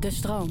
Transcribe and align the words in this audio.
De 0.00 0.10
stroom. 0.10 0.48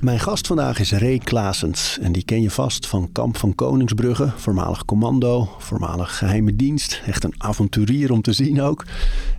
Mijn 0.00 0.20
gast 0.20 0.46
vandaag 0.46 0.78
is 0.78 0.92
Ray 0.92 1.18
Klaasens 1.18 1.98
en 2.00 2.12
die 2.12 2.24
ken 2.24 2.42
je 2.42 2.50
vast 2.50 2.86
van 2.86 3.12
Kamp 3.12 3.36
van 3.36 3.54
Koningsbrugge, 3.54 4.32
voormalig 4.36 4.84
commando, 4.84 5.48
voormalig 5.58 6.18
geheime 6.18 6.56
dienst. 6.56 7.02
Echt 7.06 7.24
een 7.24 7.34
avonturier 7.38 8.12
om 8.12 8.22
te 8.22 8.32
zien 8.32 8.60
ook. 8.60 8.84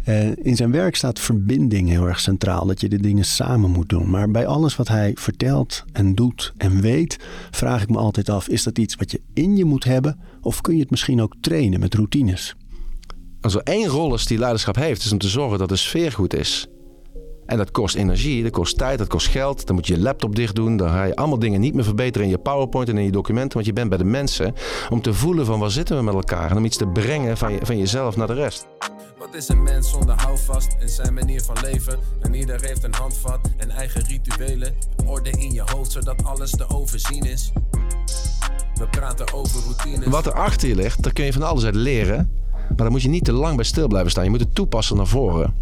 Uh, 0.08 0.38
in 0.38 0.56
zijn 0.56 0.72
werk 0.72 0.96
staat 0.96 1.20
verbinding 1.20 1.90
heel 1.90 2.08
erg 2.08 2.20
centraal, 2.20 2.66
dat 2.66 2.82
je 2.82 2.90
de 2.90 3.00
dingen 3.00 3.26
samen 3.26 3.72
moet 3.72 3.90
doen. 3.90 4.10
Maar 4.10 4.32
bij 4.32 4.48
alles 4.48 4.76
wat 4.76 4.88
hij 4.88 5.12
vertelt 5.16 5.84
en 5.92 6.16
doet 6.16 6.54
en 6.58 6.82
weet, 6.82 7.18
vraag 7.52 7.82
ik 7.82 7.90
me 7.90 7.98
altijd 7.98 8.30
af, 8.30 8.48
is 8.48 8.64
dat 8.64 8.78
iets 8.78 8.96
wat 8.96 9.12
je 9.12 9.22
in 9.34 9.58
je 9.58 9.66
moet 9.66 9.84
hebben 9.84 10.20
of 10.42 10.62
kun 10.62 10.74
je 10.74 10.82
het 10.82 10.92
misschien 10.92 11.22
ook 11.22 11.36
trainen 11.42 11.80
met 11.80 11.94
routines? 11.94 12.56
Als 13.42 13.56
er 13.56 13.62
één 13.64 13.88
rol 13.88 14.14
is 14.14 14.26
die 14.26 14.38
leiderschap 14.38 14.76
heeft, 14.76 15.04
is 15.04 15.12
om 15.12 15.18
te 15.18 15.30
zorgen 15.30 15.58
dat 15.58 15.70
de 15.70 15.76
sfeer 15.76 16.12
goed 16.12 16.34
is. 16.34 16.68
En 17.50 17.58
dat 17.58 17.72
kost 17.72 17.96
energie, 17.96 18.44
dat 18.44 18.52
kost 18.52 18.78
tijd, 18.78 18.98
dat 18.98 19.08
kost 19.08 19.28
geld. 19.28 19.68
Dan 19.68 19.76
moet 19.76 19.88
je 19.88 19.94
je 19.94 20.00
laptop 20.00 20.36
dicht 20.36 20.56
doen. 20.56 20.78
Dan 20.78 20.90
ga 20.90 21.04
je 21.04 21.16
allemaal 21.16 21.40
dingen 21.40 21.60
niet 21.60 21.74
meer 21.74 21.84
verbeteren 21.84 22.28
in 22.28 22.34
je 22.34 22.38
PowerPoint 22.38 22.90
en 22.90 22.98
in 22.98 23.04
je 23.04 23.12
documenten. 23.12 23.54
Want 23.54 23.66
je 23.66 23.74
bent 23.74 23.90
bij 23.90 23.98
de 23.98 24.04
mensen 24.04 24.54
om 24.90 25.02
te 25.02 25.14
voelen 25.14 25.46
van 25.46 25.60
waar 25.60 25.72
zitten 25.72 25.98
we 25.98 26.04
met 26.04 26.14
elkaar. 26.14 26.52
En 26.52 26.58
om 26.58 26.66
iets 26.66 26.78
te 26.78 26.88
brengen 26.88 27.38
van, 27.38 27.54
je, 27.54 27.60
van 27.62 27.78
jezelf 27.78 28.16
naar 28.16 28.28
de 28.28 28.34
rest. 28.34 28.68
Wat 29.18 29.34
is 29.34 29.48
een 29.48 29.64
mens 29.64 29.90
zonder 29.90 30.16
houvast 30.22 30.76
in 30.80 30.90
zijn 30.90 31.14
manier 31.14 31.42
van 31.42 31.56
leven? 31.62 32.00
En 32.22 32.34
ieder 32.34 32.62
heeft 32.62 32.84
een 32.84 32.94
handvat 32.94 33.40
en 33.58 33.70
eigen 33.70 34.04
rituelen. 34.04 34.74
Orde 35.06 35.30
in 35.30 35.52
je 35.52 35.64
hoofd 35.66 35.92
zodat 35.92 36.24
alles 36.24 36.52
te 36.52 36.70
overzien 36.70 37.24
is. 37.24 37.52
We 38.76 38.88
praten 38.92 39.34
over 39.34 39.62
routines. 39.64 40.08
Wat 40.08 40.26
er 40.26 40.34
achter 40.34 40.68
je 40.68 40.76
ligt, 40.76 41.04
daar 41.04 41.14
kun 41.14 41.26
je 41.26 41.34
van 41.34 41.44
alles 41.44 41.66
uit 41.66 41.76
leren. 41.76 42.32
Maar 42.70 42.78
dan 42.78 42.92
moet 42.92 43.02
je 43.02 43.10
niet 43.10 43.26
te 43.26 43.34
lang 43.34 43.56
bij 43.56 43.66
stil 43.66 43.88
blijven 43.88 44.12
staan. 44.12 44.24
Je 44.24 44.30
moet 44.30 44.40
het 44.40 44.56
toepassen 44.56 44.98
naar 44.98 45.08
voren. 45.08 45.54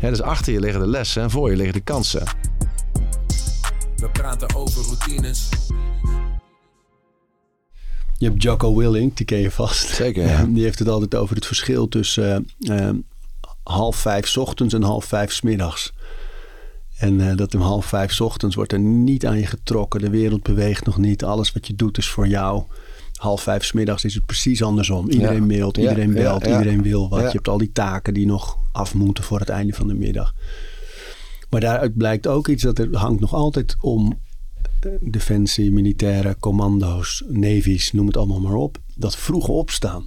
dus 0.00 0.22
achter 0.22 0.52
je 0.52 0.60
liggen 0.60 0.80
de 0.80 0.86
lessen 0.86 1.22
en 1.22 1.30
voor 1.30 1.50
je 1.50 1.56
liggen 1.56 1.74
de 1.74 1.80
kansen. 1.80 2.22
We 3.96 4.10
praten 4.12 4.54
over 4.54 4.84
routines. 4.84 5.48
Je 8.18 8.28
hebt 8.28 8.42
Jocko 8.42 8.76
Willing, 8.76 9.14
die 9.14 9.26
ken 9.26 9.38
je 9.38 9.50
vast. 9.50 9.88
Zeker, 9.88 10.26
ja. 10.26 10.44
Die 10.54 10.62
heeft 10.62 10.78
het 10.78 10.88
altijd 10.88 11.14
over 11.14 11.34
het 11.34 11.46
verschil 11.46 11.88
tussen 11.88 12.48
uh, 12.58 12.90
half 13.62 13.96
vijf 13.96 14.36
ochtends 14.36 14.74
en 14.74 14.82
half 14.82 15.04
vijf 15.04 15.32
s 15.32 15.40
middags. 15.40 15.92
En 16.98 17.18
uh, 17.18 17.36
dat 17.36 17.54
om 17.54 17.60
half 17.60 17.86
vijf 17.86 18.20
ochtends 18.20 18.54
wordt 18.54 18.72
er 18.72 18.78
niet 18.78 19.26
aan 19.26 19.38
je 19.38 19.46
getrokken. 19.46 20.00
De 20.00 20.10
wereld 20.10 20.42
beweegt 20.42 20.84
nog 20.84 20.98
niet. 20.98 21.24
Alles 21.24 21.52
wat 21.52 21.66
je 21.66 21.74
doet 21.74 21.98
is 21.98 22.08
voor 22.08 22.28
jou 22.28 22.64
half 23.22 23.42
vijf 23.42 23.64
s 23.64 23.72
middags 23.72 24.04
is 24.04 24.14
het 24.14 24.26
precies 24.26 24.62
andersom. 24.62 25.08
Iedereen 25.08 25.46
mailt, 25.46 25.76
iedereen 25.76 26.12
belt, 26.12 26.46
iedereen 26.46 26.82
wil 26.82 27.08
wat. 27.08 27.20
Je 27.20 27.26
hebt 27.26 27.48
al 27.48 27.58
die 27.58 27.72
taken 27.72 28.14
die 28.14 28.26
nog 28.26 28.58
af 28.72 28.94
moeten 28.94 29.24
voor 29.24 29.38
het 29.38 29.48
einde 29.48 29.72
van 29.72 29.88
de 29.88 29.94
middag. 29.94 30.34
Maar 31.50 31.60
daaruit 31.60 31.96
blijkt 31.96 32.26
ook 32.26 32.48
iets 32.48 32.62
dat 32.62 32.78
er 32.78 32.96
hangt 32.96 33.20
nog 33.20 33.34
altijd 33.34 33.76
om 33.80 34.20
eh, 34.80 34.90
defensie, 35.00 35.72
militaire 35.72 36.36
commando's, 36.40 37.24
navies, 37.28 37.92
noem 37.92 38.06
het 38.06 38.16
allemaal 38.16 38.40
maar 38.40 38.54
op. 38.54 38.78
Dat 38.94 39.16
vroeg 39.16 39.48
opstaan. 39.48 40.04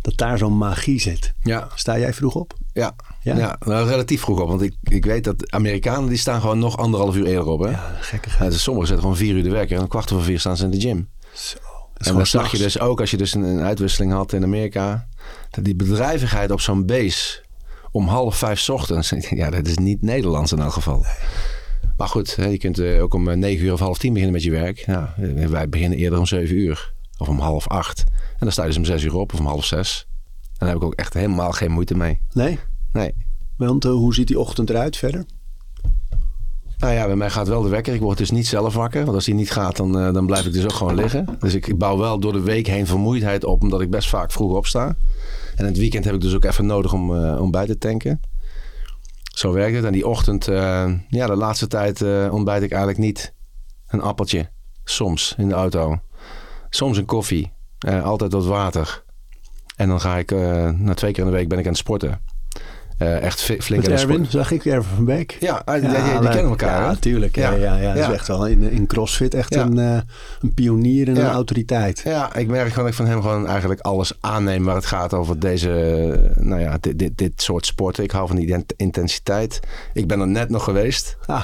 Dat 0.00 0.16
daar 0.16 0.38
zo'n 0.38 0.56
magie 0.56 1.00
zit. 1.00 1.32
Ja. 1.42 1.68
Sta 1.74 1.98
jij 1.98 2.14
vroeg 2.14 2.34
op? 2.34 2.54
Ja, 2.72 2.94
ja? 3.22 3.36
ja 3.36 3.56
nou, 3.64 3.88
relatief 3.88 4.20
vroeg 4.20 4.40
op. 4.40 4.48
Want 4.48 4.62
ik, 4.62 4.74
ik 4.82 5.04
weet 5.04 5.24
dat 5.24 5.50
Amerikanen 5.50 6.08
die 6.08 6.18
staan 6.18 6.40
gewoon 6.40 6.58
nog 6.58 6.76
anderhalf 6.76 7.16
uur 7.16 7.26
eerder 7.26 7.46
op. 7.46 7.60
Hè? 7.60 7.70
Ja, 7.70 7.96
gekkigheid. 8.00 8.52
Ja, 8.52 8.58
sommigen 8.58 8.88
zetten 8.88 9.06
gewoon 9.06 9.20
vier 9.24 9.34
uur 9.34 9.42
de 9.42 9.50
werken 9.50 9.76
en 9.76 9.82
een 9.82 9.88
kwart 9.88 10.12
over 10.12 10.24
vier 10.24 10.40
staan 10.40 10.56
ze 10.56 10.64
in 10.64 10.70
de 10.70 10.80
gym. 10.80 11.08
Zo 11.32 11.73
en 12.08 12.14
dan 12.14 12.26
zag 12.26 12.50
je 12.50 12.58
dus 12.58 12.80
ook 12.80 13.00
als 13.00 13.10
je 13.10 13.16
dus 13.16 13.34
een, 13.34 13.60
uitwisseling 13.60 14.12
had 14.12 14.32
in 14.32 14.42
Amerika. 14.42 15.08
Dat 15.50 15.64
die 15.64 15.76
bedrijvigheid 15.76 16.50
op 16.50 16.60
zo'n 16.60 16.86
base 16.86 17.42
om 17.90 18.06
half 18.06 18.36
vijf 18.36 18.68
ochtends. 18.68 19.12
Ja, 19.30 19.50
dat 19.50 19.66
is 19.66 19.78
niet 19.78 20.02
Nederlands 20.02 20.52
in 20.52 20.58
elk 20.58 20.72
geval. 20.72 21.04
Maar 21.96 22.08
goed, 22.08 22.36
je 22.38 22.58
kunt 22.58 22.78
eh, 22.78 23.02
ook 23.02 23.14
om 23.14 23.28
eh, 23.28 23.36
negen 23.36 23.64
uur 23.64 23.72
of 23.72 23.80
half 23.80 23.98
tien 23.98 24.12
beginnen 24.12 24.34
met 24.34 24.44
je 24.44 24.50
werk. 24.50 24.78
Ja, 24.78 25.14
eh, 25.16 25.46
wij 25.46 25.68
beginnen 25.68 25.98
eerder 25.98 26.18
om 26.18 26.26
zeven 26.26 26.56
uur. 26.56 26.92
Of 27.18 27.28
om 27.28 27.38
half 27.38 27.68
acht. 27.68 28.04
En 28.08 28.38
dan 28.38 28.52
sta 28.52 28.62
je 28.62 28.68
dus 28.68 28.76
om 28.76 28.84
zes 28.84 29.02
uur 29.02 29.14
op 29.14 29.32
of 29.32 29.38
om 29.38 29.46
half 29.46 29.64
zes. 29.64 30.06
En 30.42 30.50
daar 30.58 30.68
heb 30.68 30.76
ik 30.76 30.84
ook 30.84 30.94
echt 30.94 31.14
helemaal 31.14 31.52
geen 31.52 31.70
moeite 31.70 31.96
mee. 31.96 32.20
Nee? 32.32 32.58
Nee. 32.92 33.14
Want 33.56 33.84
hoe 33.84 34.14
ziet 34.14 34.26
die 34.26 34.38
ochtend 34.38 34.70
eruit 34.70 34.96
verder? 34.96 35.24
Nou 36.84 36.96
ja, 36.96 37.06
bij 37.06 37.16
mij 37.16 37.30
gaat 37.30 37.48
wel 37.48 37.62
de 37.62 37.68
wekker. 37.68 37.94
Ik 37.94 38.00
word 38.00 38.18
dus 38.18 38.30
niet 38.30 38.46
zelf 38.46 38.74
wakker. 38.74 39.04
Want 39.04 39.14
als 39.14 39.24
die 39.24 39.34
niet 39.34 39.50
gaat, 39.50 39.76
dan, 39.76 39.98
uh, 39.98 40.12
dan 40.12 40.26
blijf 40.26 40.46
ik 40.46 40.52
dus 40.52 40.64
ook 40.64 40.72
gewoon 40.72 40.94
liggen. 40.94 41.36
Dus 41.38 41.54
ik, 41.54 41.78
bouw 41.78 41.98
wel 41.98 42.18
door 42.18 42.32
de 42.32 42.40
week 42.40 42.66
heen 42.66 42.86
vermoeidheid 42.86 43.44
op, 43.44 43.62
omdat 43.62 43.80
ik 43.80 43.90
best 43.90 44.08
vaak 44.08 44.32
vroeg 44.32 44.56
opsta. 44.56 44.96
En 45.56 45.64
het 45.64 45.78
weekend 45.78 46.04
heb 46.04 46.14
ik 46.14 46.20
dus 46.20 46.34
ook 46.34 46.44
even 46.44 46.66
nodig 46.66 46.92
om, 46.92 47.10
uh, 47.10 47.40
om 47.40 47.50
bij 47.50 47.66
te 47.66 47.78
tanken. 47.78 48.20
Zo 49.22 49.52
werkt 49.52 49.76
het. 49.76 49.84
En 49.84 49.92
die 49.92 50.06
ochtend, 50.06 50.48
uh, 50.48 50.92
ja, 51.08 51.26
de 51.26 51.36
laatste 51.36 51.66
tijd 51.66 52.02
ontbijt 52.30 52.62
ik 52.62 52.70
eigenlijk 52.70 53.00
niet 53.00 53.34
een 53.88 54.00
appeltje. 54.00 54.50
Soms 54.84 55.34
in 55.38 55.48
de 55.48 55.54
auto. 55.54 55.98
Soms 56.70 56.96
een 56.96 57.04
koffie. 57.04 57.52
altijd 58.02 58.32
wat 58.32 58.46
water. 58.46 59.04
En 59.76 59.88
dan 59.88 60.00
ga 60.00 60.16
ik, 60.16 60.30
na 60.78 60.94
twee 60.94 61.12
keer 61.12 61.24
in 61.24 61.30
de 61.30 61.36
week 61.36 61.48
ben 61.48 61.58
ik 61.58 61.64
aan 61.64 61.70
het 61.70 61.80
sporten. 61.80 62.20
Uh, 62.98 63.22
echt 63.22 63.40
flink 63.40 63.88
Met 63.88 64.00
Erwin, 64.00 64.26
zag 64.28 64.50
ik 64.50 64.64
Erwin 64.64 64.88
van 64.94 65.04
Beek. 65.04 65.36
Ja, 65.40 65.62
ja 65.64 65.72
die, 65.72 65.88
die, 65.88 66.28
kennen 66.28 66.44
elkaar. 66.44 66.80
Ja, 66.80 66.86
natuurlijk. 66.86 67.36
Ja, 67.36 67.52
ja, 67.52 67.76
ja, 67.76 67.94
Dat 67.94 68.08
is 68.08 68.14
echt 68.14 68.28
wel 68.28 68.46
in, 68.46 68.62
in 68.62 68.86
CrossFit 68.86 69.34
echt 69.34 69.54
een, 69.54 69.78
uh, 69.78 69.98
een 70.40 70.54
pionier 70.54 71.08
en 71.08 71.16
een 71.16 71.30
autoriteit. 71.30 72.00
Ja, 72.04 72.34
ik 72.34 72.48
merk 72.48 72.68
gewoon 72.68 72.84
dat 72.84 72.88
ik 72.88 72.94
van 72.94 73.06
hem 73.06 73.20
gewoon 73.22 73.46
eigenlijk 73.46 73.80
alles 73.80 74.12
aanneem 74.20 74.64
waar 74.64 74.74
het 74.74 74.86
gaat 74.86 75.14
over 75.14 75.38
deze, 75.38 76.32
nou 76.36 76.60
ja, 76.60 76.78
dit, 76.80 76.98
dit, 76.98 77.18
dit 77.18 77.42
soort 77.42 77.66
sporten. 77.66 78.04
Ik 78.04 78.10
hou 78.10 78.26
van 78.26 78.36
die 78.36 78.64
intensiteit. 78.76 79.60
Ik 79.92 80.06
ben 80.06 80.20
er 80.20 80.28
net 80.28 80.50
nog 80.50 80.64
geweest. 80.64 81.16
Ah. 81.26 81.42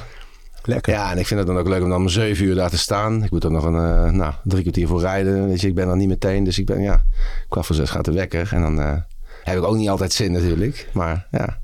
Lekker. 0.62 0.92
Ja, 0.92 1.10
en 1.10 1.18
ik 1.18 1.26
vind 1.26 1.40
het 1.40 1.48
dan 1.48 1.58
ook 1.58 1.68
leuk 1.68 1.82
om 1.82 1.88
dan 1.88 2.00
om 2.00 2.08
zeven 2.08 2.44
uur 2.44 2.54
daar 2.54 2.70
te 2.70 2.78
staan. 2.78 3.24
Ik 3.24 3.30
moet 3.30 3.44
er 3.44 3.50
nog 3.50 3.64
een 3.64 3.74
uh, 3.74 4.10
nou, 4.10 4.32
drie 4.44 4.62
kwartier 4.62 4.86
voor 4.86 5.00
rijden. 5.00 5.48
Weet 5.48 5.60
je, 5.60 5.66
ik 5.66 5.74
ben 5.74 5.88
er 5.88 5.96
niet 5.96 6.08
meteen. 6.08 6.44
Dus 6.44 6.58
ik 6.58 6.66
ben, 6.66 6.80
ja, 6.80 7.04
kwart 7.48 7.66
voor 7.66 7.74
zes 7.74 7.90
gaat 7.90 8.04
de 8.04 8.12
wekker. 8.12 8.48
En 8.52 8.60
dan 8.60 9.04
heb 9.42 9.56
ik 9.56 9.64
ook 9.64 9.76
niet 9.76 9.88
altijd 9.88 10.12
zin 10.12 10.32
natuurlijk. 10.32 10.88
Maar 10.92 11.26
ja, 11.30 11.60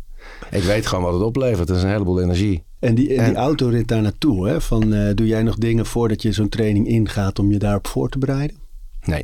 ik 0.50 0.62
weet 0.62 0.86
gewoon 0.86 1.04
wat 1.04 1.12
het 1.12 1.22
oplevert. 1.22 1.68
Het 1.68 1.76
is 1.76 1.82
een 1.82 1.90
heleboel 1.90 2.20
energie. 2.20 2.64
En 2.78 2.94
die, 2.94 3.14
en 3.14 3.24
die 3.24 3.34
autorit 3.34 3.88
daar 3.88 4.02
naartoe, 4.02 4.48
hè? 4.48 4.60
Van, 4.60 4.92
uh, 4.92 5.14
doe 5.14 5.26
jij 5.26 5.42
nog 5.42 5.56
dingen 5.56 5.86
voordat 5.86 6.22
je 6.22 6.32
zo'n 6.32 6.48
training 6.48 6.86
ingaat 6.86 7.38
om 7.38 7.52
je 7.52 7.58
daarop 7.58 7.86
voor 7.86 8.08
te 8.08 8.18
bereiden? 8.18 8.56
Nee. 9.04 9.22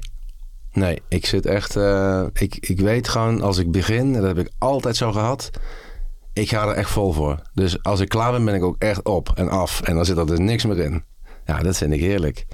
Nee, 0.72 1.02
ik 1.08 1.26
zit 1.26 1.46
echt... 1.46 1.76
Uh, 1.76 2.26
ik, 2.32 2.56
ik 2.60 2.80
weet 2.80 3.08
gewoon 3.08 3.40
als 3.40 3.58
ik 3.58 3.70
begin, 3.70 4.14
en 4.14 4.20
dat 4.20 4.36
heb 4.36 4.38
ik 4.38 4.52
altijd 4.58 4.96
zo 4.96 5.12
gehad... 5.12 5.50
Ik 6.34 6.48
ga 6.48 6.68
er 6.68 6.74
echt 6.74 6.90
vol 6.90 7.12
voor. 7.12 7.42
Dus 7.54 7.82
als 7.82 8.00
ik 8.00 8.08
klaar 8.08 8.32
ben, 8.32 8.44
ben 8.44 8.54
ik 8.54 8.62
ook 8.62 8.76
echt 8.78 9.04
op 9.04 9.32
en 9.34 9.48
af. 9.48 9.80
En 9.80 9.94
dan 9.94 10.04
zit 10.04 10.16
er 10.16 10.26
dus 10.26 10.38
niks 10.38 10.66
meer 10.66 10.78
in. 10.78 11.04
Ja, 11.46 11.58
dat 11.58 11.76
vind 11.76 11.92
ik 11.92 12.00
heerlijk. 12.00 12.46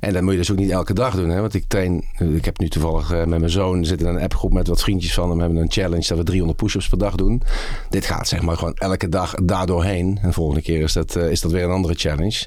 En 0.00 0.12
dat 0.12 0.22
moet 0.22 0.32
je 0.32 0.38
dus 0.38 0.50
ook 0.50 0.58
niet 0.58 0.70
elke 0.70 0.92
dag 0.92 1.14
doen. 1.14 1.28
Hè? 1.28 1.40
Want 1.40 1.54
ik 1.54 1.64
train, 1.68 2.04
ik 2.18 2.44
heb 2.44 2.58
nu 2.58 2.68
toevallig 2.68 3.12
uh, 3.12 3.18
met 3.18 3.38
mijn 3.38 3.50
zoon 3.50 3.84
zit 3.84 4.00
in 4.00 4.06
een 4.06 4.20
appgroep 4.20 4.52
met 4.52 4.68
wat 4.68 4.82
vriendjes 4.82 5.14
van 5.14 5.28
hem. 5.28 5.36
We 5.36 5.42
hebben 5.42 5.62
een 5.62 5.72
challenge 5.72 6.06
dat 6.08 6.18
we 6.18 6.24
300 6.24 6.58
push-ups 6.58 6.88
per 6.88 6.98
dag 6.98 7.14
doen. 7.14 7.42
Dit 7.88 8.04
gaat 8.04 8.28
zeg 8.28 8.42
maar 8.42 8.56
gewoon 8.56 8.74
elke 8.74 9.08
dag 9.08 9.34
daardoorheen. 9.34 10.18
En 10.22 10.28
de 10.28 10.32
volgende 10.32 10.62
keer 10.62 10.82
is 10.82 10.92
dat, 10.92 11.16
uh, 11.16 11.30
is 11.30 11.40
dat 11.40 11.52
weer 11.52 11.64
een 11.64 11.70
andere 11.70 11.94
challenge. 11.94 12.46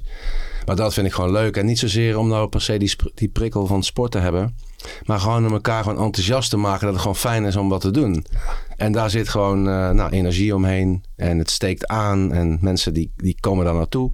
Maar 0.66 0.76
dat 0.76 0.94
vind 0.94 1.08
ik 1.08 1.14
gewoon 1.14 1.32
leuk. 1.32 1.58
En 1.58 1.66
niet 1.66 1.80
zozeer 1.80 2.18
om 2.18 2.28
nou 2.28 2.48
per 2.48 2.62
se 2.62 2.78
die, 2.78 2.96
die 3.16 3.30
prikkel 3.30 3.66
van 3.66 3.84
sport 3.84 4.12
te 4.12 4.20
hebben. 4.20 4.56
Maar 5.06 5.20
gewoon 5.20 5.46
om 5.46 5.54
elkaar 5.54 5.84
gewoon 5.84 6.04
enthousiast 6.04 6.50
te 6.50 6.58
maken. 6.58 6.82
Dat 6.82 6.92
het 6.92 7.02
gewoon 7.02 7.16
fijn 7.16 7.46
is 7.46 7.56
om 7.56 7.70
wat 7.70 7.82
te 7.82 7.92
doen. 7.92 8.26
En 8.78 8.92
daar 8.92 9.10
zit 9.10 9.30
gewoon 9.30 9.68
uh, 9.68 9.90
nou, 9.90 10.12
energie 10.12 10.56
omheen. 10.56 11.04
En 11.16 11.38
het 11.38 11.50
steekt 11.50 11.88
aan. 11.88 12.34
En 12.34 12.58
mensen 12.62 12.94
die, 12.94 13.12
die 13.16 13.38
komen 13.40 13.66
daar 13.66 13.74
naartoe. 13.74 14.12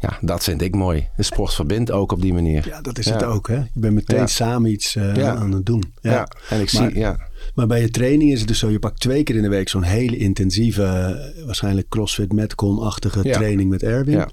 Ja, 0.00 0.18
dat 0.20 0.44
vind 0.44 0.62
ik 0.62 0.74
mooi. 0.74 1.08
De 1.16 1.22
sport 1.22 1.54
verbindt 1.54 1.90
ook 1.90 2.12
op 2.12 2.20
die 2.20 2.34
manier. 2.34 2.66
Ja, 2.68 2.80
dat 2.80 2.98
is 2.98 3.10
het 3.10 3.24
ook. 3.24 3.48
Hè? 3.48 3.56
Je 3.56 3.80
bent 3.80 3.94
meteen 3.94 4.28
samen 4.28 4.70
iets 4.70 4.96
uh, 4.96 5.28
aan 5.28 5.52
het 5.52 5.66
doen. 5.66 5.94
Ja, 6.00 6.28
en 6.48 6.60
ik 6.60 6.68
zie, 6.68 6.98
ja. 6.98 7.28
Maar 7.54 7.66
bij 7.66 7.80
je 7.80 7.90
training 7.90 8.32
is 8.32 8.38
het 8.38 8.48
dus 8.48 8.58
zo, 8.58 8.70
je 8.70 8.78
pakt 8.78 9.00
twee 9.00 9.22
keer 9.22 9.36
in 9.36 9.42
de 9.42 9.48
week 9.48 9.68
zo'n 9.68 9.82
hele 9.82 10.16
intensieve, 10.16 10.82
eh, 10.82 11.44
waarschijnlijk 11.46 11.88
CrossFit 11.88 12.32
Metcon-achtige 12.32 13.22
training 13.22 13.70
met 13.70 13.82
Erwin. 13.82 14.16
Ja. 14.16 14.28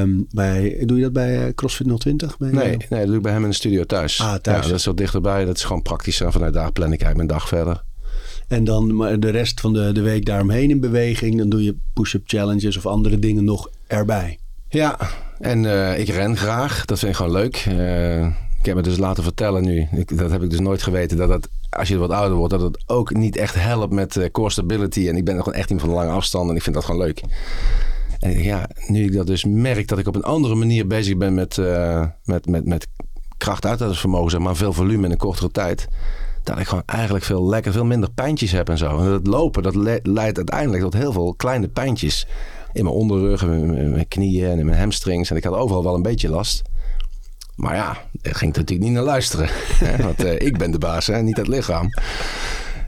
Um, 0.00 0.26
bij, 0.30 0.82
doe 0.84 0.96
je 0.96 1.02
dat 1.02 1.12
bij 1.12 1.46
uh, 1.46 1.54
CrossFit 1.54 2.00
020? 2.00 2.38
Bij 2.38 2.50
nee, 2.50 2.76
nee, 2.88 2.98
dat 2.98 3.06
doe 3.06 3.16
ik 3.16 3.22
bij 3.22 3.32
hem 3.32 3.42
in 3.42 3.48
de 3.48 3.54
studio 3.54 3.84
thuis. 3.84 4.20
Ah, 4.20 4.34
thuis. 4.34 4.64
Ja, 4.64 4.70
dat 4.70 4.78
is 4.78 4.84
wat 4.84 4.96
dichterbij. 4.96 5.44
Dat 5.44 5.56
is 5.56 5.64
gewoon 5.64 5.82
praktisch. 5.82 6.20
En 6.20 6.32
vanuit 6.32 6.54
daar 6.54 6.72
plan 6.72 6.92
ik 6.92 7.02
eigenlijk 7.02 7.16
mijn 7.16 7.40
dag 7.40 7.48
verder. 7.48 7.84
En 8.48 8.64
dan 8.64 8.96
maar 8.96 9.20
de 9.20 9.30
rest 9.30 9.60
van 9.60 9.72
de, 9.72 9.92
de 9.92 10.00
week 10.00 10.24
daaromheen 10.24 10.70
in 10.70 10.80
beweging. 10.80 11.38
Dan 11.38 11.48
doe 11.48 11.64
je 11.64 11.76
push-up 11.92 12.22
challenges 12.24 12.76
of 12.76 12.86
andere 12.86 13.18
dingen 13.18 13.44
nog 13.44 13.70
erbij. 13.86 14.38
Ja, 14.74 14.98
en 15.38 15.64
uh, 15.64 15.98
ik 15.98 16.08
ren 16.08 16.36
graag. 16.36 16.84
Dat 16.84 16.98
vind 16.98 17.10
ik 17.10 17.16
gewoon 17.16 17.32
leuk. 17.32 17.66
Uh, 17.68 18.26
ik 18.58 18.66
heb 18.70 18.74
me 18.74 18.82
dus 18.82 18.96
laten 18.96 19.22
vertellen 19.22 19.62
nu, 19.62 19.88
ik, 19.92 20.18
dat 20.18 20.30
heb 20.30 20.42
ik 20.42 20.50
dus 20.50 20.60
nooit 20.60 20.82
geweten, 20.82 21.16
dat 21.16 21.28
het, 21.28 21.48
als 21.70 21.88
je 21.88 21.98
wat 21.98 22.10
ouder 22.10 22.36
wordt, 22.36 22.52
dat 22.52 22.60
het 22.60 22.82
ook 22.86 23.14
niet 23.14 23.36
echt 23.36 23.54
helpt 23.54 23.92
met 23.92 24.16
uh, 24.16 24.30
core 24.30 24.50
stability. 24.50 25.08
En 25.08 25.16
ik 25.16 25.24
ben 25.24 25.38
gewoon 25.38 25.54
echt 25.54 25.70
iemand 25.70 25.88
van 25.88 25.96
lange 25.96 26.10
afstand 26.10 26.50
en 26.50 26.56
ik 26.56 26.62
vind 26.62 26.74
dat 26.74 26.84
gewoon 26.84 27.00
leuk. 27.00 27.22
En 28.18 28.42
ja, 28.42 28.68
nu 28.86 29.04
ik 29.04 29.12
dat 29.12 29.26
dus 29.26 29.44
merk 29.44 29.88
dat 29.88 29.98
ik 29.98 30.06
op 30.06 30.14
een 30.14 30.22
andere 30.22 30.54
manier 30.54 30.86
bezig 30.86 31.16
ben 31.16 31.34
met, 31.34 31.60
met, 32.24 32.46
met, 32.46 32.66
met 32.66 32.86
kracht 33.38 33.66
uithoudingsvermogen, 33.66 34.30
zeg 34.30 34.40
maar, 34.40 34.56
veel 34.56 34.72
volume 34.72 35.04
in 35.04 35.10
een 35.10 35.16
kortere 35.16 35.50
tijd. 35.50 35.88
Dat 36.42 36.58
ik 36.58 36.66
gewoon 36.66 36.82
eigenlijk 36.86 37.24
veel 37.24 37.48
lekker, 37.48 37.72
veel 37.72 37.84
minder 37.84 38.10
pijntjes 38.10 38.52
heb 38.52 38.68
en 38.68 38.78
zo. 38.78 38.98
En 38.98 39.08
dat 39.08 39.26
lopen, 39.26 39.62
dat 39.62 39.74
leidt 40.02 40.36
uiteindelijk 40.36 40.82
tot 40.82 40.94
heel 40.94 41.12
veel 41.12 41.34
kleine 41.34 41.68
pijntjes. 41.68 42.26
In 42.74 42.84
mijn 42.84 42.96
onderrug, 42.96 43.42
en 43.42 43.52
in 43.52 43.72
mijn- 43.72 43.90
mijn 43.90 44.08
knieën 44.08 44.50
en 44.50 44.58
in 44.58 44.66
mijn 44.66 44.78
hamstrings. 44.78 45.30
En 45.30 45.36
ik 45.36 45.44
had 45.44 45.54
overal 45.54 45.82
wel 45.84 45.94
een 45.94 46.02
beetje 46.02 46.28
last. 46.28 46.62
Maar 47.56 47.74
ja, 47.74 47.96
daar 48.12 48.34
ging 48.34 48.50
ik 48.50 48.56
natuurlijk 48.56 48.86
niet 48.86 48.96
naar 48.96 49.02
luisteren. 49.04 49.48
hè, 49.84 50.02
Want 50.02 50.24
eh, 50.24 50.46
ik 50.46 50.58
ben 50.58 50.70
de 50.70 50.78
baas, 50.78 51.06
hè, 51.06 51.22
niet 51.22 51.36
het 51.36 51.48
lichaam. 51.48 51.88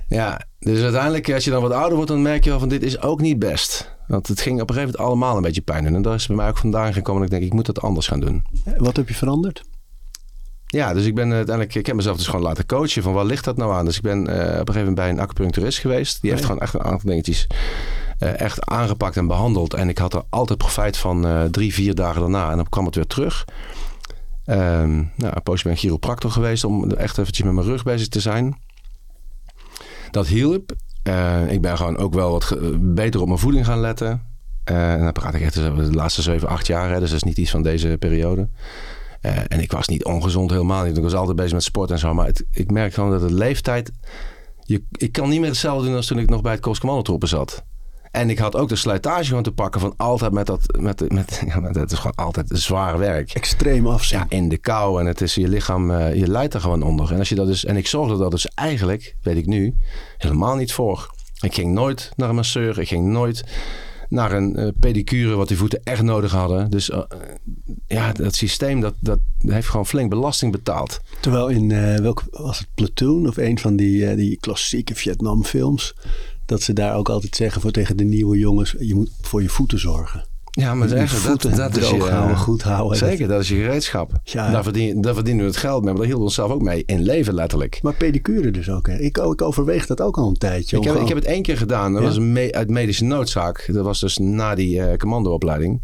Ja, 0.08 0.40
dus 0.58 0.82
uiteindelijk, 0.82 1.32
als 1.32 1.44
je 1.44 1.50
dan 1.50 1.62
wat 1.62 1.72
ouder 1.72 1.94
wordt, 1.94 2.10
dan 2.10 2.22
merk 2.22 2.44
je 2.44 2.50
wel 2.50 2.58
van 2.58 2.68
dit 2.68 2.82
is 2.82 3.00
ook 3.00 3.20
niet 3.20 3.38
best. 3.38 3.94
Want 4.06 4.26
het 4.26 4.40
ging 4.40 4.60
op 4.60 4.68
een 4.68 4.74
gegeven 4.74 4.94
moment 4.96 5.10
allemaal 5.10 5.36
een 5.36 5.42
beetje 5.42 5.60
pijn 5.60 5.84
doen. 5.84 5.94
En 5.94 6.02
daar 6.02 6.14
is 6.14 6.26
bij 6.26 6.36
mij 6.36 6.48
ook 6.48 6.58
vandaan 6.58 6.92
gekomen 6.92 7.20
dat 7.22 7.30
ik 7.30 7.36
denk, 7.38 7.50
ik 7.50 7.56
moet 7.56 7.66
dat 7.66 7.80
anders 7.80 8.06
gaan 8.06 8.20
doen. 8.20 8.44
Wat 8.76 8.96
heb 8.96 9.08
je 9.08 9.14
veranderd? 9.14 9.64
Ja, 10.66 10.94
dus 10.94 11.04
ik 11.04 11.14
ben 11.14 11.32
uiteindelijk, 11.32 11.74
ik 11.74 11.86
heb 11.86 11.96
mezelf 11.96 12.16
dus 12.16 12.26
gewoon 12.26 12.44
laten 12.44 12.66
coachen 12.66 13.02
van 13.02 13.12
waar 13.12 13.24
ligt 13.24 13.44
dat 13.44 13.56
nou 13.56 13.72
aan? 13.72 13.84
Dus 13.84 13.96
ik 13.96 14.02
ben 14.02 14.26
eh, 14.26 14.34
op 14.36 14.42
een 14.44 14.50
gegeven 14.52 14.74
moment 14.78 14.94
bij 14.94 15.08
een 15.08 15.20
acupuncturist 15.20 15.78
geweest. 15.78 16.20
Die 16.20 16.30
heeft 16.30 16.42
ja. 16.42 16.48
gewoon 16.48 16.62
echt 16.62 16.74
een 16.74 16.82
aantal 16.82 17.08
dingetjes 17.10 17.46
eh, 17.46 17.56
echt 18.18 18.66
aangepakt 18.66 19.16
en 19.16 19.26
behandeld. 19.26 19.74
En 19.74 19.88
ik 19.88 19.98
had 19.98 20.14
er 20.14 20.22
altijd 20.28 20.58
profijt 20.58 20.96
van 20.96 21.26
eh, 21.26 21.44
drie, 21.44 21.74
vier 21.74 21.94
dagen 21.94 22.20
daarna. 22.20 22.50
En 22.50 22.56
dan 22.56 22.68
kwam 22.68 22.84
het 22.84 22.94
weer 22.94 23.06
terug. 23.06 23.44
Ehm, 24.44 25.04
nou, 25.16 25.40
poosje 25.42 25.62
bij 25.62 25.72
een 25.72 25.78
chiropractor 25.78 26.30
geweest 26.30 26.64
om 26.64 26.90
echt 26.90 27.18
eventjes 27.18 27.46
met 27.46 27.54
mijn 27.54 27.66
rug 27.66 27.82
bezig 27.82 28.08
te 28.08 28.20
zijn. 28.20 28.58
Dat 30.10 30.26
hielp. 30.26 30.72
Eh, 31.02 31.50
ik 31.50 31.60
ben 31.60 31.76
gewoon 31.76 31.96
ook 31.96 32.14
wel 32.14 32.30
wat 32.30 32.56
beter 32.80 33.20
op 33.20 33.26
mijn 33.26 33.38
voeding 33.38 33.66
gaan 33.66 33.80
letten. 33.80 34.22
Eh, 34.64 34.92
en 34.92 35.02
dan 35.02 35.12
praat 35.12 35.34
ik 35.34 35.40
echt 35.40 35.54
de 35.54 35.94
laatste 35.94 36.22
7, 36.22 36.48
8 36.48 36.66
jaar. 36.66 36.90
Hè, 36.90 37.00
dus 37.00 37.08
dat 37.08 37.16
is 37.16 37.22
niet 37.24 37.38
iets 37.38 37.50
van 37.50 37.62
deze 37.62 37.96
periode. 37.98 38.48
Eh, 39.20 39.38
en 39.48 39.60
ik 39.60 39.72
was 39.72 39.88
niet 39.88 40.04
ongezond 40.04 40.50
helemaal 40.50 40.84
niet. 40.84 40.96
Ik 40.96 41.02
was 41.02 41.14
altijd 41.14 41.36
bezig 41.36 41.52
met 41.52 41.62
sport 41.62 41.90
en 41.90 41.98
zo. 41.98 42.14
Maar 42.14 42.30
ik 42.50 42.70
merk 42.70 42.94
gewoon 42.94 43.10
dat 43.10 43.28
de 43.28 43.34
leeftijd... 43.34 43.90
Je, 44.62 44.84
ik 44.90 45.12
kan 45.12 45.28
niet 45.28 45.40
meer 45.40 45.48
hetzelfde 45.48 45.86
doen 45.86 45.96
als 45.96 46.06
toen 46.06 46.18
ik 46.18 46.30
nog 46.30 46.40
bij 46.40 46.52
het 46.52 46.60
Commandotroepen 46.60 47.28
zat. 47.28 47.64
En 48.16 48.30
ik 48.30 48.38
had 48.38 48.56
ook 48.56 48.68
de 48.68 48.76
slijtage 48.76 49.24
gewoon 49.24 49.42
te 49.42 49.52
pakken 49.52 49.80
van 49.80 49.94
altijd 49.96 50.32
met 50.32 50.46
dat... 50.46 50.76
Met, 50.80 51.12
met, 51.12 51.42
ja, 51.48 51.60
met, 51.60 51.74
het 51.74 51.92
is 51.92 51.98
gewoon 51.98 52.16
altijd 52.16 52.48
zwaar 52.52 52.98
werk. 52.98 53.30
Extreem 53.30 53.86
afzien. 53.86 54.18
Ja, 54.18 54.26
in 54.28 54.48
de 54.48 54.56
kou. 54.56 55.00
En 55.00 55.06
het 55.06 55.20
is 55.20 55.34
je 55.34 55.48
lichaam, 55.48 55.90
eh, 55.90 56.14
je 56.14 56.28
leidt 56.28 56.54
er 56.54 56.60
gewoon 56.60 56.82
onder. 56.82 57.12
En, 57.12 57.18
als 57.18 57.28
je 57.28 57.34
dat 57.34 57.46
dus, 57.46 57.64
en 57.64 57.76
ik 57.76 57.86
zorgde 57.86 58.16
dat 58.16 58.30
dus 58.30 58.46
eigenlijk, 58.46 59.16
weet 59.22 59.36
ik 59.36 59.46
nu, 59.46 59.74
helemaal 60.18 60.56
niet 60.56 60.72
voor. 60.72 61.14
Ik 61.40 61.54
ging 61.54 61.72
nooit 61.72 62.12
naar 62.16 62.28
een 62.28 62.34
masseur. 62.34 62.78
Ik 62.78 62.88
ging 62.88 63.06
nooit 63.06 63.44
naar 64.08 64.32
een 64.32 64.56
eh, 64.56 64.68
pedicure, 64.80 65.34
wat 65.34 65.48
die 65.48 65.56
voeten 65.56 65.80
echt 65.84 66.02
nodig 66.02 66.32
hadden. 66.32 66.70
Dus 66.70 66.90
eh, 66.90 67.00
ja, 67.86 68.12
dat 68.12 68.34
systeem, 68.34 68.80
dat, 68.80 68.94
dat 69.00 69.18
heeft 69.38 69.68
gewoon 69.68 69.86
flink 69.86 70.10
belasting 70.10 70.52
betaald. 70.52 71.00
Terwijl 71.20 71.48
in, 71.48 71.68
welk 72.02 72.22
was 72.30 72.58
het 72.58 72.68
Platoon 72.74 73.28
of 73.28 73.36
een 73.36 73.58
van 73.58 73.76
die, 73.76 74.14
die 74.14 74.36
klassieke 74.40 74.94
Vietnam 74.94 75.44
films... 75.44 75.94
dat 76.46 76.62
ze 76.62 76.72
daar 76.72 76.96
ook 76.96 77.08
altijd 77.08 77.36
zeggen 77.36 77.60
voor 77.60 77.70
tegen 77.70 77.96
de 77.96 78.04
nieuwe 78.04 78.38
jongens... 78.38 78.74
je 78.78 78.94
moet 78.94 79.10
voor 79.20 79.42
je 79.42 79.48
voeten 79.48 79.78
zorgen. 79.78 80.26
Ja, 80.50 80.74
maar 80.74 80.88
dat, 80.88 81.08
voeten 81.08 81.56
dat 81.56 81.76
is 81.76 81.88
droog 81.88 82.06
je, 82.06 82.12
houden, 82.12 82.36
goed 82.36 82.62
houden. 82.62 82.98
Zeker, 82.98 83.28
dat 83.28 83.40
is 83.40 83.48
je 83.48 83.54
gereedschap. 83.54 84.12
Ja. 84.22 84.50
Daar, 84.50 84.62
verdien, 84.62 85.00
daar 85.00 85.14
verdienen 85.14 85.44
we 85.44 85.50
het 85.50 85.60
geld 85.60 85.82
mee, 85.84 85.92
maar 85.92 85.94
daar 86.02 86.04
hielden 86.10 86.18
we 86.18 86.24
onszelf 86.28 86.50
ook 86.50 86.62
mee 86.62 86.82
in 86.86 87.02
leven 87.02 87.34
letterlijk. 87.34 87.78
Maar 87.82 87.94
pedicure 87.94 88.50
dus 88.50 88.70
ook. 88.70 88.86
Hè? 88.86 88.98
Ik, 88.98 89.16
ik 89.16 89.42
overweeg 89.42 89.86
dat 89.86 90.00
ook 90.00 90.16
al 90.18 90.28
een 90.28 90.36
tijdje. 90.36 90.76
Ik 90.76 90.84
heb, 90.84 90.94
ik 90.96 91.08
heb 91.08 91.16
het 91.16 91.26
één 91.26 91.42
keer 91.42 91.56
gedaan. 91.56 91.92
Dat 91.92 92.02
Ja? 92.02 92.08
was 92.08 92.18
me- 92.18 92.52
uit 92.52 92.70
medische 92.70 93.04
noodzaak. 93.04 93.68
Dat 93.72 93.84
was 93.84 94.00
dus 94.00 94.16
na 94.18 94.54
die 94.54 94.82
eh, 94.82 94.96
commandoopleiding. 94.96 95.80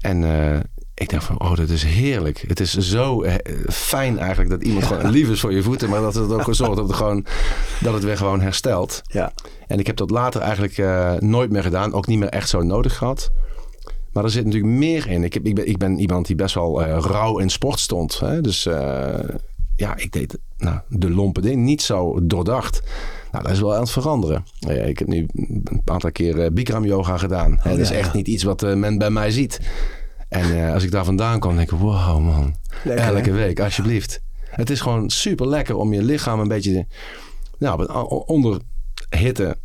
En 0.00 0.24
eh, 0.24 0.60
ik 0.98 1.10
dacht 1.10 1.24
van, 1.24 1.40
oh, 1.40 1.54
dat 1.54 1.68
is 1.68 1.82
heerlijk. 1.82 2.44
Het 2.46 2.60
is 2.60 2.76
zo 2.76 3.22
eh, 3.22 3.34
fijn 3.68 4.18
eigenlijk 4.18 4.50
dat 4.50 4.62
iemand 4.62 4.84
gewoon 4.84 5.10
lief 5.16 5.28
is 5.28 5.40
voor 5.40 5.52
je 5.52 5.62
voeten. 5.62 5.90
Maar 5.90 6.00
dat 6.00 6.14
het 6.14 6.32
ook 6.32 6.54
zorgt 6.54 6.76
dat 6.76 6.88
het, 6.88 6.96
gewoon, 6.96 7.26
dat 7.80 7.94
het 7.94 8.04
weer 8.04 8.16
gewoon 8.16 8.40
herstelt. 8.40 9.02
Ja, 9.06 9.32
En 9.66 9.78
ik 9.78 9.86
heb 9.86 9.96
dat 9.96 10.10
later 10.10 10.40
eigenlijk 10.40 10.78
eh, 10.78 11.12
nooit 11.18 11.50
meer 11.50 11.62
gedaan. 11.62 11.92
Ook 11.92 12.06
niet 12.06 12.18
meer 12.18 12.28
echt 12.28 12.48
zo 12.48 12.62
nodig 12.62 12.96
gehad. 12.96 13.30
Maar 14.12 14.24
er 14.24 14.30
zit 14.30 14.44
natuurlijk 14.44 14.72
meer 14.72 15.08
in. 15.08 15.24
Ik, 15.24 15.34
heb, 15.34 15.44
ik, 15.44 15.54
ben, 15.54 15.68
ik 15.68 15.78
ben 15.78 15.98
iemand 15.98 16.26
die 16.26 16.36
best 16.36 16.54
wel 16.54 16.82
eh, 16.82 16.98
rauw 17.00 17.38
in 17.38 17.50
sport 17.50 17.78
stond. 17.78 18.18
Hè? 18.20 18.40
Dus 18.40 18.62
ja, 19.76 19.96
ik 19.96 20.12
deed 20.12 20.38
nou, 20.56 20.78
de 20.88 21.10
lompe 21.10 21.40
ding 21.40 21.62
niet 21.62 21.82
zo 21.82 22.18
doordacht. 22.22 22.82
Nou, 23.32 23.44
dat 23.44 23.52
is 23.52 23.60
wel 23.60 23.74
aan 23.74 23.80
het 23.80 23.90
veranderen. 23.90 24.44
Ja, 24.58 24.70
ik 24.70 24.98
heb 24.98 25.08
nu 25.08 25.26
een 25.34 25.82
aantal 25.84 26.12
keer 26.12 26.52
Bikram 26.52 26.84
yoga 26.84 27.18
gedaan. 27.18 27.58
Hè, 27.60 27.70
dat 27.70 27.78
is 27.78 27.90
Oh, 27.90 27.96
echt 27.96 28.14
niet 28.14 28.28
iets 28.28 28.42
wat 28.42 28.76
men 28.76 28.98
bij 28.98 29.10
mij 29.10 29.30
ziet. 29.30 29.60
En 30.28 30.66
eh, 30.66 30.72
als 30.72 30.82
ik 30.82 30.90
daar 30.90 31.04
vandaan 31.04 31.38
kom, 31.38 31.56
denk 31.56 31.70
ik, 31.72 31.78
wow 31.78 32.20
man. 32.20 32.56
Lekker, 32.84 33.06
Elke 33.06 33.30
hè? 33.30 33.36
week, 33.36 33.60
alsjeblieft. 33.60 34.20
Het 34.50 34.70
is 34.70 34.80
gewoon 34.80 35.10
super 35.10 35.48
lekker 35.48 35.76
om 35.76 35.92
je 35.92 36.02
lichaam 36.02 36.40
een 36.40 36.48
beetje 36.48 36.86
nou, 37.58 37.86
onder 38.26 38.60
hitte 39.08 39.56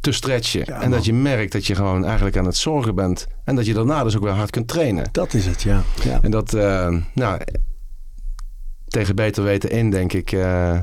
te 0.00 0.12
stretchen. 0.12 0.62
Ja, 0.66 0.80
en 0.80 0.90
dat 0.90 1.04
je 1.04 1.12
merkt 1.12 1.52
dat 1.52 1.66
je 1.66 1.74
gewoon 1.74 2.04
eigenlijk 2.04 2.36
aan 2.36 2.44
het 2.44 2.56
zorgen 2.56 2.94
bent. 2.94 3.26
En 3.44 3.56
dat 3.56 3.66
je 3.66 3.74
daarna 3.74 4.02
dus 4.04 4.16
ook 4.16 4.22
weer 4.22 4.32
hard 4.32 4.50
kunt 4.50 4.68
trainen. 4.68 5.08
dat 5.12 5.34
is 5.34 5.46
het, 5.46 5.62
ja. 5.62 5.82
ja. 6.02 6.18
En 6.22 6.30
dat, 6.30 6.54
eh, 6.54 6.96
nou, 7.14 7.40
tegen 8.86 9.16
beter 9.16 9.42
weten 9.42 9.70
in, 9.70 9.90
denk 9.90 10.12
ik, 10.12 10.32
eh, 10.32 10.78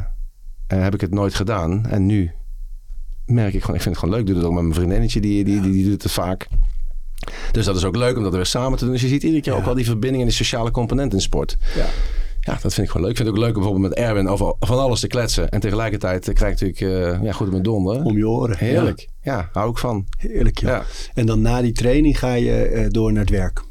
heb 0.67 0.94
ik 0.94 1.01
het 1.01 1.13
nooit 1.13 1.33
gedaan. 1.33 1.85
En 1.85 2.05
nu 2.05 2.31
merk 3.25 3.53
ik 3.53 3.61
gewoon, 3.61 3.75
ik 3.75 3.81
vind 3.81 3.95
het 3.95 4.03
gewoon 4.03 4.13
leuk. 4.19 4.19
Ik 4.19 4.27
doe 4.27 4.35
het 4.35 4.45
ook 4.45 4.53
met 4.53 4.63
mijn 4.63 4.75
vriendinnetje, 4.75 5.21
die, 5.21 5.44
die, 5.44 5.61
die, 5.61 5.71
die 5.71 5.89
doet 5.89 6.03
het 6.03 6.11
vaak. 6.11 6.47
Dus 7.51 7.65
dat 7.65 7.75
is 7.75 7.83
ook 7.83 7.95
leuk 7.95 8.17
om 8.17 8.23
dat 8.23 8.33
weer 8.33 8.45
samen 8.45 8.77
te 8.77 8.83
doen. 8.83 8.93
Dus 8.93 9.01
je 9.01 9.07
ziet 9.07 9.23
iedere 9.23 9.41
keer 9.41 9.53
Ja. 9.53 9.59
ook 9.59 9.65
wel 9.65 9.73
die 9.73 9.85
verbinding 9.85 10.21
en 10.23 10.27
die 10.27 10.37
sociale 10.37 10.71
component 10.71 11.13
in 11.13 11.21
sport. 11.21 11.57
ja. 11.75 11.85
Ja, 12.39 12.53
dat 12.61 12.73
vind 12.73 12.85
ik 12.87 12.91
gewoon 12.91 13.01
leuk. 13.01 13.11
Ik 13.11 13.17
vind 13.17 13.27
het 13.29 13.37
ook 13.37 13.43
leuk 13.43 13.55
om 13.55 13.61
bijvoorbeeld 13.61 13.89
met 13.95 14.05
Erwin 14.07 14.27
over 14.29 14.55
van 14.59 14.79
alles 14.79 14.99
te 14.99 15.07
kletsen. 15.07 15.49
En 15.49 15.59
tegelijkertijd 15.59 16.33
krijg 16.33 16.61
ik 16.61 16.61
natuurlijk 16.61 17.15
eh, 17.15 17.23
ja, 17.23 17.31
goed 17.31 17.45
op 17.45 17.51
mijn 17.51 17.63
donder. 17.63 18.03
Om 18.03 18.17
je 18.17 18.27
oren. 18.29 18.57
Heerlijk. 18.57 19.07
Ja, 19.21 19.49
hou 19.53 19.69
ik 19.69 19.77
van. 19.77 20.05
Ja, 20.19 20.29
heerlijk. 20.29 20.59
Ja. 20.59 20.83
En 21.13 21.25
dan 21.25 21.41
na 21.41 21.61
die 21.61 21.71
training 21.71 22.19
ga 22.19 22.33
je 22.33 22.63
eh, 22.63 22.85
door 22.89 23.11
naar 23.11 23.21
het 23.21 23.29
werk. 23.29 23.63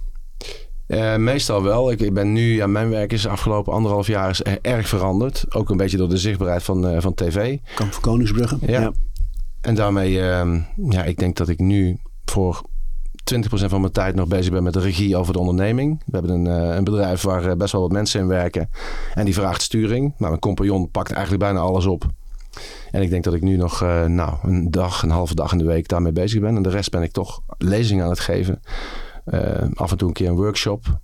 Eh, 0.86 1.16
meestal 1.16 1.62
wel. 1.62 1.90
Ik, 1.90 2.00
ik 2.00 2.14
ben 2.14 2.32
nu, 2.32 2.54
ja, 2.54 2.66
mijn 2.66 2.88
werk 2.90 3.12
is 3.12 3.22
de 3.22 3.28
afgelopen 3.28 3.72
anderhalf 3.72 4.06
jaar 4.06 4.30
is, 4.30 4.42
erg 4.42 4.88
veranderd. 4.88 5.44
Ook 5.54 5.70
een 5.70 5.76
beetje 5.76 5.96
door 5.96 6.08
de 6.08 6.16
zichtbaarheid 6.18 6.62
van, 6.62 7.00
van 7.02 7.14
tv. 7.14 7.58
Kamp 7.74 7.92
van 7.92 8.02
Koningsbrugge. 8.02 8.58
Ja. 8.66 8.92
En 9.60 9.74
daarmee, 9.74 10.20
ehm, 10.20 10.60
ja, 10.90 11.04
ik 11.04 11.18
denk 11.18 11.36
dat 11.36 11.48
ik 11.48 11.58
nu 11.58 11.96
voor 12.24 12.62
20% 13.34 13.38
van 13.48 13.80
mijn 13.80 13.92
tijd 13.92 14.14
nog 14.14 14.28
bezig 14.28 14.52
ben 14.52 14.62
met 14.62 14.72
de 14.72 14.80
regie 14.80 15.16
over 15.16 15.32
de 15.32 15.38
onderneming. 15.38 16.02
We 16.06 16.18
hebben 16.18 16.30
een, 16.30 16.46
eh, 16.46 16.76
een 16.76 16.84
bedrijf 16.84 17.22
waar 17.22 17.44
eh, 17.44 17.56
best 17.56 17.72
wel 17.72 17.80
wat 17.80 17.92
mensen 17.92 18.20
in 18.20 18.26
werken. 18.26 18.70
En 19.14 19.24
die 19.24 19.34
vraagt 19.34 19.62
sturing. 19.62 20.02
Nou, 20.02 20.28
mijn 20.28 20.38
compagnon 20.38 20.90
pakt 20.90 21.10
eigenlijk 21.10 21.42
bijna 21.42 21.58
alles 21.58 21.86
op. 21.86 22.06
En 22.90 23.02
ik 23.02 23.10
denk 23.10 23.24
dat 23.24 23.34
ik 23.34 23.42
nu 23.42 23.56
nog 23.56 23.82
eh, 23.82 24.04
nou, 24.04 24.34
een 24.42 24.70
dag, 24.70 25.02
een 25.02 25.10
halve 25.10 25.34
dag 25.34 25.52
in 25.52 25.58
de 25.58 25.64
week 25.64 25.88
daarmee 25.88 26.12
bezig 26.12 26.40
ben. 26.40 26.56
En 26.56 26.62
de 26.62 26.68
rest 26.68 26.90
ben 26.90 27.02
ik 27.02 27.12
toch 27.12 27.40
lezingen 27.58 28.04
aan 28.04 28.10
het 28.10 28.20
geven. 28.20 28.62
Af 29.74 29.90
en 29.90 29.96
toe 29.96 30.08
een 30.08 30.14
keer 30.14 30.28
een 30.28 30.36
workshop. 30.36 30.98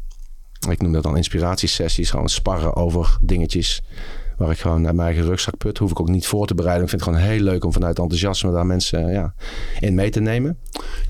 Ik 0.71 0.83
noem 0.83 0.93
dat 0.93 1.03
dan 1.03 1.17
inspiratiesessies. 1.17 2.11
Gewoon 2.11 2.29
sparren 2.29 2.77
over 2.77 3.17
dingetjes. 3.21 3.83
Waar 4.43 4.51
ik 4.51 4.59
gewoon 4.61 4.83
naar 4.83 4.95
mijn 4.95 5.09
eigen 5.09 5.27
rugzak 5.27 5.57
put. 5.57 5.79
Hoef 5.79 5.91
ik 5.91 6.01
ook 6.01 6.09
niet 6.09 6.27
voor 6.27 6.47
te 6.47 6.55
bereiden. 6.55 6.83
Ik 6.85 6.91
vind 6.91 7.05
het 7.05 7.11
gewoon 7.15 7.29
heel 7.29 7.41
leuk 7.41 7.65
om 7.65 7.73
vanuit 7.73 7.99
enthousiasme 7.99 8.53
daar 8.53 8.67
mensen 8.67 9.07
eh, 9.07 9.13
ja, 9.13 9.35
in 9.81 9.95
mee 9.95 10.11
te 10.11 10.21
nemen. 10.21 10.57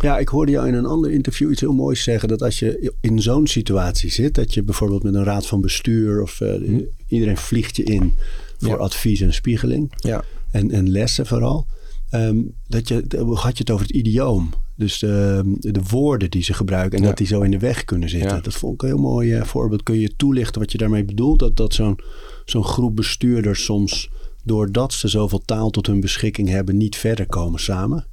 Ja, 0.01 0.19
ik 0.19 0.29
hoorde 0.29 0.53
jou 0.53 0.69
in 0.69 0.75
een 0.75 0.87
ander 0.87 1.11
interview 1.11 1.51
iets 1.51 1.61
heel 1.61 1.73
moois 1.73 2.03
zeggen. 2.03 2.29
Dat 2.29 2.43
als 2.43 2.59
je 2.59 2.93
in 3.01 3.23
zo'n 3.23 3.47
situatie 3.47 4.11
zit, 4.11 4.35
dat 4.35 4.55
je 4.55 4.63
bijvoorbeeld 4.63 5.03
met 5.03 5.15
een 5.15 5.25
raad 5.25 5.47
van 5.47 5.61
bestuur 5.61 6.23
of 6.23 6.41
eh, 6.41 6.81
iedereen 7.07 7.37
vliegt 7.37 7.77
je 7.77 7.83
in 7.83 8.13
voor 8.59 8.69
Ja. 8.69 8.77
advies 8.77 9.21
en 9.21 9.35
spiegeling. 9.35 9.93
Ja, 9.97 10.25
En, 10.51 10.71
en 10.71 10.91
lessen 10.91 11.27
vooral. 11.27 11.67
Ehm, 12.11 12.39
dat 12.69 12.89
je, 12.89 12.95
had 13.35 13.53
je 13.57 13.63
het 13.63 13.71
over 13.71 13.87
het 13.87 13.95
idioom. 13.97 14.51
Dus 14.77 14.99
de, 14.99 15.43
de 15.59 15.81
woorden 15.91 16.31
die 16.31 16.43
ze 16.43 16.55
gebruiken 16.55 16.97
en 16.99 17.03
Ja. 17.03 17.09
dat 17.09 17.19
die 17.19 17.27
zo 17.27 17.41
in 17.41 17.51
de 17.51 17.59
weg 17.59 17.85
kunnen 17.85 18.09
zitten. 18.09 18.37
Ja. 18.37 18.41
Dat 18.41 18.55
vond 18.55 18.75
ik 18.75 18.83
een 18.83 18.89
heel 18.89 18.99
mooi 18.99 19.33
eh, 19.35 19.45
voorbeeld. 19.45 19.83
Kun 19.83 19.99
je 20.01 20.17
toelichten 20.17 20.61
wat 20.61 20.73
je 20.73 20.79
daarmee 20.79 21.05
bedoelt? 21.05 21.39
Dat, 21.39 21.57
dat 21.57 21.75
zo'n 21.75 21.99
zo'n 22.45 22.65
groep 22.65 22.97
bestuurders 22.97 23.65
soms, 23.65 24.11
doordat 24.45 24.93
ze 24.93 25.09
zoveel 25.09 25.43
taal 25.45 25.71
tot 25.71 25.87
hun 25.87 26.01
beschikking 26.01 26.49
hebben, 26.49 26.77
niet 26.77 26.97
verder 26.97 27.27
komen 27.27 27.61
samen. 27.61 28.07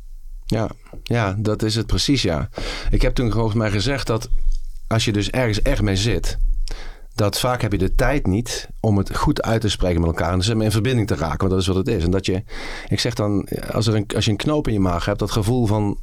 ja, 0.45 0.69
ja, 1.03 1.35
dat 1.39 1.63
is 1.63 1.75
het 1.75 1.85
precies, 1.85 2.21
ja. 2.21 2.49
Ik 2.91 3.01
heb 3.01 3.15
toen 3.15 3.31
volgens 3.31 3.55
mij 3.55 3.71
gezegd 3.71 4.07
dat 4.07 4.29
als 4.89 5.05
je 5.05 5.11
dus 5.11 5.29
ergens 5.29 5.61
echt 5.61 5.81
mee 5.81 5.95
zit... 5.95 6.37
dat 7.15 7.39
vaak 7.39 7.61
heb 7.61 7.71
je 7.71 7.77
de 7.77 7.95
tijd 7.95 8.27
niet 8.27 8.69
om 8.79 8.97
het 8.97 9.15
goed 9.15 9.41
uit 9.41 9.61
te 9.61 9.69
spreken 9.69 9.99
met 9.99 10.09
elkaar... 10.09 10.31
en 10.31 10.37
dus 10.37 10.47
in 10.47 10.71
verbinding 10.71 11.07
te 11.07 11.15
raken, 11.15 11.37
want 11.37 11.51
dat 11.51 11.59
is 11.59 11.67
wat 11.67 11.75
het 11.75 11.87
is. 11.87 12.03
En 12.03 12.11
dat 12.11 12.25
je, 12.25 12.43
ik 12.87 12.99
zeg 12.99 13.13
dan, 13.13 13.47
als, 13.71 13.87
er 13.87 13.95
een, 13.95 14.05
als 14.15 14.25
je 14.25 14.31
een 14.31 14.37
knoop 14.37 14.67
in 14.67 14.73
je 14.73 14.79
maag 14.79 15.05
hebt... 15.05 15.19
dat 15.19 15.31
gevoel 15.31 15.65
van, 15.65 15.97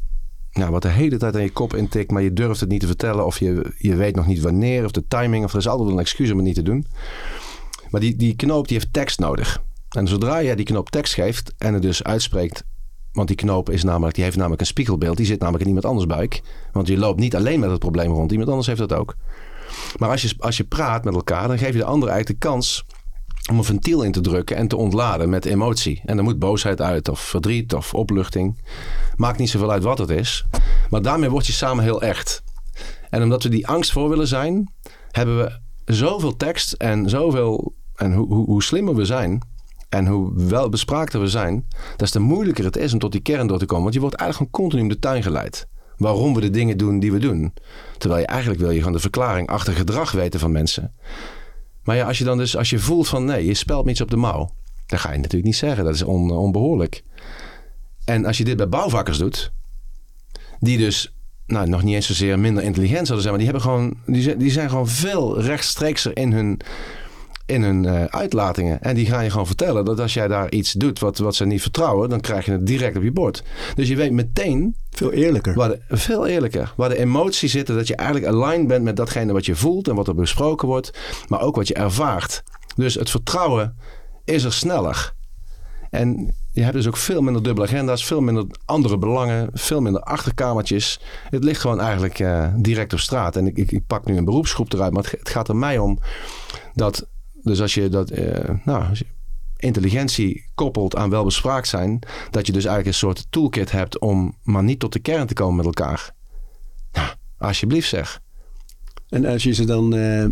nou, 0.53 0.71
wat 0.71 0.83
de 0.83 0.89
hele 0.89 1.17
tijd 1.17 1.35
aan 1.35 1.43
je 1.43 1.51
kop 1.51 1.75
intikt... 1.75 2.11
maar 2.11 2.23
je 2.23 2.33
durft 2.33 2.61
het 2.61 2.69
niet 2.69 2.81
te 2.81 2.87
vertellen 2.87 3.27
of 3.27 3.39
je, 3.39 3.75
je 3.79 3.97
weet 3.97 4.17
nog 4.17 4.27
niet 4.27 4.41
wanneer... 4.41 4.85
of 4.85 4.91
de 4.91 5.07
timing, 5.09 5.45
of 5.45 5.53
er 5.53 5.59
is 5.59 5.69
altijd 5.69 5.89
wel 5.89 5.97
een 5.97 6.05
excuus 6.05 6.31
om 6.31 6.37
het 6.37 6.47
niet 6.47 6.55
te 6.55 6.63
doen. 6.63 6.87
Maar 7.91 8.01
die, 8.01 8.17
die 8.17 8.37
knoop 8.37 8.69
die 8.69 8.77
heeft 8.77 8.93
tekst 8.93 9.19
nodig. 9.19 9.63
En 9.89 10.09
zodra 10.09 10.43
jij 10.43 10.55
die 10.57 10.65
knoop 10.65 10.91
tekst 10.91 11.15
geeft 11.15 11.55
en 11.59 11.75
het 11.75 11.83
dus 11.83 12.05
uitspreekt... 12.05 12.65
Want 13.13 13.29
die 13.29 13.37
knoop 13.37 13.71
is 13.71 13.85
namelijk, 13.85 14.15
die 14.15 14.25
heeft 14.25 14.37
namelijk 14.37 14.61
een 14.61 14.67
spiegelbeeld. 14.67 15.17
Die 15.17 15.27
zit 15.27 15.39
namelijk 15.39 15.63
in 15.63 15.69
iemand 15.69 15.87
anders 15.87 16.07
buik. 16.07 16.43
Want 16.73 16.89
je 16.89 16.99
loopt 16.99 17.21
niet 17.21 17.37
alleen 17.37 17.61
met 17.61 17.71
het 17.71 17.79
probleem 17.79 18.13
rond. 18.13 18.31
Iemand 18.31 18.49
anders 18.49 18.67
heeft 18.67 18.79
dat 18.79 18.93
ook. 18.93 19.17
Maar 19.99 20.11
als 20.11 20.23
je, 20.23 20.35
als 20.39 20.57
je 20.57 20.65
praat 20.65 21.05
met 21.05 21.15
elkaar, 21.15 21.49
dan 21.49 21.59
geef 21.59 21.73
je 21.73 21.79
de 21.79 21.85
ander 21.85 22.09
eigenlijk 22.09 22.41
de 22.41 22.49
kans 22.49 22.85
om 23.51 23.59
een 23.59 23.65
ventiel 23.65 24.03
in 24.03 24.13
te 24.13 24.21
drukken 24.21 24.57
en 24.57 24.69
te 24.69 24.77
ontladen 24.77 25.29
met 25.29 25.45
emotie. 25.45 26.03
En 26.05 26.19
er 26.19 26.25
moet 26.25 26.39
boosheid 26.39 26.81
uit, 26.81 27.09
of 27.09 27.21
verdriet, 27.21 27.75
of 27.75 27.95
opluchting. 27.95 28.61
Maakt 29.17 29.39
niet 29.39 29.51
zoveel 29.51 29.71
uit 29.71 29.83
wat 29.83 29.99
het 29.99 30.11
is. 30.11 30.45
Maar 30.91 31.03
daarmee 31.03 31.31
word 31.31 31.47
je 31.47 31.53
samen 31.53 31.85
heel 31.85 32.03
echt. 32.03 32.43
En 33.11 33.23
omdat 33.23 33.43
we 33.43 33.49
die 33.49 33.67
angst 33.67 33.93
voor 33.93 34.09
willen 34.09 34.29
zijn, 34.29 34.73
hebben 35.11 35.39
we 35.39 35.61
zoveel 35.95 36.37
tekst 36.37 36.73
en 36.73 37.09
zoveel. 37.09 37.75
En 37.95 38.15
hoe, 38.15 38.45
hoe, 38.45 38.63
slimmer 38.63 38.95
we 38.95 39.05
zijn. 39.05 39.43
En 39.89 40.07
hoe 40.07 40.33
welbespraakter 40.35 41.21
we 41.21 41.29
zijn, 41.29 41.67
des 41.97 42.11
te 42.11 42.19
moeilijker 42.19 42.65
het 42.65 42.77
is 42.77 42.93
om 42.93 42.99
tot 42.99 43.13
die 43.13 43.21
kern 43.21 43.47
door 43.47 43.59
te 43.59 43.67
komen. 43.67 43.83
Want 43.83 43.95
je 43.95 44.01
wordt 44.01 44.17
eigenlijk 44.17 44.55
gewoon 44.55 44.71
continu 44.71 44.95
de 44.95 44.99
tuin 44.99 45.23
geleid. 45.23 45.69
Waarom 45.97 46.35
we 46.35 46.41
de 46.41 46.51
dingen 46.51 46.79
doen 46.79 46.99
die 46.99 47.13
we 47.13 47.19
doen. 47.19 47.53
Terwijl 47.99 48.21
je 48.21 48.27
eigenlijk 48.27 48.61
wil 48.61 48.71
je 48.71 48.79
gewoon 48.79 48.93
de 48.93 48.99
verklaring 48.99 49.49
achter 49.49 49.73
gedrag 49.73 50.13
weten 50.13 50.41
van 50.41 50.53
mensen. 50.53 50.95
Maar 51.83 51.97
ja, 51.97 52.07
als 52.07 52.19
je 52.19 52.25
dan 52.25 52.39
dus, 52.39 52.57
als 52.57 52.71
je 52.71 52.79
voelt 52.79 53.09
van 53.09 53.25
nee, 53.25 53.47
je 53.47 53.55
spelt 53.55 53.85
me 53.85 53.91
iets 53.91 54.01
op 54.01 54.11
de 54.11 54.17
mouw. 54.17 54.51
Dan 54.87 54.99
ga 54.99 55.11
je 55.11 55.17
natuurlijk 55.17 55.45
niet 55.45 55.57
zeggen, 55.57 55.85
dat 55.85 55.95
is 55.95 56.03
on, 56.03 56.31
onbehoorlijk. 56.31 57.05
En 58.05 58.25
als 58.25 58.39
je 58.39 58.45
dit 58.45 58.57
bij 58.57 58.69
bouwvakkers 58.69 59.19
doet, 59.19 59.53
die 60.59 60.79
dus 60.79 61.16
nou, 61.47 61.69
nog 61.69 61.83
niet 61.83 61.95
eens 61.95 62.07
zozeer 62.07 62.39
minder 62.39 62.63
intelligent 62.63 63.07
zouden 63.07 63.21
zijn, 63.21 63.29
maar 63.29 63.45
die, 63.45 63.53
hebben 63.53 63.63
gewoon, 63.63 63.95
die, 64.07 64.23
zijn, 64.23 64.39
die 64.39 64.51
zijn 64.51 64.71
gewoon 64.71 64.89
veel 64.89 65.41
rechtstreekser 65.41 66.17
in 66.17 66.33
hun, 66.33 66.61
in 67.47 67.63
hun 67.63 67.85
uh, 67.85 68.05
uitlatingen. 68.05 68.83
En 68.83 68.95
die 68.95 69.07
gaan 69.07 69.25
je 69.25 69.31
gewoon 69.31 69.47
vertellen 69.47 69.85
dat 69.85 70.01
als 70.01 70.15
jij 70.15 70.29
daar 70.29 70.51
iets 70.51 70.73
doet 70.73 70.99
wat, 70.99 71.19
wat 71.19 71.35
ze 71.35 71.47
niet 71.47 71.63
vertrouwen, 71.63 72.09
dan 72.09 72.21
krijg 72.21 72.45
je 72.45 72.53
het 72.53 72.67
direct 72.67 72.97
op 72.97 73.03
je 73.03 73.13
bord. 73.13 73.43
Dus 73.75 73.89
je 73.89 73.97
weet 73.97 74.13
meteen. 74.13 74.77
Veel 74.91 75.13
eerlijker. 75.13 75.55
Waar 75.55 75.69
de, 75.69 75.81
veel 75.89 76.27
eerlijker. 76.27 76.73
Waar 76.77 76.89
de 76.89 76.99
emoties 76.99 77.53
zitten, 77.53 77.75
dat 77.75 77.87
je 77.87 77.97
eigenlijk 77.97 78.29
aligned 78.33 78.67
bent 78.67 78.85
met 78.85 78.97
datgene 78.97 79.33
wat 79.33 79.47
je 79.47 79.55
voelt 79.55 79.89
en 79.89 79.95
wat 79.95 80.09
er 80.09 80.15
besproken 80.15 80.69
wordt, 80.69 80.99
maar 81.29 81.41
ook 81.41 81.57
wat 81.57 81.69
je 81.69 81.75
ervaart. 81.75 82.43
Dus 82.77 82.95
het 82.95 83.11
vertrouwen 83.11 83.77
is 84.25 84.45
er 84.45 84.53
sneller. 84.53 85.15
En 85.97 86.35
je 86.53 86.63
hebt 86.63 86.75
dus 86.75 86.87
ook 86.87 86.97
veel 86.97 87.23
minder 87.23 87.43
dubbele 87.43 87.67
agenda's, 87.67 88.07
veel 88.07 88.21
minder 88.21 88.45
andere 88.65 88.99
belangen, 88.99 89.51
veel 89.53 89.81
minder 89.81 90.03
achterkamertjes. 90.03 91.01
Het 91.31 91.45
ligt 91.45 91.61
gewoon 91.61 91.81
eigenlijk 91.81 92.19
uh, 92.19 92.49
direct 92.57 92.93
op 92.93 92.99
straat. 92.99 93.37
En 93.37 93.47
ik, 93.47 93.71
ik, 93.71 93.87
pak 93.87 94.07
nu 94.07 94.17
een 94.17 94.25
beroepsgroep 94.25 94.73
eruit, 94.73 94.93
maar 94.93 95.03
het, 95.11 95.29
gaat 95.29 95.49
er 95.49 95.57
mij 95.57 95.79
om 95.79 95.99
dat, 96.75 97.07
dus 97.43 97.61
als 97.61 97.75
je 97.75 97.89
dat, 97.89 98.11
uh, 98.11 98.51
nou, 98.65 98.85
intelligentie 99.57 100.51
koppelt 100.55 100.97
aan 100.97 101.11
welbespraakt 101.11 101.69
zijn, 101.69 101.99
dat 102.31 102.47
je 102.47 102.53
dus 102.53 102.65
eigenlijk 102.65 102.87
een 102.87 103.09
soort 103.09 103.27
toolkit 103.31 103.73
hebt 103.73 103.99
om 103.99 104.37
maar 104.43 104.63
niet 104.63 104.79
tot 104.79 104.93
de 104.93 104.99
kern 104.99 105.27
te 105.27 105.35
komen 105.35 105.57
met 105.57 105.65
elkaar. 105.65 106.11
Nou, 106.93 107.09
alsjeblieft 107.39 107.89
zeg. 107.89 108.21
En 109.09 109.25
als 109.25 109.43
je 109.43 109.53
ze 109.53 109.65
dan 109.65 109.95
uh, 109.95 110.27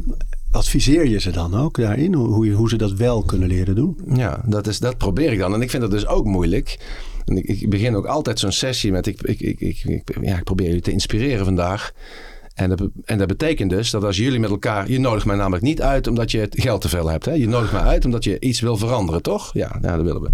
adviseer 0.54 1.06
je 1.06 1.20
ze 1.20 1.30
dan 1.30 1.54
ook 1.54 1.76
daarin? 1.76 2.14
Hoe, 2.14 2.50
hoe 2.50 2.68
ze 2.68 2.76
dat 2.76 2.92
wel 2.92 3.22
kunnen 3.22 3.48
leren 3.48 3.74
doen? 3.74 3.98
Ja, 4.14 4.42
dat, 4.46 4.66
is, 4.66 4.78
dat 4.78 4.96
probeer 4.96 5.32
ik 5.32 5.38
dan. 5.38 5.54
En 5.54 5.62
ik 5.62 5.70
vind 5.70 5.82
dat 5.82 5.90
dus 5.90 6.06
ook 6.06 6.24
moeilijk. 6.24 6.78
En 7.24 7.36
ik, 7.36 7.60
ik 7.60 7.70
begin 7.70 7.94
ook 7.94 8.06
altijd 8.06 8.38
zo'n 8.38 8.52
sessie 8.52 8.92
met... 8.92 9.06
Ik, 9.06 9.22
ik, 9.22 9.60
ik, 9.60 10.14
ja, 10.20 10.36
ik 10.36 10.44
probeer 10.44 10.66
jullie 10.66 10.82
te 10.82 10.92
inspireren 10.92 11.44
vandaag. 11.44 11.92
En 12.54 12.68
dat, 12.68 12.88
en 13.04 13.18
dat 13.18 13.26
betekent 13.26 13.70
dus 13.70 13.90
dat 13.90 14.04
als 14.04 14.16
jullie 14.16 14.40
met 14.40 14.50
elkaar... 14.50 14.90
Je 14.90 15.00
nodigt 15.00 15.26
mij 15.26 15.36
namelijk 15.36 15.62
niet 15.62 15.82
uit 15.82 16.06
omdat 16.06 16.30
je 16.30 16.38
het 16.38 16.60
geld 16.60 16.80
te 16.80 16.88
veel 16.88 17.10
hebt. 17.10 17.24
Hè? 17.24 17.32
Je 17.32 17.48
nodigt 17.48 17.72
mij 17.72 17.82
uit 17.82 18.04
omdat 18.04 18.24
je 18.24 18.40
iets 18.40 18.60
wil 18.60 18.76
veranderen, 18.76 19.22
toch? 19.22 19.50
Ja, 19.52 19.78
ja, 19.82 19.96
dat 19.96 20.04
willen 20.04 20.22
we. 20.22 20.30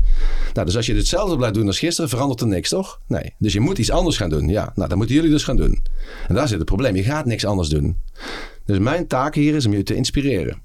Nou, 0.54 0.66
dus 0.66 0.76
als 0.76 0.86
je 0.86 0.94
hetzelfde 0.94 1.36
blijft 1.36 1.54
doen 1.54 1.66
als 1.66 1.78
gisteren, 1.78 2.10
verandert 2.10 2.40
er 2.40 2.46
niks, 2.46 2.68
toch? 2.68 3.00
Nee. 3.06 3.34
Dus 3.38 3.52
je 3.52 3.60
moet 3.60 3.78
iets 3.78 3.90
anders 3.90 4.16
gaan 4.16 4.30
doen. 4.30 4.48
Ja, 4.48 4.72
nou, 4.74 4.88
dat 4.88 4.98
moeten 4.98 5.14
jullie 5.14 5.30
dus 5.30 5.44
gaan 5.44 5.56
doen. 5.56 5.82
En 6.28 6.34
daar 6.34 6.48
zit 6.48 6.58
het 6.58 6.66
probleem. 6.66 6.96
Je 6.96 7.02
gaat 7.02 7.24
niks 7.24 7.44
anders 7.44 7.68
doen. 7.68 7.96
Dus 8.70 8.78
mijn 8.78 9.06
taak 9.06 9.34
hier 9.34 9.54
is 9.54 9.66
om 9.66 9.72
je 9.72 9.82
te 9.82 9.94
inspireren. 9.94 10.62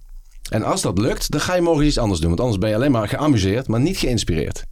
En 0.50 0.64
als 0.64 0.82
dat 0.82 0.98
lukt, 0.98 1.32
dan 1.32 1.42
ga 1.42 1.56
je 1.56 1.62
morgen 1.62 1.86
iets 1.86 1.98
anders 1.98 2.20
doen. 2.20 2.30
Want 2.30 2.42
anders 2.42 2.60
ben 2.60 2.70
je 2.70 2.76
alleen 2.76 2.92
maar 2.92 3.08
geamuseerd, 3.08 3.68
maar 3.68 3.80
niet 3.80 3.98
geïnspireerd. 3.98 4.64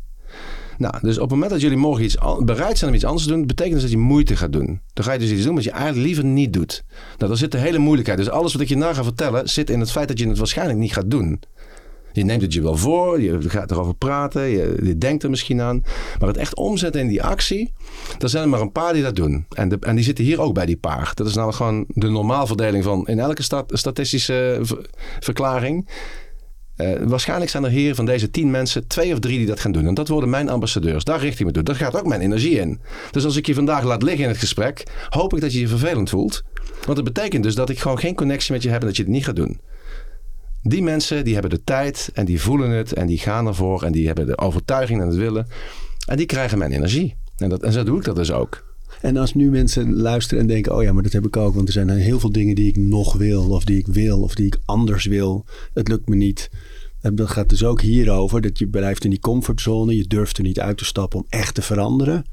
Nou, 0.77 0.93
dus 1.01 1.15
op 1.15 1.21
het 1.21 1.31
moment 1.31 1.51
dat 1.51 1.61
jullie 1.61 1.77
morgen 1.77 2.03
iets 2.03 2.17
bereid 2.39 2.77
zijn 2.77 2.89
om 2.89 2.95
iets 2.95 3.05
anders 3.05 3.23
te 3.23 3.31
doen, 3.31 3.45
betekent 3.45 3.73
dus 3.73 3.81
dat 3.81 3.91
je 3.91 3.97
moeite 3.97 4.35
gaat 4.35 4.51
doen. 4.51 4.81
Dan 4.93 5.05
ga 5.05 5.11
je 5.11 5.19
dus 5.19 5.31
iets 5.31 5.43
doen 5.43 5.55
wat 5.55 5.63
je 5.63 5.71
eigenlijk 5.71 6.05
liever 6.05 6.25
niet 6.25 6.53
doet. 6.53 6.83
Nou, 7.17 7.29
daar 7.29 7.37
zit 7.37 7.51
de 7.51 7.57
hele 7.57 7.77
moeilijkheid. 7.77 8.19
Dus 8.19 8.29
alles 8.29 8.53
wat 8.53 8.61
ik 8.61 8.69
je 8.69 8.77
na 8.77 8.93
ga 8.93 9.03
vertellen, 9.03 9.49
zit 9.49 9.69
in 9.69 9.79
het 9.79 9.91
feit 9.91 10.07
dat 10.07 10.19
je 10.19 10.27
het 10.27 10.37
waarschijnlijk 10.37 10.79
niet 10.79 10.93
gaat 10.93 11.09
doen. 11.09 11.39
Je 12.13 12.23
neemt 12.23 12.41
het 12.41 12.53
je 12.53 12.61
wel 12.61 12.77
voor, 12.77 13.21
je 13.21 13.49
gaat 13.49 13.71
erover 13.71 13.95
praten, 13.95 14.49
je, 14.49 14.95
denkt 14.97 15.23
er 15.23 15.29
misschien 15.29 15.61
aan. 15.61 15.83
Maar 16.19 16.27
het 16.27 16.37
echt 16.37 16.55
omzetten 16.55 17.01
in 17.01 17.07
die 17.07 17.23
actie, 17.23 17.73
er 18.19 18.29
zijn 18.29 18.43
er 18.43 18.49
maar 18.49 18.61
een 18.61 18.71
paar 18.71 18.93
die 18.93 19.03
dat 19.03 19.15
doen. 19.15 19.45
En, 19.49 19.69
de, 19.69 19.77
en 19.79 19.95
die 19.95 20.03
zitten 20.03 20.23
hier 20.23 20.41
ook 20.41 20.53
bij 20.53 20.65
die 20.65 20.77
paar. 20.77 21.11
Dat 21.13 21.27
is 21.27 21.35
nou 21.35 21.53
gewoon 21.53 21.85
de 21.87 22.09
normaalverdeling 22.09 22.83
van 22.83 23.07
in 23.07 23.19
elke 23.19 23.43
stat, 23.43 23.71
statistische 23.73 24.61
verklaring. 25.19 25.89
Uh, 26.77 26.91
waarschijnlijk 27.03 27.51
zijn 27.51 27.63
er 27.63 27.69
hier 27.69 27.95
van 27.95 28.05
deze 28.05 28.29
tien 28.29 28.51
mensen 28.51 28.87
twee 28.87 29.13
of 29.13 29.19
drie 29.19 29.37
die 29.37 29.47
dat 29.47 29.59
gaan 29.59 29.71
doen. 29.71 29.87
En 29.87 29.93
dat 29.93 30.07
worden 30.07 30.29
mijn 30.29 30.49
ambassadeurs. 30.49 31.03
Daar 31.03 31.19
richt 31.19 31.39
ik 31.39 31.45
me 31.45 31.51
toe. 31.51 31.63
Daar 31.63 31.75
gaat 31.75 31.95
ook 31.95 32.07
mijn 32.07 32.21
energie 32.21 32.59
in. 32.59 32.79
Dus 33.11 33.25
als 33.25 33.35
ik 33.35 33.45
je 33.45 33.53
vandaag 33.53 33.83
laat 33.83 34.03
liggen 34.03 34.23
in 34.23 34.29
het 34.29 34.37
gesprek, 34.37 34.83
hoop 35.09 35.33
ik 35.33 35.41
dat 35.41 35.53
je 35.53 35.59
je 35.59 35.67
vervelend 35.67 36.09
voelt. 36.09 36.43
Want 36.85 36.97
het 36.97 37.13
betekent 37.13 37.43
dus 37.43 37.55
dat 37.55 37.69
ik 37.69 37.79
gewoon 37.79 37.99
geen 37.99 38.15
connectie 38.15 38.53
met 38.53 38.63
je 38.63 38.69
heb 38.69 38.81
en 38.81 38.87
dat 38.87 38.95
je 38.95 39.03
het 39.03 39.11
niet 39.11 39.25
gaat 39.25 39.35
doen. 39.35 39.59
Die 40.63 40.83
mensen 40.83 41.23
die 41.23 41.33
hebben 41.33 41.51
de 41.51 41.63
tijd 41.63 42.09
en 42.13 42.25
die 42.25 42.41
voelen 42.41 42.69
het 42.69 42.93
en 42.93 43.07
die 43.07 43.17
gaan 43.17 43.47
ervoor 43.47 43.83
en 43.83 43.91
die 43.91 44.05
hebben 44.05 44.25
de 44.25 44.37
overtuiging 44.37 45.01
en 45.01 45.07
het 45.07 45.15
willen. 45.15 45.47
En 46.07 46.17
die 46.17 46.25
krijgen 46.25 46.57
mijn 46.57 46.71
energie. 46.71 47.15
En, 47.37 47.49
dat, 47.49 47.63
en 47.63 47.71
zo 47.71 47.83
doe 47.83 47.97
ik 47.97 48.03
dat 48.03 48.15
dus 48.15 48.31
ook. 48.31 48.75
En 49.01 49.17
als 49.17 49.33
nu 49.33 49.49
mensen 49.49 49.93
luisteren 49.93 50.43
en 50.43 50.47
denken: 50.47 50.75
oh 50.75 50.83
ja, 50.83 50.93
maar 50.93 51.03
dat 51.03 51.11
heb 51.11 51.25
ik 51.25 51.37
ook, 51.37 51.55
want 51.55 51.67
er 51.67 51.73
zijn 51.73 51.89
heel 51.89 52.19
veel 52.19 52.31
dingen 52.31 52.55
die 52.55 52.67
ik 52.67 52.77
nog 52.77 53.13
wil, 53.13 53.49
of 53.49 53.63
die 53.63 53.77
ik 53.77 53.87
wil, 53.87 54.21
of 54.21 54.35
die 54.35 54.45
ik 54.45 54.57
anders 54.65 55.05
wil. 55.05 55.45
Het 55.73 55.87
lukt 55.87 56.09
me 56.09 56.15
niet. 56.15 56.49
En 57.01 57.15
dat 57.15 57.29
gaat 57.29 57.49
dus 57.49 57.63
ook 57.63 57.81
hierover: 57.81 58.41
dat 58.41 58.59
je 58.59 58.67
blijft 58.67 59.03
in 59.03 59.09
die 59.09 59.19
comfortzone, 59.19 59.95
je 59.95 60.07
durft 60.07 60.37
er 60.37 60.43
niet 60.43 60.59
uit 60.59 60.77
te 60.77 60.85
stappen 60.85 61.19
om 61.19 61.25
echt 61.29 61.55
te 61.55 61.61
veranderen. 61.61 62.25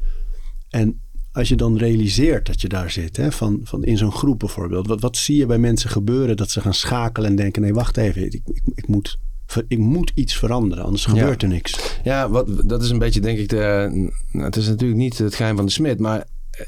En 0.69 1.01
als 1.33 1.49
je 1.49 1.57
dan 1.57 1.77
realiseert 1.77 2.47
dat 2.47 2.61
je 2.61 2.69
daar 2.69 2.91
zit, 2.91 3.17
hè, 3.17 3.33
van, 3.33 3.61
van 3.65 3.85
in 3.85 3.97
zo'n 3.97 4.13
groep 4.13 4.39
bijvoorbeeld, 4.39 4.87
wat, 4.87 5.01
wat 5.01 5.17
zie 5.17 5.37
je 5.37 5.47
bij 5.47 5.59
mensen 5.59 5.91
gebeuren 5.91 6.37
dat 6.37 6.51
ze 6.51 6.61
gaan 6.61 6.75
schakelen 6.75 7.31
en 7.31 7.37
denken: 7.37 7.63
nee, 7.63 7.75
wacht 7.75 7.97
even, 7.97 8.25
ik, 8.25 8.41
ik, 8.45 8.63
ik 8.75 8.89
moet 8.89 9.19
ik 9.69 9.79
moet 9.79 10.13
iets 10.15 10.37
veranderen, 10.37 10.85
anders 10.85 11.05
gebeurt 11.05 11.43
er 11.43 11.49
niks. 11.49 11.99
Ja, 12.05 12.29
wat, 12.29 12.69
dat 12.69 12.83
is 12.83 12.91
een 12.91 12.99
beetje 12.99 13.21
denk 13.21 13.39
ik 13.39 13.49
de... 13.49 14.11
Het 14.33 14.57
is 14.57 14.67
natuurlijk 14.67 15.01
niet 15.01 15.19
het 15.19 15.35
geheim 15.35 15.57
van 15.57 15.65
de 15.65 15.73
smid, 15.73 15.99
maar 15.99 16.25
eh, 16.51 16.67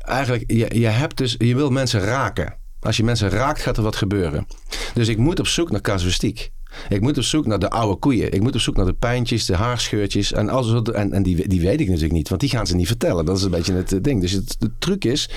eigenlijk, 0.00 0.44
je, 0.46 0.78
je, 0.80 0.86
hebt 0.86 1.16
dus, 1.16 1.34
je 1.38 1.54
wil 1.54 1.70
mensen 1.70 2.00
raken. 2.00 2.54
Als 2.80 2.96
je 2.96 3.04
mensen 3.04 3.28
raakt, 3.28 3.60
gaat 3.60 3.76
er 3.76 3.82
wat 3.82 3.96
gebeuren. 3.96 4.46
Dus 4.94 5.08
ik 5.08 5.16
moet 5.16 5.38
op 5.38 5.46
zoek 5.46 5.70
naar 5.70 5.80
casuïstiek. 5.80 6.52
Ik 6.88 7.00
moet 7.00 7.16
op 7.16 7.24
zoek 7.24 7.46
naar 7.46 7.58
de 7.58 7.70
oude 7.70 7.98
koeien. 7.98 8.32
Ik 8.32 8.42
moet 8.42 8.54
op 8.54 8.60
zoek 8.60 8.76
naar 8.76 8.86
de 8.86 8.92
pijntjes, 8.92 9.44
de 9.44 9.56
haarscheurtjes. 9.56 10.32
En, 10.32 10.48
alles, 10.48 10.82
en, 10.90 11.12
en 11.12 11.22
die, 11.22 11.48
die 11.48 11.60
weet 11.60 11.80
ik 11.80 11.86
natuurlijk 11.86 12.14
niet, 12.14 12.28
want 12.28 12.40
die 12.40 12.50
gaan 12.50 12.66
ze 12.66 12.76
niet 12.76 12.86
vertellen. 12.86 13.24
Dat 13.24 13.36
is 13.36 13.42
een 13.42 13.50
beetje 13.50 13.72
het 13.72 14.04
ding. 14.04 14.20
Dus 14.20 14.32
het, 14.32 14.56
truc 14.78 15.04
is 15.04 15.30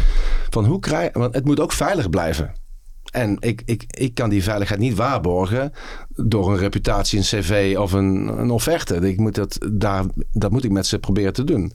van 0.50 0.66
hoe 0.66 0.80
krijg 0.80 1.14
Want 1.14 1.34
het 1.34 1.46
moet 1.46 1.60
ook 1.60 1.72
veilig 1.72 2.10
blijven. 2.10 2.54
En 3.12 3.38
ik, 3.40 3.62
ik, 3.66 3.84
ik 3.88 4.14
kan 4.14 4.30
die 4.30 4.44
veiligheid 4.44 4.80
niet 4.80 4.96
waarborgen 4.96 5.72
door 6.16 6.52
een 6.52 6.58
reputatie, 6.58 7.18
een 7.18 7.24
cv 7.24 7.76
of 7.80 7.92
een, 7.92 8.28
een 8.28 8.50
offerte. 8.50 8.96
Ik 8.96 9.18
moet 9.18 9.36
dat, 9.36 9.58
daar, 9.72 10.06
dat 10.32 10.52
moet 10.52 10.64
ik 10.64 10.72
met 10.72 10.88
ze 10.88 11.00
proberen 11.00 11.34
te 11.34 11.44
doen. 11.44 11.72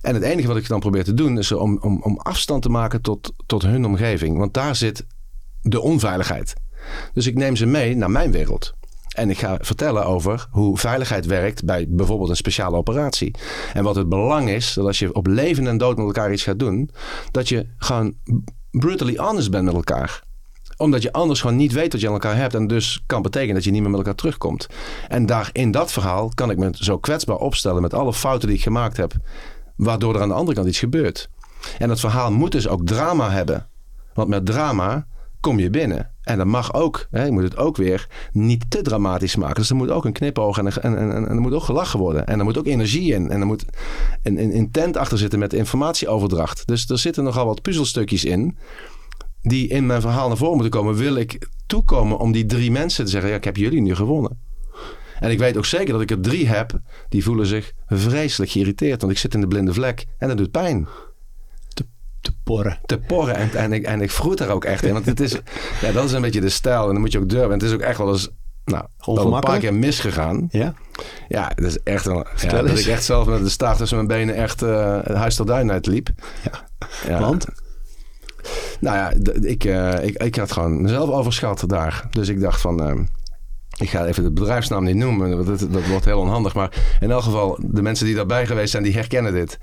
En 0.00 0.14
het 0.14 0.22
enige 0.22 0.48
wat 0.48 0.56
ik 0.56 0.68
dan 0.68 0.80
probeer 0.80 1.04
te 1.04 1.14
doen 1.14 1.38
is 1.38 1.52
om, 1.52 1.78
om, 1.80 2.02
om 2.02 2.18
afstand 2.18 2.62
te 2.62 2.68
maken 2.68 3.02
tot, 3.02 3.32
tot 3.46 3.62
hun 3.62 3.84
omgeving. 3.84 4.38
Want 4.38 4.54
daar 4.54 4.76
zit 4.76 5.06
de 5.62 5.80
onveiligheid. 5.80 6.54
Dus 7.12 7.26
ik 7.26 7.34
neem 7.34 7.56
ze 7.56 7.66
mee 7.66 7.96
naar 7.96 8.10
mijn 8.10 8.30
wereld. 8.30 8.72
En 9.14 9.30
ik 9.30 9.38
ga 9.38 9.58
vertellen 9.60 10.06
over 10.06 10.46
hoe 10.50 10.78
veiligheid 10.78 11.26
werkt 11.26 11.64
bij 11.64 11.86
bijvoorbeeld 11.88 12.30
een 12.30 12.36
speciale 12.36 12.76
operatie. 12.76 13.34
En 13.72 13.84
wat 13.84 13.96
het 13.96 14.08
belang 14.08 14.48
is, 14.48 14.74
dat 14.74 14.86
als 14.86 14.98
je 14.98 15.14
op 15.14 15.26
leven 15.26 15.66
en 15.66 15.78
dood 15.78 15.96
met 15.96 16.06
elkaar 16.06 16.32
iets 16.32 16.42
gaat 16.42 16.58
doen, 16.58 16.90
dat 17.30 17.48
je 17.48 17.66
gewoon 17.76 18.14
brutally 18.70 19.16
honest 19.16 19.50
bent 19.50 19.64
met 19.64 19.74
elkaar 19.74 20.26
omdat 20.78 21.02
je 21.02 21.12
anders 21.12 21.40
gewoon 21.40 21.56
niet 21.56 21.72
weet 21.72 21.92
wat 21.92 22.00
je 22.00 22.06
aan 22.06 22.12
elkaar 22.12 22.36
hebt. 22.36 22.54
En 22.54 22.66
dus 22.66 23.02
kan 23.06 23.22
betekenen 23.22 23.54
dat 23.54 23.64
je 23.64 23.70
niet 23.70 23.80
meer 23.80 23.90
met 23.90 23.98
elkaar 23.98 24.14
terugkomt. 24.14 24.66
En 25.08 25.26
daar 25.26 25.50
in 25.52 25.70
dat 25.70 25.92
verhaal 25.92 26.30
kan 26.34 26.50
ik 26.50 26.58
me 26.58 26.70
zo 26.72 26.98
kwetsbaar 26.98 27.36
opstellen 27.36 27.82
met 27.82 27.94
alle 27.94 28.12
fouten 28.12 28.48
die 28.48 28.56
ik 28.56 28.62
gemaakt 28.62 28.96
heb. 28.96 29.12
Waardoor 29.76 30.14
er 30.14 30.20
aan 30.20 30.28
de 30.28 30.34
andere 30.34 30.56
kant 30.56 30.68
iets 30.68 30.78
gebeurt. 30.78 31.28
En 31.78 31.88
dat 31.88 32.00
verhaal 32.00 32.32
moet 32.32 32.52
dus 32.52 32.68
ook 32.68 32.86
drama 32.86 33.30
hebben. 33.30 33.68
Want 34.14 34.28
met 34.28 34.46
drama 34.46 35.06
kom 35.40 35.58
je 35.58 35.70
binnen. 35.70 36.10
En 36.22 36.38
dat 36.38 36.46
mag 36.46 36.74
ook, 36.74 37.06
hè, 37.10 37.24
je 37.24 37.30
moet 37.30 37.42
het 37.42 37.56
ook 37.56 37.76
weer 37.76 38.08
niet 38.32 38.64
te 38.68 38.82
dramatisch 38.82 39.36
maken. 39.36 39.54
Dus 39.54 39.70
er 39.70 39.76
moet 39.76 39.90
ook 39.90 40.04
een 40.04 40.12
knipoog 40.12 40.58
en, 40.58 40.82
en, 40.82 40.98
en, 40.98 41.12
en 41.12 41.28
er 41.28 41.40
moet 41.40 41.52
ook 41.52 41.62
gelachen 41.62 41.98
worden. 41.98 42.26
En 42.26 42.38
er 42.38 42.44
moet 42.44 42.58
ook 42.58 42.66
energie 42.66 43.14
in. 43.14 43.30
En 43.30 43.40
er 43.40 43.46
moet 43.46 43.64
een, 44.22 44.42
een 44.42 44.52
intent 44.52 44.96
achter 44.96 45.18
zitten 45.18 45.38
met 45.38 45.52
informatieoverdracht. 45.52 46.66
Dus 46.66 46.88
er 46.88 46.98
zitten 46.98 47.24
nogal 47.24 47.46
wat 47.46 47.62
puzzelstukjes 47.62 48.24
in. 48.24 48.56
Die 49.42 49.68
in 49.68 49.86
mijn 49.86 50.00
verhaal 50.00 50.28
naar 50.28 50.36
voren 50.36 50.54
moeten 50.54 50.80
komen. 50.80 50.94
Wil 50.94 51.16
ik 51.16 51.48
toekomen 51.66 52.18
om 52.18 52.32
die 52.32 52.46
drie 52.46 52.70
mensen 52.70 53.04
te 53.04 53.10
zeggen: 53.10 53.30
ja, 53.30 53.36
ik 53.36 53.44
heb 53.44 53.56
jullie 53.56 53.82
nu 53.82 53.94
gewonnen. 53.94 54.46
En 55.20 55.30
ik 55.30 55.38
weet 55.38 55.56
ook 55.56 55.64
zeker 55.64 55.92
dat 55.92 56.02
ik 56.02 56.10
er 56.10 56.20
drie 56.20 56.48
heb 56.48 56.80
die 57.08 57.24
voelen 57.24 57.46
zich 57.46 57.72
vreselijk 57.86 58.50
geïrriteerd. 58.50 59.00
Want 59.00 59.12
ik 59.12 59.18
zit 59.18 59.34
in 59.34 59.40
de 59.40 59.46
blinde 59.46 59.72
vlek 59.72 60.06
en 60.18 60.28
dat 60.28 60.36
doet 60.36 60.50
pijn. 60.50 60.88
Te, 62.48 62.54
porren. 62.54 62.78
Te 62.86 62.98
porren. 62.98 63.34
En, 63.34 63.50
en, 63.54 63.72
ik, 63.72 63.84
en 63.84 64.00
ik 64.00 64.10
vroet 64.10 64.38
daar 64.38 64.48
ook 64.48 64.64
echt 64.64 64.84
in. 64.84 64.92
Want 64.92 65.06
het 65.06 65.20
is, 65.20 65.32
ja, 65.82 65.92
dat 65.92 66.04
is 66.04 66.12
een 66.12 66.22
beetje 66.22 66.40
de 66.40 66.48
stijl. 66.48 66.86
En 66.86 66.92
dan 66.92 67.00
moet 67.00 67.12
je 67.12 67.18
ook 67.18 67.28
durven. 67.28 67.52
En 67.52 67.58
het 67.58 67.62
is 67.62 67.72
ook 67.72 67.80
echt 67.80 67.98
wel 67.98 68.08
eens 68.08 68.28
Nou, 68.64 68.84
een 69.04 69.40
paar 69.40 69.58
keer 69.58 69.74
misgegaan. 69.74 70.48
Ja? 70.50 70.74
Ja, 71.28 71.48
dat 71.54 71.64
is 71.64 71.82
echt 71.82 72.06
een, 72.06 72.26
ja, 72.36 72.62
dat 72.62 72.78
ik 72.78 72.86
echt 72.86 73.04
zelf 73.04 73.26
met 73.26 73.42
de 73.42 73.48
staart 73.48 73.78
tussen 73.78 73.96
mijn 73.96 74.08
benen 74.08 74.34
echt 74.34 74.62
eh 74.62 75.00
huis 75.04 75.34
tot 75.34 75.46
duin 75.46 75.70
uitliep. 75.70 76.08
Ja. 76.42 76.66
Ja. 77.06 77.20
Want? 77.20 77.46
Nou 78.80 78.96
ja, 78.96 79.12
ik, 79.40 79.64
eh, 79.64 80.04
ik, 80.04 80.22
ik 80.22 80.36
had 80.36 80.52
gewoon 80.52 80.82
mezelf 80.82 81.10
overschat 81.10 81.64
daar. 81.66 82.06
Dus 82.10 82.28
ik 82.28 82.40
dacht 82.40 82.60
van, 82.60 82.82
eh, 82.82 83.00
ik 83.76 83.90
ga 83.90 84.06
even 84.06 84.22
de 84.22 84.32
bedrijfsnaam 84.32 84.84
niet 84.84 84.96
noemen, 84.96 85.44
want 85.44 85.46
dat, 85.46 85.72
dat 85.72 85.86
wordt 85.86 86.04
heel 86.04 86.20
onhandig. 86.20 86.54
Maar 86.54 86.96
in 87.00 87.10
elk 87.10 87.22
geval, 87.22 87.58
de 87.62 87.82
mensen 87.82 88.06
die 88.06 88.14
daarbij 88.14 88.46
geweest 88.46 88.70
zijn, 88.70 88.82
die 88.82 88.94
herkennen 88.94 89.32
dit. 89.32 89.58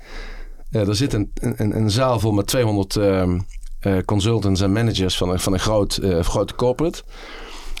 Eh, 0.70 0.88
er 0.88 0.96
zit 0.96 1.12
een, 1.12 1.30
een, 1.34 1.76
een 1.76 1.90
zaal 1.90 2.20
vol 2.20 2.32
met 2.32 2.46
200 2.46 2.96
ehm, 2.96 3.38
eh, 3.80 3.98
consultants 4.04 4.60
en 4.60 4.72
managers 4.72 5.16
van 5.16 5.30
een, 5.30 5.40
van 5.40 5.52
een 5.52 5.60
groot, 5.60 5.96
eh, 5.96 6.20
grote 6.20 6.54
corporate. 6.54 7.02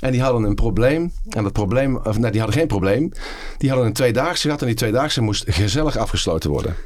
En 0.00 0.12
die 0.12 0.22
hadden 0.22 0.42
een 0.42 0.54
probleem. 0.54 1.12
En 1.28 1.42
dat 1.42 1.52
probleem, 1.52 1.96
of 1.96 2.18
nee, 2.18 2.30
die 2.30 2.40
hadden 2.40 2.58
geen 2.58 2.68
probleem. 2.68 3.12
Die 3.58 3.68
hadden 3.68 3.86
een 3.86 3.94
tweedaagse 3.94 4.42
gehad. 4.42 4.60
En 4.60 4.66
die 4.66 4.76
tweedaagse 4.76 5.20
moest 5.20 5.44
gezellig 5.46 5.96
afgesloten 5.96 6.50
worden. 6.50 6.76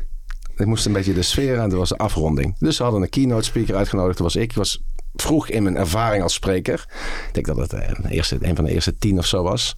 Het 0.55 0.67
moest 0.67 0.87
een 0.87 0.93
beetje 0.93 1.15
de 1.15 1.23
sfeer 1.23 1.59
en 1.59 1.71
er 1.71 1.77
was 1.77 1.89
de 1.89 1.97
afronding. 1.97 2.57
Dus 2.59 2.77
ze 2.77 2.83
hadden 2.83 3.03
een 3.03 3.09
keynote 3.09 3.45
speaker 3.45 3.77
uitgenodigd. 3.77 4.19
Dat 4.19 4.33
was 4.33 4.43
ik. 4.43 4.51
Ik 4.51 4.57
was 4.57 4.83
vroeg 5.15 5.49
in 5.49 5.63
mijn 5.63 5.77
ervaring 5.77 6.23
als 6.23 6.35
spreker. 6.35 6.87
Ik 7.27 7.35
denk 7.35 7.47
dat 7.47 7.57
het 7.57 7.73
een, 7.73 8.07
eerste, 8.11 8.39
een 8.41 8.57
van 8.57 8.65
de 8.65 8.73
eerste 8.73 8.99
tien 8.99 9.19
of 9.19 9.27
zo 9.27 9.43
was. 9.43 9.77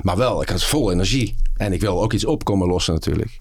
Maar 0.00 0.16
wel, 0.16 0.42
ik 0.42 0.48
had 0.48 0.64
vol 0.64 0.92
energie. 0.92 1.36
En 1.56 1.72
ik 1.72 1.80
wil 1.80 2.02
ook 2.02 2.12
iets 2.12 2.24
opkomen 2.24 2.68
lossen 2.68 2.94
natuurlijk. 2.94 3.40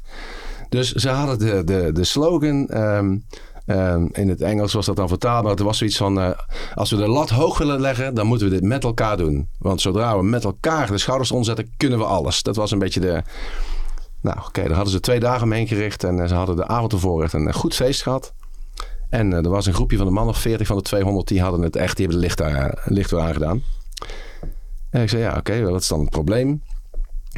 Dus 0.70 0.92
ze 0.92 1.10
hadden 1.10 1.40
de, 1.40 1.64
de, 1.64 1.92
de 1.92 2.04
slogan. 2.04 2.68
ehm, 2.68 3.18
ehm, 3.66 4.08
in 4.12 4.30
het 4.30 4.42
Engels 4.42 4.74
was 4.74 4.86
dat 4.86 4.96
dan 4.96 5.08
vertaald. 5.08 5.42
Maar 5.44 5.52
het 5.52 5.62
was 5.62 5.78
zoiets 5.78 5.98
van: 5.98 6.20
eh, 6.20 6.30
als 6.74 6.90
we 6.90 6.98
de 6.98 7.08
lat 7.08 7.30
hoog 7.30 7.58
willen 7.58 7.82
leggen, 7.82 8.16
dan 8.16 8.28
moeten 8.28 8.48
we 8.50 8.54
dit 8.54 8.64
met 8.64 8.84
elkaar 8.84 9.18
doen. 9.18 9.50
Want 9.60 9.82
zodra 9.82 10.18
we 10.18 10.24
met 10.24 10.44
elkaar 10.44 10.92
de 10.92 10.98
schouders 10.98 11.32
omzetten, 11.32 11.74
kunnen 11.78 12.00
we 12.00 12.06
alles. 12.06 12.44
Dat 12.44 12.56
was 12.56 12.72
een 12.72 12.80
beetje 12.80 13.00
de. 13.00 13.24
Nou, 14.22 14.38
oké, 14.48 14.62
daar 14.62 14.76
hadden 14.76 14.94
ze 14.94 15.00
twee 15.00 15.20
dagen 15.20 15.48
mee 15.48 15.60
ingericht. 15.60 16.04
En 16.04 16.20
eh, 16.20 16.28
ze 16.28 16.34
hadden 16.34 16.56
de 16.56 16.68
avond 16.68 16.94
ervoor 16.94 17.24
echt 17.24 17.34
een 17.34 17.48
eh, 17.48 17.54
goed 17.54 17.76
feest 17.76 18.02
gehad. 18.02 18.34
En 19.10 19.34
er 19.34 19.50
was 19.50 19.66
een 19.66 19.74
groepje 19.74 19.98
van 19.98 20.06
de 20.06 20.12
man 20.12 20.28
of 20.28 20.38
40 20.38 20.68
van 20.68 20.78
de 20.78 20.84
200 20.84 21.28
die 21.28 21.42
hadden 21.42 21.62
het 21.62 21.76
echt, 21.76 21.98
die 21.98 22.06
hebben 22.06 22.24
het 22.24 22.40
licht, 22.40 22.86
licht 22.86 23.12
weer 23.12 23.20
aangedaan. 23.22 23.64
En 24.90 25.02
ik 25.02 25.10
zei, 25.10 25.22
ja, 25.22 25.36
oké, 25.38 25.62
wat 25.62 25.82
is 25.82 25.88
dan 25.88 26.00
het 26.00 26.10
probleem? 26.10 26.62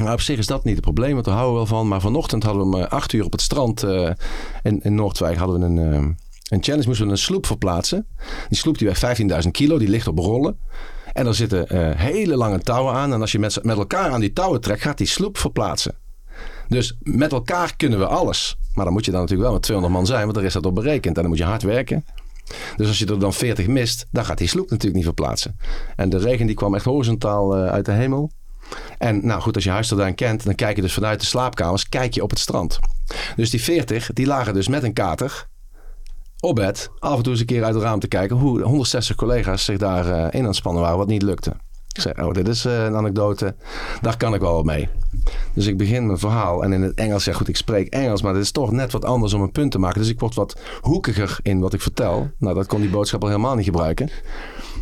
Maar 0.04 0.14
op 0.14 0.22
zich 0.22 0.38
is 0.38 0.46
dat 0.46 0.64
niet 0.64 0.76
het 0.76 0.84
probleem, 0.84 1.14
want 1.14 1.26
daar 1.26 1.34
houden 1.34 1.54
we 1.54 1.68
wel 1.68 1.78
van. 1.78 1.88
Maar 1.88 2.02
vanochtend 2.02 2.44
hadden 2.44 2.70
we 2.70 2.76
om 2.76 2.82
eh, 2.82 2.90
acht 2.90 3.14
uur 3.14 3.26
op 3.26 3.32
het 3.32 3.42
strand 3.42 3.84
eh, 3.84 4.10
in, 4.62 4.96
Noordwijk 4.96 5.38
hadden 5.38 5.60
we 5.60 5.66
een, 5.66 5.94
eh, 5.94 6.10
een 6.50 6.64
challenge. 6.64 6.88
Moesten 6.88 7.06
we 7.06 7.12
een 7.12 7.18
sloep 7.18 7.46
verplaatsen. 7.46 8.08
Die 8.50 8.58
sloep 8.58 8.78
die 8.78 8.88
weegt 8.88 9.22
15.000 9.44 9.52
kilo, 9.52 9.78
die 9.78 9.88
ligt 9.88 10.08
op 10.08 10.20
rollen. 10.20 10.60
En 11.14 11.28
er 11.28 11.36
zitten 11.36 11.98
hele 11.98 12.36
lange 12.36 12.60
touwen 12.60 12.94
aan. 12.94 13.14
En 13.14 13.22
als 13.22 13.32
je 13.32 13.40
met, 13.40 13.64
met 13.64 13.78
elkaar 13.78 14.12
aan 14.12 14.20
die 14.20 14.34
touwen 14.34 14.62
trekt, 14.62 14.82
gaat 14.82 14.98
die 14.98 15.08
sloep 15.08 15.38
verplaatsen. 15.38 15.96
Dus 16.68 16.98
met 17.00 17.32
elkaar 17.32 17.76
kunnen 17.76 18.00
we 18.00 18.06
alles. 18.06 18.58
Maar 18.74 18.86
dan 18.86 18.94
moet 18.94 19.06
je 19.06 19.12
dan 19.12 19.20
natuurlijk 19.20 19.48
wel 19.48 19.58
met 19.58 19.66
200 19.66 19.98
man 19.98 20.06
zijn, 20.06 20.22
want 20.22 20.36
daar 20.36 20.44
is 20.44 20.54
dat 20.54 20.66
op 20.66 20.76
berekend. 20.76 21.16
En 21.16 21.22
dan 21.22 21.28
moet 21.28 21.38
je 21.38 21.44
hard 21.44 21.64
werken. 21.64 22.06
Dus 22.76 22.88
als 22.88 23.00
je 23.00 23.06
er 23.06 23.20
dan 23.20 23.34
40 23.34 23.68
mist, 23.68 24.08
dan 24.12 24.26
gaat 24.26 24.38
die 24.38 24.48
sloep 24.48 24.70
natuurlijk 24.70 24.96
niet 24.96 25.04
verplaatsen. 25.04 25.58
En 25.96 26.10
de 26.10 26.18
regen 26.18 26.46
die 26.46 26.56
kwam 26.56 26.76
echt 26.76 26.86
horizontaal 26.86 27.56
uit 27.56 27.86
de 27.86 27.92
hemel. 27.92 28.32
En 28.98 29.26
nou 29.26 29.42
goed, 29.42 29.56
als 29.56 29.64
je 29.64 29.70
Huisterdijn 29.70 30.16
kent, 30.16 30.46
dan 30.46 30.56
kijk 30.56 30.76
je 30.76 30.82
dus 30.82 30.94
vanuit 30.94 31.20
de 31.20 31.26
slaapkamers, 31.26 31.90
kijk 31.90 32.14
je 32.14 32.24
op 32.24 32.30
het 32.30 32.40
strand. 32.40 32.80
Dus 33.36 33.50
die 33.50 33.62
40, 33.62 34.14
die 34.14 34.26
lagen 34.26 34.54
dus 34.54 34.68
met 34.68 34.84
een 34.84 34.94
kater 34.94 35.48
op 36.40 36.56
bed, 36.56 36.90
af 37.00 37.18
en 37.18 37.24
toe 37.24 37.32
eens 37.32 37.42
een 37.42 37.48
keer 37.48 37.64
uit 37.64 37.74
het 37.74 37.84
raam 37.84 38.00
te 38.00 38.08
kijken 38.08 38.38
hoe 38.38 38.62
160 38.62 39.16
collega's 39.16 39.66
zich 39.66 39.78
daar 39.78 40.12
eh, 40.12 40.20
in 40.20 40.40
aan 40.40 40.46
het 40.46 40.56
spannen 40.56 40.82
waren, 40.82 40.98
wat 40.98 41.08
niet 41.08 41.22
lukte. 41.22 41.56
Ik 41.94 42.02
zei, 42.02 42.28
oh, 42.28 42.34
dit 42.34 42.48
is 42.48 42.66
eh, 42.66 42.84
een 42.84 42.96
anekdote, 42.96 43.56
daar 44.02 44.18
kan 44.18 44.34
ik 44.34 44.42
wel 44.42 44.64
mee. 44.64 44.90
Dus 45.54 45.66
ik 45.66 45.78
begin 45.78 46.06
mijn 46.06 46.20
verhaal 46.20 46.64
en 46.64 46.74
in 46.74 46.82
het 46.82 46.94
Engels, 46.94 47.26
ja 47.26 47.34
goed, 47.34 47.48
ik 47.48 47.56
spreek 47.56 47.88
Engels, 47.88 48.22
maar 48.22 48.34
het 48.34 48.44
is 48.44 48.52
toch 48.52 48.72
net 48.72 48.92
wat 48.92 49.06
anders 49.06 49.34
om 49.34 49.42
een 49.42 49.52
punt 49.52 49.72
te 49.72 49.80
maken. 49.80 50.02
Dus 50.02 50.10
ik 50.10 50.20
word 50.20 50.36
wat 50.36 50.60
hoekiger 50.82 51.40
in 51.42 51.60
wat 51.60 51.74
ik 51.74 51.82
vertel. 51.82 52.30
Nou, 52.38 52.56
dat 52.56 52.68
kon 52.68 52.82
die 52.82 52.90
boodschap 52.90 53.22
al 53.22 53.28
helemaal 53.28 53.56
niet 53.56 53.66
gebruiken. 53.66 54.06
Dus 54.06 54.16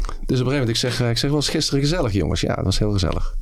op 0.09 0.19
een 0.19 0.27
gegeven 0.27 0.51
moment, 0.51 0.69
ik 0.69 0.75
zeg, 0.75 1.01
eh, 1.01 1.09
ik 1.09 1.17
zeg, 1.17 1.31
was 1.31 1.49
gisteren 1.49 1.79
gezellig 1.79 2.11
jongens? 2.11 2.41
Ja, 2.41 2.55
dat 2.55 2.65
was 2.65 2.79
heel 2.79 2.91
gezellig. 2.91 3.35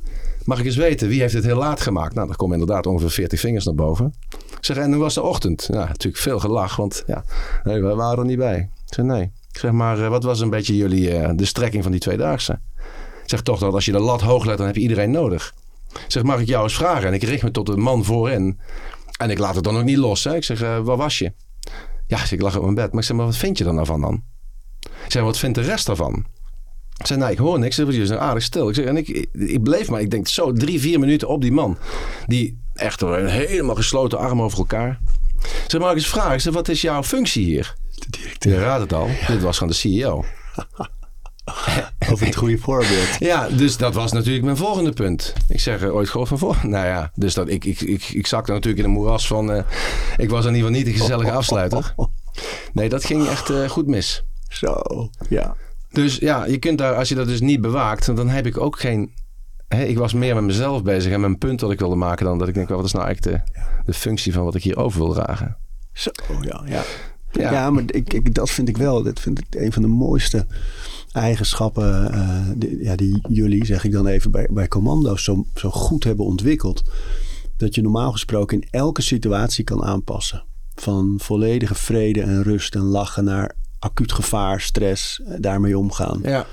Mag 0.44 0.58
ik 0.58 0.64
eens 0.64 0.76
weten, 0.76 1.08
wie 1.08 1.20
heeft 1.20 1.32
dit 1.32 1.44
heel 1.44 1.56
laat 1.56 1.80
gemaakt? 1.80 2.14
Nou, 2.14 2.26
daar 2.26 2.36
komen 2.36 2.58
inderdaad 2.58 2.86
ongeveer 2.86 3.10
40 3.10 3.40
vingers 3.40 3.64
naar 3.64 3.74
boven. 3.74 4.14
Ik 4.30 4.64
zeg, 4.64 4.76
en 4.76 4.92
hoe 4.92 5.02
was 5.02 5.14
de 5.14 5.22
ochtend? 5.22 5.68
Ja, 5.72 5.86
natuurlijk 5.86 6.22
veel 6.22 6.38
gelach, 6.38 6.76
want 6.76 7.02
ja, 7.06 7.24
nee, 7.64 7.82
wij 7.82 7.94
waren 7.94 8.18
er 8.18 8.24
niet 8.24 8.38
bij. 8.38 8.58
Ik 8.86 8.94
zeg, 8.94 9.04
nee. 9.04 9.22
Ik 9.22 9.60
zeg, 9.60 9.70
maar 9.70 10.04
eh, 10.04 10.08
wat 10.08 10.22
was 10.22 10.40
een 10.40 10.50
beetje 10.50 10.76
jullie, 10.76 11.18
eh, 11.18 11.30
de 11.34 11.44
strekking 11.44 11.82
van 11.82 11.92
die 11.92 12.00
tweedaagse? 12.00 12.60
Ik 13.22 13.30
zeg 13.30 13.42
toch 13.42 13.58
dat 13.58 13.74
als 13.74 13.84
je 13.84 13.92
de 13.92 14.00
lat 14.00 14.20
hoog 14.20 14.44
legt, 14.44 14.58
dan 14.58 14.66
heb 14.66 14.76
je 14.76 14.82
iedereen 14.82 15.10
nodig. 15.10 15.54
Ik 15.92 16.04
zeg, 16.08 16.22
mag 16.22 16.40
ik 16.40 16.46
jou 16.46 16.62
eens 16.62 16.76
vragen? 16.76 17.08
En 17.08 17.14
ik 17.14 17.22
richt 17.22 17.42
me 17.42 17.50
tot 17.50 17.66
de 17.66 17.76
man 17.76 18.04
voorin. 18.04 18.58
En 19.18 19.30
ik 19.30 19.38
laat 19.38 19.54
het 19.54 19.64
dan 19.64 19.76
ook 19.76 19.84
niet 19.84 19.96
los. 19.96 20.24
Hè? 20.24 20.34
Ik 20.34 20.44
zeg, 20.44 20.62
eh, 20.62 20.78
waar 20.78 20.96
was 20.96 21.18
je? 21.18 21.32
Ja, 22.06 22.18
ik, 22.30 22.40
lag 22.40 22.56
op 22.56 22.62
mijn 22.62 22.74
bed. 22.74 22.92
Maar 22.92 23.00
ik 23.00 23.06
zeg, 23.06 23.16
maar 23.16 23.26
wat 23.26 23.36
vind 23.36 23.58
je 23.58 23.64
er 23.64 23.74
nou 23.74 23.86
van 23.86 24.00
dan? 24.00 24.22
Ik 24.80 25.12
zeg, 25.12 25.22
wat 25.22 25.38
vindt 25.38 25.54
de 25.54 25.62
rest 25.62 25.86
daarvan? 25.86 26.26
Ik 26.96 27.06
zei, 27.06 27.18
nou, 27.18 27.32
ik 27.32 27.38
hoor 27.38 27.58
niks. 27.58 27.76
Je 27.76 27.86
is 27.86 28.12
aardig 28.12 28.42
stil. 28.42 28.68
Ik 28.68 28.74
zeg, 28.74 28.84
en 28.84 28.96
ik, 28.96 29.08
ik, 29.32 29.62
bleef 29.62 29.90
maar, 29.90 30.00
ik 30.00 30.10
denk 30.10 30.28
zo 30.28 30.52
drie, 30.52 30.80
vier 30.80 30.98
minuten 30.98 31.28
op 31.28 31.40
die 31.40 31.52
man. 31.52 31.78
Die 32.26 32.58
echt 32.74 32.98
door 32.98 33.18
een 33.18 33.28
helemaal 33.28 33.74
gesloten 33.74 34.18
armen 34.18 34.44
over 34.44 34.58
elkaar. 34.58 35.00
Ik 35.42 35.64
zeg, 35.66 35.80
mag 35.80 35.90
ik 35.90 35.96
eens 35.96 36.06
vragen? 36.06 36.34
Ik 36.34 36.40
zeg, 36.40 36.52
wat 36.52 36.68
is 36.68 36.80
jouw 36.80 37.02
functie 37.02 37.44
hier? 37.44 37.74
De 37.94 38.06
directeur. 38.10 38.52
Je 38.52 38.60
raadt 38.60 38.82
het 38.82 38.92
al. 38.92 39.08
Dit 39.26 39.42
was 39.42 39.58
gewoon 39.58 39.72
de 39.72 39.78
CEO. 39.78 40.24
Over 42.10 42.26
het 42.26 42.36
goede 42.36 42.58
voorbeeld. 42.58 43.08
Ja, 43.30 43.48
dus 43.48 43.76
dat 43.76 43.94
was 43.94 44.12
natuurlijk 44.12 44.44
mijn 44.44 44.56
volgende 44.56 44.92
punt. 44.92 45.32
Ik 45.48 45.60
zeg, 45.60 45.82
eh, 45.82 45.94
ooit 45.94 46.08
gehoord 46.08 46.28
van 46.28 46.38
voor. 46.38 46.56
Nou 46.66 46.86
ja, 46.86 47.10
dus 47.14 47.34
dat, 47.34 47.48
ik, 47.48 47.64
ik, 47.64 47.80
ik, 47.80 48.02
ik 48.08 48.26
zakte 48.26 48.52
natuurlijk 48.52 48.78
in 48.78 48.88
een 48.88 48.96
moeras 48.96 49.26
van... 49.26 49.52
eh, 49.52 49.64
ik 50.16 50.30
was 50.30 50.44
in 50.44 50.54
ieder 50.54 50.68
geval 50.68 50.84
niet 50.84 50.94
de 50.94 51.00
gezellige 51.00 51.32
afsluiter. 51.32 51.94
Nee, 52.72 52.88
dat 52.88 53.04
ging 53.04 53.26
echt 53.26 53.50
eh, 53.50 53.68
goed 53.68 53.86
mis. 53.86 54.24
Zo, 54.48 54.82
ja. 55.28 55.56
Dus 55.94 56.16
ja, 56.16 56.44
je 56.44 56.58
kunt 56.58 56.78
daar, 56.78 56.94
als 56.94 57.08
je 57.08 57.14
dat 57.14 57.26
dus 57.26 57.40
niet 57.40 57.60
bewaakt, 57.60 58.16
dan 58.16 58.28
heb 58.28 58.46
ik 58.46 58.58
ook 58.58 58.80
geen. 58.80 59.12
Hè, 59.68 59.84
ik 59.84 59.98
was 59.98 60.12
meer 60.12 60.34
met 60.34 60.44
mezelf 60.44 60.82
bezig 60.82 61.12
en 61.12 61.20
mijn 61.20 61.38
punt 61.38 61.60
wat 61.60 61.70
ik 61.70 61.78
wilde 61.78 61.94
maken 61.94 62.24
dan 62.24 62.38
dat 62.38 62.48
ik 62.48 62.54
denk, 62.54 62.70
oh, 62.70 62.76
wat 62.76 62.84
is 62.84 62.92
nou 62.92 63.06
eigenlijk 63.06 63.44
de, 63.44 63.60
de 63.84 63.92
functie 63.92 64.32
van 64.32 64.44
wat 64.44 64.54
ik 64.54 64.62
hier 64.62 64.76
over 64.76 65.00
wil 65.00 65.12
dragen? 65.12 65.56
Zo, 65.92 66.10
ja, 66.40 66.62
ja. 66.66 66.82
Ja. 67.30 67.52
Ja, 67.52 67.70
maar 67.70 67.82
ik, 67.86 68.12
ik, 68.12 68.34
dat 68.34 68.50
vind 68.50 68.68
ik 68.68 68.76
wel. 68.76 69.02
Dat 69.02 69.20
vind 69.20 69.38
ik 69.38 69.46
een 69.50 69.72
van 69.72 69.82
de 69.82 69.88
mooiste 69.88 70.46
eigenschappen 71.12 72.12
eh, 72.12 72.48
die, 72.56 72.82
ja, 72.82 72.96
die 72.96 73.18
jullie, 73.28 73.64
zeg 73.64 73.84
ik 73.84 73.92
dan 73.92 74.06
even, 74.06 74.30
bij, 74.30 74.48
bij 74.52 74.68
commando's 74.68 75.24
zo, 75.24 75.46
zo 75.54 75.70
goed 75.70 76.04
hebben 76.04 76.24
ontwikkeld. 76.24 76.82
Dat 77.56 77.74
je 77.74 77.82
normaal 77.82 78.12
gesproken 78.12 78.60
in 78.60 78.68
elke 78.70 79.02
situatie 79.02 79.64
kan 79.64 79.84
aanpassen. 79.84 80.44
Van 80.74 81.14
volledige 81.22 81.74
vrede 81.74 82.22
en 82.22 82.42
rust 82.42 82.74
en 82.74 82.82
lachen 82.82 83.24
naar 83.24 83.54
acuut 83.84 84.12
gevaar, 84.12 84.60
stress, 84.60 85.20
eh, 85.20 85.34
daarmee 85.40 85.78
omgaan. 85.78 86.20
Ja, 86.22 86.46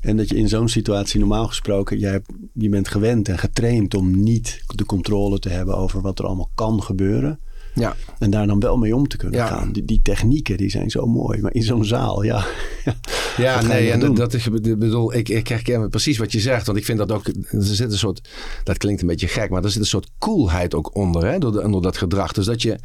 En 0.00 0.16
dat 0.16 0.28
je 0.28 0.36
in 0.36 0.48
zo'n 0.48 0.68
situatie 0.68 1.18
normaal 1.20 1.46
gesproken, 1.46 1.98
jij, 1.98 2.10
hebt- 2.10 2.30
je 2.52 2.68
bent 2.68 2.88
gewend 2.88 3.28
en 3.28 3.38
getraind 3.38 3.94
om 3.94 4.22
niet 4.22 4.62
de 4.66 4.84
controle 4.84 5.38
te 5.38 5.48
hebben 5.48 5.76
over 5.76 6.00
wat 6.00 6.18
er 6.18 6.24
allemaal 6.26 6.50
kan 6.54 6.82
gebeuren. 6.82 7.38
Ja, 7.80 7.96
En 8.18 8.30
daar 8.30 8.46
dan 8.46 8.60
wel 8.60 8.76
mee 8.76 8.96
om 8.96 9.08
te 9.08 9.16
kunnen 9.16 9.40
Ja. 9.40 9.46
gaan. 9.46 9.72
Die, 9.72 9.84
die 9.84 10.00
technieken 10.02 10.56
die 10.56 10.70
zijn 10.70 10.90
zo 10.90 11.06
mooi. 11.06 11.40
Maar 11.40 11.54
in 11.54 11.62
zo'n 11.62 11.84
zaal, 11.84 12.22
ja. 12.22 12.44
ja 13.36 13.62
nee, 13.62 13.90
en 13.90 14.00
doen? 14.00 14.14
dat 14.14 14.34
is, 14.34 14.46
ik 14.46 14.78
bedoel, 14.78 15.14
ik, 15.14 15.28
ik 15.28 15.48
herken 15.48 15.90
precies 15.90 16.18
wat 16.18 16.32
je 16.32 16.40
zegt, 16.40 16.66
want 16.66 16.78
ik 16.78 16.84
vind 16.84 16.98
dat 16.98 17.12
ook, 17.12 17.26
er 17.26 17.34
zit 17.64 17.90
een 17.92 17.98
soort, 17.98 18.28
dat 18.64 18.78
klinkt 18.78 19.00
een 19.00 19.06
beetje 19.06 19.28
gek, 19.28 19.50
maar 19.50 19.64
er 19.64 19.70
zit 19.70 19.80
een 19.80 19.86
soort 19.86 20.10
coolheid 20.18 20.74
ook 20.74 20.94
onder, 20.94 21.26
hè, 21.26 21.38
door, 21.38 21.52
de, 21.52 21.70
door 21.70 21.82
dat 21.82 21.96
gedrag. 21.96 22.32
Dus 22.32 22.46
dat 22.46 22.62
je, 22.62 22.78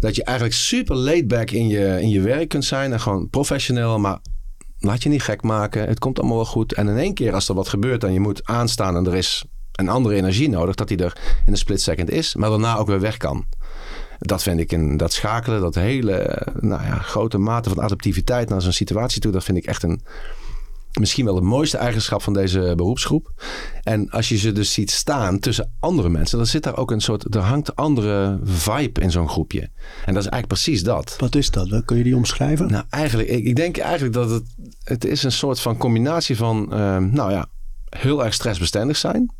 dat 0.00 0.16
je 0.16 0.24
eigenlijk 0.24 0.56
super 0.56 0.96
laid 0.96 1.28
back 1.28 1.50
in 1.50 1.68
je, 1.68 1.98
in 2.00 2.08
je 2.08 2.20
werk 2.20 2.48
kunt 2.48 2.64
zijn 2.64 2.92
en 2.92 3.00
gewoon 3.00 3.30
professioneel, 3.30 3.98
maar 3.98 4.18
laat 4.78 5.02
je 5.02 5.08
niet 5.08 5.22
gek 5.22 5.42
maken. 5.42 5.88
Het 5.88 5.98
komt 5.98 6.18
allemaal 6.18 6.36
wel 6.36 6.46
goed. 6.46 6.72
En 6.72 6.88
in 6.88 6.96
één 6.96 7.14
keer 7.14 7.34
als 7.34 7.48
er 7.48 7.54
wat 7.54 7.68
gebeurt 7.68 8.04
en 8.04 8.12
je 8.12 8.20
moet 8.20 8.40
aanstaan 8.44 8.96
en 8.96 9.06
er 9.06 9.14
is 9.16 9.44
een 9.72 9.88
andere 9.88 10.14
energie 10.14 10.48
nodig, 10.48 10.74
dat 10.74 10.88
die 10.88 10.96
er 10.96 11.16
in 11.46 11.52
een 11.52 11.58
split 11.58 11.80
second 11.80 12.10
is, 12.10 12.34
maar 12.34 12.50
daarna 12.50 12.76
ook 12.76 12.86
weer 12.86 13.00
weg 13.00 13.16
kan. 13.16 13.44
Dat 14.18 14.42
vind 14.42 14.60
ik 14.60 14.72
een, 14.72 14.96
dat 14.96 15.12
schakelen, 15.12 15.60
dat 15.60 15.74
hele 15.74 16.12
eh, 16.12 16.54
nou 16.62 16.82
ja, 16.82 16.98
grote 16.98 17.38
mate 17.38 17.68
van 17.68 17.82
adaptiviteit 17.82 18.48
naar 18.48 18.62
zo'n 18.62 18.72
situatie 18.72 19.20
toe, 19.20 19.32
dat 19.32 19.44
vind 19.44 19.58
ik 19.58 19.66
echt 19.66 19.82
een, 19.82 20.00
misschien 20.98 21.24
wel 21.24 21.34
de 21.34 21.40
mooiste 21.40 21.76
eigenschap 21.76 22.22
van 22.22 22.32
deze 22.32 22.72
beroepsgroep. 22.76 23.32
En 23.82 24.10
als 24.10 24.28
je 24.28 24.36
ze 24.36 24.52
dus 24.52 24.72
ziet 24.72 24.90
staan 24.90 25.38
tussen 25.38 25.72
andere 25.80 26.08
mensen, 26.08 26.38
dan 26.38 26.46
zit 26.46 26.62
daar 26.62 26.76
ook 26.76 26.90
een 26.90 27.00
soort, 27.00 27.34
er 27.34 27.40
hangt 27.40 27.76
andere 27.76 28.40
vibe 28.42 29.00
in 29.00 29.10
zo'n 29.10 29.28
groepje. 29.28 29.60
En 29.60 30.14
dat 30.14 30.24
is 30.24 30.28
eigenlijk 30.28 30.46
precies 30.46 30.82
dat. 30.82 31.16
Wat 31.18 31.34
is 31.34 31.50
dat? 31.50 31.84
Kun 31.84 31.96
je 31.96 32.02
die 32.02 32.16
omschrijven? 32.16 32.70
Nou, 32.70 32.84
eigenlijk, 32.90 33.28
ik, 33.28 33.44
ik 33.44 33.56
denk 33.56 33.76
eigenlijk 33.76 34.14
dat 34.14 34.30
het, 34.30 34.44
het 34.82 35.04
is 35.04 35.22
een 35.22 35.32
soort 35.32 35.60
van 35.60 35.76
combinatie 35.76 36.36
van, 36.36 36.72
ehm, 36.72 37.10
nou 37.12 37.30
ja, 37.30 37.46
heel 37.88 38.24
erg 38.24 38.34
stressbestendig 38.34 38.96
zijn. 38.96 39.32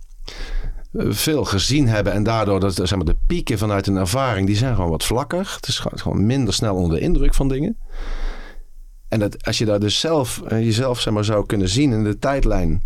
Veel 0.93 1.45
gezien 1.45 1.89
hebben 1.89 2.13
en 2.13 2.23
daardoor 2.23 2.61
dat 2.61 2.75
zeg 2.75 2.97
maar, 2.97 3.05
de 3.05 3.17
pieken 3.27 3.59
vanuit 3.59 3.87
een 3.87 3.97
ervaring, 3.97 4.47
die 4.47 4.57
zijn 4.57 4.75
gewoon 4.75 4.91
wat 4.91 5.05
vlakker. 5.05 5.53
Het 5.57 5.69
is 5.69 5.79
gewoon- 5.79 6.27
minder 6.27 6.55
snel 6.55 6.75
onder 6.75 6.99
de 6.99 7.05
indruk 7.05 7.35
van 7.35 7.49
dingen. 7.49 7.77
En 9.09 9.19
dat, 9.19 9.45
als 9.45 9.59
je 9.59 9.65
daar 9.65 9.81
dus 9.81 10.01
zelf, 10.01 10.43
eh, 10.47 10.65
jezelf 10.65 11.01
zeg 11.01 11.13
maar, 11.13 11.25
zou 11.25 11.47
kunnen 11.47 11.69
zien 11.69 11.93
in 11.93 12.05
de 12.05 12.19
tijdlijn. 12.19 12.83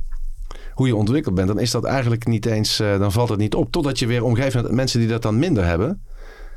hoe 0.73 0.87
je 0.87 0.97
ontwikkeld 0.97 1.35
bent, 1.35 1.49
dan 1.49 1.59
is 1.61 1.71
dat 1.71 1.85
eigenlijk 1.85 2.27
niet 2.27 2.47
eens, 2.47 2.81
eh, 2.81 2.99
dan 2.99 3.13
valt 3.13 3.29
het 3.29 3.39
niet 3.39 3.55
op. 3.55 3.73
Totdat 3.73 3.99
je 3.99 4.07
weer 4.07 4.25
omgeeft 4.25 4.55
met 4.55 4.71
mensen 4.71 5.01
die 5.01 5.09
dat 5.09 5.23
dan 5.23 5.39
minder 5.39 5.65
hebben. 5.65 6.03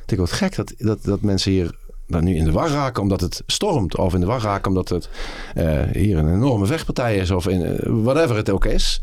Ik 0.02 0.08
denk 0.08 0.22
wat 0.22 0.32
gek 0.32 0.56
dat, 0.56 0.74
dat, 0.78 1.04
dat 1.04 1.22
mensen 1.22 1.52
hier 1.52 1.76
dan 2.08 2.24
nu 2.24 2.36
in 2.36 2.44
de 2.44 2.52
war 2.52 2.70
raken 2.70 3.02
omdat 3.02 3.22
het 3.22 3.44
stormt. 3.48 3.98
Of 3.98 4.14
in 4.14 4.20
de 4.20 4.26
war 4.26 4.42
raken 4.42 4.68
omdat 4.68 4.90
het 4.90 5.10
eh, 5.56 5.82
hier 5.92 6.18
een 6.18 6.34
enorme 6.34 6.66
vechtpartij 6.66 7.16
is. 7.16 7.32
Of 7.32 7.48
in, 7.48 7.80
whatever 8.04 8.36
het 8.36 8.50
ook 8.50 8.66
is. 8.66 9.02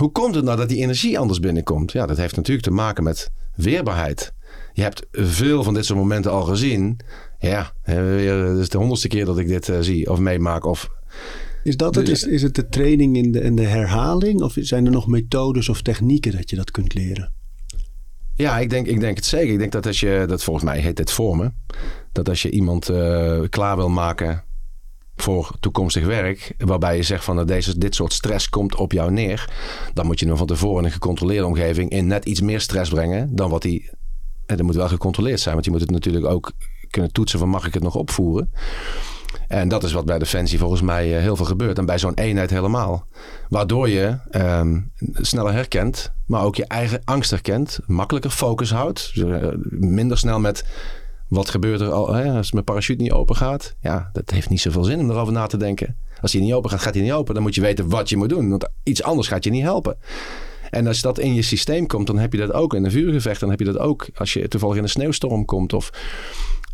Hoe 0.00 0.12
komt 0.12 0.34
het 0.34 0.44
nou 0.44 0.56
dat 0.56 0.68
die 0.68 0.82
energie 0.82 1.18
anders 1.18 1.40
binnenkomt? 1.40 1.92
Ja, 1.92 2.06
dat 2.06 2.16
heeft 2.16 2.36
natuurlijk 2.36 2.66
te 2.66 2.72
maken 2.72 3.04
met 3.04 3.30
weerbaarheid. 3.54 4.32
Je 4.72 4.82
hebt 4.82 5.06
veel 5.12 5.62
van 5.62 5.74
dit 5.74 5.84
soort 5.84 5.98
momenten 5.98 6.30
al 6.30 6.42
gezien. 6.42 7.00
Ja, 7.38 7.72
het 7.82 8.58
is 8.58 8.68
de 8.68 8.78
honderdste 8.78 9.08
keer 9.08 9.24
dat 9.24 9.38
ik 9.38 9.48
dit 9.48 9.72
zie 9.80 10.10
of 10.10 10.18
meemaak. 10.18 10.64
Of 10.64 10.90
is 11.64 11.76
dat 11.76 11.94
het? 11.94 12.08
Is, 12.08 12.22
is 12.22 12.42
het 12.42 12.54
de 12.54 12.68
training 12.68 13.16
in 13.16 13.32
de, 13.32 13.40
en 13.40 13.54
de 13.54 13.66
herhaling? 13.66 14.42
Of 14.42 14.56
zijn 14.56 14.84
er 14.86 14.92
nog 14.92 15.06
methodes 15.06 15.68
of 15.68 15.82
technieken 15.82 16.32
dat 16.32 16.50
je 16.50 16.56
dat 16.56 16.70
kunt 16.70 16.94
leren? 16.94 17.32
Ja, 18.34 18.58
ik 18.58 18.70
denk, 18.70 18.86
ik 18.86 19.00
denk 19.00 19.16
het 19.16 19.26
zeker. 19.26 19.52
Ik 19.52 19.58
denk 19.58 19.72
dat 19.72 19.86
als 19.86 20.00
je, 20.00 20.24
dat 20.28 20.44
volgens 20.44 20.64
mij 20.64 20.80
heet 20.80 20.98
het 20.98 21.10
vormen, 21.10 21.54
dat 22.12 22.28
als 22.28 22.42
je 22.42 22.50
iemand 22.50 22.90
uh, 22.90 23.40
klaar 23.48 23.76
wil 23.76 23.88
maken 23.88 24.44
voor 25.20 25.56
toekomstig 25.60 26.04
werk, 26.06 26.54
waarbij 26.58 26.96
je 26.96 27.02
zegt 27.02 27.24
van 27.24 27.36
dat 27.36 27.48
deze, 27.48 27.78
dit 27.78 27.94
soort 27.94 28.12
stress 28.12 28.48
komt 28.48 28.76
op 28.76 28.92
jou 28.92 29.10
neer, 29.10 29.52
dan 29.94 30.06
moet 30.06 30.20
je 30.20 30.26
hem 30.26 30.36
van 30.36 30.46
tevoren 30.46 30.84
een 30.84 30.90
gecontroleerde 30.90 31.46
omgeving 31.46 31.90
in 31.90 32.06
net 32.06 32.24
iets 32.24 32.40
meer 32.40 32.60
stress 32.60 32.90
brengen 32.90 33.36
dan 33.36 33.50
wat 33.50 33.62
hij. 33.62 33.90
En 34.46 34.56
dat 34.56 34.66
moet 34.66 34.74
wel 34.74 34.88
gecontroleerd 34.88 35.40
zijn, 35.40 35.54
want 35.54 35.66
je 35.66 35.70
moet 35.70 35.80
het 35.80 35.90
natuurlijk 35.90 36.26
ook 36.26 36.52
kunnen 36.90 37.12
toetsen 37.12 37.38
van 37.38 37.48
mag 37.48 37.66
ik 37.66 37.74
het 37.74 37.82
nog 37.82 37.94
opvoeren. 37.94 38.50
En 39.48 39.68
dat 39.68 39.84
is 39.84 39.92
wat 39.92 40.04
bij 40.04 40.18
Defensie 40.18 40.58
volgens 40.58 40.80
mij 40.80 41.16
eh, 41.16 41.22
heel 41.22 41.36
veel 41.36 41.44
gebeurt. 41.44 41.78
En 41.78 41.86
bij 41.86 41.98
zo'n 41.98 42.14
eenheid 42.14 42.50
helemaal. 42.50 43.06
Waardoor 43.48 43.88
je 43.88 44.18
um, 44.30 44.92
sneller 45.14 45.52
herkent, 45.52 46.12
maar 46.26 46.44
ook 46.44 46.56
je 46.56 46.66
eigen 46.66 47.00
angst 47.04 47.30
herkent. 47.30 47.78
Makkelijker 47.86 48.30
focus 48.30 48.70
houdt. 48.70 49.12
Eh, 49.14 49.48
minder 49.70 50.18
snel 50.18 50.40
met 50.40 50.64
wat 51.30 51.50
gebeurt 51.50 51.80
er 51.80 51.92
al, 51.92 52.12
hè, 52.12 52.36
als 52.36 52.52
mijn 52.52 52.64
parachute 52.64 53.02
niet 53.02 53.12
open 53.12 53.36
gaat. 53.36 53.74
Ja, 53.80 54.10
dat 54.12 54.30
heeft 54.30 54.48
niet 54.48 54.60
zoveel 54.60 54.84
zin 54.84 55.00
om 55.00 55.10
erover 55.10 55.32
na 55.32 55.46
te 55.46 55.56
denken. 55.56 55.96
Als 56.20 56.32
hij 56.32 56.42
niet 56.42 56.52
open 56.52 56.70
gaat, 56.70 56.80
gaat 56.80 56.94
hij 56.94 57.02
niet 57.02 57.12
open. 57.12 57.34
Dan 57.34 57.42
moet 57.42 57.54
je 57.54 57.60
weten 57.60 57.88
wat 57.88 58.08
je 58.08 58.16
moet 58.16 58.28
doen. 58.28 58.48
Want 58.48 58.68
iets 58.82 59.02
anders 59.02 59.28
gaat 59.28 59.44
je 59.44 59.50
niet 59.50 59.62
helpen. 59.62 59.96
En 60.70 60.86
als 60.86 61.00
dat 61.00 61.18
in 61.18 61.34
je 61.34 61.42
systeem 61.42 61.86
komt, 61.86 62.06
dan 62.06 62.18
heb 62.18 62.32
je 62.32 62.38
dat 62.38 62.52
ook 62.52 62.74
in 62.74 62.84
een 62.84 62.90
vuurgevecht. 62.90 63.40
Dan 63.40 63.50
heb 63.50 63.58
je 63.58 63.64
dat 63.64 63.78
ook 63.78 64.08
als 64.14 64.32
je 64.32 64.48
toevallig 64.48 64.76
in 64.76 64.82
een 64.82 64.88
sneeuwstorm 64.88 65.44
komt. 65.44 65.72
Of, 65.72 65.90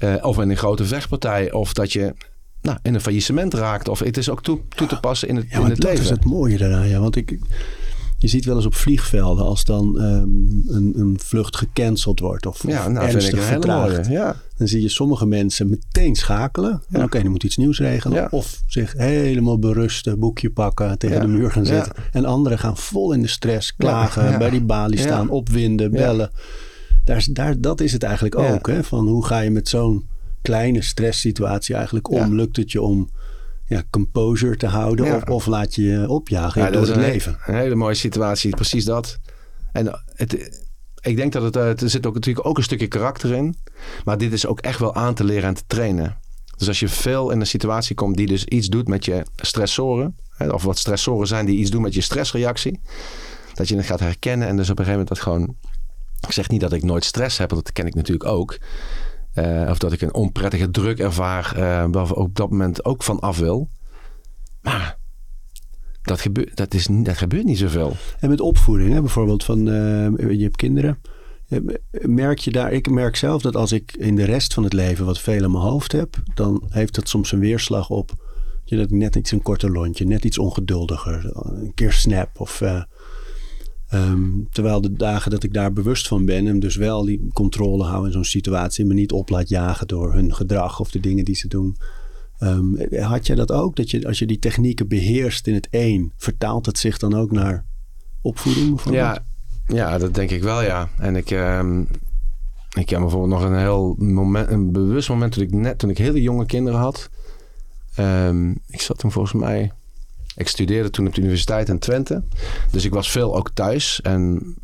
uh, 0.05 0.15
of 0.21 0.39
in 0.39 0.51
een 0.51 0.57
grote 0.57 0.85
vechtpartij. 0.85 1.53
Of 1.53 1.73
dat 1.73 1.93
je 1.93 2.15
nou, 2.63 2.79
in 2.83 2.95
een 2.95 3.01
faillissement 3.01 3.55
raakt. 3.55 3.89
Of 3.89 3.99
het 3.99 4.17
is 4.17 4.31
ook 4.31 4.43
toe, 4.43 4.61
toe 4.69 4.87
te 4.87 5.01
passen 5.01 5.29
in 5.29 5.37
het, 5.37 5.47
ja, 5.51 5.59
in 5.59 5.65
het 5.65 5.83
leven. 5.83 5.97
Dat 5.97 6.05
is 6.05 6.11
het 6.11 6.25
mooie 6.25 6.59
daaraan. 6.59 6.89
Ja. 6.89 7.01
Want 7.01 7.17
ik, 7.17 7.39
je 8.19 8.29
ziet 8.29 8.45
wel 8.45 8.57
eens 8.57 8.67
op 8.67 8.75
vliegvelden 8.75 9.45
als 9.45 9.65
dan 9.65 10.01
um, 10.03 10.65
een, 10.69 10.93
een, 10.97 11.19
vlucht 11.23 11.57
gecanceld 11.57 12.21
wordt. 12.21 12.47
Of, 12.47 12.67
ja, 12.67 12.89
nou, 12.89 13.09
ernstig 13.09 13.43
vertraagd. 13.43 14.07
Ja. 14.07 14.37
Dan 14.57 14.69
zie 14.69 14.83
je 14.83 14.89
sommige 14.89 15.27
mensen 15.27 15.69
meteen 15.69 16.15
schakelen. 16.15 16.83
Ja. 16.89 17.03
Oké, 17.03 17.23
dan 17.23 17.31
moet 17.31 17.45
iets 17.45 17.57
nieuws 17.57 17.79
regelen. 17.79 18.33
Of 18.33 18.63
zich 18.67 18.93
helemaal 18.97 19.59
berusten, 19.59 20.19
boekje 20.19 20.51
pakken, 20.51 20.99
tegen 20.99 21.21
de 21.21 21.27
muur 21.27 21.51
gaan 21.51 21.67
zitten. 21.67 21.93
En 22.13 22.25
anderen 22.25 22.59
gaan 22.59 22.77
vol 22.77 23.13
in 23.13 23.23
de 23.23 23.29
stress, 23.29 23.77
klagen, 23.77 24.39
bij 24.39 24.51
die 24.51 24.65
balie 24.65 24.99
staan, 24.99 25.29
opwinden, 25.29 25.91
bellen. 25.91 26.31
Daar, 27.05 27.27
daar, 27.33 27.61
dat 27.61 27.81
is 27.81 27.93
het 27.93 28.03
eigenlijk 28.03 28.39
ook. 28.39 28.67
Hè? 28.67 28.85
Van 28.85 29.09
hoe 29.09 29.27
ga 29.27 29.41
je 29.41 29.51
met 29.51 29.69
zo'n 29.69 30.09
kleine 30.43 30.83
stresssituatie 30.83 31.75
eigenlijk 31.75 32.11
om? 32.11 32.35
Lukt 32.35 32.57
het 32.57 32.73
je 32.73 32.83
om 32.83 33.09
ja, 33.67 33.83
composure 33.91 34.57
te 34.57 34.67
houden 34.67 35.15
of, 35.17 35.23
of, 35.23 35.47
laat 35.47 35.75
je 35.75 35.83
je 35.83 36.09
opjagen 36.09 36.63
ja, 36.63 36.71
door 36.71 36.87
het 36.87 36.97
leven? 36.97 37.39
Een 37.47 37.55
hele 37.55 37.75
mooie 37.75 37.95
situatie, 37.95 38.55
precies 38.55 38.85
dat. 38.85 39.19
En 39.73 40.01
het, 40.15 40.65
ik 41.01 41.17
denk 41.17 41.33
dat 41.33 41.43
het, 41.43 41.57
eh, 41.57 41.83
er 41.83 41.91
zit 41.91 42.07
ook 42.07 42.15
natuurlijk 42.15 42.47
ook 42.47 42.57
een 42.57 42.63
stukje 42.63 42.87
karakter 42.87 43.33
in. 43.33 43.57
Maar 44.05 44.19
dit 44.19 44.33
is 44.33 44.47
ook 44.47 44.61
echt 44.61 44.79
wel 44.79 44.95
aan 44.95 45.15
te 45.15 45.25
leren 45.25 45.49
en 45.49 45.55
te 45.55 45.63
trainen. 45.67 46.17
Dus 46.57 46.69
als 46.69 46.81
je 46.81 46.89
veel 46.89 47.31
in 47.31 47.41
een 47.41 47.47
situatie 47.47 47.95
komt 47.95 48.17
die 48.17 48.27
dus 48.27 48.45
iets 48.45 48.69
doet 48.69 48.89
met 48.89 49.05
je 49.05 49.27
stressoren, 49.37 50.17
of 50.51 50.63
wat 50.63 50.79
stressoren 50.79 51.27
zijn 51.27 51.47
die 51.47 51.59
iets 51.59 51.71
doen 51.71 51.83
met 51.83 51.95
je 51.95 52.01
stressreactie, 52.01 52.81
dat 53.55 53.69
je 53.69 53.77
het 53.77 53.87
gaat 53.87 54.01
herkennen 54.01 54.49
en 54.49 54.57
dus 54.57 54.71
op 54.71 54.79
een 54.79 54.85
gegeven 54.85 55.07
moment 55.07 55.09
dat 55.09 55.21
gewoon. 55.21 55.57
Ik 56.27 56.33
zeg 56.33 56.49
niet 56.49 56.61
dat 56.61 56.73
ik 56.73 56.83
nooit 56.83 57.05
stress 57.05 57.39
heb, 57.39 57.51
want 57.51 57.65
dat 57.65 57.73
ken 57.73 57.87
ik 57.87 57.95
natuurlijk 57.95 58.29
ook. 58.29 58.59
Uh, 59.39 59.71
of 59.71 59.79
dat 59.79 59.93
ik 59.93 60.01
een 60.01 60.15
onprettige 60.15 60.71
druk 60.71 60.99
ervaar, 60.99 61.55
uh, 61.57 61.87
waar 61.91 62.13
op 62.13 62.35
dat 62.35 62.51
moment 62.51 62.85
ook 62.85 63.03
van 63.03 63.21
af 63.21 63.39
wil. 63.39 63.71
Maar 64.63 64.99
dat, 66.03 66.21
gebeurt, 66.21 66.57
dat, 66.57 66.75
is, 66.75 66.89
dat 66.91 67.17
gebeurt 67.17 67.45
niet 67.45 67.59
zoveel. 67.59 67.97
En 68.21 68.29
met 68.29 68.41
opvoeding, 68.41 68.93
hè? 68.93 69.01
bijvoorbeeld 69.01 69.45
van 69.45 69.59
uh, 69.59 70.09
je 70.31 70.43
hebt 70.43 70.57
kinderen. 70.57 70.99
Merk 71.91 72.39
je 72.39 72.51
daar, 72.51 72.73
ik 72.73 72.91
merk 72.91 73.17
zelf 73.17 73.43
dat 73.43 73.57
als 73.57 73.73
ik 73.73 73.93
in 73.97 74.17
de 74.17 74.25
rest 74.25 74.55
van 74.55 74.63
het 74.63 74.73
leven 74.73 75.05
wat 75.05 75.21
veel 75.21 75.45
in 75.45 75.51
mijn 75.51 75.65
hoofd 75.65 75.93
heb, 75.93 76.17
dan 76.35 76.63
heeft 76.69 76.95
dat 76.95 77.09
soms 77.09 77.33
een 77.33 77.41
weerslag 77.41 77.91
op. 77.91 78.13
Dat 78.65 78.79
ik 78.79 78.91
net 78.91 79.17
iets 79.17 79.31
een 79.31 79.43
korter 79.43 79.71
lontje, 79.71 80.07
net 80.07 80.25
iets 80.25 80.39
ongeduldiger, 80.39 81.31
een 81.33 81.75
keer 81.75 81.93
snap 81.93 82.41
of 82.41 82.63
Ehm, 83.89 84.31
terwijl 84.51 84.81
de 84.81 84.93
dagen 84.93 85.31
dat 85.31 85.43
ik 85.43 85.53
daar 85.53 85.73
bewust 85.73 86.09
van 86.09 86.25
ben 86.25 86.47
en 86.47 86.59
dus 86.59 86.77
wel 86.77 87.05
die 87.05 87.29
controle 87.33 87.85
hou 87.85 88.07
in 88.07 88.13
zo'n 88.13 88.25
situatie, 88.25 88.85
me 88.85 88.95
niet 88.95 89.13
op 89.13 89.29
laat 89.29 89.49
jagen 89.49 89.87
door 89.87 90.13
hun 90.13 90.35
gedrag 90.35 90.81
of 90.81 90.91
de 90.91 91.01
dingen 91.01 91.25
die 91.25 91.35
ze 91.35 91.49
doen. 91.49 91.77
Um, 92.41 92.79
had 93.01 93.27
jij 93.27 93.37
dat 93.37 93.53
ook? 93.53 93.77
Dat 93.77 93.91
je 93.91 94.07
als 94.07 94.19
je 94.19 94.27
die 94.27 94.39
technieken 94.39 94.89
beheerst 94.89 95.47
in 95.47 95.55
het 95.55 95.69
één, 95.71 96.13
vertaalt 96.17 96.67
het 96.67 96.79
zich 96.79 96.99
dan 96.99 97.15
ook 97.15 97.31
naar 97.31 97.65
opvoeding 98.23 98.69
bijvoorbeeld? 98.69 99.05
Ja, 99.05 99.25
ja 99.67 99.99
dat 99.99 100.15
denk 100.15 100.31
ik 100.31 100.43
wel, 100.43 100.63
ja. 100.63 100.89
En 100.99 101.17
ik, 101.17 101.31
um, 101.31 101.87
ik 102.79 102.89
heb 102.89 103.01
bijvoorbeeld 103.01 103.41
nog 103.41 103.43
een 103.43 103.59
heel 103.59 103.95
moment, 103.99 104.51
een 104.51 104.73
bewust 104.73 105.09
moment 105.09 105.33
toen 105.33 105.43
ik 105.43 105.53
net, 105.53 105.79
toen 105.79 105.91
ik 105.91 105.99
hele 105.99 106.23
jonge 106.23 106.47
kinderen 106.47 106.81
had. 106.81 107.11
ik 108.67 108.81
zat 108.81 108.99
toen 108.99 109.13
volgens 109.13 109.43
mij 109.43 109.73
ik 110.37 110.49
studeerde 110.49 110.91
toen 110.91 111.07
op 111.07 111.15
de 111.15 111.21
universiteit 111.21 111.69
in 111.69 111.79
Twente. 111.79 112.25
Dus 112.71 112.85
ik 112.85 112.93
was 112.93 113.11
veel 113.11 113.37
ook 113.37 113.51
thuis. 113.51 114.01
En 114.01 114.55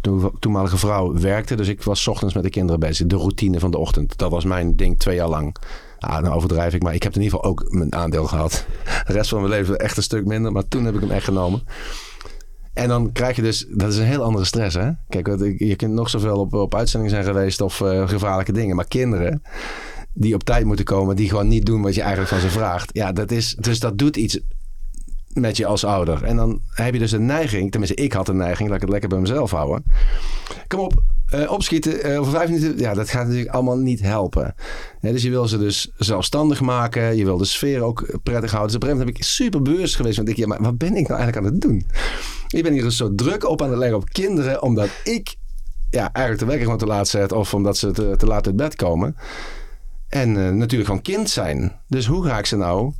de 0.00 0.32
toenmalige 0.38 0.78
vrouw 0.78 1.12
werkte. 1.14 1.56
Dus 1.56 1.68
ik 1.68 1.82
was 1.82 2.08
ochtends 2.08 2.34
met 2.34 2.42
de 2.42 2.50
kinderen 2.50 2.80
bezig. 2.80 3.06
De 3.06 3.16
routine 3.16 3.60
van 3.60 3.70
de 3.70 3.78
ochtend. 3.78 4.18
Dat 4.18 4.30
was 4.30 4.44
mijn 4.44 4.76
ding 4.76 4.98
twee 4.98 5.16
jaar 5.16 5.28
lang. 5.28 5.56
Ah, 5.98 6.22
nou 6.22 6.34
overdrijf 6.34 6.74
ik. 6.74 6.82
Maar 6.82 6.94
ik 6.94 7.02
heb 7.02 7.14
in 7.14 7.22
ieder 7.22 7.36
geval 7.36 7.50
ook 7.50 7.72
mijn 7.72 7.94
aandeel 7.94 8.26
gehad. 8.26 8.66
De 9.06 9.12
rest 9.12 9.30
van 9.30 9.38
mijn 9.38 9.52
leven 9.52 9.78
echt 9.78 9.96
een 9.96 10.02
stuk 10.02 10.26
minder. 10.26 10.52
Maar 10.52 10.68
toen 10.68 10.84
heb 10.84 10.94
ik 10.94 11.00
hem 11.00 11.10
echt 11.10 11.24
genomen. 11.24 11.62
En 12.72 12.88
dan 12.88 13.12
krijg 13.12 13.36
je 13.36 13.42
dus, 13.42 13.66
dat 13.70 13.92
is 13.92 13.98
een 13.98 14.04
heel 14.04 14.22
andere 14.22 14.44
stress 14.44 14.76
hè. 14.76 14.90
Kijk, 15.08 15.26
je 15.58 15.76
kunt 15.76 15.92
nog 15.92 16.10
zoveel 16.10 16.36
op, 16.36 16.54
op 16.54 16.74
uitzending 16.74 17.10
zijn 17.10 17.24
geweest 17.24 17.60
of 17.60 17.80
uh, 17.80 18.08
gevaarlijke 18.08 18.52
dingen. 18.52 18.76
Maar 18.76 18.88
kinderen 18.88 19.42
die 20.12 20.34
op 20.34 20.44
tijd 20.44 20.64
moeten 20.64 20.84
komen, 20.84 21.16
die 21.16 21.28
gewoon 21.28 21.48
niet 21.48 21.66
doen 21.66 21.82
wat 21.82 21.94
je 21.94 22.00
eigenlijk 22.00 22.30
van 22.30 22.40
ze 22.40 22.48
vraagt. 22.48 22.90
Ja, 22.92 23.12
dat 23.12 23.30
is, 23.30 23.54
dus 23.54 23.80
dat 23.80 23.98
doet 23.98 24.16
iets 24.16 24.40
met 25.32 25.56
je 25.56 25.66
als 25.66 25.84
ouder. 25.84 26.22
En 26.22 26.36
dan 26.36 26.60
heb 26.70 26.92
je 26.92 26.98
dus 26.98 27.12
een 27.12 27.26
neiging, 27.26 27.70
tenminste 27.70 28.02
ik 28.02 28.12
had 28.12 28.28
een 28.28 28.36
neiging, 28.36 28.68
laat 28.68 28.76
ik 28.76 28.82
het 28.82 28.90
lekker 28.90 29.08
bij 29.08 29.18
mezelf 29.18 29.50
houden. 29.50 29.84
Kom 30.66 30.80
op, 30.80 31.02
uh, 31.34 31.50
opschieten 31.50 32.10
uh, 32.10 32.20
over 32.20 32.32
vijf 32.32 32.50
minuten. 32.50 32.78
Ja, 32.78 32.94
dat 32.94 33.10
gaat 33.10 33.26
natuurlijk 33.26 33.54
allemaal 33.54 33.76
niet 33.76 34.00
helpen. 34.00 34.54
dus 35.00 35.22
je 35.22 35.30
wil 35.30 35.48
ze 35.48 35.58
dus 35.58 35.90
zelfstandig 35.96 36.60
maken. 36.60 37.16
Je 37.16 37.24
wil 37.24 37.36
de 37.36 37.44
sfeer 37.44 37.82
ook 37.82 38.18
prettig 38.22 38.50
houden. 38.50 38.72
Dus 38.72 38.76
op 38.76 38.82
een 38.82 38.98
gegeven 38.98 39.16
ik 39.16 39.24
super 39.24 39.60
geweest. 39.94 40.16
Want 40.16 40.28
ik, 40.28 40.36
ja, 40.36 40.46
maar 40.46 40.62
wat 40.62 40.78
ben 40.78 40.96
ik 40.96 41.08
nou 41.08 41.20
eigenlijk 41.20 41.36
aan 41.36 41.52
het 41.52 41.60
doen? 41.60 41.86
Ik 42.48 42.62
ben 42.62 42.72
hier 42.72 42.82
dus 42.82 42.96
zo 42.96 43.14
druk 43.14 43.48
op 43.48 43.62
aan 43.62 43.70
het 43.70 43.78
leggen 43.78 43.96
op 43.96 44.08
kinderen. 44.08 44.62
Omdat 44.62 44.88
ik 45.04 45.34
ja, 45.90 46.12
eigenlijk 46.12 46.38
de 46.38 46.44
wekker 46.44 46.64
gewoon 46.64 46.78
te 46.78 46.86
laat 46.86 47.08
zet. 47.08 47.32
Of 47.32 47.54
omdat 47.54 47.76
ze 47.76 47.90
te, 47.90 48.26
laat 48.26 48.46
uit 48.46 48.56
bed 48.56 48.76
komen. 48.76 49.16
En 50.08 50.36
uh, 50.36 50.50
natuurlijk 50.50 50.88
gewoon 50.88 51.02
kind 51.02 51.30
zijn. 51.30 51.72
Dus 51.88 52.06
hoe 52.06 52.24
ga 52.24 52.38
ik 52.38 52.46
ze 52.46 52.56
nou 52.56 52.92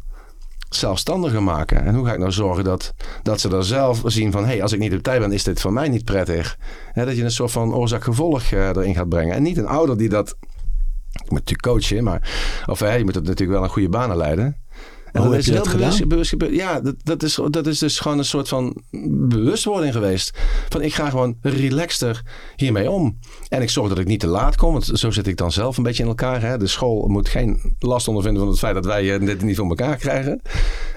zelfstandiger 0.74 1.42
maken? 1.42 1.84
En 1.84 1.94
hoe 1.94 2.06
ga 2.06 2.12
ik 2.12 2.18
nou 2.18 2.32
zorgen 2.32 2.64
dat, 2.64 2.94
dat 3.22 3.40
ze 3.40 3.48
er 3.48 3.64
zelf 3.64 4.02
zien 4.04 4.32
van... 4.32 4.42
hé, 4.42 4.50
hey, 4.50 4.62
als 4.62 4.72
ik 4.72 4.78
niet 4.78 4.94
op 4.94 5.02
tijd 5.02 5.20
ben, 5.20 5.32
is 5.32 5.44
dit 5.44 5.60
voor 5.60 5.72
mij 5.72 5.88
niet 5.88 6.04
prettig. 6.04 6.58
dat 6.94 7.16
je 7.16 7.24
een 7.24 7.30
soort 7.30 7.50
van 7.50 7.74
oorzaak-gevolg 7.74 8.50
uh, 8.50 8.68
erin 8.68 8.94
gaat 8.94 9.08
brengen. 9.08 9.34
En 9.34 9.42
niet 9.42 9.56
een 9.56 9.66
ouder 9.66 9.96
die 9.98 10.08
dat... 10.08 10.36
Je 11.10 11.20
moet 11.28 11.30
natuurlijk 11.30 11.62
coachen, 11.62 12.04
maar... 12.04 12.30
Of 12.66 12.78
hey, 12.78 12.98
je 12.98 13.04
moet 13.04 13.14
het 13.14 13.24
natuurlijk 13.24 13.58
wel 13.58 13.62
een 13.62 13.72
goede 13.72 13.88
banen 13.88 14.16
leiden. 14.16 14.56
En 15.12 15.22
Hoe 15.22 15.30
dat 15.30 15.38
is 15.38 15.46
heel 15.46 15.62
bewust, 15.62 16.08
bewust, 16.08 16.34
Ja, 16.50 16.80
dat, 16.80 16.94
dat, 17.02 17.22
is, 17.22 17.40
dat 17.50 17.66
is 17.66 17.78
dus 17.78 17.98
gewoon 17.98 18.18
een 18.18 18.24
soort 18.24 18.48
van 18.48 18.76
bewustwording 19.28 19.92
geweest. 19.92 20.38
Van 20.68 20.82
ik 20.82 20.94
ga 20.94 21.10
gewoon 21.10 21.36
relaxter 21.42 22.22
hiermee 22.56 22.90
om. 22.90 23.18
En 23.48 23.62
ik 23.62 23.70
zorg 23.70 23.88
dat 23.88 23.98
ik 23.98 24.06
niet 24.06 24.20
te 24.20 24.26
laat 24.26 24.56
kom. 24.56 24.72
Want 24.72 24.90
zo 24.92 25.10
zit 25.10 25.26
ik 25.26 25.36
dan 25.36 25.52
zelf 25.52 25.76
een 25.76 25.82
beetje 25.82 26.02
in 26.02 26.08
elkaar. 26.08 26.42
Hè. 26.42 26.58
De 26.58 26.66
school 26.66 27.08
moet 27.08 27.28
geen 27.28 27.74
last 27.78 28.08
ondervinden 28.08 28.42
van 28.42 28.50
het 28.50 28.60
feit 28.60 28.74
dat 28.74 28.84
wij 28.84 29.14
eh, 29.14 29.26
dit 29.26 29.42
niet 29.42 29.56
voor 29.56 29.68
elkaar 29.68 29.96
krijgen. 29.96 30.40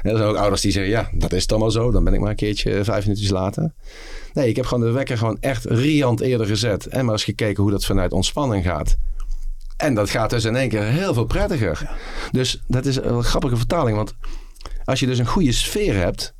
En 0.02 0.12
er 0.12 0.18
zijn 0.18 0.30
ook 0.30 0.38
ouders 0.38 0.62
die 0.62 0.72
zeggen, 0.72 0.92
ja, 0.92 1.10
dat 1.14 1.34
is 1.34 1.48
dan 1.48 1.60
maar 1.60 1.72
zo. 1.72 1.92
Dan 1.92 2.04
ben 2.04 2.14
ik 2.14 2.20
maar 2.20 2.30
een 2.30 2.36
keertje 2.36 2.74
eh, 2.74 2.84
vijf 2.84 3.06
minuutjes 3.06 3.30
later. 3.30 3.74
Nee, 4.34 4.50
ik 4.50 4.56
heb 4.56 4.66
gewoon 4.66 4.86
de 4.88 4.92
wekker 4.92 5.18
gewoon 5.18 5.38
echt 5.40 5.66
riant 5.66 6.20
eerder 6.20 6.48
gezet. 6.48 6.86
En 6.86 7.06
maar 7.06 7.14
eens 7.14 7.24
gekeken 7.24 7.64
hoe 7.64 7.72
dat 7.72 7.86
vanuit 7.86 8.12
ontspanning 8.12 8.64
gaat. 8.64 8.98
En 9.84 9.94
dat 9.94 10.10
gaat 10.10 10.30
dus 10.30 10.46
in 10.46 10.56
één 10.56 10.70
keer 10.70 10.84
heel 10.84 11.14
veel 11.14 11.26
prettiger. 11.26 11.90
Dus 12.32 12.64
dat 12.68 12.86
is 12.86 12.96
een 12.96 13.24
grappige 13.24 13.58
vertaling. 13.58 13.96
Want 13.96 14.16
als 14.84 15.00
je 15.00 15.06
dus 15.06 15.20
een 15.20 15.26
goede 15.26 15.52
sfeer 15.52 15.96
hebt. 15.96 16.34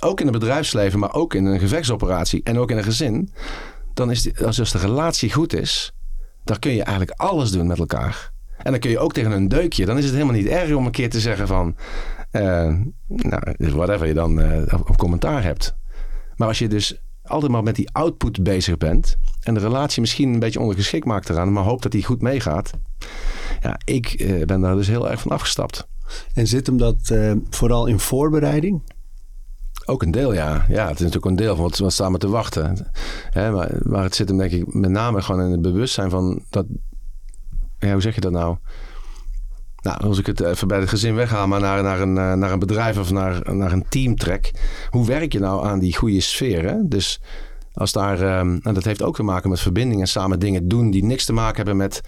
ook 0.00 0.20
in 0.20 0.26
het 0.26 0.38
bedrijfsleven, 0.38 0.98
maar 0.98 1.14
ook 1.14 1.34
in 1.34 1.44
een 1.44 1.58
gevechtsoperatie 1.58 2.40
en 2.42 2.58
ook 2.58 2.70
in 2.70 2.76
een 2.76 2.84
gezin, 2.84 3.32
dan 3.94 4.10
is 4.10 4.22
die, 4.22 4.44
als, 4.46 4.60
als 4.60 4.72
de 4.72 4.78
relatie 4.78 5.32
goed 5.32 5.52
is, 5.52 5.92
dan 6.44 6.58
kun 6.58 6.72
je 6.72 6.82
eigenlijk 6.82 7.20
alles 7.20 7.50
doen 7.50 7.66
met 7.66 7.78
elkaar. 7.78 8.32
En 8.56 8.70
dan 8.70 8.80
kun 8.80 8.90
je 8.90 8.98
ook 8.98 9.12
tegen 9.12 9.30
een 9.30 9.48
deukje. 9.48 9.86
Dan 9.86 9.98
is 9.98 10.04
het 10.04 10.12
helemaal 10.12 10.34
niet 10.34 10.46
erg 10.46 10.72
om 10.72 10.86
een 10.86 10.92
keer 10.92 11.10
te 11.10 11.20
zeggen 11.20 11.46
van... 11.46 11.76
Uh, 12.32 12.74
nou, 13.06 13.42
whatever 13.56 14.06
je 14.06 14.14
dan 14.14 14.40
uh, 14.40 14.62
op, 14.74 14.88
op, 14.88 14.96
commentaar 14.96 15.42
hebt. 15.42 15.76
Maar 16.36 16.48
als 16.48 16.58
je 16.58 16.68
dus 16.68 17.00
altijd 17.28 17.52
maar 17.52 17.62
met 17.62 17.76
die 17.76 17.90
output 17.92 18.42
bezig 18.42 18.76
bent... 18.76 19.16
en 19.42 19.54
de 19.54 19.60
relatie 19.60 20.00
misschien 20.00 20.32
een 20.32 20.38
beetje 20.38 20.60
ondergeschikt 20.60 21.06
maakt 21.06 21.28
eraan... 21.28 21.52
maar 21.52 21.64
hoopt 21.64 21.82
dat 21.82 21.92
die 21.92 22.04
goed 22.04 22.22
meegaat... 22.22 22.70
ja, 23.60 23.78
ik 23.84 24.20
uh, 24.20 24.44
ben 24.44 24.60
daar 24.60 24.74
dus 24.74 24.88
heel 24.88 25.10
erg 25.10 25.20
van 25.20 25.30
afgestapt. 25.30 25.88
En 26.34 26.46
zit 26.46 26.66
hem 26.66 26.76
dat 26.76 27.14
vooral 27.50 27.86
in 27.86 27.98
voorbereiding? 27.98 28.82
Ook 29.84 30.02
een 30.02 30.10
deel, 30.10 30.32
ja. 30.32 30.64
Ja, 30.68 30.82
het 30.86 30.94
is 30.94 31.00
natuurlijk 31.00 31.24
een 31.24 31.36
deel 31.36 31.54
van 31.54 31.64
wat, 31.64 31.78
wat 31.78 31.92
staan 31.92 32.12
we 32.12 32.18
te 32.18 32.28
wachten. 32.28 32.86
Hè, 33.30 33.50
maar, 33.50 33.74
maar 33.82 34.02
het 34.02 34.14
zit 34.14 34.28
hem 34.28 34.38
denk 34.38 34.52
ik 34.52 34.74
met 34.74 34.90
name 34.90 35.22
gewoon 35.22 35.44
in 35.44 35.50
het 35.50 35.62
bewustzijn 35.62 36.10
van 36.10 36.42
dat... 36.50 36.66
Ja, 37.78 37.92
hoe 37.92 38.00
zeg 38.00 38.14
je 38.14 38.20
dat 38.20 38.32
nou? 38.32 38.56
Nou, 39.88 40.00
als 40.00 40.18
ik 40.18 40.26
het 40.26 40.40
even 40.40 40.68
bij 40.68 40.78
het 40.78 40.88
gezin 40.88 41.14
weghaal, 41.14 41.46
maar 41.46 41.60
naar, 41.60 41.82
naar, 41.82 42.00
een, 42.00 42.12
naar 42.12 42.52
een 42.52 42.58
bedrijf 42.58 42.98
of 42.98 43.10
naar, 43.10 43.54
naar 43.54 43.72
een 43.72 43.88
team 43.88 44.16
trek. 44.16 44.50
Hoe 44.90 45.06
werk 45.06 45.32
je 45.32 45.38
nou 45.38 45.66
aan 45.66 45.78
die 45.78 45.96
goede 45.96 46.20
sfeer? 46.20 46.64
Hè? 46.64 46.88
Dus 46.88 47.20
als 47.72 47.92
daar, 47.92 48.38
um, 48.38 48.60
en 48.62 48.74
dat 48.74 48.84
heeft 48.84 49.02
ook 49.02 49.14
te 49.16 49.22
maken 49.22 49.50
met 49.50 49.60
verbinding 49.60 50.00
en 50.00 50.08
samen 50.08 50.38
dingen 50.38 50.68
doen 50.68 50.90
die 50.90 51.04
niks 51.04 51.24
te 51.24 51.32
maken 51.32 51.56
hebben 51.56 51.76
met 51.76 52.00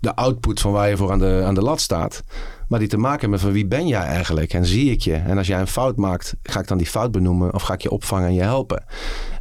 de 0.00 0.14
output 0.14 0.60
van 0.60 0.72
waar 0.72 0.88
je 0.88 0.96
voor 0.96 1.12
aan 1.12 1.18
de, 1.18 1.42
aan 1.46 1.54
de 1.54 1.62
lat 1.62 1.80
staat. 1.80 2.22
Maar 2.68 2.78
die 2.78 2.88
te 2.88 2.96
maken 2.96 3.20
hebben 3.20 3.40
van 3.40 3.52
wie 3.52 3.66
ben 3.66 3.86
jij 3.86 4.04
eigenlijk 4.04 4.52
en 4.52 4.66
zie 4.66 4.90
ik 4.90 5.00
je. 5.00 5.14
En 5.14 5.38
als 5.38 5.46
jij 5.46 5.60
een 5.60 5.66
fout 5.66 5.96
maakt, 5.96 6.34
ga 6.42 6.60
ik 6.60 6.68
dan 6.68 6.78
die 6.78 6.86
fout 6.86 7.10
benoemen 7.10 7.54
of 7.54 7.62
ga 7.62 7.74
ik 7.74 7.82
je 7.82 7.90
opvangen 7.90 8.28
en 8.28 8.34
je 8.34 8.42
helpen. 8.42 8.84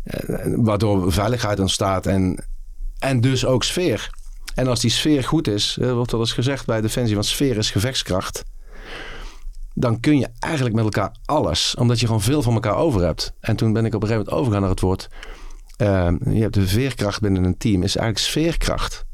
Uh, 0.03 0.35
waardoor 0.55 1.11
veiligheid 1.11 1.59
ontstaat 1.59 2.05
en, 2.05 2.43
en 2.99 3.21
dus 3.21 3.45
ook 3.45 3.63
sfeer. 3.63 4.09
En 4.55 4.67
als 4.67 4.79
die 4.79 4.91
sfeer 4.91 5.23
goed 5.23 5.47
is, 5.47 5.77
uh, 5.81 5.93
wordt 5.93 6.11
wel 6.11 6.19
eens 6.19 6.33
gezegd 6.33 6.65
bij 6.65 6.81
Defensie, 6.81 7.13
want 7.13 7.25
sfeer 7.25 7.57
is 7.57 7.71
gevechtskracht. 7.71 8.43
Dan 9.73 9.99
kun 9.99 10.19
je 10.19 10.27
eigenlijk 10.39 10.75
met 10.75 10.83
elkaar 10.83 11.15
alles, 11.25 11.75
omdat 11.75 11.99
je 11.99 12.05
gewoon 12.05 12.21
veel 12.21 12.41
van 12.41 12.53
elkaar 12.53 12.75
over 12.75 13.01
hebt. 13.01 13.33
En 13.39 13.55
toen 13.55 13.73
ben 13.73 13.85
ik 13.85 13.93
op 13.93 14.01
een 14.01 14.07
gegeven 14.07 14.25
moment 14.25 14.39
overgegaan 14.39 14.61
naar 14.61 14.69
het 14.69 14.79
woord. 14.79 15.09
Uh, 15.77 16.35
je 16.35 16.41
hebt 16.41 16.53
de 16.53 16.67
veerkracht 16.67 17.21
binnen 17.21 17.43
een 17.43 17.57
team, 17.57 17.83
is 17.83 17.95
eigenlijk 17.95 18.27
sfeerkracht. 18.27 19.05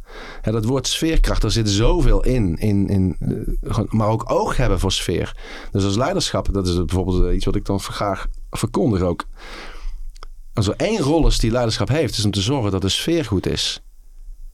Ja, 0.41 0.51
dat 0.51 0.65
woord 0.65 0.87
sfeerkracht, 0.87 1.43
er 1.43 1.51
zit 1.51 1.69
zoveel 1.69 2.23
in. 2.23 2.55
in, 2.57 2.87
in 2.87 3.17
maar 3.89 4.07
ook 4.07 4.31
oog 4.31 4.57
hebben 4.57 4.79
voor 4.79 4.91
sfeer. 4.91 5.37
Dus 5.71 5.83
als 5.83 5.95
leiderschap, 5.95 6.53
dat 6.53 6.67
is 6.67 6.75
bijvoorbeeld 6.75 7.33
iets 7.33 7.45
wat 7.45 7.55
ik 7.55 7.65
dan 7.65 7.79
graag 7.79 8.27
verkondig 8.49 9.01
ook. 9.01 9.25
Als 10.53 10.67
er 10.67 10.73
één 10.77 10.99
rol 10.99 11.27
is 11.27 11.37
die 11.37 11.51
leiderschap 11.51 11.87
heeft, 11.87 12.17
is 12.17 12.25
om 12.25 12.31
te 12.31 12.41
zorgen 12.41 12.71
dat 12.71 12.81
de 12.81 12.89
sfeer 12.89 13.25
goed 13.25 13.47
is. 13.47 13.81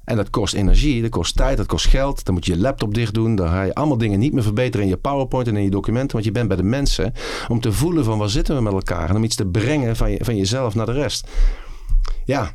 En 0.06 0.16
dat 0.16 0.30
kost 0.30 0.54
energie, 0.54 1.02
dat 1.02 1.10
kost 1.10 1.36
tijd, 1.36 1.58
dat 1.58 1.66
kost 1.66 1.88
geld. 1.88 2.26
Dan 2.26 2.34
moet 2.34 2.46
je 2.46 2.54
je 2.54 2.60
laptop 2.60 2.94
dicht 2.94 3.14
doen. 3.14 3.36
Dan 3.36 3.48
ga 3.48 3.64
je 3.64 3.74
allemaal 3.74 3.98
dingen 3.98 4.20
niet 4.20 4.34
meer 4.34 4.44
verbeteren 4.44 4.86
in 4.86 4.92
je 4.92 4.98
PowerPoint 4.98 5.48
en 5.48 5.56
in 5.56 5.64
je 5.64 5.70
documenten. 5.70 6.12
Want 6.12 6.26
je 6.26 6.32
bent 6.32 6.48
bij 6.48 6.58
de 6.58 6.64
mensen 6.64 7.14
om 7.48 7.60
te 7.60 7.72
voelen 7.72 8.04
van 8.04 8.18
waar 8.18 8.30
zitten 8.30 8.56
we 8.56 8.62
met 8.62 8.74
elkaar. 8.74 9.10
En 9.10 9.16
om 9.16 9.24
iets 9.24 9.36
te 9.36 9.46
brengen 9.46 9.96
van, 9.96 10.12
je, 10.12 10.18
van 10.22 10.38
jezelf 10.38 10.76
naar 10.76 10.86
de 10.86 10.92
rest. 10.92 11.28
Ja, 12.26 12.52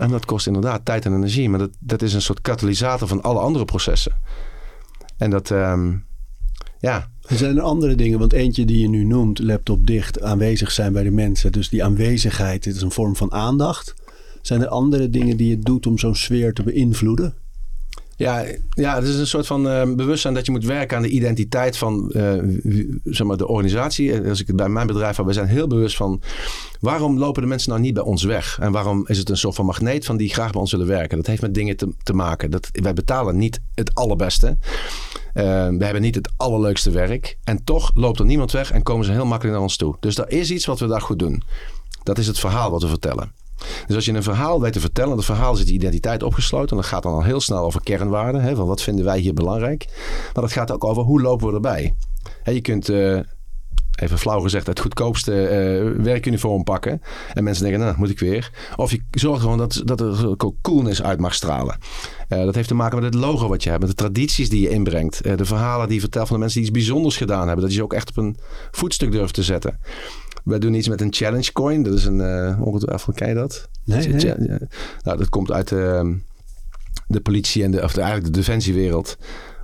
en 0.00 0.10
dat 0.10 0.24
kost 0.24 0.46
inderdaad 0.46 0.84
tijd 0.84 1.04
en 1.04 1.14
energie. 1.14 1.48
Maar 1.48 1.58
dat, 1.58 1.70
dat 1.78 2.02
is 2.02 2.14
een 2.14 2.22
soort 2.22 2.40
katalysator 2.40 3.08
van 3.08 3.22
alle 3.22 3.40
andere 3.40 3.64
processen. 3.64 4.20
En 5.16 5.30
dat, 5.30 5.50
um, 5.50 6.04
ja. 6.78 7.10
Er 7.22 7.36
zijn 7.36 7.56
er 7.56 7.62
andere 7.62 7.94
dingen, 7.94 8.18
want 8.18 8.32
eentje 8.32 8.64
die 8.64 8.78
je 8.78 8.88
nu 8.88 9.04
noemt, 9.04 9.38
laptop 9.38 9.86
dicht, 9.86 10.22
aanwezig 10.22 10.70
zijn 10.70 10.92
bij 10.92 11.02
de 11.02 11.10
mensen. 11.10 11.52
Dus 11.52 11.68
die 11.68 11.84
aanwezigheid, 11.84 12.62
dit 12.62 12.74
is 12.74 12.82
een 12.82 12.90
vorm 12.90 13.16
van 13.16 13.32
aandacht. 13.32 13.94
Zijn 14.42 14.60
er 14.60 14.68
andere 14.68 15.10
dingen 15.10 15.36
die 15.36 15.48
je 15.48 15.58
doet 15.58 15.86
om 15.86 15.98
zo'n 15.98 16.14
sfeer 16.14 16.52
te 16.52 16.62
beïnvloeden? 16.62 17.34
Ja, 18.16 18.44
ja, 18.70 18.94
het 18.94 19.04
is 19.04 19.16
een 19.16 19.26
soort 19.26 19.46
van 19.46 19.66
uh, 19.66 19.94
bewustzijn 19.94 20.34
dat 20.34 20.46
je 20.46 20.52
moet 20.52 20.64
werken 20.64 20.96
aan 20.96 21.02
de 21.02 21.08
identiteit 21.08 21.76
van 21.76 22.12
uh, 22.16 22.32
zeg 23.04 23.26
maar 23.26 23.36
de 23.36 23.48
organisatie. 23.48 24.28
Als 24.28 24.40
ik 24.40 24.46
het 24.46 24.56
bij 24.56 24.68
mijn 24.68 24.86
bedrijf 24.86 25.16
heb, 25.16 25.26
we 25.26 25.32
zijn 25.32 25.46
heel 25.46 25.66
bewust 25.66 25.96
van 25.96 26.20
waarom 26.80 27.18
lopen 27.18 27.42
de 27.42 27.48
mensen 27.48 27.70
nou 27.70 27.82
niet 27.82 27.94
bij 27.94 28.02
ons 28.02 28.22
weg? 28.22 28.58
En 28.60 28.72
waarom 28.72 29.04
is 29.06 29.18
het 29.18 29.28
een 29.28 29.36
soort 29.36 29.54
van 29.54 29.64
magneet 29.64 30.04
van 30.04 30.16
die 30.16 30.28
graag 30.28 30.50
bij 30.50 30.60
ons 30.60 30.70
willen 30.70 30.86
werken? 30.86 31.16
Dat 31.16 31.26
heeft 31.26 31.42
met 31.42 31.54
dingen 31.54 31.76
te, 31.76 31.94
te 32.02 32.12
maken. 32.12 32.50
Dat, 32.50 32.68
wij 32.72 32.92
betalen 32.92 33.36
niet 33.36 33.60
het 33.74 33.94
allerbeste. 33.94 34.56
We 35.32 35.40
hebben 35.78 36.02
niet 36.02 36.14
het 36.14 36.30
allerleukste 36.36 36.90
werk. 36.90 37.38
En 37.44 37.64
toch 37.64 37.90
loopt 37.94 38.18
er 38.18 38.24
niemand 38.24 38.52
weg 38.52 38.72
en 38.72 38.82
komen 38.82 39.04
ze 39.04 39.12
heel 39.12 39.26
makkelijk 39.26 39.54
naar 39.54 39.64
ons 39.64 39.76
toe. 39.76 39.96
Dus 40.00 40.18
er 40.18 40.30
is 40.30 40.50
iets 40.50 40.66
wat 40.66 40.78
we 40.78 40.86
daar 40.86 41.00
goed 41.00 41.18
doen. 41.18 41.42
Dat 42.02 42.18
is 42.18 42.26
het 42.26 42.38
verhaal 42.38 42.70
wat 42.70 42.82
we 42.82 42.88
vertellen. 42.88 43.32
Dus 43.86 43.96
als 43.96 44.04
je 44.04 44.12
een 44.12 44.22
verhaal 44.22 44.60
weet 44.60 44.72
te 44.72 44.80
vertellen, 44.80 45.16
dat 45.16 45.24
verhaal 45.24 45.56
zit 45.56 45.66
de 45.66 45.72
identiteit 45.72 46.22
opgesloten. 46.22 46.76
Dat 46.76 46.86
gaat 46.86 47.02
dan 47.02 47.12
al 47.12 47.22
heel 47.22 47.40
snel 47.40 47.64
over 47.64 47.82
kernwaarden. 47.82 48.42
Hè, 48.42 48.54
van 48.54 48.66
wat 48.66 48.82
vinden 48.82 49.04
wij 49.04 49.18
hier 49.18 49.34
belangrijk. 49.34 49.86
Maar 50.34 50.42
dat 50.42 50.52
gaat 50.52 50.72
ook 50.72 50.84
over 50.84 51.02
hoe 51.02 51.20
lopen 51.20 51.48
we 51.48 51.54
erbij. 51.54 51.94
Hè, 52.42 52.52
je 52.52 52.60
kunt, 52.60 52.88
uh, 52.90 53.20
even 54.00 54.18
flauw 54.18 54.40
gezegd, 54.40 54.66
het 54.66 54.80
goedkoopste 54.80 55.32
uh, 55.32 56.04
werkuniform 56.04 56.64
pakken. 56.64 57.02
En 57.34 57.44
mensen 57.44 57.64
denken, 57.64 57.82
nou, 57.82 57.94
moet 57.98 58.10
ik 58.10 58.18
weer. 58.18 58.50
Of 58.76 58.90
je 58.90 59.02
zorgt 59.10 59.40
gewoon 59.40 59.58
dat, 59.58 59.82
dat 59.84 60.00
er 60.00 60.36
coolness 60.62 61.02
uit 61.02 61.20
mag 61.20 61.34
stralen. 61.34 61.78
Uh, 62.28 62.44
dat 62.44 62.54
heeft 62.54 62.68
te 62.68 62.74
maken 62.74 63.02
met 63.02 63.14
het 63.14 63.22
logo 63.22 63.48
wat 63.48 63.62
je 63.62 63.68
hebt. 63.68 63.80
Met 63.80 63.90
de 63.90 63.96
tradities 63.96 64.48
die 64.48 64.60
je 64.60 64.68
inbrengt. 64.68 65.22
de 65.22 65.44
verhalen 65.44 65.86
die 65.86 65.94
je 65.94 66.00
vertelt 66.00 66.26
van 66.26 66.36
de 66.36 66.42
mensen 66.42 66.60
die 66.60 66.70
iets 66.70 66.78
bijzonders 66.78 67.16
gedaan 67.16 67.46
hebben. 67.46 67.60
Dat 67.60 67.70
je 67.70 67.76
ze 67.76 67.84
ook 67.84 67.92
echt 67.92 68.08
op 68.08 68.16
een 68.16 68.36
voetstuk 68.70 69.12
durft 69.12 69.34
te 69.34 69.42
zetten. 69.42 69.78
Wij 70.44 70.58
doen 70.58 70.74
iets 70.74 70.88
met 70.88 71.00
een 71.00 71.12
challenge 71.12 71.52
coin. 71.52 71.82
Dat 71.82 71.94
is 71.94 72.04
een, 72.04 72.18
uh, 72.18 72.60
ongetwijfeld, 72.62 73.16
ken 73.16 73.28
je 73.28 73.34
dat? 73.34 73.68
Nee, 73.84 74.12
dat, 74.12 74.22
nee. 74.38 74.48
Ja, 74.48 74.58
nou, 75.02 75.18
dat 75.18 75.28
komt 75.28 75.50
uit 75.50 75.70
uh, 75.70 76.08
de 77.06 77.20
politie 77.20 77.62
en 77.64 77.70
de, 77.70 77.82
of 77.82 77.92
de, 77.92 78.00
eigenlijk 78.00 78.32
de 78.32 78.38
defensiewereld. 78.38 79.16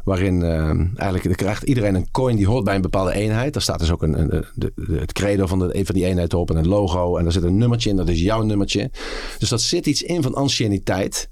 Waarin 0.05 0.41
uh, 0.41 0.71
eigenlijk 0.97 1.37
krijgt 1.37 1.63
iedereen 1.63 1.95
een 1.95 2.11
coin 2.11 2.37
die 2.37 2.47
hoort 2.47 2.65
bij 2.65 2.75
een 2.75 2.81
bepaalde 2.81 3.13
eenheid. 3.13 3.53
Daar 3.53 3.63
staat 3.63 3.79
dus 3.79 3.91
ook 3.91 4.03
een, 4.03 4.21
een 4.21 4.45
de, 4.55 4.73
de, 4.75 4.99
het 4.99 5.13
credo 5.13 5.47
van, 5.47 5.59
de, 5.59 5.81
van 5.85 5.95
die 5.95 6.05
eenheid 6.05 6.35
op 6.35 6.51
en 6.51 6.57
een 6.57 6.69
logo. 6.69 7.17
En 7.17 7.23
daar 7.23 7.33
zit 7.33 7.43
een 7.43 7.59
nummertje 7.59 7.91
in, 7.91 7.97
dat 7.97 8.09
is 8.09 8.21
jouw 8.21 8.43
nummertje. 8.43 8.91
Dus 9.39 9.49
dat 9.49 9.61
zit 9.61 9.87
iets 9.87 10.03
in 10.03 10.23
van 10.23 10.35
anciëniteit. 10.35 11.31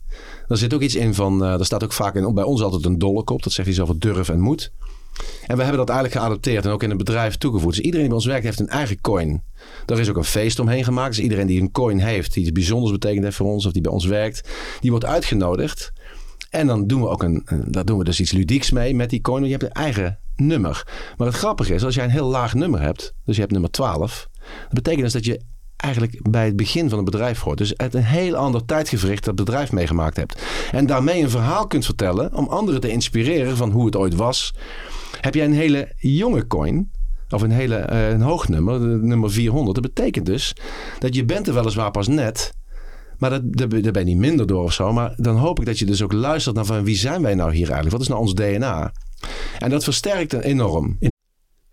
Er 0.49 0.57
zit 0.57 0.75
ook 0.75 0.81
iets 0.81 0.95
in 0.95 1.15
van, 1.15 1.43
uh, 1.43 1.59
er 1.59 1.65
staat 1.65 1.85
ook 1.85 1.93
vaak 1.93 2.15
in, 2.15 2.35
bij 2.35 2.45
ons 2.45 2.63
altijd 2.63 2.85
een 2.85 2.99
dolle 2.99 3.25
kop. 3.25 3.43
Dat 3.43 3.53
zegt 3.53 3.69
iets 3.69 3.81
over 3.81 3.99
durf 3.99 4.29
en 4.29 4.41
moed. 4.41 4.73
En 5.47 5.57
we 5.57 5.63
hebben 5.63 5.87
dat 5.87 5.89
eigenlijk 5.89 6.21
geadopteerd 6.21 6.65
en 6.65 6.71
ook 6.71 6.83
in 6.83 6.89
het 6.89 6.99
bedrijf 6.99 7.37
toegevoegd. 7.37 7.77
Dus 7.77 7.85
iedereen 7.85 8.07
die 8.07 8.09
bij 8.09 8.19
ons 8.19 8.27
werkt 8.27 8.45
heeft 8.45 8.61
een 8.61 8.69
eigen 8.69 9.01
coin. 9.01 9.43
Daar 9.85 9.99
is 9.99 10.09
ook 10.09 10.17
een 10.17 10.25
feest 10.25 10.59
omheen 10.59 10.85
gemaakt. 10.85 11.15
Dus 11.15 11.25
iedereen 11.25 11.47
die 11.47 11.61
een 11.61 11.71
coin 11.71 11.99
heeft, 11.99 12.33
die 12.33 12.43
iets 12.43 12.53
bijzonders 12.53 12.93
betekent 12.93 13.25
heeft 13.25 13.37
voor 13.37 13.47
ons 13.47 13.67
of 13.67 13.73
die 13.73 13.83
bij 13.83 13.93
ons 13.93 14.07
werkt, 14.07 14.49
die 14.81 14.91
wordt 14.91 15.05
uitgenodigd. 15.05 15.93
En 16.51 16.67
dan 16.67 16.87
doen 16.87 17.01
we 17.01 17.09
ook 17.09 17.23
een, 17.23 17.47
daar 17.69 17.85
doen 17.85 17.99
we 17.99 18.05
dus 18.05 18.21
iets 18.21 18.33
ludieks 18.33 18.71
mee 18.71 18.95
met 18.95 19.11
die 19.11 19.21
coin. 19.21 19.45
Je 19.45 19.51
hebt 19.51 19.63
een 19.63 19.71
eigen 19.71 20.19
nummer. 20.37 20.87
Maar 21.17 21.27
het 21.27 21.37
grappige 21.37 21.75
is, 21.75 21.85
als 21.85 21.95
jij 21.95 22.05
een 22.05 22.11
heel 22.11 22.29
laag 22.29 22.55
nummer 22.55 22.81
hebt, 22.81 23.15
dus 23.25 23.35
je 23.35 23.41
hebt 23.41 23.53
nummer 23.53 23.71
12, 23.71 24.29
dat 24.39 24.73
betekent 24.73 25.03
dus 25.03 25.13
dat 25.13 25.25
je 25.25 25.41
eigenlijk 25.77 26.31
bij 26.31 26.45
het 26.45 26.57
begin 26.57 26.89
van 26.89 26.99
het 26.99 27.11
bedrijf 27.11 27.41
hoort. 27.41 27.59
Dus 27.59 27.77
uit 27.77 27.95
een 27.95 28.05
heel 28.05 28.35
ander 28.35 28.65
tijdgevricht 28.65 29.25
dat 29.25 29.35
bedrijf 29.35 29.73
meegemaakt 29.73 30.17
hebt. 30.17 30.43
En 30.73 30.87
daarmee 30.87 31.23
een 31.23 31.31
verhaal 31.31 31.67
kunt 31.67 31.85
vertellen 31.85 32.35
om 32.35 32.49
anderen 32.49 32.81
te 32.81 32.91
inspireren 32.91 33.57
van 33.57 33.71
hoe 33.71 33.87
het 33.87 33.97
ooit 33.97 34.15
was. 34.15 34.55
Heb 35.21 35.35
jij 35.35 35.45
een 35.45 35.53
hele 35.53 35.93
jonge 35.97 36.47
coin, 36.47 36.91
of 37.29 37.43
een 37.43 37.51
hele 37.51 37.89
uh, 37.93 38.09
een 38.09 38.21
hoog 38.21 38.49
nummer, 38.49 38.81
nummer 39.05 39.31
400, 39.31 39.83
dat 39.83 39.95
betekent 39.95 40.27
dus 40.27 40.57
dat 40.99 41.15
je 41.15 41.25
bent 41.25 41.47
er 41.47 41.55
weliswaar 41.55 41.91
pas 41.91 42.09
net, 42.09 42.55
maar 43.19 43.31
dat, 43.31 43.43
daar 43.57 43.69
ben 43.69 43.93
je 43.93 44.05
niet 44.05 44.17
minder 44.17 44.47
door 44.47 44.62
of 44.62 44.73
zo. 44.73 44.93
Maar 44.93 45.15
dan 45.17 45.37
hoop 45.37 45.59
ik 45.59 45.67
dat 45.67 45.79
je 45.79 45.85
dus 45.85 46.03
ook 46.03 46.12
luistert 46.12 46.57
naar 46.57 46.65
van 46.65 46.85
wie 46.85 46.97
zijn 46.97 47.23
wij 47.23 47.35
nou 47.35 47.51
hier 47.51 47.65
eigenlijk? 47.65 47.91
Wat 47.91 48.01
is 48.01 48.09
nou 48.09 48.21
ons 48.21 48.35
DNA? 48.35 48.93
En 49.59 49.71
dat 49.71 49.85
versterkt 49.85 50.33
enorm. 50.33 50.99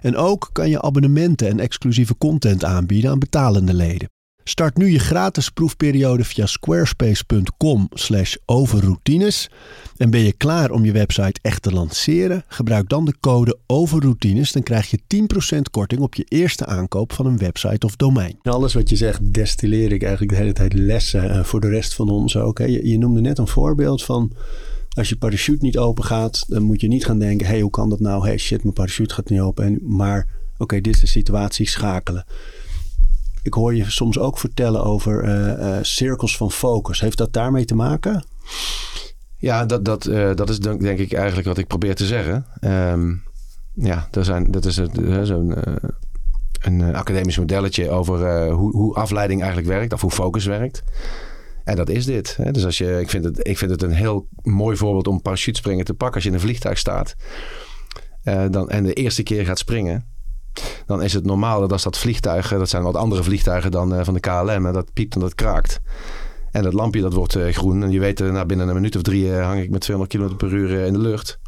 En 0.00 0.16
ook 0.16 0.48
kan 0.52 0.70
je 0.70 0.82
abonnementen 0.82 1.48
en 1.48 1.60
exclusieve 1.60 2.18
content 2.18 2.64
aanbieden 2.64 3.10
aan 3.10 3.18
betalende 3.18 3.74
leden. 3.74 4.08
Start 4.48 4.76
nu 4.76 4.90
je 4.90 4.98
gratis 4.98 5.50
proefperiode 5.50 6.24
via 6.24 6.46
squarespace.com 6.46 7.88
slash 7.92 8.34
overroutines. 8.44 9.50
En 9.96 10.10
ben 10.10 10.20
je 10.20 10.32
klaar 10.32 10.70
om 10.70 10.84
je 10.84 10.92
website 10.92 11.40
echt 11.42 11.62
te 11.62 11.72
lanceren? 11.72 12.44
Gebruik 12.48 12.88
dan 12.88 13.04
de 13.04 13.14
code 13.20 13.58
overroutines. 13.66 14.52
Dan 14.52 14.62
krijg 14.62 14.90
je 14.90 14.98
10% 15.56 15.58
korting 15.70 16.00
op 16.00 16.14
je 16.14 16.24
eerste 16.28 16.66
aankoop 16.66 17.12
van 17.12 17.26
een 17.26 17.38
website 17.38 17.86
of 17.86 17.96
domein. 17.96 18.38
Alles 18.42 18.74
wat 18.74 18.88
je 18.88 18.96
zegt 18.96 19.32
destilleer 19.32 19.92
ik 19.92 20.02
eigenlijk 20.02 20.32
de 20.32 20.38
hele 20.38 20.52
tijd 20.52 20.72
lessen 20.72 21.30
eh, 21.30 21.44
voor 21.44 21.60
de 21.60 21.68
rest 21.68 21.94
van 21.94 22.08
ons 22.08 22.36
ook. 22.36 22.58
Je 22.58 22.98
noemde 22.98 23.20
net 23.20 23.38
een 23.38 23.48
voorbeeld 23.48 24.04
van... 24.04 24.32
Als 24.96 25.08
je 25.08 25.16
parachute 25.16 25.64
niet 25.64 25.78
open 25.78 26.04
gaat, 26.04 26.44
dan 26.48 26.62
moet 26.62 26.80
je 26.80 26.88
niet 26.88 27.04
gaan 27.04 27.18
denken: 27.18 27.46
hey, 27.46 27.60
hoe 27.60 27.70
kan 27.70 27.88
dat 27.88 28.00
nou? 28.00 28.26
Hey, 28.26 28.38
shit, 28.38 28.62
mijn 28.62 28.74
parachute 28.74 29.14
gaat 29.14 29.28
niet 29.28 29.40
open. 29.40 29.64
En, 29.64 29.78
maar 29.82 30.26
oké, 30.58 30.80
dit 30.80 30.94
is 30.94 31.00
de 31.00 31.06
situatie, 31.06 31.68
schakelen. 31.68 32.24
Ik 33.42 33.54
hoor 33.54 33.74
je 33.74 33.90
soms 33.90 34.18
ook 34.18 34.38
vertellen 34.38 34.84
over 34.84 35.24
uh, 35.24 35.78
cirkels 35.82 36.36
van 36.36 36.50
focus. 36.50 37.00
Heeft 37.00 37.18
dat 37.18 37.32
daarmee 37.32 37.64
te 37.64 37.74
maken? 37.74 38.24
Ja, 39.36 39.66
dat, 39.66 39.84
dat, 39.84 40.06
uh, 40.06 40.34
dat 40.34 40.48
is 40.48 40.58
denk, 40.58 40.80
denk, 40.80 40.98
ik 40.98 41.12
eigenlijk 41.12 41.46
wat 41.46 41.58
ik 41.58 41.66
probeer 41.66 41.94
te 41.94 42.06
zeggen. 42.06 42.46
Um, 42.60 43.22
ja, 43.74 44.08
er 44.10 44.24
zijn, 44.24 44.50
dat 44.50 44.64
is 44.64 44.74
zo'n 45.22 45.54
een 46.60 46.94
academisch 46.94 47.38
modelletje 47.38 47.90
over 47.90 48.48
hoe, 48.50 48.76
hoe 48.76 48.94
afleiding 48.94 49.40
eigenlijk 49.40 49.70
werkt, 49.70 49.92
of 49.92 50.00
hoe 50.00 50.10
focus 50.10 50.44
werkt. 50.44 50.82
En 51.66 51.76
dat 51.76 51.88
is 51.88 52.04
dit. 52.04 52.36
Hè? 52.36 52.50
Dus 52.50 52.64
als 52.64 52.78
je, 52.78 53.00
ik, 53.00 53.10
vind 53.10 53.24
het, 53.24 53.48
ik 53.48 53.58
vind 53.58 53.70
het 53.70 53.82
een 53.82 53.92
heel 53.92 54.28
mooi 54.42 54.76
voorbeeld 54.76 55.06
om 55.06 55.22
parachutespringen 55.22 55.84
te 55.84 55.94
pakken. 55.94 56.14
Als 56.14 56.22
je 56.22 56.28
in 56.28 56.34
een 56.34 56.42
vliegtuig 56.42 56.78
staat 56.78 57.14
uh, 58.24 58.44
dan, 58.50 58.70
en 58.70 58.84
de 58.84 58.92
eerste 58.92 59.22
keer 59.22 59.44
gaat 59.44 59.58
springen, 59.58 60.06
dan 60.86 61.02
is 61.02 61.12
het 61.12 61.24
normaal 61.24 61.60
dat 61.60 61.72
als 61.72 61.82
dat 61.82 61.98
vliegtuig, 61.98 62.48
dat 62.48 62.68
zijn 62.68 62.82
wat 62.82 62.96
andere 62.96 63.22
vliegtuigen 63.22 63.70
dan 63.70 63.94
uh, 63.94 64.04
van 64.04 64.14
de 64.14 64.20
KLM, 64.20 64.72
dat 64.72 64.92
piept 64.92 65.14
en 65.14 65.20
dat 65.20 65.34
kraakt. 65.34 65.80
En 66.50 66.62
dat 66.62 66.72
lampje 66.72 67.00
dat 67.00 67.12
wordt 67.12 67.38
groen. 67.50 67.82
En 67.82 67.90
je 67.90 68.00
weet, 68.00 68.18
nou, 68.18 68.46
binnen 68.46 68.68
een 68.68 68.74
minuut 68.74 68.96
of 68.96 69.02
drie 69.02 69.32
hang 69.32 69.60
ik 69.60 69.70
met 69.70 69.80
200 69.80 70.16
km 70.16 70.36
per 70.36 70.52
uur 70.52 70.70
in 70.70 70.92
de 70.92 70.98
lucht. 70.98 71.38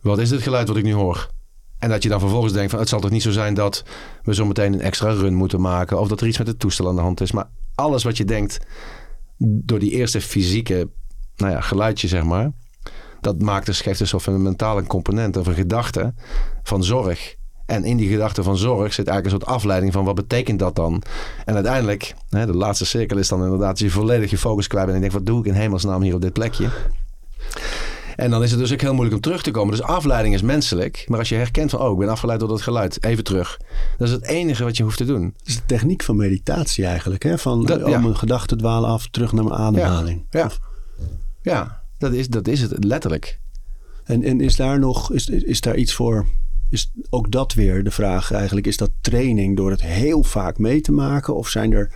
Wat 0.00 0.18
is 0.18 0.28
dit 0.28 0.42
geluid 0.42 0.68
wat 0.68 0.76
ik 0.76 0.84
nu 0.84 0.92
hoor? 0.92 1.30
En 1.78 1.88
dat 1.88 2.02
je 2.02 2.08
dan 2.08 2.20
vervolgens 2.20 2.52
denkt 2.52 2.70
van 2.70 2.80
het 2.80 2.88
zal 2.88 3.00
toch 3.00 3.10
niet 3.10 3.22
zo 3.22 3.30
zijn 3.30 3.54
dat 3.54 3.84
we 4.22 4.34
zo 4.34 4.46
meteen 4.46 4.72
een 4.72 4.80
extra 4.80 5.10
run 5.10 5.34
moeten 5.34 5.60
maken. 5.60 6.00
Of 6.00 6.08
dat 6.08 6.20
er 6.20 6.26
iets 6.26 6.38
met 6.38 6.46
het 6.46 6.58
toestel 6.58 6.88
aan 6.88 6.96
de 6.96 7.00
hand 7.00 7.20
is. 7.20 7.32
Maar 7.32 7.50
alles 7.74 8.04
wat 8.04 8.16
je 8.16 8.24
denkt 8.24 8.58
door 9.38 9.78
die 9.78 9.90
eerste 9.90 10.20
fysieke 10.20 10.88
nou 11.36 11.52
ja, 11.52 11.60
geluidje, 11.60 12.08
zeg 12.08 12.24
maar. 12.24 12.52
Dat 13.20 13.42
maakt 13.42 13.66
dus, 13.66 13.80
geeft 13.80 13.98
dus 13.98 14.26
een 14.26 14.42
mentale 14.42 14.82
component 14.82 15.36
of 15.36 15.46
een 15.46 15.54
gedachte 15.54 16.14
van 16.62 16.84
zorg. 16.84 17.36
En 17.66 17.84
in 17.84 17.96
die 17.96 18.08
gedachte 18.08 18.42
van 18.42 18.56
zorg 18.56 18.92
zit 18.92 19.06
eigenlijk 19.06 19.24
een 19.24 19.40
soort 19.40 19.56
afleiding 19.56 19.92
van 19.92 20.04
wat 20.04 20.14
betekent 20.14 20.58
dat 20.58 20.76
dan? 20.76 21.02
En 21.44 21.54
uiteindelijk, 21.54 22.14
hè, 22.28 22.46
de 22.46 22.56
laatste 22.56 22.84
cirkel 22.84 23.18
is 23.18 23.28
dan 23.28 23.42
inderdaad 23.42 23.78
je 23.78 23.90
volledig 23.90 24.30
je 24.30 24.38
focus 24.38 24.66
kwijt 24.66 24.86
bent. 24.86 24.96
En 24.98 25.04
je 25.04 25.10
denkt, 25.10 25.26
wat 25.26 25.34
doe 25.34 25.44
ik 25.44 25.52
in 25.52 25.60
hemelsnaam 25.60 26.02
hier 26.02 26.14
op 26.14 26.20
dit 26.20 26.32
plekje? 26.32 26.68
En 28.18 28.30
dan 28.30 28.42
is 28.42 28.50
het 28.50 28.60
dus 28.60 28.72
ook 28.72 28.80
heel 28.80 28.92
moeilijk 28.92 29.16
om 29.16 29.20
terug 29.22 29.42
te 29.42 29.50
komen. 29.50 29.76
Dus 29.76 29.82
afleiding 29.82 30.34
is 30.34 30.42
menselijk. 30.42 31.04
Maar 31.08 31.18
als 31.18 31.28
je 31.28 31.34
herkent 31.34 31.70
van, 31.70 31.80
oh, 31.80 31.92
ik 31.92 31.98
ben 31.98 32.08
afgeleid 32.08 32.40
door 32.40 32.48
dat 32.48 32.62
geluid. 32.62 33.04
Even 33.04 33.24
terug. 33.24 33.60
Dat 33.98 34.08
is 34.08 34.14
het 34.14 34.24
enige 34.24 34.64
wat 34.64 34.76
je 34.76 34.82
hoeft 34.82 34.96
te 34.96 35.04
doen. 35.04 35.22
Dat 35.36 35.46
is 35.46 35.54
de 35.54 35.66
techniek 35.66 36.02
van 36.02 36.16
meditatie 36.16 36.86
eigenlijk. 36.86 37.22
Hè? 37.22 37.38
Van 37.38 37.66
dat, 37.66 37.82
oh, 37.82 38.02
mijn 38.02 38.16
gedachten 38.16 38.58
dwalen 38.58 38.90
af, 38.90 39.08
terug 39.08 39.32
naar 39.32 39.44
mijn 39.44 39.56
ademhaling. 39.56 40.26
Ja, 40.30 40.40
ja. 40.40 40.50
ja 41.42 41.82
dat, 41.98 42.12
is, 42.12 42.28
dat 42.28 42.48
is 42.48 42.60
het 42.60 42.84
letterlijk. 42.84 43.40
En, 44.04 44.22
en 44.22 44.40
is 44.40 44.56
daar 44.56 44.78
nog, 44.78 45.12
is, 45.12 45.28
is 45.28 45.60
daar 45.60 45.76
iets 45.76 45.92
voor... 45.94 46.26
Is 46.70 46.92
ook 47.10 47.32
dat 47.32 47.54
weer 47.54 47.84
de 47.84 47.90
vraag 47.90 48.32
eigenlijk. 48.32 48.66
Is 48.66 48.76
dat 48.76 48.90
training 49.00 49.56
door 49.56 49.70
het 49.70 49.82
heel 49.82 50.22
vaak 50.22 50.58
mee 50.58 50.80
te 50.80 50.92
maken? 50.92 51.36
Of 51.36 51.48
zijn 51.48 51.72
er 51.72 51.92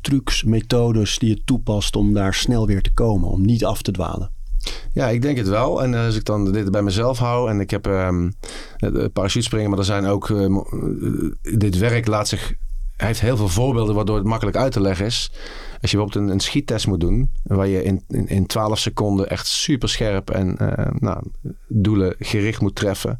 trucs, 0.00 0.42
methodes 0.42 1.18
die 1.18 1.28
je 1.28 1.44
toepast 1.44 1.96
om 1.96 2.12
daar 2.14 2.34
snel 2.34 2.66
weer 2.66 2.82
te 2.82 2.92
komen? 2.92 3.28
Om 3.28 3.44
niet 3.44 3.64
af 3.64 3.82
te 3.82 3.90
dwalen? 3.90 4.36
Ja, 4.92 5.08
ik 5.08 5.22
denk 5.22 5.36
het 5.36 5.48
wel. 5.48 5.82
En 5.82 5.94
als 5.94 6.16
ik 6.16 6.24
dan 6.24 6.52
dit 6.52 6.70
bij 6.70 6.82
mezelf 6.82 7.18
hou 7.18 7.50
en 7.50 7.60
ik 7.60 7.70
heb 7.70 7.86
um, 7.86 8.32
parachutespringen, 9.12 9.70
maar 9.70 9.78
er 9.78 9.84
zijn 9.84 10.06
ook. 10.06 10.28
Uh, 10.28 10.60
dit 11.58 11.78
werk 11.78 12.06
laat 12.06 12.28
zich. 12.28 12.54
Hij 12.96 13.06
heeft 13.06 13.20
heel 13.20 13.36
veel 13.36 13.48
voorbeelden 13.48 13.94
waardoor 13.94 14.16
het 14.16 14.26
makkelijk 14.26 14.56
uit 14.56 14.72
te 14.72 14.80
leggen 14.80 15.06
is. 15.06 15.30
Als 15.80 15.90
je 15.90 15.96
bijvoorbeeld 15.96 16.30
een, 16.30 16.40
schiettest 16.40 16.86
moet 16.86 17.00
doen, 17.00 17.30
waar 17.42 17.66
je 17.66 17.82
in, 17.82 18.04
in, 18.08 18.28
in 18.28 18.46
12 18.46 18.78
seconden 18.78 19.30
echt 19.30 19.46
super 19.46 19.88
scherp 19.88 20.30
en 20.30 20.56
uh, 20.62 20.86
nou, 20.98 21.22
doelen 21.68 22.14
gericht 22.18 22.60
moet 22.60 22.74
treffen. 22.74 23.18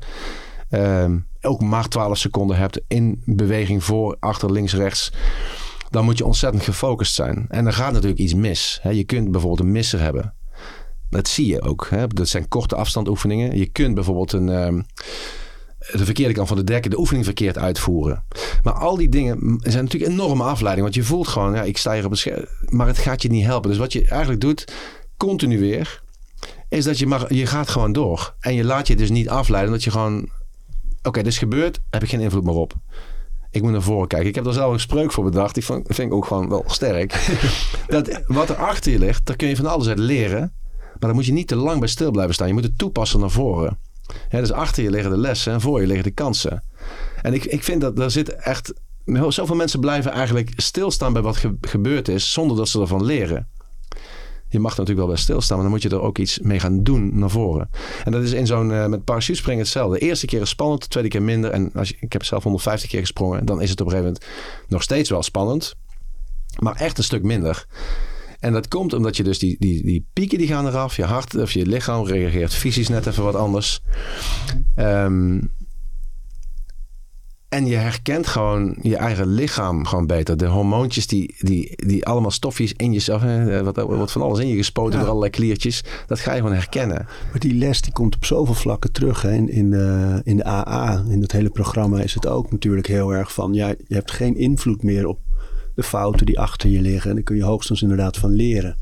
Um, 0.71 1.27
ook 1.41 1.61
maar 1.61 1.89
12 1.89 2.19
seconden 2.19 2.57
hebt 2.57 2.81
in 2.89 3.23
beweging 3.25 3.85
voor, 3.85 4.17
achter, 4.21 4.53
links, 4.53 4.75
rechts 4.75 5.13
dan 5.91 6.05
moet 6.05 6.19
je 6.19 6.25
ontzettend 6.25 6.63
gefocust 6.63 7.15
zijn. 7.15 7.47
En 7.49 7.65
dan 7.65 7.73
gaat 7.73 7.93
natuurlijk 7.93 8.21
iets 8.21 8.35
mis. 8.35 8.81
Je 8.91 9.05
kunt 9.05 9.31
bijvoorbeeld 9.31 9.61
een 9.61 9.73
misser 9.73 10.01
hebben. 10.01 10.35
Dat 11.11 11.29
zie 11.29 11.47
je 11.47 11.63
ook. 11.63 11.87
Hè? 11.91 12.07
Dat 12.07 12.29
zijn 12.29 12.49
korte 12.49 12.77
afstandoefeningen. 12.77 13.59
Je 13.59 13.67
kunt 13.67 13.95
bijvoorbeeld 13.95 14.33
een, 14.33 14.49
um, 14.49 14.87
de 15.79 16.05
verkeerde 16.05 16.35
kant 16.35 16.49
van 16.49 16.57
de 16.57 16.65
dekken, 16.65 16.91
de 16.91 16.99
oefening 16.99 17.25
verkeerd 17.25 17.59
uitvoeren. 17.59 18.25
Maar 18.63 18.73
al 18.73 18.97
die 18.97 19.09
dingen 19.09 19.59
zijn 19.63 19.85
natuurlijk 19.85 20.13
enorme 20.13 20.43
afleiding. 20.43 20.83
Want 20.83 20.95
je 20.95 21.05
voelt 21.05 21.29
gewoon, 21.29 21.55
ja, 21.55 21.63
ik 21.63 21.79
sta 21.79 21.93
hier 21.93 22.05
op 22.05 22.11
het 22.11 22.19
scherm. 22.19 22.47
Maar 22.69 22.87
het 22.87 22.99
gaat 22.99 23.23
je 23.23 23.29
niet 23.29 23.45
helpen. 23.45 23.71
Dus 23.71 23.79
wat 23.79 23.93
je 23.93 24.07
eigenlijk 24.07 24.41
doet, 24.41 24.73
continu 25.17 25.59
weer, 25.59 26.03
is 26.69 26.85
dat 26.85 26.99
je, 26.99 27.07
mag, 27.07 27.29
je 27.29 27.47
gaat 27.47 27.69
gewoon 27.69 27.93
door. 27.93 28.35
En 28.41 28.55
je 28.55 28.65
laat 28.65 28.87
je 28.87 28.97
dus 28.97 29.11
niet 29.11 29.29
afleiden. 29.29 29.73
Dat 29.73 29.85
je 29.85 29.91
gewoon, 29.91 30.19
oké, 30.19 31.09
okay, 31.09 31.23
dit 31.23 31.33
is 31.33 31.39
gebeurd, 31.39 31.81
heb 31.91 32.03
ik 32.03 32.09
geen 32.09 32.21
invloed 32.21 32.45
meer 32.45 32.55
op. 32.55 32.75
Ik 33.51 33.63
moet 33.63 33.73
naar 33.73 33.83
voren 33.83 34.09
kijken. 34.09 34.29
Ik 34.29 34.35
heb 34.35 34.47
er 34.47 34.53
zelf 34.53 34.73
een 34.73 34.81
spreuk 34.81 35.13
voor 35.13 35.25
bedacht. 35.25 35.55
Die 35.55 35.65
vind 35.65 35.99
ik 35.99 36.13
ook 36.13 36.25
gewoon 36.25 36.49
wel 36.49 36.65
sterk. 36.67 37.37
dat 37.87 38.23
wat 38.27 38.49
er 38.49 38.57
achter 38.57 38.93
je 38.93 38.99
ligt, 38.99 39.27
daar 39.27 39.37
kun 39.37 39.49
je 39.49 39.57
van 39.57 39.67
alles 39.67 39.89
uit 39.89 39.99
leren. 39.99 40.53
Maar 41.01 41.09
dan 41.09 41.15
moet 41.15 41.27
je 41.27 41.33
niet 41.33 41.49
te 41.49 41.57
lang 41.57 41.79
bij 41.79 41.89
stil 41.89 42.11
blijven 42.11 42.35
staan. 42.35 42.47
Je 42.47 42.53
moet 42.53 42.63
het 42.63 42.79
toepassen 42.79 43.21
naar 43.21 43.31
voren. 43.31 43.79
dus 44.31 44.53
achter 44.53 44.83
je 44.83 44.91
liggen 44.91 45.11
de 45.11 45.19
lessen 45.19 45.53
en 45.53 45.61
voor 45.61 45.81
je 45.81 45.87
liggen 45.87 46.05
de 46.05 46.11
kansen. 46.11 46.63
En 47.23 47.35
ik, 47.35 47.45
ik 47.45 47.65
vind 47.65 47.81
dat 47.81 47.99
er 47.99 48.11
zit 48.11 48.35
echt. 48.35 48.73
Zoveel 49.29 49.57
mensen 49.57 49.81
blijven 49.81 50.13
eigenlijk 50.13 50.53
stilstaan 50.57 51.13
bij 51.13 51.23
wat 51.23 51.45
gebeurd 51.61 52.09
is, 52.09 52.33
zonder 52.33 52.57
dat 52.57 52.69
ze 52.69 52.81
ervan 52.81 53.05
leren. 53.05 53.49
Je 54.49 54.59
mag 54.59 54.71
natuurlijk 54.71 54.99
wel 54.99 55.07
bij 55.07 55.17
stilstaan, 55.17 55.57
maar 55.57 55.67
dan 55.67 55.75
moet 55.75 55.83
je 55.83 55.89
er 55.89 56.01
ook 56.01 56.19
iets 56.19 56.39
mee 56.39 56.61
gaan 56.61 56.83
doen 56.83 57.19
naar 57.19 57.31
voren. 57.31 57.71
En 58.05 58.13
dat 58.13 58.23
is 58.23 58.33
in 58.33 58.47
zo'n 58.47 58.71
uh, 58.71 58.87
met 58.87 59.05
parachutespringen 59.05 59.63
hetzelfde. 59.63 59.99
De 59.99 60.05
eerste 60.05 60.27
keer 60.27 60.41
is 60.41 60.49
spannend, 60.49 60.83
de 60.83 60.89
tweede 60.89 61.09
keer 61.09 61.23
minder. 61.23 61.51
En 61.51 61.71
als 61.75 61.93
ik 61.93 62.13
heb 62.13 62.25
zelf 62.25 62.43
150 62.43 62.91
keer 62.91 63.01
gesprongen, 63.01 63.47
dan 63.47 63.63
is 63.63 63.71
het 63.71 63.81
op 63.81 63.87
een 63.87 63.93
gegeven 63.93 64.13
moment 64.15 64.33
nog 64.69 64.83
steeds 64.83 65.11
wel 65.11 65.23
spannend. 65.23 65.75
Maar 66.59 66.77
echt 66.77 66.99
een 66.99 67.05
stuk 67.05 67.23
minder. 67.23 67.67
En 68.39 68.53
dat 68.53 68.69
komt 68.69 68.93
omdat 68.93 69.17
je 69.17 69.23
dus 69.23 69.39
die, 69.39 69.57
die, 69.59 69.85
die 69.85 70.07
pieken 70.13 70.39
die 70.39 70.47
gaan 70.47 70.67
eraf. 70.67 70.97
Je 70.97 71.05
hart 71.05 71.35
of 71.35 71.53
je 71.53 71.67
lichaam 71.67 72.05
reageert 72.05 72.55
fysisch 72.55 72.89
net 72.89 73.07
even 73.07 73.23
wat 73.23 73.35
anders. 73.35 73.81
Um, 74.77 75.51
en 77.49 77.67
je 77.67 77.77
herkent 77.77 78.27
gewoon 78.27 78.77
je 78.83 78.97
eigen 78.97 79.27
lichaam 79.27 79.87
gewoon 79.87 80.07
beter. 80.07 80.37
De 80.37 80.47
hormoontjes 80.47 81.07
die, 81.07 81.35
die, 81.39 81.87
die 81.87 82.07
allemaal 82.07 82.31
stofjes 82.31 82.73
in 82.77 82.93
jezelf... 82.93 83.23
Wat, 83.63 83.77
wat 83.77 84.13
van 84.13 84.23
alles 84.23 84.39
in 84.39 84.49
je 84.49 84.57
gespoten 84.57 84.99
door 84.99 85.09
allerlei 85.09 85.31
kliertjes. 85.31 85.85
Dat 86.07 86.21
ga 86.21 86.33
je 86.33 86.41
gewoon 86.41 86.55
herkennen. 86.57 87.07
Maar 87.31 87.41
die 87.41 87.55
les 87.55 87.81
die 87.81 87.93
komt 87.93 88.15
op 88.15 88.25
zoveel 88.25 88.55
vlakken 88.55 88.93
terug. 88.93 89.23
Hè. 89.23 89.33
In, 89.33 89.51
in, 89.51 89.71
de, 89.71 90.21
in 90.25 90.37
de 90.37 90.45
AA, 90.45 91.05
in 91.09 91.21
het 91.23 91.33
hele 91.33 91.51
programma 91.51 92.01
is 92.01 92.15
het 92.15 92.27
ook 92.27 92.51
natuurlijk 92.51 92.87
heel 92.87 93.15
erg 93.15 93.33
van... 93.33 93.55
Ja, 93.55 93.69
je 93.69 93.95
hebt 93.95 94.11
geen 94.11 94.37
invloed 94.37 94.83
meer 94.83 95.07
op 95.07 95.19
de 95.79 95.85
fouten 95.85 96.27
die 96.27 96.41
achter 96.41 96.69
je 96.69 96.81
liggen. 96.81 97.09
En 97.11 97.17
daar 97.17 97.25
kun 97.25 97.37
je 97.37 97.43
hoogstens 97.45 97.83
inderdaad 97.83 98.17
van 98.17 98.31
leren. 98.31 98.77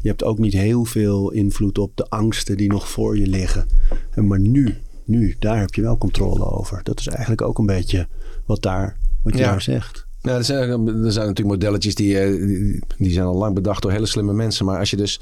Je 0.00 0.08
hebt 0.08 0.24
ook 0.24 0.38
niet 0.38 0.52
heel 0.52 0.84
veel 0.84 1.30
invloed 1.30 1.78
op 1.78 1.96
de 1.96 2.08
angsten 2.08 2.56
die 2.56 2.70
nog 2.70 2.88
voor 2.88 3.18
je 3.18 3.26
liggen. 3.26 3.66
Maar 4.14 4.40
nu, 4.40 4.76
nu, 5.04 5.36
daar 5.38 5.60
heb 5.60 5.74
je 5.74 5.82
wel 5.82 5.98
controle 5.98 6.50
over. 6.50 6.80
Dat 6.82 7.00
is 7.00 7.06
eigenlijk 7.06 7.42
ook 7.42 7.58
een 7.58 7.66
beetje 7.66 8.06
wat, 8.46 8.62
daar, 8.62 8.96
wat 9.22 9.36
je 9.36 9.42
daar 9.42 9.62
zegt. 9.62 10.06
Nou, 10.22 10.38
er, 10.38 10.44
zijn, 10.44 10.70
er 10.70 11.12
zijn 11.12 11.26
natuurlijk 11.26 11.56
modelletjes 11.56 11.94
die, 11.94 12.18
eh, 12.18 12.46
die, 12.46 12.82
die, 12.96 13.12
zijn 13.12 13.26
al 13.26 13.36
lang 13.36 13.54
bedacht 13.54 13.82
door 13.82 13.90
hele 13.90 14.06
slimme 14.06 14.32
mensen. 14.32 14.66
Maar 14.66 14.78
als 14.78 14.90
je 14.90 14.96
dus 14.96 15.20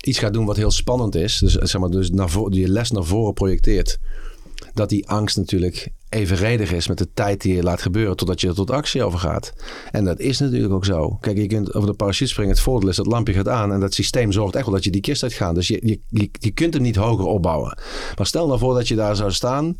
iets 0.00 0.18
gaat 0.18 0.32
doen 0.32 0.46
wat 0.46 0.56
heel 0.56 0.70
spannend 0.70 1.14
is, 1.14 1.38
dus, 1.38 1.52
zeg 1.52 1.80
maar, 1.80 1.90
dus 1.90 2.10
naar 2.10 2.30
voren, 2.30 2.52
je 2.52 2.68
les 2.68 2.90
naar 2.90 3.04
voren 3.04 3.34
projecteert, 3.34 3.98
dat 4.74 4.88
die 4.88 5.08
angst 5.08 5.36
natuurlijk 5.36 5.88
evenredig 6.08 6.72
is 6.72 6.88
met 6.88 6.98
de 6.98 7.08
tijd 7.14 7.40
die 7.40 7.54
je 7.54 7.62
laat 7.62 7.82
gebeuren 7.82 8.16
totdat 8.16 8.40
je 8.40 8.48
er 8.48 8.54
tot 8.54 8.70
actie 8.70 9.04
overgaat. 9.04 9.52
En 9.90 10.04
dat 10.04 10.20
is 10.20 10.38
natuurlijk 10.38 10.72
ook 10.72 10.84
zo. 10.84 11.16
Kijk, 11.20 11.36
je 11.36 11.46
kunt 11.46 11.74
over 11.74 11.88
de 11.88 11.94
parachute 11.94 12.30
springen. 12.30 12.52
Het 12.52 12.60
voordeel 12.60 12.88
is 12.88 12.96
dat 12.96 13.06
lampje 13.06 13.32
gaat 13.32 13.48
aan 13.48 13.72
en 13.72 13.80
dat 13.80 13.94
systeem 13.94 14.32
zorgt 14.32 14.54
echt 14.54 14.64
wel 14.64 14.74
dat 14.74 14.84
je 14.84 14.90
die 14.90 15.00
kist 15.00 15.22
uitgaat. 15.22 15.54
Dus 15.54 15.68
je, 15.68 15.98
je, 16.08 16.30
je, 16.38 16.50
kunt 16.50 16.74
hem 16.74 16.82
niet 16.82 16.96
hoger 16.96 17.24
opbouwen. 17.24 17.78
Maar 18.16 18.26
stel 18.26 18.46
nou 18.46 18.58
voor 18.58 18.74
dat 18.74 18.88
je 18.88 18.94
daar 18.94 19.16
zou 19.16 19.32
staan, 19.32 19.76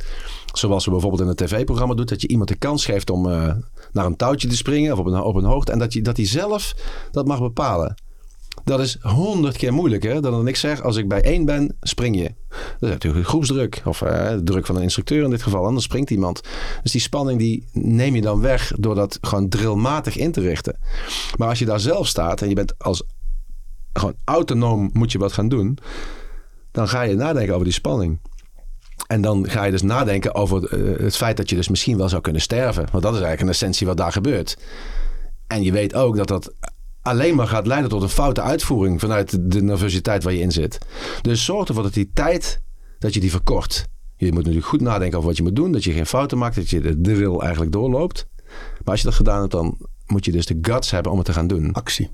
zoals 0.52 0.84
we 0.84 0.90
bijvoorbeeld 0.90 1.22
in 1.22 1.28
een 1.28 1.34
tv-programma 1.34 1.94
doen, 1.94 2.06
dat 2.06 2.20
je 2.20 2.28
iemand 2.28 2.48
de 2.48 2.56
kans 2.56 2.84
geeft 2.84 3.10
om 3.10 3.26
uh, 3.26 3.54
naar 3.92 4.06
een 4.06 4.16
touwtje 4.16 4.48
te 4.48 4.56
springen 4.56 4.92
of 4.92 4.98
op 4.98 5.06
een, 5.06 5.20
op 5.22 5.34
een 5.34 5.44
hoogte 5.44 5.72
en 5.72 5.78
dat, 5.78 5.92
je, 5.92 6.02
dat 6.02 6.16
hij 6.16 6.26
zelf 6.26 6.74
dat 7.10 7.26
mag 7.26 7.40
bepalen. 7.40 7.94
Dat 8.64 8.80
is 8.80 8.96
honderd 9.00 9.56
keer 9.56 9.72
moeilijker 9.72 10.22
dan 10.22 10.32
dat 10.32 10.46
ik 10.46 10.56
zeg, 10.56 10.82
als 10.82 10.96
ik 10.96 11.08
bij 11.08 11.22
één 11.22 11.44
ben, 11.44 11.76
spring 11.80 12.16
je. 12.16 12.34
Dat 12.48 12.58
is 12.80 12.88
natuurlijk 12.88 13.26
groepsdruk. 13.26 13.82
Of 13.84 13.98
de 13.98 14.40
druk 14.44 14.66
van 14.66 14.76
een 14.76 14.82
instructeur 14.82 15.24
in 15.24 15.30
dit 15.30 15.42
geval. 15.42 15.66
Anders 15.66 15.84
springt 15.84 16.10
iemand. 16.10 16.40
Dus 16.82 16.92
die 16.92 17.00
spanning 17.00 17.38
die 17.38 17.68
neem 17.72 18.14
je 18.14 18.20
dan 18.20 18.40
weg 18.40 18.72
door 18.76 18.94
dat 18.94 19.18
gewoon 19.20 19.48
drillmatig 19.48 20.16
in 20.16 20.32
te 20.32 20.40
richten. 20.40 20.78
Maar 21.36 21.48
als 21.48 21.58
je 21.58 21.64
daar 21.64 21.80
zelf 21.80 22.06
staat 22.06 22.42
en 22.42 22.48
je 22.48 22.54
bent 22.54 22.78
als 22.78 23.02
gewoon 23.92 24.14
autonoom 24.24 24.90
moet 24.92 25.12
je 25.12 25.18
wat 25.18 25.32
gaan 25.32 25.48
doen. 25.48 25.78
Dan 26.70 26.88
ga 26.88 27.02
je 27.02 27.14
nadenken 27.14 27.52
over 27.52 27.66
die 27.66 27.74
spanning. 27.74 28.20
En 29.06 29.20
dan 29.20 29.50
ga 29.50 29.64
je 29.64 29.70
dus 29.70 29.82
nadenken 29.82 30.34
over 30.34 30.72
uh, 30.72 30.98
het 30.98 31.16
feit 31.16 31.36
dat 31.36 31.50
je 31.50 31.56
dus 31.56 31.68
misschien 31.68 31.96
wel 31.96 32.08
zou 32.08 32.22
kunnen 32.22 32.42
sterven. 32.42 32.86
Want 32.90 33.02
dat 33.02 33.12
is 33.12 33.20
eigenlijk 33.20 33.40
een 33.40 33.48
essentie 33.48 33.86
wat 33.86 33.96
daar 33.96 34.12
gebeurt. 34.12 34.58
En 35.46 35.62
je 35.62 35.72
weet 35.72 35.94
ook 35.94 36.16
dat 36.16 36.28
dat 36.28 36.52
alleen 37.02 37.34
maar 37.34 37.46
gaat 37.46 37.66
leiden 37.66 37.90
tot 37.90 38.02
een 38.02 38.08
foute 38.08 38.40
uitvoering 38.40 39.00
vanuit 39.00 39.52
de 39.52 39.62
nervositeit 39.62 40.22
waar 40.22 40.32
je 40.32 40.40
in 40.40 40.52
zit. 40.52 40.78
Dus 41.22 41.44
zorg 41.44 41.68
ervoor 41.68 41.82
dat 41.82 41.94
die 41.94 42.10
tijd, 42.14 42.62
dat 42.98 43.14
je 43.14 43.20
die 43.20 43.30
verkort. 43.30 43.86
Je 44.16 44.26
moet 44.26 44.36
natuurlijk 44.36 44.66
goed 44.66 44.80
nadenken 44.80 45.16
over 45.16 45.28
wat 45.28 45.36
je 45.36 45.42
moet 45.42 45.56
doen, 45.56 45.72
dat 45.72 45.84
je 45.84 45.92
geen 45.92 46.06
fouten 46.06 46.38
maakt, 46.38 46.54
dat 46.54 46.70
je 46.70 46.80
de 46.80 47.00
drill 47.00 47.38
eigenlijk 47.38 47.72
doorloopt. 47.72 48.26
Maar 48.48 48.80
als 48.84 49.00
je 49.00 49.06
dat 49.06 49.14
gedaan 49.14 49.40
hebt, 49.40 49.52
dan 49.52 49.78
moet 50.06 50.24
je 50.24 50.32
dus 50.32 50.46
de 50.46 50.58
guts 50.62 50.90
hebben 50.90 51.12
om 51.12 51.18
het 51.18 51.26
te 51.26 51.32
gaan 51.32 51.46
doen. 51.46 51.72
Actie. 51.72 52.10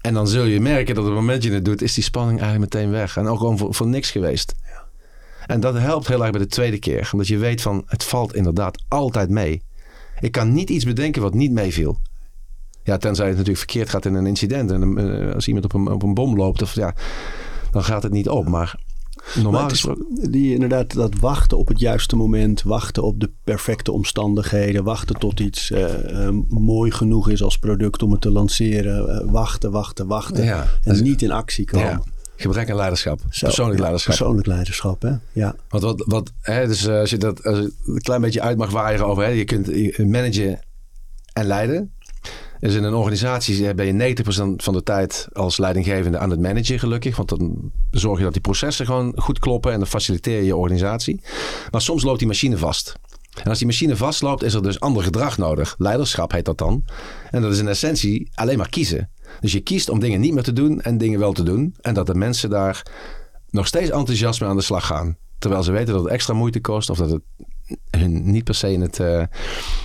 En 0.00 0.14
dan 0.14 0.28
zul 0.28 0.44
je 0.44 0.60
merken 0.60 0.94
dat 0.94 1.04
op 1.04 1.10
het 1.10 1.20
moment 1.20 1.42
dat 1.42 1.50
je 1.50 1.56
het 1.56 1.64
doet, 1.64 1.82
is 1.82 1.94
die 1.94 2.04
spanning 2.04 2.40
eigenlijk 2.40 2.74
meteen 2.74 2.90
weg. 2.90 3.16
En 3.16 3.26
ook 3.26 3.38
gewoon 3.38 3.58
voor, 3.58 3.74
voor 3.74 3.86
niks 3.86 4.10
geweest. 4.10 4.54
Ja. 4.64 4.84
En 5.46 5.60
dat 5.60 5.74
helpt 5.74 6.08
heel 6.08 6.22
erg 6.22 6.30
bij 6.30 6.40
de 6.40 6.46
tweede 6.46 6.78
keer. 6.78 7.10
Omdat 7.12 7.28
je 7.28 7.38
weet 7.38 7.62
van, 7.62 7.82
het 7.86 8.04
valt 8.04 8.34
inderdaad 8.34 8.82
altijd 8.88 9.30
mee. 9.30 9.62
Ik 10.20 10.32
kan 10.32 10.52
niet 10.52 10.70
iets 10.70 10.84
bedenken 10.84 11.22
wat 11.22 11.34
niet 11.34 11.52
meeviel. 11.52 11.98
Ja, 12.84 12.96
tenzij 12.96 13.26
het 13.26 13.36
natuurlijk 13.36 13.64
verkeerd 13.64 13.88
gaat 13.88 14.04
in 14.04 14.14
een 14.14 14.26
incident. 14.26 14.70
En 14.70 14.98
uh, 14.98 15.34
als 15.34 15.46
iemand 15.46 15.64
op 15.64 15.72
een, 15.72 15.88
op 15.88 16.02
een 16.02 16.14
bom 16.14 16.36
loopt, 16.36 16.62
of, 16.62 16.74
ja, 16.74 16.94
dan 17.70 17.84
gaat 17.84 18.02
het 18.02 18.12
niet 18.12 18.28
op. 18.28 18.48
Maar 18.48 18.78
normaal 19.42 19.68
gesproken... 19.68 20.30
Die 20.30 20.54
inderdaad 20.54 20.94
dat 20.94 21.18
wachten 21.20 21.58
op 21.58 21.68
het 21.68 21.80
juiste 21.80 22.16
moment. 22.16 22.62
Wachten 22.62 23.02
op 23.02 23.20
de 23.20 23.30
perfecte 23.44 23.92
omstandigheden. 23.92 24.84
Wachten 24.84 25.18
tot 25.18 25.40
iets 25.40 25.70
uh, 25.70 26.28
mooi 26.48 26.90
genoeg 26.90 27.28
is 27.28 27.42
als 27.42 27.58
product 27.58 28.02
om 28.02 28.12
het 28.12 28.20
te 28.20 28.30
lanceren. 28.30 29.30
Wachten, 29.30 29.70
wachten, 29.70 30.06
wachten. 30.06 30.44
Ja, 30.44 30.66
en 30.82 31.02
niet 31.02 31.22
in 31.22 31.30
actie 31.30 31.64
komen. 31.64 31.88
Ja. 31.88 32.02
Gebrek 32.36 32.70
aan 32.70 32.76
leiderschap. 32.76 33.20
Zo, 33.30 33.46
persoonlijk 33.46 33.80
leiderschap. 33.80 34.16
Persoonlijk 34.16 34.46
leiderschap, 34.46 35.02
hè? 35.02 35.12
Ja. 35.32 35.54
Want 35.68 35.82
wat, 35.82 36.04
wat 36.06 36.32
hè, 36.40 36.66
dus 36.66 36.88
als 36.88 37.10
je 37.10 37.18
dat 37.18 37.44
als 37.44 37.58
je 37.58 37.72
een 37.86 38.00
klein 38.00 38.20
beetje 38.20 38.40
uit 38.40 38.56
mag 38.56 38.70
waaien 38.70 39.06
over, 39.06 39.24
hè, 39.24 39.28
je 39.28 39.44
kunt 39.44 39.98
managen 39.98 40.60
en 41.32 41.46
leiden. 41.46 41.91
Dus 42.62 42.74
in 42.74 42.84
een 42.84 42.94
organisatie 42.94 43.74
ben 43.74 43.86
je 43.86 44.14
90% 44.22 44.24
van 44.56 44.72
de 44.72 44.82
tijd 44.82 45.28
als 45.32 45.58
leidinggevende 45.58 46.18
aan 46.18 46.30
het 46.30 46.40
managen, 46.40 46.78
gelukkig. 46.78 47.16
Want 47.16 47.28
dan 47.28 47.72
zorg 47.90 48.18
je 48.18 48.24
dat 48.24 48.32
die 48.32 48.42
processen 48.42 48.86
gewoon 48.86 49.12
goed 49.16 49.38
kloppen 49.38 49.72
en 49.72 49.78
dan 49.78 49.88
faciliteer 49.88 50.36
je 50.36 50.44
je 50.44 50.56
organisatie. 50.56 51.20
Maar 51.70 51.80
soms 51.80 52.02
loopt 52.02 52.18
die 52.18 52.28
machine 52.28 52.58
vast. 52.58 52.94
En 53.42 53.48
als 53.48 53.58
die 53.58 53.66
machine 53.66 53.96
vastloopt, 53.96 54.42
is 54.42 54.54
er 54.54 54.62
dus 54.62 54.80
ander 54.80 55.02
gedrag 55.02 55.38
nodig. 55.38 55.74
Leiderschap 55.78 56.32
heet 56.32 56.44
dat 56.44 56.58
dan. 56.58 56.84
En 57.30 57.42
dat 57.42 57.52
is 57.52 57.58
in 57.58 57.68
essentie 57.68 58.30
alleen 58.34 58.58
maar 58.58 58.68
kiezen. 58.68 59.10
Dus 59.40 59.52
je 59.52 59.60
kiest 59.60 59.88
om 59.88 60.00
dingen 60.00 60.20
niet 60.20 60.34
meer 60.34 60.42
te 60.42 60.52
doen 60.52 60.80
en 60.80 60.98
dingen 60.98 61.18
wel 61.18 61.32
te 61.32 61.42
doen. 61.42 61.74
En 61.80 61.94
dat 61.94 62.06
de 62.06 62.14
mensen 62.14 62.50
daar 62.50 62.82
nog 63.50 63.66
steeds 63.66 63.90
enthousiast 63.90 64.40
mee 64.40 64.50
aan 64.50 64.56
de 64.56 64.62
slag 64.62 64.86
gaan. 64.86 65.16
Terwijl 65.38 65.62
ze 65.62 65.72
weten 65.72 65.94
dat 65.94 66.02
het 66.02 66.12
extra 66.12 66.34
moeite 66.34 66.60
kost 66.60 66.90
of 66.90 66.98
dat 66.98 67.10
het 67.10 67.22
hun 67.90 68.30
niet 68.30 68.44
per 68.44 68.54
se 68.54 68.72
in, 68.72 68.80
het, 68.80 68.98
uh, 68.98 69.22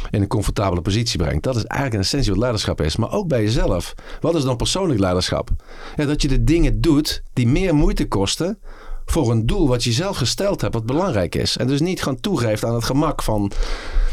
in 0.10 0.22
een 0.22 0.28
comfortabele 0.28 0.82
positie 0.82 1.18
brengt. 1.18 1.44
Dat 1.44 1.56
is 1.56 1.64
eigenlijk 1.64 1.94
een 1.94 2.06
essentie 2.06 2.32
wat 2.32 2.40
leiderschap 2.40 2.82
is. 2.82 2.96
Maar 2.96 3.12
ook 3.12 3.28
bij 3.28 3.42
jezelf. 3.42 3.94
Wat 4.20 4.36
is 4.36 4.44
dan 4.44 4.56
persoonlijk 4.56 5.00
leiderschap? 5.00 5.50
Ja, 5.96 6.06
dat 6.06 6.22
je 6.22 6.28
de 6.28 6.44
dingen 6.44 6.82
doet 6.82 7.24
die 7.34 7.48
meer 7.48 7.76
moeite 7.76 8.08
kosten 8.08 8.60
voor 9.06 9.32
een 9.32 9.46
doel 9.46 9.68
wat 9.68 9.84
je 9.84 9.92
zelf 9.92 10.18
gesteld 10.18 10.62
hebt, 10.62 10.74
wat 10.74 10.86
belangrijk 10.86 11.36
is. 11.36 11.58
En 11.58 11.68
dus 11.68 11.82
niet 11.82 12.04
gewoon 12.04 12.20
toegeeft 12.20 12.66
aan 12.66 12.74
het 12.74 12.84
gemak 12.84 13.24
van 13.24 13.52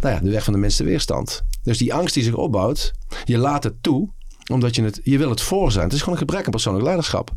nou 0.01 0.14
ja, 0.14 0.20
de 0.20 0.31
weg 0.31 0.45
van 0.45 0.53
de 0.53 0.59
minste 0.59 0.85
weerstand. 0.85 1.43
Dus 1.62 1.79
die 1.79 1.95
angst 1.95 2.14
die 2.14 2.22
zich 2.22 2.35
opbouwt, 2.35 2.93
je 3.25 3.39
laat 3.39 3.64
het 3.64 3.83
toe, 3.83 4.09
omdat 4.53 4.75
je 4.75 4.83
het, 4.83 5.01
je 5.03 5.18
wil 5.18 5.31
het 5.31 5.41
voor 5.41 5.72
zijn. 5.72 5.85
Het 5.85 5.93
is 5.93 5.99
gewoon 5.99 6.14
een 6.14 6.20
gebrek 6.20 6.45
aan 6.45 6.51
persoonlijk 6.51 6.85
leiderschap. 6.85 7.31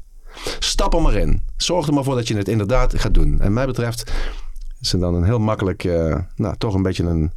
Stap 0.59 0.93
er 0.93 1.01
maar 1.01 1.15
in. 1.15 1.43
Zorg 1.57 1.87
er 1.87 1.93
maar 1.93 2.03
voor 2.03 2.15
dat 2.15 2.27
je 2.27 2.37
het 2.37 2.47
inderdaad 2.47 2.99
gaat 2.99 3.13
doen. 3.13 3.41
En 3.41 3.53
mij 3.53 3.65
betreft 3.65 4.11
is 4.81 4.89
dan 4.89 5.13
een 5.13 5.23
heel 5.23 5.39
makkelijk, 5.39 5.83
uh, 5.83 6.17
nou 6.35 6.57
toch 6.57 6.73
een 6.73 6.81
beetje 6.81 7.03
een, 7.03 7.31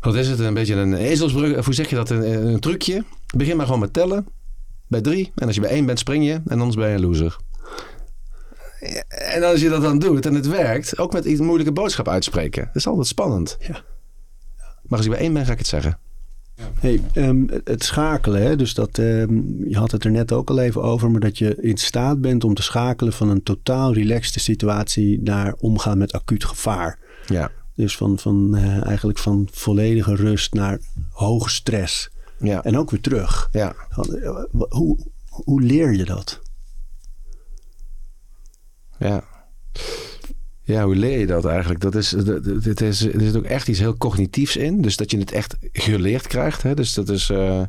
wat 0.00 0.14
is 0.14 0.28
het, 0.28 0.38
een 0.38 0.54
beetje 0.54 0.74
een 0.74 0.94
ezelsbrug, 0.94 1.64
hoe 1.64 1.74
zeg 1.74 1.90
je 1.90 1.96
dat, 1.96 2.10
een, 2.10 2.46
een, 2.46 2.60
trucje. 2.60 3.04
Begin 3.36 3.56
maar 3.56 3.66
gewoon 3.66 3.80
met 3.80 3.92
tellen, 3.92 4.26
bij 4.86 5.00
drie. 5.00 5.32
En 5.34 5.46
als 5.46 5.54
je 5.54 5.60
bij 5.60 5.70
één 5.70 5.86
bent, 5.86 5.98
spring 5.98 6.24
je 6.24 6.40
en 6.46 6.58
anders 6.58 6.76
ben 6.76 6.88
je 6.88 6.94
een 6.94 7.00
loser. 7.00 7.36
En 9.08 9.42
als 9.42 9.60
je 9.60 9.68
dat 9.68 9.82
dan 9.82 9.98
doet 9.98 10.26
en 10.26 10.34
het 10.34 10.46
werkt, 10.46 10.98
ook 10.98 11.12
met 11.12 11.24
iets 11.24 11.40
moeilijke 11.40 11.72
boodschap 11.72 12.08
uitspreken. 12.08 12.64
Dat 12.64 12.76
is 12.76 12.86
altijd 12.86 13.06
spannend. 13.06 13.56
Ja. 13.60 13.84
Maar 14.82 14.98
als 14.98 15.04
je 15.04 15.10
bij 15.10 15.20
één 15.20 15.32
bent, 15.32 15.46
ga 15.46 15.52
ik 15.52 15.58
het 15.58 15.66
zeggen. 15.66 15.98
Hey, 16.80 17.02
um, 17.14 17.48
het 17.64 17.84
schakelen, 17.84 18.42
hè? 18.42 18.56
dus 18.56 18.74
dat, 18.74 18.98
um, 18.98 19.64
je 19.68 19.76
had 19.76 19.90
het 19.90 20.04
er 20.04 20.10
net 20.10 20.32
ook 20.32 20.50
al 20.50 20.58
even 20.58 20.82
over, 20.82 21.10
maar 21.10 21.20
dat 21.20 21.38
je 21.38 21.56
in 21.60 21.76
staat 21.76 22.20
bent 22.20 22.44
om 22.44 22.54
te 22.54 22.62
schakelen 22.62 23.12
van 23.12 23.28
een 23.28 23.42
totaal 23.42 23.92
relaxte 23.94 24.40
situatie 24.40 25.22
naar 25.22 25.54
omgaan 25.58 25.98
met 25.98 26.12
acuut 26.12 26.44
gevaar. 26.44 26.98
Ja. 27.26 27.50
Dus 27.74 27.96
van, 27.96 28.18
van 28.18 28.56
uh, 28.56 28.86
eigenlijk 28.86 29.18
van 29.18 29.48
volledige 29.52 30.14
rust 30.14 30.54
naar 30.54 30.80
hoge 31.10 31.50
stress. 31.50 32.10
Ja. 32.38 32.62
En 32.62 32.78
ook 32.78 32.90
weer 32.90 33.00
terug. 33.00 33.48
Ja. 33.52 33.74
Hoe, 34.68 34.98
hoe 35.28 35.62
leer 35.62 35.92
je 35.92 36.04
dat? 36.04 36.40
Ja. 38.98 39.24
Ja, 40.66 40.84
hoe 40.84 40.94
leer 40.94 41.18
je 41.18 41.26
dat 41.26 41.44
eigenlijk? 41.44 41.80
Dat 41.80 41.94
is, 41.94 42.14
dit 42.62 42.80
is, 42.80 43.04
er 43.04 43.20
zit 43.20 43.36
ook 43.36 43.44
echt 43.44 43.68
iets 43.68 43.78
heel 43.78 43.96
cognitiefs 43.96 44.56
in. 44.56 44.80
Dus 44.80 44.96
dat 44.96 45.10
je 45.10 45.18
het 45.18 45.32
echt 45.32 45.56
geleerd 45.72 46.26
krijgt. 46.26 46.62
Hè? 46.62 46.74
Dus 46.74 46.94
dat 46.94 47.08
is 47.08 47.30
uh, 47.30 47.62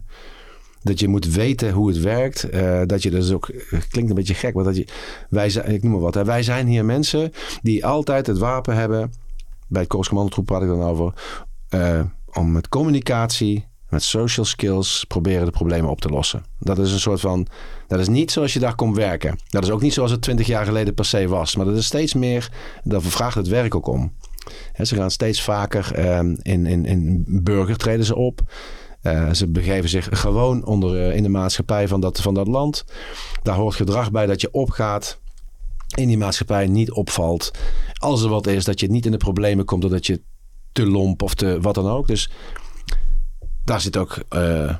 dat 0.84 1.00
je 1.00 1.08
moet 1.08 1.34
weten 1.34 1.72
hoe 1.72 1.88
het 1.88 2.00
werkt. 2.00 2.54
Uh, 2.54 2.82
dat 2.86 3.04
je 3.04 3.10
dus 3.10 3.32
ook, 3.32 3.52
klinkt 3.90 4.10
een 4.10 4.16
beetje 4.16 4.34
gek, 4.34 4.54
maar 4.54 4.64
dat 4.64 4.76
je, 4.76 4.88
wij 5.30 5.50
zijn, 5.50 5.74
ik 5.74 5.84
noem 5.84 5.92
maar 5.92 6.02
wat. 6.02 6.14
Hè? 6.14 6.26
Wij 6.26 6.44
zijn 6.44 6.68
hier 6.68 6.86
mensen 6.86 7.32
die 7.62 7.86
altijd 7.86 8.28
het 8.28 8.38
wapen 8.38 8.76
hebben. 8.76 9.14
Bij 9.68 9.82
het 9.82 9.90
Korps 9.90 10.08
Commandotroep 10.08 10.46
praat 10.46 10.62
ik 10.62 10.68
dan 10.68 10.84
over. 10.84 11.14
Om 12.34 12.52
met 12.52 12.70
communicatie, 12.70 13.68
met 13.90 14.04
social 14.04 14.46
skills 14.46 15.06
proberen 15.08 15.46
de 15.46 15.52
problemen 15.52 15.90
op 15.90 16.02
te 16.02 16.10
lossen. 16.10 16.44
Dat 16.60 16.80
is 16.80 16.92
een 16.92 17.00
soort 17.00 17.20
van. 17.20 17.48
Dat 17.88 18.00
is 18.00 18.08
niet 18.08 18.32
zoals 18.32 18.54
je 18.54 18.60
daar 18.60 18.76
komt 18.76 18.96
werken. 18.96 19.40
Dat 19.50 19.64
is 19.64 19.70
ook 19.70 19.82
niet 19.82 19.94
zoals 19.94 20.12
het 20.12 20.22
twintig 20.22 20.48
jaar 20.48 20.66
geleden 20.66 20.94
per 20.94 21.06
se 21.06 21.28
was. 21.28 21.56
Maar 21.56 21.66
dat 21.66 21.78
is 21.78 21.86
steeds 21.86 22.14
meer. 22.14 22.52
Dat 22.84 23.04
vraagt 23.04 23.36
het 23.36 23.48
werk 23.48 23.76
ook 23.76 23.88
om. 23.88 24.14
ze 24.82 24.96
gaan 24.96 25.12
steeds 25.12 25.42
vaker 25.42 26.16
um, 26.18 26.38
in, 26.42 26.66
in, 26.66 26.86
in 26.86 27.24
burger 27.28 27.78
treden 27.78 28.06
ze 28.06 28.16
op. 28.16 28.42
Uh, 29.04 29.34
ze 29.34 29.48
begeven 29.48 29.90
zich 29.90 30.08
gewoon 30.12 30.66
onder 30.66 30.96
uh, 30.96 31.16
in 31.16 31.24
de 31.24 31.30
maatschappij 31.30 31.88
van 31.88 32.02
dat, 32.02 32.22
van 32.22 32.34
dat 32.34 32.48
land. 32.48 32.86
Daar 33.44 33.56
hoort 33.56 33.76
gedrag 33.76 34.12
bij 34.12 34.26
dat 34.26 34.42
je 34.42 34.52
opgaat. 34.52 35.20
In 35.96 36.08
die 36.08 36.18
maatschappij 36.18 36.68
niet 36.68 36.92
opvalt. 36.92 37.52
Als 37.94 38.24
er 38.24 38.30
wat 38.30 38.48
is, 38.48 38.66
dat 38.66 38.80
je 38.80 38.88
niet 38.88 39.06
in 39.06 39.12
de 39.12 39.18
problemen 39.18 39.66
komt 39.66 39.82
doordat 39.82 40.06
je 40.06 40.22
te 40.72 40.86
lomp 40.86 41.22
of 41.22 41.34
te 41.34 41.58
wat 41.62 41.76
dan 41.76 41.88
ook. 41.88 42.08
Dus 42.08 42.30
daar 43.68 43.82
zit 43.82 43.98
ook, 43.98 44.18
uh, 44.36 44.76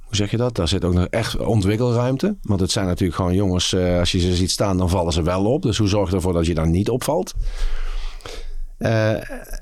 hoe 0.00 0.16
zeg 0.16 0.30
je 0.30 0.36
dat? 0.36 0.54
Daar 0.54 0.68
zit 0.68 0.84
ook 0.84 0.94
nog 0.94 1.06
echt 1.06 1.36
ontwikkelruimte. 1.36 2.36
Want 2.42 2.60
het 2.60 2.70
zijn 2.70 2.86
natuurlijk 2.86 3.16
gewoon 3.16 3.34
jongens, 3.34 3.72
uh, 3.72 3.98
als 3.98 4.12
je 4.12 4.20
ze 4.20 4.36
ziet 4.36 4.50
staan, 4.50 4.78
dan 4.78 4.88
vallen 4.88 5.12
ze 5.12 5.22
wel 5.22 5.44
op. 5.44 5.62
Dus 5.62 5.78
hoe 5.78 5.88
zorg 5.88 6.10
je 6.10 6.16
ervoor 6.16 6.32
dat 6.32 6.46
je 6.46 6.54
daar 6.54 6.68
niet 6.68 6.88
opvalt? 6.88 7.34
Uh, 8.78 9.14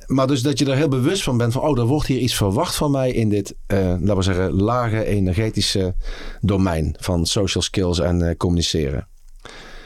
maar 0.06 0.26
dus 0.26 0.42
dat 0.42 0.58
je 0.58 0.64
er 0.64 0.76
heel 0.76 0.88
bewust 0.88 1.22
van 1.22 1.36
bent 1.36 1.52
van, 1.52 1.62
oh, 1.62 1.78
er 1.78 1.84
wordt 1.84 2.06
hier 2.06 2.18
iets 2.18 2.34
verwacht 2.34 2.74
van 2.74 2.90
mij 2.90 3.10
in 3.10 3.28
dit, 3.28 3.54
laten 3.66 4.16
we 4.16 4.22
zeggen, 4.22 4.52
lage 4.52 5.04
energetische 5.04 5.94
domein 6.40 6.96
van 6.98 7.26
social 7.26 7.62
skills 7.62 7.98
en 7.98 8.36
communiceren. 8.36 9.08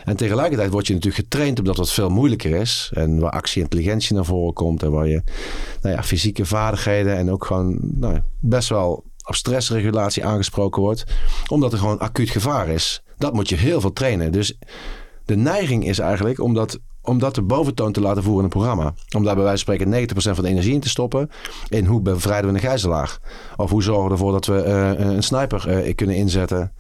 En 0.05 0.17
tegelijkertijd 0.17 0.71
word 0.71 0.87
je 0.87 0.95
natuurlijk 0.95 1.23
getraind 1.23 1.59
op 1.59 1.65
dat 1.65 1.93
veel 1.93 2.09
moeilijker 2.09 2.55
is. 2.55 2.91
En 2.95 3.19
waar 3.19 3.31
actie-intelligentie 3.31 4.15
naar 4.15 4.25
voren 4.25 4.55
komt. 4.55 4.83
En 4.83 4.91
waar 4.91 5.09
je 5.09 5.23
nou 5.83 5.95
ja, 5.95 6.03
fysieke 6.03 6.45
vaardigheden 6.45 7.17
en 7.17 7.31
ook 7.31 7.45
gewoon 7.45 7.79
nou, 7.81 8.21
best 8.39 8.69
wel 8.69 9.05
op 9.27 9.35
stressregulatie 9.35 10.25
aangesproken 10.25 10.83
wordt. 10.83 11.05
Omdat 11.47 11.73
er 11.73 11.79
gewoon 11.79 11.99
acuut 11.99 12.31
gevaar 12.31 12.69
is. 12.69 13.03
Dat 13.19 13.33
moet 13.33 13.49
je 13.49 13.57
heel 13.57 13.81
veel 13.81 13.93
trainen. 13.93 14.33
Dus 14.33 14.59
de 15.25 15.37
neiging 15.37 15.87
is 15.87 15.99
eigenlijk 15.99 16.41
om 16.41 16.55
dat, 17.19 17.35
de 17.35 17.43
boventoon 17.43 17.93
te 17.93 18.01
laten 18.01 18.23
voeren 18.23 18.39
in 18.39 18.45
een 18.45 18.61
programma. 18.61 18.95
Om 19.17 19.25
daar 19.25 19.35
bij 19.35 19.45
wijze 19.45 19.65
van 19.65 19.75
spreken 19.75 20.09
90% 20.09 20.15
van 20.15 20.45
de 20.45 20.51
energie 20.51 20.75
in 20.75 20.81
te 20.81 20.89
stoppen. 20.89 21.31
In 21.69 21.85
hoe 21.85 22.01
bevrijden 22.01 22.51
we 22.51 22.57
een 22.57 22.63
gijzelaar? 22.69 23.19
Of 23.57 23.71
hoe 23.71 23.83
zorgen 23.83 24.05
we 24.05 24.11
ervoor 24.11 24.33
dat 24.33 24.47
we 24.47 24.65
uh, 24.67 25.11
een 25.11 25.23
sniper 25.23 25.87
uh, 25.87 25.95
kunnen 25.95 26.17
inzetten? 26.17 26.73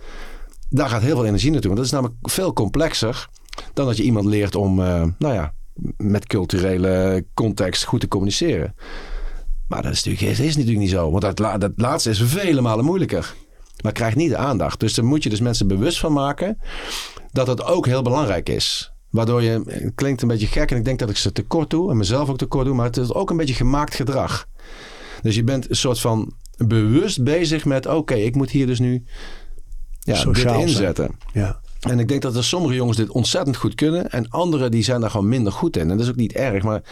Daar 0.71 0.89
gaat 0.89 1.03
heel 1.03 1.17
veel 1.17 1.27
energie 1.27 1.51
naartoe. 1.51 1.71
Want 1.75 1.77
dat 1.83 1.87
is 1.87 2.01
namelijk 2.01 2.31
veel 2.31 2.53
complexer 2.53 3.29
dan 3.75 3.87
dat 3.87 3.97
je 3.97 4.03
iemand 4.03 4.27
leert 4.27 4.55
om, 4.55 4.79
uh, 4.79 5.05
nou 5.19 5.35
ja, 5.35 5.55
met 5.97 6.27
culturele 6.27 7.25
context 7.35 7.85
goed 7.85 8.01
te 8.01 8.09
communiceren. 8.09 8.75
Maar 9.69 9.83
dat 9.83 9.93
is 9.93 10.05
natuurlijk, 10.05 10.39
is 10.39 10.57
natuurlijk 10.57 10.79
niet 10.79 10.91
zo. 10.91 11.11
Want 11.11 11.37
dat, 11.37 11.61
dat 11.61 11.73
laatste 11.77 12.11
is 12.11 12.23
vele 12.23 12.61
malen 12.61 12.85
moeilijker. 12.85 13.35
maar 13.83 13.93
krijgt 13.93 14.17
niet 14.17 14.31
de 14.31 14.37
aandacht. 14.37 14.81
Dus 14.81 14.95
daar 14.95 15.05
moet 15.05 15.23
je 15.23 15.29
dus 15.29 15.41
mensen 15.41 15.67
bewust 15.67 15.99
van 15.99 16.13
maken 16.13 16.59
dat 17.33 17.47
het 17.47 17.65
ook 17.65 17.87
heel 17.87 18.03
belangrijk 18.03 18.49
is. 18.49 18.93
Waardoor 19.11 19.43
je, 19.43 19.63
het 19.67 19.93
klinkt 19.95 20.23
een 20.23 20.29
beetje 20.29 20.47
gek 20.47 20.71
en 20.71 20.77
ik 20.77 20.85
denk 20.85 20.99
dat 20.99 21.11
ik 21.11 21.17
ze 21.17 21.33
tekort 21.33 21.71
doe 21.71 21.91
en 21.91 21.97
mezelf 21.97 22.29
ook 22.29 22.39
tekort 22.39 22.67
doe, 22.67 22.75
maar 22.75 22.87
het 22.87 22.97
is 22.97 23.13
ook 23.13 23.31
een 23.31 23.37
beetje 23.37 23.55
gemaakt 23.55 23.95
gedrag. 23.95 24.47
Dus 25.23 25.35
je 25.35 25.45
bent 25.45 25.71
een 25.71 25.77
soort 25.77 26.01
van 26.01 26.33
bewust 26.57 27.25
bezig 27.25 27.65
met, 27.65 27.87
oké, 27.87 28.15
ik 28.15 28.35
moet 28.35 28.51
hier 28.51 28.67
dus 28.67 28.79
nu 28.79 29.05
ja, 30.01 30.13
dit 30.13 30.23
Sociaal 30.23 30.55
zijn. 30.55 30.67
inzetten. 30.69 31.11
Ja. 31.33 31.61
En 31.81 31.99
ik 31.99 32.09
denk 32.09 32.23
dat 32.23 32.37
er 32.37 32.45
sommige 32.45 32.75
jongens 32.75 32.97
dit 32.97 33.11
ontzettend 33.11 33.57
goed 33.57 33.75
kunnen. 33.75 34.11
En 34.11 34.29
anderen 34.29 34.71
die 34.71 34.83
zijn 34.85 35.01
daar 35.01 35.11
gewoon 35.11 35.29
minder 35.29 35.53
goed 35.53 35.77
in. 35.77 35.83
En 35.83 35.97
dat 35.97 36.01
is 36.01 36.09
ook 36.09 36.17
niet 36.17 36.33
erg. 36.33 36.63
Maar 36.63 36.83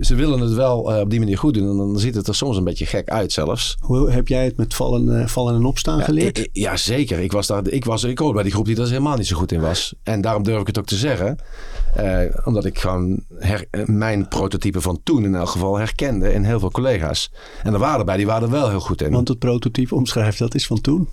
ze 0.00 0.14
willen 0.14 0.40
het 0.40 0.52
wel 0.52 0.92
eh, 0.94 1.00
op 1.00 1.10
die 1.10 1.18
manier 1.18 1.38
goed 1.38 1.54
doen. 1.54 1.70
En 1.70 1.76
dan 1.76 1.98
ziet 1.98 2.14
het 2.14 2.28
er 2.28 2.34
soms 2.34 2.56
een 2.56 2.64
beetje 2.64 2.86
gek 2.86 3.08
uit 3.08 3.32
zelfs. 3.32 3.76
Hoe 3.80 4.10
heb 4.10 4.28
jij 4.28 4.44
het 4.44 4.56
met 4.56 4.74
vallen, 4.74 5.20
eh, 5.20 5.26
vallen 5.26 5.54
en 5.54 5.64
opstaan 5.64 6.00
geleerd? 6.02 6.36
Ja, 6.38 6.44
ja, 6.52 6.76
zeker. 6.76 7.18
Ik, 7.18 7.32
was 7.32 7.46
daar, 7.46 7.68
ik, 7.68 7.84
was, 7.84 8.04
ik 8.04 8.18
hoorde 8.18 8.34
bij 8.34 8.42
die 8.42 8.52
groep 8.52 8.64
die 8.66 8.74
daar 8.74 8.86
helemaal 8.86 9.16
niet 9.16 9.26
zo 9.26 9.36
goed 9.36 9.52
in 9.52 9.60
was. 9.60 9.94
En 10.02 10.20
daarom 10.20 10.42
durf 10.42 10.60
ik 10.60 10.66
het 10.66 10.78
ook 10.78 10.86
te 10.86 10.96
zeggen. 10.96 11.38
Eh, 11.94 12.20
omdat 12.44 12.64
ik 12.64 12.78
gewoon 12.78 13.20
her- 13.38 13.66
eh, 13.70 13.84
mijn 13.86 14.28
prototype 14.28 14.80
van 14.80 15.00
toen 15.04 15.24
in 15.24 15.34
elk 15.34 15.48
geval 15.48 15.76
herkende 15.78 16.32
in 16.32 16.44
heel 16.44 16.58
veel 16.60 16.70
collega's. 16.70 17.30
En 17.62 17.72
er 17.72 17.78
waren 17.78 17.98
erbij, 17.98 18.16
die 18.16 18.26
waren 18.26 18.42
er 18.42 18.50
wel 18.50 18.68
heel 18.68 18.80
goed 18.80 19.02
in. 19.02 19.10
Want 19.12 19.28
het 19.28 19.38
prototype 19.38 19.94
omschrijft 19.94 20.38
dat 20.38 20.54
is 20.54 20.66
van 20.66 20.80
toen. 20.80 21.08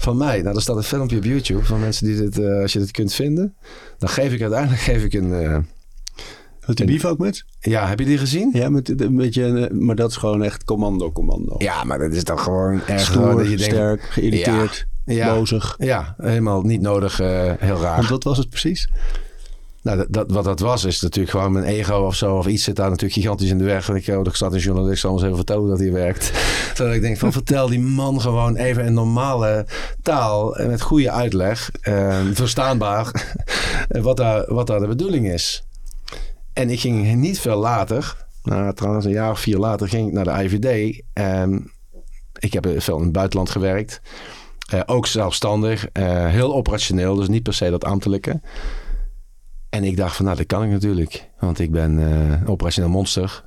Van 0.00 0.16
mij. 0.16 0.42
Nou, 0.42 0.56
er 0.56 0.62
staat 0.62 0.76
een 0.76 0.82
filmpje 0.82 1.16
op 1.16 1.24
YouTube 1.24 1.64
van 1.64 1.80
mensen 1.80 2.06
die 2.06 2.16
dit, 2.16 2.38
eh, 2.38 2.60
als 2.60 2.72
je 2.72 2.78
dit 2.78 2.90
kunt 2.90 3.12
vinden. 3.14 3.54
Dan 3.98 4.08
geef 4.08 4.32
ik 4.32 4.40
uiteindelijk 4.40 4.80
geef 4.82 5.04
ik 5.04 5.12
een... 5.12 5.32
eh, 5.34 5.56
Met 6.66 6.76
die 6.76 6.86
En- 6.86 6.92
bivakmuts? 6.92 7.44
ja, 7.60 7.88
heb 7.88 7.98
je 7.98 8.04
die 8.04 8.18
gezien? 8.18 8.50
Ja, 8.52 8.68
met 8.68 9.00
een 9.00 9.16
beetje, 9.16 9.66
eh, 9.68 9.70
maar 9.78 9.96
dat 9.96 10.10
is 10.10 10.16
gewoon 10.16 10.42
echt 10.42 10.64
commando, 10.64 11.12
commando. 11.12 11.54
Ja, 11.58 11.84
maar 11.84 11.98
dat 11.98 12.12
is 12.12 12.24
dan 12.24 12.38
gewoon 12.38 12.80
erg 12.86 13.06
gewoon 13.06 13.28
Stoer, 13.28 13.38
dat 13.42 13.50
je 13.50 13.56
denkt... 13.56 13.74
sterk, 13.74 14.02
geïrriteerd, 14.02 14.86
Ja, 15.04 15.14
ja. 15.14 15.34
bozig. 15.34 15.74
Ja, 15.78 16.14
helemaal 16.18 16.62
niet 16.62 16.80
nodig. 16.80 17.16
heel 17.16 17.80
raar. 17.80 17.96
Want 17.96 18.08
wat 18.08 18.24
was 18.24 18.38
het 18.38 18.48
precies? 18.48 18.90
Nou, 19.82 20.06
dat, 20.08 20.30
wat 20.30 20.44
dat 20.44 20.60
was, 20.60 20.84
is 20.84 21.00
natuurlijk 21.00 21.30
gewoon 21.30 21.52
mijn 21.52 21.64
ego 21.64 21.94
of 21.94 22.14
zo. 22.14 22.36
Of 22.36 22.46
iets 22.46 22.64
zit 22.64 22.76
daar 22.76 22.88
natuurlijk 22.90 23.20
gigantisch 23.20 23.50
in 23.50 23.58
de 23.58 23.64
weg. 23.64 23.88
En 23.88 23.94
ik, 23.94 24.08
oh, 24.08 24.26
er 24.26 24.34
staat 24.34 24.52
een 24.52 24.58
journalist, 24.58 25.04
eens 25.04 25.22
even 25.22 25.36
vertellen 25.36 25.68
dat 25.68 25.78
hier 25.78 25.92
werkt. 25.92 26.32
Zodat 26.76 26.94
ik 26.94 27.00
denk 27.00 27.18
van, 27.18 27.32
vertel 27.32 27.68
die 27.68 27.80
man 27.80 28.20
gewoon 28.20 28.56
even 28.56 28.84
in 28.84 28.92
normale 28.92 29.66
taal. 30.02 30.56
En 30.56 30.68
met 30.68 30.80
goede 30.80 31.10
uitleg. 31.10 31.70
eh, 31.80 32.18
verstaanbaar. 32.32 33.34
wat, 33.88 34.16
daar, 34.16 34.54
wat 34.54 34.66
daar 34.66 34.80
de 34.80 34.86
bedoeling 34.86 35.28
is. 35.32 35.64
En 36.52 36.70
ik 36.70 36.80
ging 36.80 37.14
niet 37.14 37.40
veel 37.40 37.58
later. 37.58 38.16
Nou, 38.42 38.74
trouwens 38.74 39.04
een 39.04 39.12
jaar 39.12 39.30
of 39.30 39.40
vier 39.40 39.58
later 39.58 39.88
ging 39.88 40.06
ik 40.08 40.12
naar 40.12 40.24
de 40.24 40.44
IVD. 40.44 41.02
Ehm, 41.12 41.58
ik 42.38 42.52
heb 42.52 42.66
veel 42.76 42.96
in 42.96 43.02
het 43.04 43.12
buitenland 43.12 43.50
gewerkt. 43.50 44.00
Eh, 44.70 44.80
ook 44.86 45.06
zelfstandig. 45.06 45.86
eh, 45.92 46.26
heel 46.26 46.54
operationeel. 46.54 47.14
Dus 47.14 47.28
niet 47.28 47.42
per 47.42 47.54
se 47.54 47.70
dat 47.70 47.84
ambtelijke. 47.84 48.40
En 49.70 49.84
ik 49.84 49.96
dacht 49.96 50.16
van, 50.16 50.24
nou, 50.24 50.36
dat 50.36 50.46
kan 50.46 50.64
ik 50.64 50.70
natuurlijk. 50.70 51.28
Want 51.38 51.58
ik 51.58 51.70
ben 51.70 51.96
een 51.96 52.46
operationeel 52.46 52.90
monster. 52.90 53.44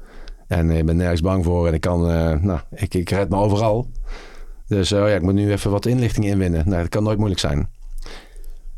En 0.47 0.69
ik 0.69 0.85
ben 0.85 0.95
nergens 0.95 1.21
bang 1.21 1.43
voor. 1.43 1.67
En 1.67 1.73
ik 1.73 1.81
kan, 1.81 2.09
eh, 2.09 2.39
nou, 2.41 2.59
ik, 2.75 2.93
ik 2.93 3.09
red 3.09 3.29
me 3.29 3.35
overal. 3.35 3.89
Dus 4.67 4.91
eh, 4.91 4.99
ja, 4.99 5.15
ik 5.15 5.21
moet 5.21 5.33
nu 5.33 5.51
even 5.51 5.71
wat 5.71 5.85
inlichting 5.85 6.25
inwinnen. 6.25 6.69
Nou, 6.69 6.81
dat 6.81 6.89
kan 6.89 7.03
nooit 7.03 7.17
moeilijk 7.17 7.41
zijn. 7.41 7.69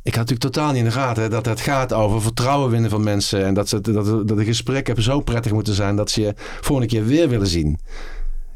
Ik 0.04 0.16
had 0.16 0.28
natuurlijk 0.28 0.54
totaal 0.54 0.70
niet 0.70 0.78
in 0.78 0.86
de 0.86 0.92
gaten 0.92 1.30
dat 1.30 1.46
het 1.46 1.60
gaat 1.60 1.94
over 1.94 2.22
vertrouwen 2.22 2.70
winnen 2.72 2.90
van 2.90 3.04
mensen. 3.04 3.46
En 3.46 3.54
dat, 3.54 3.70
ze, 3.70 3.82
dat, 3.82 4.28
dat 4.28 4.38
de 4.38 4.46
gesprekken 4.46 5.04
zo 5.04 5.20
prettig 5.20 5.52
moeten 5.52 5.74
zijn 5.74 5.96
dat 5.96 6.10
ze 6.10 6.22
je 6.22 6.34
volgende 6.38 6.92
keer 6.92 7.06
weer 7.06 7.30
willen 7.30 7.48
zien. 7.48 7.80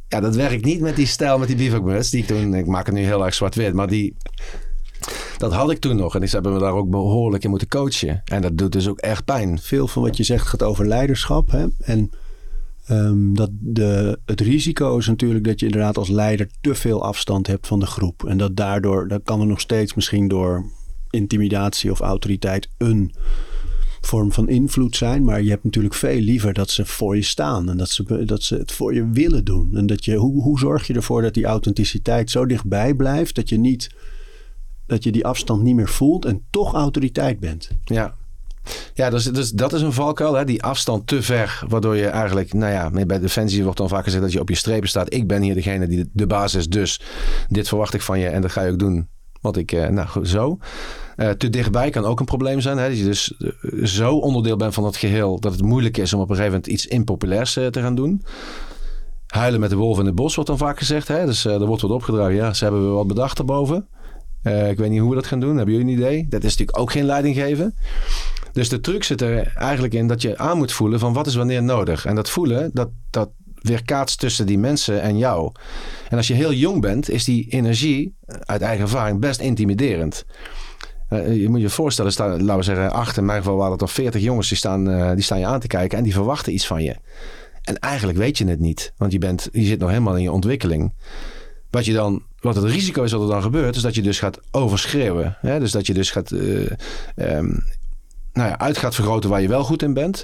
Ja, 0.08 0.20
dat 0.20 0.36
werkt 0.36 0.66
niet 0.66 0.82
met 0.82 0.96
die 0.96 1.06
stijl, 1.06 1.38
met 1.38 1.48
die 1.48 1.58
bivakmuts. 1.58 2.10
Die 2.10 2.22
ik 2.22 2.28
toen, 2.28 2.54
ik 2.54 2.66
maak 2.66 2.86
het 2.86 2.96
nu 2.96 3.02
heel 3.02 3.26
erg 3.26 3.34
zwart-wit, 3.34 3.74
maar 3.74 3.88
die, 3.88 4.16
dat 5.40 5.54
had 5.54 5.72
ik 5.72 5.80
toen 5.80 5.96
nog. 5.96 6.14
En 6.16 6.22
die 6.22 6.30
hebben 6.30 6.54
me 6.54 6.60
daar 6.60 6.74
ook 6.74 6.90
behoorlijk 6.90 7.44
in 7.44 7.50
moeten 7.50 7.68
coachen. 7.68 8.22
En 8.26 8.42
dat 8.42 8.58
doet 8.58 8.72
dus 8.72 8.88
ook 8.88 9.00
echt 9.00 9.26
pijn. 9.26 9.60
Veel 9.60 9.88
van 9.88 10.02
wat 10.02 10.18
je 10.18 10.24
zegt 10.24 10.48
gaat 10.48 10.64
over 10.64 10.88
leiderschap. 10.88 11.52
Hè? 11.52 11.66
En 11.80 12.12
ehm, 12.86 13.34
dat 13.34 13.50
de, 13.60 14.20
het 14.26 14.42
risico 14.42 14.98
is 14.98 15.08
natuurlijk 15.08 15.46
dat 15.46 15.60
je 15.60 15.66
inderdaad 15.66 15.98
als 15.98 16.10
leider 16.10 16.50
te 16.62 16.76
veel 16.76 17.04
afstand 17.04 17.48
hebt 17.48 17.68
van 17.68 17.80
de 17.80 17.86
groep. 17.86 18.26
En 18.26 18.38
dat 18.38 18.56
daardoor, 18.56 19.08
dat 19.08 19.22
kan 19.24 19.42
er 19.42 19.48
nog 19.48 19.60
steeds 19.60 19.94
misschien 19.94 20.28
door 20.28 20.66
intimidatie 21.10 21.92
of 21.92 22.00
autoriteit 22.00 22.70
een 22.78 23.14
vorm 24.02 24.32
van 24.32 24.50
invloed 24.50 24.96
zijn. 24.96 25.24
Maar 25.24 25.42
je 25.42 25.50
hebt 25.50 25.64
natuurlijk 25.64 25.94
veel 25.94 26.20
liever 26.20 26.54
dat 26.54 26.70
ze 26.70 26.86
voor 26.86 27.16
je 27.16 27.22
staan. 27.22 27.70
En 27.70 27.78
dat 27.78 27.90
ze, 27.90 28.26
dat 28.26 28.44
ze 28.44 28.56
het 28.56 28.72
voor 28.72 28.94
je 28.94 29.10
willen 29.10 29.46
doen. 29.46 29.76
En 29.76 29.86
dat 29.86 30.06
je, 30.06 30.16
hoe, 30.16 30.42
hoe 30.42 30.60
zorg 30.60 30.88
je 30.88 30.94
ervoor 30.94 31.22
dat 31.22 31.34
die 31.34 31.46
authenticiteit 31.46 32.32
zo 32.32 32.46
dichtbij 32.46 32.94
blijft 32.94 33.36
dat 33.36 33.50
je 33.50 33.58
niet 33.58 33.90
dat 34.90 35.04
je 35.04 35.12
die 35.12 35.26
afstand 35.26 35.62
niet 35.62 35.76
meer 35.76 35.90
voelt 35.90 36.26
en 36.26 36.42
toch 36.50 36.74
autoriteit 36.74 37.40
bent. 37.40 37.70
Ja. 37.84 38.14
Ja, 38.94 39.10
dus, 39.10 39.24
dus 39.24 39.52
dat 39.52 39.74
is 39.74 39.82
een 39.82 39.94
valkuil, 39.94 40.34
hè? 40.34 40.46
die 40.46 40.64
afstand 40.64 41.08
te 41.08 41.22
ver. 41.22 41.64
Waardoor 41.68 41.96
je 41.96 42.08
eigenlijk, 42.08 42.54
nou 42.54 42.72
ja, 42.72 43.06
bij 43.06 43.20
Defensie 43.20 43.64
wordt 43.64 43.78
dan 43.78 43.90
vaak 43.90 44.04
gezegd 44.04 44.24
dat 44.24 44.32
je 44.32 44.40
op 44.40 44.50
je 44.50 44.56
strepen 44.56 44.90
staat. 44.90 45.14
Ik 45.14 45.28
ben 45.28 45.42
hier 45.42 45.54
degene 45.54 45.88
die 45.88 45.98
de, 45.98 46.10
de 46.14 46.28
baas 46.28 46.56
is, 46.56 46.68
dus 46.68 47.02
dit 47.48 47.68
verwacht 47.68 47.94
ik 47.94 48.02
van 48.02 48.20
je 48.20 48.28
en 48.28 48.42
dat 48.42 48.52
ga 48.52 48.62
je 48.62 48.72
ook 48.72 48.80
doen. 48.80 49.08
Wat 49.42 49.58
ik, 49.58 49.72
eh, 49.72 49.88
nou 49.88 50.26
zo. 50.26 50.58
Eh, 51.16 51.30
te 51.30 51.50
dichtbij 51.50 51.90
kan 51.90 52.06
ook 52.06 52.20
een 52.20 52.26
probleem 52.26 52.62
zijn. 52.62 52.78
Hè? 52.78 52.88
Dat 52.88 52.98
je 52.98 53.04
dus 53.04 53.38
eh, 53.38 53.86
zo 53.86 54.16
onderdeel 54.16 54.58
bent 54.58 54.74
van 54.74 54.86
het 54.86 54.98
geheel 54.98 55.40
dat 55.40 55.52
het 55.52 55.62
moeilijk 55.62 55.98
is 55.98 56.14
om 56.14 56.22
op 56.22 56.30
een 56.30 56.36
gegeven 56.36 56.58
moment 56.58 56.74
iets 56.74 56.88
impopulairs 56.88 57.54
te 57.54 57.70
gaan 57.72 57.96
doen. 57.96 58.24
Huilen 59.28 59.60
met 59.60 59.70
de 59.70 59.76
wolf 59.76 60.00
in 60.00 60.06
het 60.06 60.16
bos 60.16 60.36
wordt 60.36 60.50
dan 60.50 60.60
vaak 60.60 60.78
gezegd. 60.78 61.08
Hè? 61.08 61.26
Dus 61.26 61.46
er 61.46 61.66
wordt 61.66 61.82
wat 61.82 61.92
opgedragen. 61.92 62.36
Ja, 62.36 62.54
ze 62.54 62.64
hebben 62.64 62.88
we 62.88 62.94
wat 62.94 63.08
bedacht 63.08 63.40
erboven. 63.40 63.88
Eh, 64.44 64.70
ik 64.70 64.78
weet 64.78 64.90
niet 64.90 65.00
hoe 65.00 65.10
we 65.10 65.16
dat 65.16 65.28
gaan 65.28 65.40
doen. 65.40 65.58
Hebben 65.58 65.76
jullie 65.76 65.92
een 65.92 65.98
idee? 65.98 66.26
Dat 66.30 66.44
is 66.44 66.50
natuurlijk 66.50 66.80
ook 66.80 66.92
geen 66.92 67.06
leiding 67.06 67.36
geven. 67.36 67.76
Dus 68.54 68.70
de 68.70 68.80
truc 68.80 69.04
zit 69.04 69.22
er 69.22 69.54
eigenlijk 69.56 69.94
in 69.94 70.08
dat 70.08 70.22
je 70.22 70.38
aan 70.38 70.58
moet 70.58 70.72
voelen 70.72 71.00
van 71.00 71.14
wat 71.14 71.28
is 71.28 71.36
wanneer 71.36 71.64
nodig. 71.64 72.06
En 72.06 72.16
dat 72.16 72.30
voelen, 72.30 72.70
dat, 72.74 72.90
dat 73.10 73.30
weerkaatst 73.62 74.20
tussen 74.20 74.46
die 74.46 74.58
mensen 74.58 75.02
en 75.02 75.18
jou. 75.18 75.52
En 76.10 76.18
als 76.18 76.28
je 76.28 76.34
heel 76.34 76.54
jong 76.54 76.82
bent, 76.82 77.10
is 77.10 77.24
die 77.24 77.48
energie 77.50 78.16
uit 78.26 78.62
eigen 78.62 78.84
ervaring 78.84 79.20
best 79.20 79.40
intimiderend. 79.40 80.26
Uh, 81.10 81.42
je 81.42 81.50
moet 81.50 81.62
je 81.62 81.70
voorstellen, 81.70 82.12
staan, 82.12 82.44
laten 82.44 82.56
we 82.56 82.64
zeggen, 82.64 82.92
acht, 82.92 83.18
in 83.18 83.26
mijn 83.26 83.42
geval 83.42 83.56
waren 83.56 83.72
het 83.72 83.82
al 83.82 83.88
veertig 83.88 84.22
jongens, 84.22 84.48
die 84.48 84.58
staan, 84.58 84.90
uh, 84.90 85.14
die 85.14 85.24
staan 85.24 85.40
je 85.40 85.46
aan 85.46 85.60
te 85.60 85.68
kijken 85.68 85.98
en 85.98 86.04
die 86.04 86.14
verwachten 86.14 86.54
iets 86.54 86.68
van 86.68 86.84
je. 86.84 86.96
En 87.64 87.80
eigenlijk 87.80 88.18
weet 88.18 88.38
je 88.38 88.46
het 88.46 88.60
niet, 88.60 88.94
want 88.98 89.12
je, 89.12 89.18
bent, 89.18 89.50
je 89.52 89.66
zit 89.66 89.80
nog 89.80 89.90
helemaal 89.90 90.16
in 90.16 90.22
je 90.22 90.32
ontwikkeling. 90.32 90.94
Wat, 91.70 91.86
je 91.86 91.94
dan, 91.94 92.24
wat 92.42 92.56
het 92.56 92.64
risico 92.64 93.04
is 93.04 93.12
wat 93.12 93.22
er 93.22 93.28
dan 93.28 93.42
gebeurt, 93.42 93.76
is 93.76 93.82
dat 93.82 93.96
je 93.96 94.02
dus 94.02 94.20
gaat 94.20 94.40
overschreeuwen. 94.52 95.38
Hè? 95.42 95.60
Dus 95.60 95.72
dat 95.72 95.88
je 95.88 95.94
dus 95.94 96.12
gaat, 96.12 96.32
uh, 96.32 96.70
nou 98.34 98.50
ja, 98.50 98.58
uit 98.58 98.78
gaat 98.78 98.96
vergroten 98.96 99.30
waar 99.30 99.42
je 99.42 99.48
wel 99.48 99.64
goed 99.64 99.82
in 99.84 99.94
bent. 99.94 100.24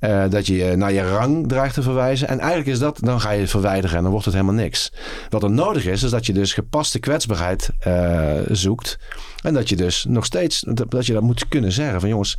Uh, 0.00 0.24
dat 0.30 0.46
je 0.46 0.76
naar 0.76 0.92
je 0.92 1.08
rang 1.10 1.48
dreigt 1.48 1.74
te 1.74 1.82
verwijzen. 1.82 2.28
En 2.28 2.38
eigenlijk 2.38 2.70
is 2.70 2.78
dat, 2.78 2.98
dan 3.00 3.20
ga 3.20 3.30
je 3.30 3.40
het 3.40 3.50
verwijderen 3.50 3.96
en 3.96 4.02
dan 4.02 4.10
wordt 4.10 4.26
het 4.26 4.34
helemaal 4.34 4.54
niks. 4.54 4.92
Wat 5.28 5.42
er 5.42 5.50
nodig 5.50 5.86
is, 5.86 6.02
is 6.02 6.10
dat 6.10 6.26
je 6.26 6.32
dus 6.32 6.52
gepaste 6.52 6.98
kwetsbaarheid 6.98 7.70
zoekt. 8.50 8.98
En 9.42 9.54
dat 9.54 9.68
je 9.68 9.76
dus 9.76 10.04
nog 10.08 10.24
steeds, 10.24 10.64
dat 10.88 11.06
je 11.06 11.12
dat 11.12 11.22
moet 11.22 11.48
kunnen 11.48 11.72
zeggen 11.72 12.00
van 12.00 12.08
jongens, 12.08 12.38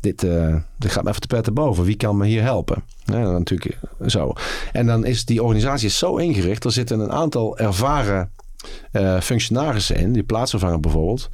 dit, 0.00 0.22
uh, 0.22 0.56
dit 0.78 0.90
gaat 0.90 1.02
me 1.02 1.08
even 1.08 1.20
te 1.20 1.26
pet 1.26 1.54
boven. 1.54 1.84
Wie 1.84 1.96
kan 1.96 2.16
me 2.16 2.26
hier 2.26 2.42
helpen? 2.42 2.82
Ja, 3.04 3.30
natuurlijk 3.30 3.78
zo. 4.06 4.32
En 4.72 4.86
dan 4.86 5.04
is 5.04 5.24
die 5.24 5.42
organisatie 5.42 5.88
zo 5.88 6.16
ingericht. 6.16 6.64
Er 6.64 6.72
zitten 6.72 7.00
een 7.00 7.12
aantal 7.12 7.58
ervaren 7.58 8.30
uh, 8.92 9.20
functionarissen 9.20 9.96
in, 9.96 10.12
die 10.12 10.22
plaatsvervanger 10.22 10.80
bijvoorbeeld. 10.80 11.28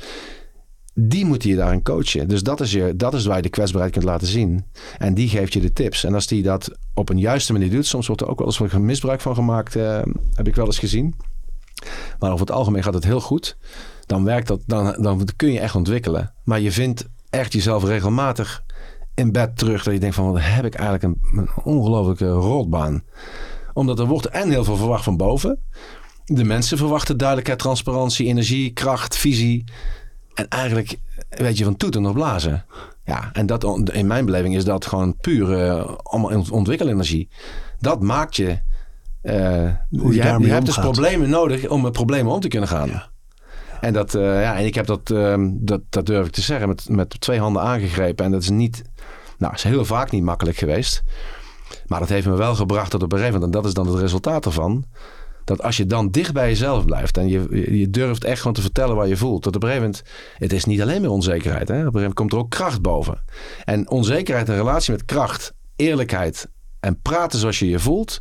Die 0.94 1.24
moeten 1.24 1.50
je 1.50 1.56
daarin 1.56 1.82
coachen. 1.82 2.28
Dus 2.28 2.42
dat 2.42 2.60
is, 2.60 2.72
je, 2.72 2.96
dat 2.96 3.14
is 3.14 3.26
waar 3.26 3.36
je 3.36 3.42
de 3.42 3.48
kwetsbaarheid 3.48 3.92
kunt 3.92 4.04
laten 4.04 4.26
zien. 4.26 4.64
En 4.98 5.14
die 5.14 5.28
geeft 5.28 5.52
je 5.52 5.60
de 5.60 5.72
tips. 5.72 6.04
En 6.04 6.14
als 6.14 6.26
die 6.26 6.42
dat 6.42 6.70
op 6.94 7.08
een 7.08 7.18
juiste 7.18 7.52
manier 7.52 7.70
doet, 7.70 7.86
soms 7.86 8.06
wordt 8.06 8.22
er 8.22 8.28
ook 8.28 8.38
wel 8.38 8.46
eens 8.46 8.58
wat 8.58 8.72
misbruik 8.72 9.20
van 9.20 9.34
gemaakt, 9.34 9.76
uh, 9.76 10.02
heb 10.34 10.46
ik 10.46 10.54
wel 10.54 10.66
eens 10.66 10.78
gezien. 10.78 11.14
Maar 12.18 12.32
over 12.32 12.46
het 12.46 12.54
algemeen 12.56 12.82
gaat 12.82 12.94
het 12.94 13.04
heel 13.04 13.20
goed. 13.20 13.56
Dan 14.06 14.24
werkt 14.24 14.46
dat, 14.46 14.60
dan, 14.66 15.02
dan 15.02 15.28
kun 15.36 15.52
je 15.52 15.60
echt 15.60 15.74
ontwikkelen. 15.74 16.32
Maar 16.44 16.60
je 16.60 16.72
vindt 16.72 17.06
echt 17.38 17.52
jezelf 17.52 17.84
regelmatig 17.84 18.64
in 19.14 19.32
bed 19.32 19.58
terug. 19.58 19.82
Dat 19.82 19.94
je 19.94 20.00
denkt 20.00 20.14
van, 20.14 20.32
wat 20.32 20.42
heb 20.42 20.64
ik 20.64 20.74
eigenlijk 20.74 21.02
een, 21.02 21.38
een 21.38 21.48
ongelofelijke 21.64 22.28
rotbaan. 22.28 23.02
Omdat 23.72 23.98
er 23.98 24.06
wordt 24.06 24.26
en 24.26 24.50
heel 24.50 24.64
veel 24.64 24.76
verwacht 24.76 25.04
van 25.04 25.16
boven. 25.16 25.58
De 26.24 26.44
mensen 26.44 26.78
verwachten 26.78 27.16
duidelijkheid, 27.16 27.58
transparantie, 27.58 28.26
energie, 28.26 28.72
kracht, 28.72 29.16
visie. 29.16 29.64
En 30.34 30.48
eigenlijk 30.48 30.96
weet 31.28 31.58
je 31.58 31.64
van 31.64 31.76
toeten 31.76 32.02
nog 32.02 32.12
blazen. 32.12 32.64
Ja, 33.04 33.30
en 33.32 33.46
dat, 33.46 33.90
in 33.92 34.06
mijn 34.06 34.24
beleving 34.24 34.56
is 34.56 34.64
dat 34.64 34.86
gewoon 34.86 35.16
puur 35.16 35.66
uh, 35.66 35.94
allemaal 36.02 36.44
ontwikkelenergie. 36.50 37.28
Dat 37.78 38.02
maakt 38.02 38.36
je... 38.36 38.58
Uh, 39.22 39.32
Hoe 39.90 40.12
je, 40.12 40.14
je, 40.14 40.22
hebt, 40.22 40.44
je 40.44 40.50
hebt 40.50 40.66
dus 40.66 40.78
problemen 40.78 41.30
nodig 41.30 41.68
om 41.68 41.82
met 41.82 41.92
problemen 41.92 42.32
om 42.32 42.40
te 42.40 42.48
kunnen 42.48 42.68
gaan. 42.68 42.88
Ja. 42.88 43.10
En, 43.80 43.92
dat, 43.92 44.14
uh, 44.14 44.22
ja, 44.22 44.56
en 44.56 44.64
ik 44.64 44.74
heb 44.74 44.86
dat, 44.86 45.10
uh, 45.10 45.34
dat, 45.52 45.80
dat 45.88 46.06
durf 46.06 46.26
ik 46.26 46.32
te 46.32 46.40
zeggen, 46.40 46.68
met, 46.68 46.88
met 46.88 47.20
twee 47.20 47.38
handen 47.38 47.62
aangegrepen. 47.62 48.24
En 48.24 48.30
dat 48.30 48.42
is 48.42 48.50
niet, 48.50 48.82
nou, 49.38 49.54
is 49.54 49.62
heel 49.62 49.84
vaak 49.84 50.10
niet 50.10 50.22
makkelijk 50.22 50.56
geweest. 50.56 51.02
Maar 51.86 52.00
dat 52.00 52.08
heeft 52.08 52.26
me 52.26 52.36
wel 52.36 52.54
gebracht 52.54 52.90
tot 52.90 53.02
op 53.02 53.12
een 53.12 53.18
gegeven 53.18 53.40
moment, 53.40 53.54
en 53.54 53.60
dat 53.62 53.70
is 53.70 53.76
dan 53.76 53.86
het 53.86 54.00
resultaat 54.00 54.44
ervan, 54.44 54.84
Dat 55.44 55.62
als 55.62 55.76
je 55.76 55.86
dan 55.86 56.10
dicht 56.10 56.32
bij 56.32 56.48
jezelf 56.48 56.84
blijft 56.84 57.16
en 57.16 57.28
je, 57.28 57.76
je 57.78 57.90
durft 57.90 58.24
echt 58.24 58.38
gewoon 58.38 58.52
te 58.52 58.60
vertellen 58.60 58.96
waar 58.96 59.08
je 59.08 59.16
voelt. 59.16 59.44
Dat 59.44 59.56
op 59.56 59.62
een 59.62 59.68
gegeven 59.68 59.90
moment, 59.90 60.10
het 60.38 60.52
is 60.52 60.64
niet 60.64 60.82
alleen 60.82 61.00
meer 61.00 61.10
onzekerheid. 61.10 61.68
Hè? 61.68 61.74
Op 61.74 61.78
een 61.78 61.78
gegeven 61.78 61.98
moment 61.98 62.14
komt 62.14 62.32
er 62.32 62.38
ook 62.38 62.50
kracht 62.50 62.82
boven. 62.82 63.24
En 63.64 63.90
onzekerheid 63.90 64.48
in 64.48 64.54
relatie 64.54 64.92
met 64.92 65.04
kracht, 65.04 65.52
eerlijkheid 65.76 66.48
en 66.80 67.00
praten 67.00 67.38
zoals 67.38 67.58
je 67.58 67.68
je 67.68 67.78
voelt. 67.78 68.20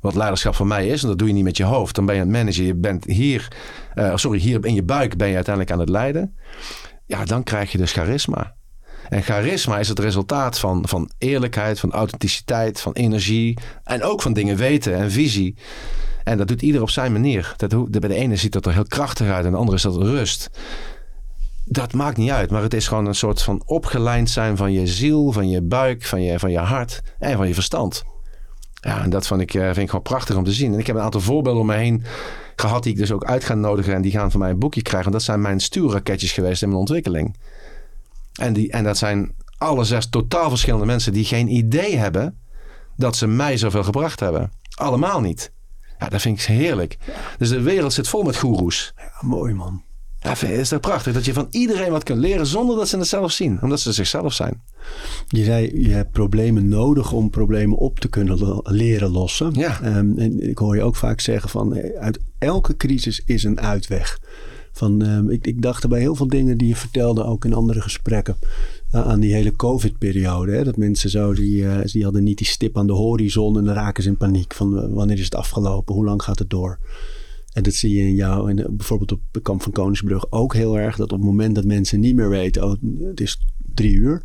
Wat 0.00 0.14
leiderschap 0.14 0.54
voor 0.54 0.66
mij 0.66 0.86
is, 0.86 1.02
en 1.02 1.08
dat 1.08 1.18
doe 1.18 1.28
je 1.28 1.34
niet 1.34 1.44
met 1.44 1.56
je 1.56 1.64
hoofd. 1.64 1.94
Dan 1.94 2.06
ben 2.06 2.14
je 2.14 2.20
aan 2.20 2.26
het 2.26 2.36
managen. 2.36 2.64
Je 2.64 2.74
bent 2.74 3.04
hier, 3.04 3.48
uh, 3.94 4.16
sorry, 4.16 4.38
hier 4.38 4.64
in 4.64 4.74
je 4.74 4.82
buik 4.82 5.16
ben 5.16 5.28
je 5.28 5.34
uiteindelijk 5.34 5.74
aan 5.74 5.80
het 5.80 5.88
leiden. 5.88 6.36
Ja, 7.06 7.24
dan 7.24 7.42
krijg 7.42 7.72
je 7.72 7.78
dus 7.78 7.92
charisma. 7.92 8.54
En 9.08 9.22
charisma 9.22 9.78
is 9.78 9.88
het 9.88 9.98
resultaat 9.98 10.58
van, 10.58 10.88
van 10.88 11.10
eerlijkheid, 11.18 11.80
van 11.80 11.92
authenticiteit, 11.92 12.80
van 12.80 12.92
energie. 12.92 13.58
En 13.84 14.02
ook 14.02 14.22
van 14.22 14.32
dingen 14.32 14.56
weten 14.56 14.94
en 14.94 15.10
visie. 15.10 15.56
En 16.24 16.38
dat 16.38 16.48
doet 16.48 16.62
ieder 16.62 16.82
op 16.82 16.90
zijn 16.90 17.12
manier. 17.12 17.54
Dat, 17.56 17.90
bij 17.90 18.08
de 18.08 18.14
ene 18.14 18.36
ziet 18.36 18.52
dat 18.52 18.66
er 18.66 18.72
heel 18.72 18.84
krachtig 18.84 19.28
uit 19.28 19.44
en 19.44 19.50
de 19.50 19.56
andere 19.56 19.76
is 19.76 19.82
dat 19.82 19.96
rust. 19.96 20.50
Dat 21.64 21.92
maakt 21.92 22.16
niet 22.16 22.30
uit, 22.30 22.50
maar 22.50 22.62
het 22.62 22.74
is 22.74 22.88
gewoon 22.88 23.06
een 23.06 23.14
soort 23.14 23.42
van 23.42 23.62
opgelijnd 23.64 24.30
zijn 24.30 24.56
van 24.56 24.72
je 24.72 24.86
ziel, 24.86 25.32
van 25.32 25.48
je 25.48 25.62
buik, 25.62 26.04
van 26.04 26.22
je, 26.22 26.38
van 26.38 26.50
je 26.50 26.58
hart 26.58 27.00
en 27.18 27.36
van 27.36 27.48
je 27.48 27.54
verstand. 27.54 28.04
Ja, 28.80 29.02
en 29.02 29.10
dat 29.10 29.26
vond 29.26 29.40
ik, 29.40 29.54
eh, 29.54 29.64
vind 29.64 29.76
ik 29.76 29.88
gewoon 29.88 30.02
prachtig 30.02 30.36
om 30.36 30.44
te 30.44 30.52
zien. 30.52 30.72
En 30.72 30.78
ik 30.78 30.86
heb 30.86 30.96
een 30.96 31.02
aantal 31.02 31.20
voorbeelden 31.20 31.60
om 31.60 31.66
me 31.66 31.74
heen 31.74 32.04
gehad 32.56 32.82
die 32.82 32.92
ik 32.92 32.98
dus 32.98 33.12
ook 33.12 33.24
uit 33.24 33.44
ga 33.44 33.54
nodigen. 33.54 33.94
En 33.94 34.02
die 34.02 34.12
gaan 34.12 34.30
van 34.30 34.40
mij 34.40 34.50
een 34.50 34.58
boekje 34.58 34.82
krijgen. 34.82 35.06
En 35.06 35.12
dat 35.12 35.22
zijn 35.22 35.40
mijn 35.40 35.60
stuurraketjes 35.60 36.32
geweest 36.32 36.62
in 36.62 36.68
mijn 36.68 36.80
ontwikkeling. 36.80 37.36
En, 38.40 38.52
die, 38.52 38.70
en 38.72 38.84
dat 38.84 38.98
zijn 38.98 39.34
alle 39.58 39.84
zes 39.84 40.08
totaal 40.08 40.48
verschillende 40.48 40.86
mensen 40.86 41.12
die 41.12 41.24
geen 41.24 41.48
idee 41.48 41.96
hebben 41.96 42.38
dat 42.96 43.16
ze 43.16 43.26
mij 43.26 43.56
zoveel 43.56 43.84
gebracht 43.84 44.20
hebben. 44.20 44.52
Allemaal 44.74 45.20
niet. 45.20 45.52
Ja, 45.98 46.08
dat 46.08 46.20
vind 46.20 46.38
ik 46.38 46.44
heerlijk. 46.44 46.98
Dus 47.38 47.48
de 47.48 47.60
wereld 47.60 47.92
zit 47.92 48.08
vol 48.08 48.22
met 48.22 48.36
goeroes. 48.36 48.92
Ja, 48.96 49.12
mooi 49.20 49.54
man. 49.54 49.82
Ja, 50.20 50.46
is 50.46 50.68
dat 50.68 50.80
prachtig? 50.80 51.12
Dat 51.12 51.24
je 51.24 51.32
van 51.32 51.46
iedereen 51.50 51.90
wat 51.90 52.02
kunt 52.02 52.20
leren 52.20 52.46
zonder 52.46 52.76
dat 52.76 52.88
ze 52.88 52.96
het 52.96 53.06
zelf 53.06 53.32
zien. 53.32 53.62
Omdat 53.62 53.80
ze 53.80 53.92
zichzelf 53.92 54.32
zijn. 54.32 54.62
Je 55.28 55.44
zei, 55.44 55.82
je 55.82 55.92
hebt 55.92 56.10
problemen 56.10 56.68
nodig 56.68 57.12
om 57.12 57.30
problemen 57.30 57.78
op 57.78 58.00
te 58.00 58.08
kunnen 58.08 58.60
leren 58.62 59.10
lossen. 59.10 59.52
Ja. 59.52 59.96
Um, 59.98 60.18
en 60.18 60.48
ik 60.48 60.58
hoor 60.58 60.76
je 60.76 60.82
ook 60.82 60.96
vaak 60.96 61.20
zeggen 61.20 61.50
van, 61.50 61.74
eh, 61.74 62.00
uit 62.00 62.18
elke 62.38 62.76
crisis 62.76 63.22
is 63.24 63.44
een 63.44 63.60
uitweg. 63.60 64.18
Van, 64.72 65.02
um, 65.02 65.30
ik, 65.30 65.46
ik 65.46 65.62
dacht 65.62 65.82
er 65.82 65.88
bij 65.88 66.00
heel 66.00 66.14
veel 66.14 66.28
dingen 66.28 66.58
die 66.58 66.68
je 66.68 66.76
vertelde, 66.76 67.24
ook 67.24 67.44
in 67.44 67.54
andere 67.54 67.80
gesprekken, 67.80 68.36
uh, 68.94 69.06
aan 69.06 69.20
die 69.20 69.34
hele 69.34 69.56
COVID-periode. 69.56 70.64
Dat 70.64 70.76
mensen 70.76 71.10
zo, 71.10 71.34
die, 71.34 71.62
uh, 71.62 71.78
die 71.84 72.04
hadden 72.04 72.24
niet 72.24 72.38
die 72.38 72.46
stip 72.46 72.78
aan 72.78 72.86
de 72.86 72.92
horizon 72.92 73.58
en 73.58 73.64
dan 73.64 73.74
raken 73.74 74.02
ze 74.02 74.08
in 74.08 74.16
paniek. 74.16 74.54
Van 74.54 74.92
wanneer 74.94 75.18
is 75.18 75.24
het 75.24 75.34
afgelopen? 75.34 75.94
Hoe 75.94 76.04
lang 76.04 76.22
gaat 76.22 76.38
het 76.38 76.50
door? 76.50 76.78
En 77.52 77.62
dat 77.62 77.74
zie 77.74 77.96
je 77.96 78.02
in 78.02 78.14
jou, 78.14 78.50
en 78.50 78.76
bijvoorbeeld 78.76 79.12
op 79.12 79.20
de 79.30 79.40
kamp 79.40 79.62
van 79.62 79.72
Koningsbrug 79.72 80.30
ook 80.30 80.54
heel 80.54 80.78
erg. 80.78 80.96
Dat 80.96 81.12
op 81.12 81.18
het 81.18 81.26
moment 81.26 81.54
dat 81.54 81.64
mensen 81.64 82.00
niet 82.00 82.14
meer 82.14 82.28
weten, 82.28 82.64
oh, 82.64 82.74
het 83.00 83.20
is 83.20 83.46
drie 83.74 83.94
uur. 83.94 84.22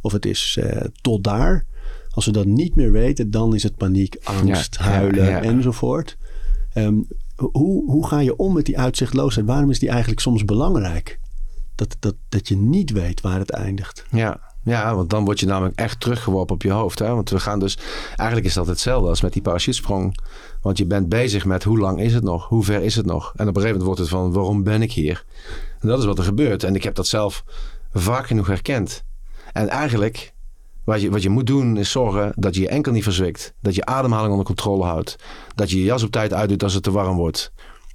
Of 0.00 0.12
het 0.12 0.26
is 0.26 0.58
uh, 0.60 0.80
tot 1.00 1.24
daar. 1.24 1.66
Als 2.10 2.26
we 2.26 2.32
dat 2.32 2.46
niet 2.46 2.74
meer 2.74 2.92
weten, 2.92 3.30
dan 3.30 3.54
is 3.54 3.62
het 3.62 3.76
paniek, 3.76 4.16
angst, 4.22 4.76
ja, 4.78 4.84
huilen 4.84 5.24
ja, 5.24 5.30
ja. 5.30 5.42
enzovoort. 5.42 6.16
Um, 6.74 7.06
hoe, 7.36 7.90
hoe 7.90 8.06
ga 8.06 8.18
je 8.18 8.36
om 8.36 8.52
met 8.52 8.66
die 8.66 8.78
uitzichtloosheid? 8.78 9.46
Waarom 9.46 9.70
is 9.70 9.78
die 9.78 9.88
eigenlijk 9.88 10.20
soms 10.20 10.44
belangrijk? 10.44 11.20
Dat, 11.74 11.96
dat, 11.98 12.14
dat 12.28 12.48
je 12.48 12.56
niet 12.56 12.90
weet 12.90 13.20
waar 13.20 13.38
het 13.38 13.50
eindigt. 13.50 14.04
Ja, 14.10 14.40
ja, 14.62 14.94
want 14.94 15.10
dan 15.10 15.24
word 15.24 15.40
je 15.40 15.46
namelijk 15.46 15.78
echt 15.78 16.00
teruggeworpen 16.00 16.54
op 16.54 16.62
je 16.62 16.70
hoofd. 16.70 16.98
Hè? 16.98 17.14
Want 17.14 17.30
we 17.30 17.40
gaan 17.40 17.58
dus, 17.58 17.78
eigenlijk 18.06 18.48
is 18.48 18.54
dat 18.54 18.66
hetzelfde 18.66 19.08
als 19.08 19.20
met 19.20 19.32
die 19.32 19.42
parachutesprong. 19.42 20.18
Want 20.66 20.78
je 20.78 20.86
bent 20.86 21.08
bezig 21.08 21.44
met 21.44 21.64
hoe 21.64 21.78
lang 21.78 22.00
is 22.00 22.14
het 22.14 22.22
nog? 22.22 22.48
Hoe 22.48 22.64
ver 22.64 22.82
is 22.82 22.94
het 22.94 23.06
nog? 23.06 23.32
En 23.36 23.48
op 23.48 23.56
een 23.56 23.62
gegeven 23.62 23.66
moment 23.68 23.82
wordt 23.82 24.00
het 24.00 24.08
van, 24.08 24.32
waarom 24.32 24.62
ben 24.62 24.82
ik 24.82 24.92
hier? 24.92 25.24
En 25.80 25.88
dat 25.88 25.98
is 25.98 26.04
wat 26.04 26.18
er 26.18 26.24
gebeurt. 26.24 26.64
En 26.64 26.74
ik 26.74 26.82
heb 26.82 26.94
dat 26.94 27.06
zelf 27.06 27.44
vaak 27.92 28.26
genoeg 28.26 28.46
herkend. 28.46 29.04
En 29.52 29.68
eigenlijk, 29.68 30.32
wat 30.84 31.00
je, 31.00 31.10
wat 31.10 31.22
je 31.22 31.30
moet 31.30 31.46
doen, 31.46 31.76
is 31.76 31.90
zorgen 31.90 32.32
dat 32.36 32.54
je 32.54 32.60
je 32.60 32.68
enkel 32.68 32.92
niet 32.92 33.02
verzwikt. 33.02 33.54
Dat 33.60 33.74
je 33.74 33.84
ademhaling 33.84 34.30
onder 34.30 34.46
controle 34.46 34.84
houdt. 34.84 35.16
Dat 35.54 35.70
je 35.70 35.78
je 35.78 35.84
jas 35.84 36.02
op 36.02 36.10
tijd 36.10 36.32
uitdoet 36.32 36.62
als 36.62 36.74
het 36.74 36.82
te 36.82 36.90
warm 36.90 37.16
wordt. 37.16 37.52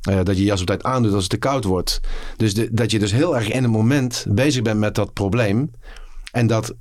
Uh, 0.09 0.15
dat 0.23 0.35
je 0.35 0.41
je 0.41 0.47
jas 0.47 0.61
op 0.61 0.67
tijd 0.67 0.83
aandoet 0.83 1.13
als 1.13 1.21
het 1.21 1.31
te 1.31 1.37
koud 1.37 1.63
wordt. 1.63 1.99
Dus 2.37 2.53
dat 2.71 2.91
je 2.91 2.99
dus 2.99 3.11
heel 3.11 3.35
erg 3.35 3.51
in 3.51 3.63
het 3.63 3.71
moment 3.71 4.25
bezig 4.29 4.61
bent 4.61 4.79
met 4.79 4.95
dat 4.95 5.13
probleem. 5.13 5.71
En 6.31 6.47
dat, 6.47 6.75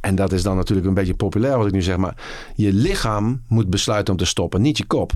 en 0.00 0.14
dat 0.14 0.32
is 0.32 0.42
dan 0.42 0.56
natuurlijk 0.56 0.88
een 0.88 0.94
beetje 0.94 1.14
populair 1.14 1.58
wat 1.58 1.66
ik 1.66 1.72
nu 1.72 1.82
zeg. 1.82 1.96
Maar 1.96 2.16
je 2.54 2.72
lichaam 2.72 3.42
moet 3.48 3.70
besluiten 3.70 4.12
om 4.12 4.18
te 4.18 4.26
stoppen, 4.26 4.62
niet 4.62 4.78
je 4.78 4.86
kop. 4.86 5.12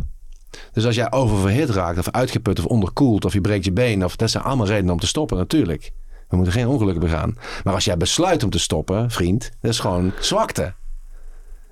Dus 0.73 0.87
als 0.87 0.95
jij 0.95 1.13
oververhit 1.13 1.71
raakt 1.71 1.99
of 1.99 2.11
uitgeput 2.11 2.59
of 2.59 2.67
onderkoeld 2.67 3.25
of 3.25 3.33
je 3.33 3.41
breekt 3.41 3.65
je 3.65 3.73
been. 3.73 4.05
Of, 4.05 4.17
dat 4.17 4.31
zijn 4.31 4.45
allemaal 4.45 4.67
redenen 4.67 4.93
om 4.93 5.01
te 5.01 5.07
stoppen 5.07 5.37
natuurlijk. 5.37 5.93
We 6.29 6.37
moeten 6.37 6.55
geen 6.55 6.67
ongelukken 6.67 7.03
begaan. 7.03 7.37
Maar 7.65 7.75
als 7.75 7.85
jij 7.85 7.97
besluit 7.97 8.43
om 8.43 8.51
te 8.51 8.59
stoppen, 8.59 9.11
vriend, 9.11 9.51
dat 9.61 9.71
is 9.71 9.79
gewoon 9.79 10.13
zwakte. 10.21 10.75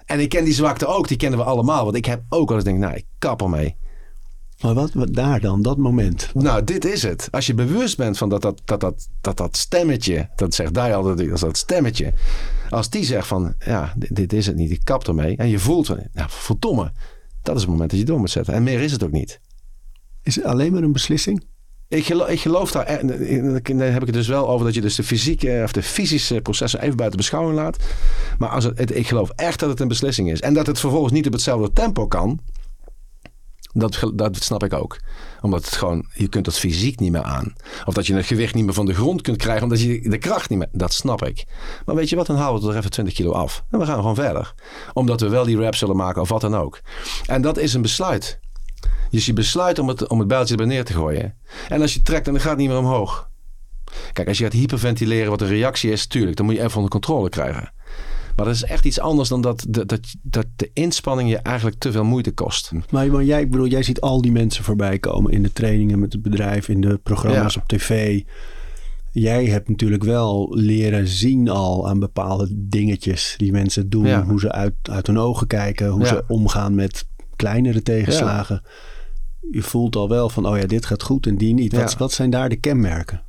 En 0.04 0.20
ik 0.20 0.28
ken 0.28 0.44
die 0.44 0.54
zwakte 0.54 0.86
ook, 0.86 1.08
die 1.08 1.16
kennen 1.16 1.38
we 1.38 1.44
allemaal. 1.44 1.84
Want 1.84 1.96
ik 1.96 2.04
heb 2.04 2.22
ook 2.28 2.48
al 2.48 2.54
eens 2.54 2.64
denk, 2.64 2.78
nou, 2.78 2.94
ik 2.94 3.04
kap 3.18 3.42
ermee. 3.42 3.76
Maar 4.60 4.74
wat, 4.74 4.92
wat 4.92 5.14
daar 5.14 5.40
dan, 5.40 5.62
dat 5.62 5.76
moment? 5.76 6.30
Nou, 6.34 6.64
dit 6.64 6.84
is 6.84 7.02
het. 7.02 7.28
Als 7.30 7.46
je 7.46 7.54
bewust 7.54 7.96
bent 7.96 8.18
van 8.18 8.28
dat 8.28 8.42
dat, 8.42 8.60
dat, 8.64 8.80
dat, 8.80 9.08
dat, 9.20 9.36
dat 9.36 9.56
stemmetje, 9.56 10.28
dat 10.36 10.54
zegt 10.54 10.74
daar 10.74 10.94
altijd, 10.94 11.30
als 11.30 11.40
dat 11.40 11.56
stemmetje, 11.56 12.12
als 12.70 12.90
die 12.90 13.04
zegt 13.04 13.26
van, 13.26 13.54
ja, 13.58 13.92
dit, 13.96 14.16
dit, 14.16 14.32
is 14.32 14.46
het 14.46 14.56
niet, 14.56 14.70
ik 14.70 14.80
kap 14.84 15.08
ermee. 15.08 15.36
En 15.36 15.48
je 15.48 15.58
voelt 15.58 15.86
van, 15.86 16.00
nou, 16.12 16.28
verdomme, 16.30 16.92
dat 17.44 17.54
is 17.54 17.60
het 17.60 17.70
moment 17.70 17.90
dat 17.90 17.98
je 17.98 18.04
door 18.04 18.18
moet 18.18 18.30
zetten. 18.30 18.54
En 18.54 18.62
meer 18.62 18.80
is 18.80 18.92
het 18.92 19.04
ook 19.04 19.12
niet. 19.12 19.40
Is 20.22 20.36
het 20.36 20.44
alleen 20.44 20.72
maar 20.72 20.82
een 20.82 20.92
beslissing? 20.92 21.44
Ik 21.88 22.04
geloof, 22.04 22.28
ik 22.28 22.40
geloof 22.40 22.70
daar, 22.70 23.00
dan 23.62 23.78
heb 23.78 24.00
ik 24.00 24.06
het 24.06 24.12
dus 24.12 24.28
wel 24.28 24.48
over 24.48 24.66
dat 24.66 24.74
je 24.74 24.80
dus 24.80 24.94
de 24.94 25.02
fysieke 25.02 25.60
of 25.64 25.72
de 25.72 25.82
fysische 25.82 26.40
processen 26.40 26.80
even 26.82 26.96
buiten 26.96 27.18
beschouwing 27.18 27.56
laat. 27.56 27.76
Maar 28.38 28.48
als 28.48 28.64
het, 28.64 28.96
ik 28.96 29.06
geloof 29.06 29.30
echt 29.30 29.60
dat 29.60 29.68
het 29.68 29.80
een 29.80 29.88
beslissing 29.88 30.30
is. 30.30 30.40
En 30.40 30.54
dat 30.54 30.66
het 30.66 30.80
vervolgens 30.80 31.12
niet 31.12 31.26
op 31.26 31.32
hetzelfde 31.32 31.72
tempo 31.72 32.06
kan. 32.06 32.40
Dat, 33.76 34.12
dat 34.14 34.36
snap 34.36 34.64
ik 34.64 34.72
ook. 34.72 34.96
Omdat 35.40 35.64
het 35.64 35.76
gewoon, 35.76 36.06
je 36.12 36.28
kunt 36.28 36.44
dat 36.44 36.58
fysiek 36.58 37.00
niet 37.00 37.12
meer 37.12 37.22
aan. 37.22 37.52
Of 37.84 37.94
dat 37.94 38.06
je 38.06 38.14
het 38.14 38.26
gewicht 38.26 38.54
niet 38.54 38.64
meer 38.64 38.74
van 38.74 38.86
de 38.86 38.94
grond 38.94 39.22
kunt 39.22 39.36
krijgen 39.36 39.62
omdat 39.62 39.80
je 39.80 40.08
de 40.08 40.18
kracht 40.18 40.50
niet 40.50 40.58
meer. 40.58 40.68
Dat 40.72 40.92
snap 40.92 41.24
ik. 41.24 41.44
Maar 41.86 41.94
weet 41.94 42.08
je 42.08 42.16
wat, 42.16 42.26
dan 42.26 42.36
halen 42.36 42.62
we 42.62 42.68
er 42.68 42.76
even 42.76 42.90
20 42.90 43.14
kilo 43.14 43.32
af. 43.32 43.64
En 43.70 43.78
we 43.78 43.86
gaan 43.86 43.96
gewoon 43.96 44.14
verder. 44.14 44.54
Omdat 44.92 45.20
we 45.20 45.28
wel 45.28 45.44
die 45.44 45.56
rap 45.56 45.74
zullen 45.74 45.96
maken 45.96 46.22
of 46.22 46.28
wat 46.28 46.40
dan 46.40 46.56
ook. 46.56 46.80
En 47.26 47.42
dat 47.42 47.58
is 47.58 47.74
een 47.74 47.82
besluit. 47.82 48.40
Dus 49.10 49.26
je 49.26 49.32
besluit 49.32 49.78
om 49.78 49.88
het, 49.88 50.08
om 50.08 50.18
het 50.18 50.28
bijltje 50.28 50.56
er 50.56 50.66
neer 50.66 50.84
te 50.84 50.92
gooien. 50.92 51.34
En 51.68 51.80
als 51.80 51.94
je 51.94 52.02
trekt, 52.02 52.24
dan 52.24 52.40
gaat 52.40 52.50
het 52.50 52.58
niet 52.58 52.68
meer 52.68 52.78
omhoog. 52.78 53.28
Kijk, 54.12 54.28
als 54.28 54.38
je 54.38 54.44
gaat 54.44 54.52
hyperventileren 54.52 55.30
wat 55.30 55.38
de 55.38 55.46
reactie 55.46 55.90
is, 55.90 56.06
tuurlijk, 56.06 56.36
dan 56.36 56.46
moet 56.46 56.54
je 56.54 56.62
even 56.62 56.76
onder 56.76 56.90
controle 56.90 57.28
krijgen. 57.28 57.72
Maar 58.36 58.46
dat 58.46 58.54
is 58.54 58.64
echt 58.64 58.84
iets 58.84 59.00
anders 59.00 59.28
dan 59.28 59.40
dat, 59.40 59.66
dat, 59.68 59.88
dat, 59.88 60.14
dat 60.22 60.46
de 60.56 60.70
inspanning 60.72 61.30
je 61.30 61.36
eigenlijk 61.36 61.78
te 61.78 61.92
veel 61.92 62.04
moeite 62.04 62.32
kost. 62.32 62.72
Maar, 62.90 63.06
maar 63.06 63.24
jij, 63.24 63.40
ik 63.40 63.50
bedoel, 63.50 63.66
jij 63.66 63.82
ziet 63.82 64.00
al 64.00 64.22
die 64.22 64.32
mensen 64.32 64.64
voorbij 64.64 64.98
komen 64.98 65.32
in 65.32 65.42
de 65.42 65.52
trainingen 65.52 65.98
met 65.98 66.12
het 66.12 66.22
bedrijf, 66.22 66.68
in 66.68 66.80
de 66.80 66.98
programma's 67.02 67.56
op 67.56 67.66
tv. 67.66 68.22
Jij 69.12 69.46
hebt 69.46 69.68
natuurlijk 69.68 70.04
wel 70.04 70.54
leren 70.54 71.08
zien 71.08 71.48
al 71.48 71.88
aan 71.88 71.98
bepaalde 71.98 72.48
dingetjes 72.50 73.34
die 73.36 73.52
mensen 73.52 73.90
doen. 73.90 74.06
Ja. 74.06 74.24
Hoe 74.24 74.40
ze 74.40 74.52
uit, 74.52 74.74
uit 74.82 75.06
hun 75.06 75.18
ogen 75.18 75.46
kijken, 75.46 75.88
hoe 75.88 76.00
ja. 76.00 76.06
ze 76.06 76.24
omgaan 76.28 76.74
met 76.74 77.06
kleinere 77.36 77.82
tegenslagen. 77.82 78.62
Je 79.50 79.62
voelt 79.62 79.96
al 79.96 80.08
wel 80.08 80.28
van, 80.28 80.46
oh 80.46 80.58
ja, 80.58 80.66
dit 80.66 80.86
gaat 80.86 81.02
goed 81.02 81.26
en 81.26 81.36
die 81.36 81.54
niet. 81.54 81.72
Wat, 81.72 81.96
wat 81.96 82.12
zijn 82.12 82.30
daar 82.30 82.48
de 82.48 82.56
kenmerken? 82.56 83.22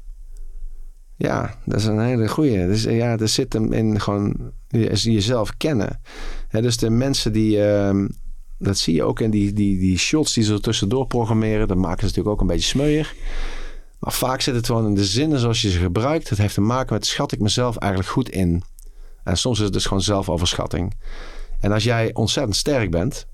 Ja, 1.18 1.60
dat 1.66 1.80
is 1.80 1.86
een 1.86 2.00
hele 2.00 2.28
goeie. 2.28 2.68
Dus 2.68 2.84
ja, 2.84 3.18
er 3.18 3.28
zit 3.28 3.54
hem 3.54 3.74
in 3.74 4.00
gewoon 4.00 4.52
jezelf 4.68 5.58
kennen. 5.58 6.02
dus 6.50 6.78
de 6.78 6.90
mensen 6.90 7.34
die, 7.34 7.58
uh, 7.58 8.06
dat 8.58 8.78
zie 8.78 8.96
je 8.96 9.04
ook 9.04 9.20
in 9.20 9.30
die, 9.30 9.54
die, 9.54 9.80
die 9.80 9.98
shots 9.98 10.34
die 10.34 10.44
ze 10.44 10.60
tussendoor 10.60 11.08
programmeren. 11.08 11.68
Dat 11.68 11.78
maken 11.78 12.00
ze 12.00 12.06
natuurlijk 12.06 12.36
ook 12.36 12.42
een 12.42 12.48
beetje 12.48 12.70
smeuig. 12.70 13.16
Maar 14.00 14.14
vaak 14.14 14.42
zit 14.42 14.56
het 14.56 14.66
gewoon 14.66 14.86
in 14.86 14.96
de 14.96 15.06
zinnen 15.06 15.40
zoals 15.40 15.62
je 15.62 15.70
ze 15.70 15.80
gebruikt. 15.80 16.30
Het 16.30 16.38
heeft 16.38 16.54
te 16.54 16.62
maken 16.62 16.94
met 16.94 17.06
schat 17.06 17.32
ik 17.32 17.40
mezelf 17.40 17.78
eigenlijk 17.78 18.12
goed 18.12 18.30
in. 18.30 18.64
En 19.24 19.38
soms 19.38 19.58
is 19.58 19.64
het 19.64 19.74
dus 19.74 19.86
gewoon 19.86 20.04
zelfoverschatting. 20.04 20.94
En 21.60 21.72
als 21.72 21.84
jij 21.84 22.14
ontzettend 22.14 22.56
sterk 22.56 22.92
bent. 22.92 23.28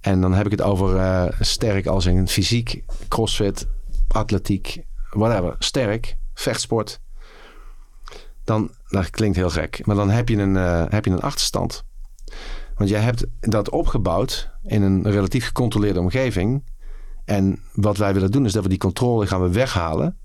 En 0.00 0.20
dan 0.20 0.34
heb 0.34 0.44
ik 0.44 0.50
het 0.50 0.62
over 0.62 0.94
uh, 0.94 1.24
sterk 1.40 1.86
als 1.86 2.06
in 2.06 2.28
fysiek, 2.28 2.84
crossfit, 3.08 3.66
atletiek, 4.08 4.84
whatever. 5.10 5.56
Sterk, 5.58 6.16
vechtsport. 6.38 7.00
Dan, 8.44 8.70
dat 8.88 9.10
klinkt 9.10 9.36
heel 9.36 9.50
gek, 9.50 9.86
maar 9.86 9.96
dan 9.96 10.10
heb 10.10 10.28
je 10.28 10.36
een, 10.36 10.54
uh, 10.54 10.84
heb 10.88 11.04
je 11.04 11.10
een 11.10 11.20
achterstand. 11.20 11.84
Want 12.74 12.90
jij 12.90 13.00
hebt 13.00 13.26
dat 13.40 13.70
opgebouwd 13.70 14.50
in 14.62 14.82
een 14.82 15.10
relatief 15.10 15.46
gecontroleerde 15.46 16.00
omgeving. 16.00 16.64
En 17.24 17.62
wat 17.72 17.96
wij 17.96 18.14
willen 18.14 18.30
doen 18.30 18.44
is 18.44 18.52
dat 18.52 18.62
we 18.62 18.68
die 18.68 18.78
controle 18.78 19.26
gaan 19.26 19.42
we 19.42 19.52
weghalen. 19.52 20.18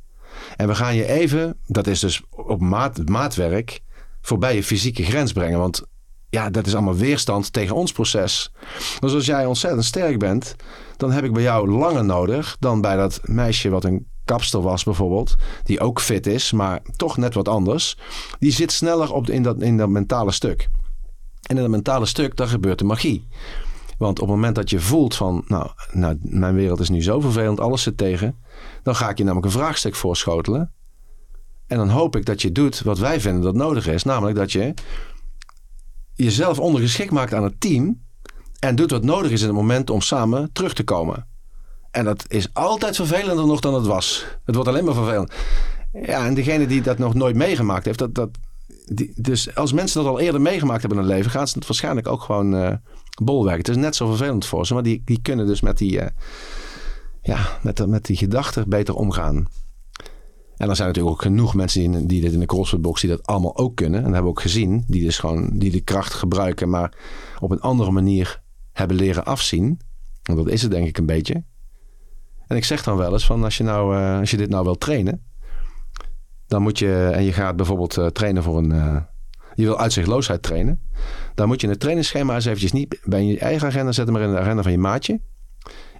En 0.55 0.67
we 0.67 0.75
gaan 0.75 0.95
je 0.95 1.05
even, 1.05 1.59
dat 1.65 1.87
is 1.87 1.99
dus 1.99 2.23
op 2.29 2.61
maat, 2.61 3.09
maatwerk, 3.09 3.81
voorbij 4.21 4.55
je 4.55 4.63
fysieke 4.63 5.03
grens 5.03 5.31
brengen. 5.31 5.59
Want 5.59 5.83
ja, 6.29 6.49
dat 6.49 6.67
is 6.67 6.73
allemaal 6.73 6.95
weerstand 6.95 7.53
tegen 7.53 7.75
ons 7.75 7.91
proces. 7.91 8.51
Dus 8.99 9.13
als 9.13 9.25
jij 9.25 9.45
ontzettend 9.45 9.85
sterk 9.85 10.19
bent, 10.19 10.55
dan 10.97 11.11
heb 11.11 11.23
ik 11.23 11.33
bij 11.33 11.43
jou 11.43 11.69
langer 11.69 12.05
nodig 12.05 12.57
dan 12.59 12.81
bij 12.81 12.95
dat 12.95 13.19
meisje 13.23 13.69
wat 13.69 13.83
een 13.83 14.07
kapster 14.25 14.61
was 14.61 14.83
bijvoorbeeld, 14.83 15.35
die 15.63 15.79
ook 15.79 16.01
fit 16.01 16.27
is, 16.27 16.51
maar 16.51 16.81
toch 16.95 17.17
net 17.17 17.33
wat 17.33 17.47
anders. 17.47 17.97
Die 18.39 18.51
zit 18.51 18.71
sneller 18.71 19.13
op, 19.13 19.29
in, 19.29 19.43
dat, 19.43 19.61
in 19.61 19.77
dat 19.77 19.89
mentale 19.89 20.31
stuk. 20.31 20.69
En 21.41 21.55
in 21.55 21.61
dat 21.61 21.71
mentale 21.71 22.05
stuk, 22.05 22.35
daar 22.35 22.47
gebeurt 22.47 22.79
de 22.79 22.85
magie. 22.85 23.27
Want 23.97 24.19
op 24.19 24.27
het 24.27 24.35
moment 24.35 24.55
dat 24.55 24.69
je 24.69 24.79
voelt 24.79 25.15
van, 25.15 25.43
nou, 25.47 25.69
nou, 25.91 26.17
mijn 26.21 26.55
wereld 26.55 26.79
is 26.79 26.89
nu 26.89 27.03
zo 27.03 27.19
vervelend, 27.19 27.59
alles 27.59 27.81
zit 27.81 27.97
tegen, 27.97 28.37
dan 28.83 28.95
ga 28.95 29.09
ik 29.09 29.17
je 29.17 29.23
namelijk 29.23 29.53
een 29.53 29.59
vraagstuk 29.59 29.95
voorschotelen. 29.95 30.71
En 31.67 31.77
dan 31.77 31.89
hoop 31.89 32.15
ik 32.15 32.25
dat 32.25 32.41
je 32.41 32.51
doet 32.51 32.81
wat 32.81 32.97
wij 32.97 33.21
vinden 33.21 33.41
dat 33.41 33.55
nodig 33.55 33.87
is, 33.87 34.03
namelijk 34.03 34.37
dat 34.37 34.51
je 34.51 34.73
jezelf 36.15 36.59
ondergeschikt 36.59 37.11
maakt 37.11 37.33
aan 37.33 37.43
het 37.43 37.59
team 37.59 38.01
en 38.59 38.75
doet 38.75 38.91
wat 38.91 39.03
nodig 39.03 39.31
is 39.31 39.41
in 39.41 39.47
het 39.47 39.55
moment 39.55 39.89
om 39.89 40.01
samen 40.01 40.49
terug 40.51 40.73
te 40.73 40.83
komen. 40.83 41.27
En 41.93 42.05
dat 42.05 42.25
is 42.27 42.53
altijd 42.53 42.95
vervelender 42.95 43.45
nog 43.45 43.59
dan 43.59 43.73
het 43.73 43.85
was. 43.85 44.25
Het 44.45 44.55
wordt 44.55 44.69
alleen 44.69 44.85
maar 44.85 44.93
vervelend. 44.93 45.33
Ja, 45.91 46.25
en 46.25 46.33
degene 46.33 46.67
die 46.67 46.81
dat 46.81 46.97
nog 46.97 47.13
nooit 47.13 47.35
meegemaakt 47.35 47.85
heeft, 47.85 47.99
dat, 47.99 48.15
dat, 48.15 48.29
die, 48.85 49.13
dus 49.15 49.55
als 49.55 49.73
mensen 49.73 50.03
dat 50.03 50.11
al 50.11 50.19
eerder 50.19 50.41
meegemaakt 50.41 50.81
hebben 50.81 50.99
in 50.99 51.05
hun 51.05 51.13
leven, 51.13 51.31
gaan 51.31 51.47
ze 51.47 51.57
het 51.57 51.67
waarschijnlijk 51.67 52.07
ook 52.07 52.21
gewoon 52.21 52.55
uh, 52.55 52.71
bolwerken. 53.23 53.65
Het 53.65 53.75
is 53.75 53.83
net 53.83 53.95
zo 53.95 54.07
vervelend 54.07 54.45
voor 54.45 54.65
ze, 54.65 54.73
maar 54.73 54.83
die, 54.83 55.01
die 55.05 55.19
kunnen 55.21 55.45
dus 55.45 55.61
met 55.61 55.77
die, 55.77 56.01
uh, 56.01 56.05
ja, 57.21 57.59
met, 57.61 57.87
met 57.87 58.05
die 58.05 58.17
gedachten 58.17 58.69
beter 58.69 58.95
omgaan. 58.95 59.47
En 60.57 60.69
er 60.69 60.75
zijn 60.75 60.87
natuurlijk 60.87 61.15
ook 61.15 61.21
genoeg 61.21 61.55
mensen 61.55 61.91
die, 61.91 62.05
die 62.05 62.21
dit 62.21 62.33
in 62.33 62.39
de 62.39 62.45
CrossFit-box 62.45 63.01
die 63.01 63.09
dat 63.09 63.25
allemaal 63.25 63.57
ook 63.57 63.75
kunnen. 63.75 63.99
En 63.99 64.05
dat 64.05 64.13
hebben 64.13 64.31
we 64.31 64.37
ook 64.37 64.41
gezien. 64.41 64.83
Die 64.87 65.03
dus 65.03 65.17
gewoon 65.17 65.49
die 65.53 65.71
de 65.71 65.81
kracht 65.81 66.13
gebruiken, 66.13 66.69
maar 66.69 66.93
op 67.39 67.51
een 67.51 67.61
andere 67.61 67.91
manier 67.91 68.41
hebben 68.71 68.97
leren 68.97 69.25
afzien. 69.25 69.79
Want 70.23 70.37
dat 70.37 70.49
is 70.49 70.61
het 70.61 70.71
denk 70.71 70.87
ik 70.87 70.97
een 70.97 71.05
beetje. 71.05 71.43
En 72.53 72.59
ik 72.59 72.65
zeg 72.65 72.83
dan 72.83 72.97
wel 72.97 73.13
eens 73.13 73.25
van 73.25 73.43
als 73.43 73.57
je, 73.57 73.63
nou, 73.63 73.97
uh, 73.97 74.19
als 74.19 74.31
je 74.31 74.37
dit 74.37 74.49
nou 74.49 74.63
wil 74.63 74.77
trainen. 74.77 75.23
Dan 76.47 76.61
moet 76.61 76.79
je, 76.79 77.09
en 77.13 77.23
je 77.23 77.33
gaat 77.33 77.55
bijvoorbeeld 77.55 77.97
uh, 77.97 78.05
trainen 78.05 78.43
voor 78.43 78.57
een, 78.57 78.73
uh, 78.73 78.97
je 79.53 79.63
wil 79.63 79.79
uitzichtloosheid 79.79 80.41
trainen. 80.41 80.81
Dan 81.35 81.47
moet 81.47 81.61
je 81.61 81.67
een 81.67 81.77
trainingsschema 81.77 82.35
eens 82.35 82.45
eventjes 82.45 82.71
niet 82.71 82.99
bij 83.03 83.23
je 83.23 83.39
eigen 83.39 83.67
agenda 83.67 83.91
zetten, 83.91 84.13
maar 84.13 84.23
in 84.23 84.31
de 84.31 84.39
agenda 84.39 84.61
van 84.61 84.71
je 84.71 84.77
maatje. 84.77 85.19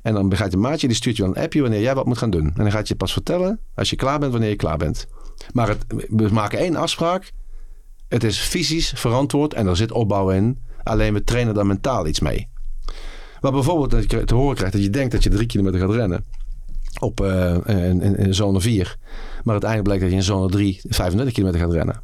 En 0.01 0.14
dan 0.14 0.36
gaat 0.36 0.51
je 0.51 0.58
maatje, 0.58 0.88
die 0.88 0.95
stuurt 0.95 1.16
je 1.16 1.24
wel 1.24 1.36
een 1.36 1.43
appje 1.43 1.62
wanneer 1.62 1.82
jij 1.82 1.95
wat 1.95 2.06
moet 2.06 2.18
gaan 2.18 2.30
doen. 2.30 2.45
En 2.45 2.54
dan 2.56 2.72
gaat 2.72 2.88
je 2.88 2.95
pas 2.95 3.14
vertellen 3.14 3.60
als 3.76 3.89
je 3.89 3.95
klaar 3.95 4.20
bent, 4.20 4.32
wanneer 4.32 4.49
je 4.49 4.56
klaar 4.56 4.78
bent. 4.78 5.08
Maar 5.51 5.68
het, 5.68 5.86
we 6.10 6.30
maken 6.32 6.60
één 6.60 6.76
afspraak. 6.76 7.32
Het 8.08 8.24
is 8.24 8.39
fysisch 8.39 8.93
verantwoord 8.95 9.54
en 9.54 9.68
er 9.68 9.78
zit 9.78 9.91
opbouw 9.91 10.30
in. 10.30 10.60
Alleen 10.84 11.14
we 11.14 11.24
trainen 11.24 11.54
daar 11.54 11.66
mentaal 11.66 12.08
iets 12.08 12.20
mee. 12.20 12.47
Waar 13.39 13.51
bijvoorbeeld 13.51 13.91
dat 13.91 14.12
je 14.12 14.24
te 14.24 14.36
horen 14.36 14.56
krijgt 14.56 14.74
dat 14.74 14.84
je 14.84 14.89
denkt 14.89 15.12
dat 15.12 15.24
je 15.24 15.30
drie 15.30 15.47
kilometer 15.47 15.80
gaat 15.80 15.91
rennen. 15.91 16.26
Op 16.99 17.21
uh, 17.21 17.57
in, 18.17 18.33
zone 18.33 18.61
4. 18.61 18.97
Maar 19.43 19.53
uiteindelijk 19.53 19.83
blijkt 19.83 20.01
dat 20.01 20.11
je 20.11 20.17
in 20.17 20.23
zone 20.23 20.49
3 20.49 20.81
35 20.83 21.33
kilometer 21.33 21.61
gaat 21.61 21.73
rennen. 21.73 22.01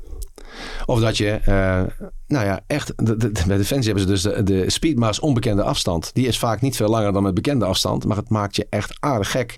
Of 0.86 1.00
dat 1.00 1.18
je, 1.18 1.40
uh, 1.40 2.06
nou 2.28 2.46
ja, 2.46 2.62
echt, 2.68 2.94
de, 2.96 3.18
de, 3.18 3.32
bij 3.48 3.58
Defensie 3.58 3.94
hebben 3.94 4.02
ze 4.02 4.08
dus 4.08 4.22
de, 4.22 4.44
de 4.44 4.70
Speedma's 4.70 5.20
onbekende 5.20 5.64
afstand. 5.64 6.14
Die 6.14 6.28
is 6.28 6.38
vaak 6.38 6.62
niet 6.62 6.76
veel 6.76 6.90
langer 6.90 7.14
dan 7.14 7.24
met 7.24 7.34
bekende 7.34 7.66
afstand. 7.66 8.06
Maar 8.06 8.18
het 8.18 8.30
maakt 8.30 8.56
je 8.56 8.68
echt 8.70 8.98
aardig 9.00 9.32
gek 9.32 9.58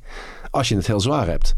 als 0.50 0.70
je 0.70 0.76
het 0.76 0.88
heel 0.88 1.00
zwaar 1.00 1.28
hebt. 1.28 1.56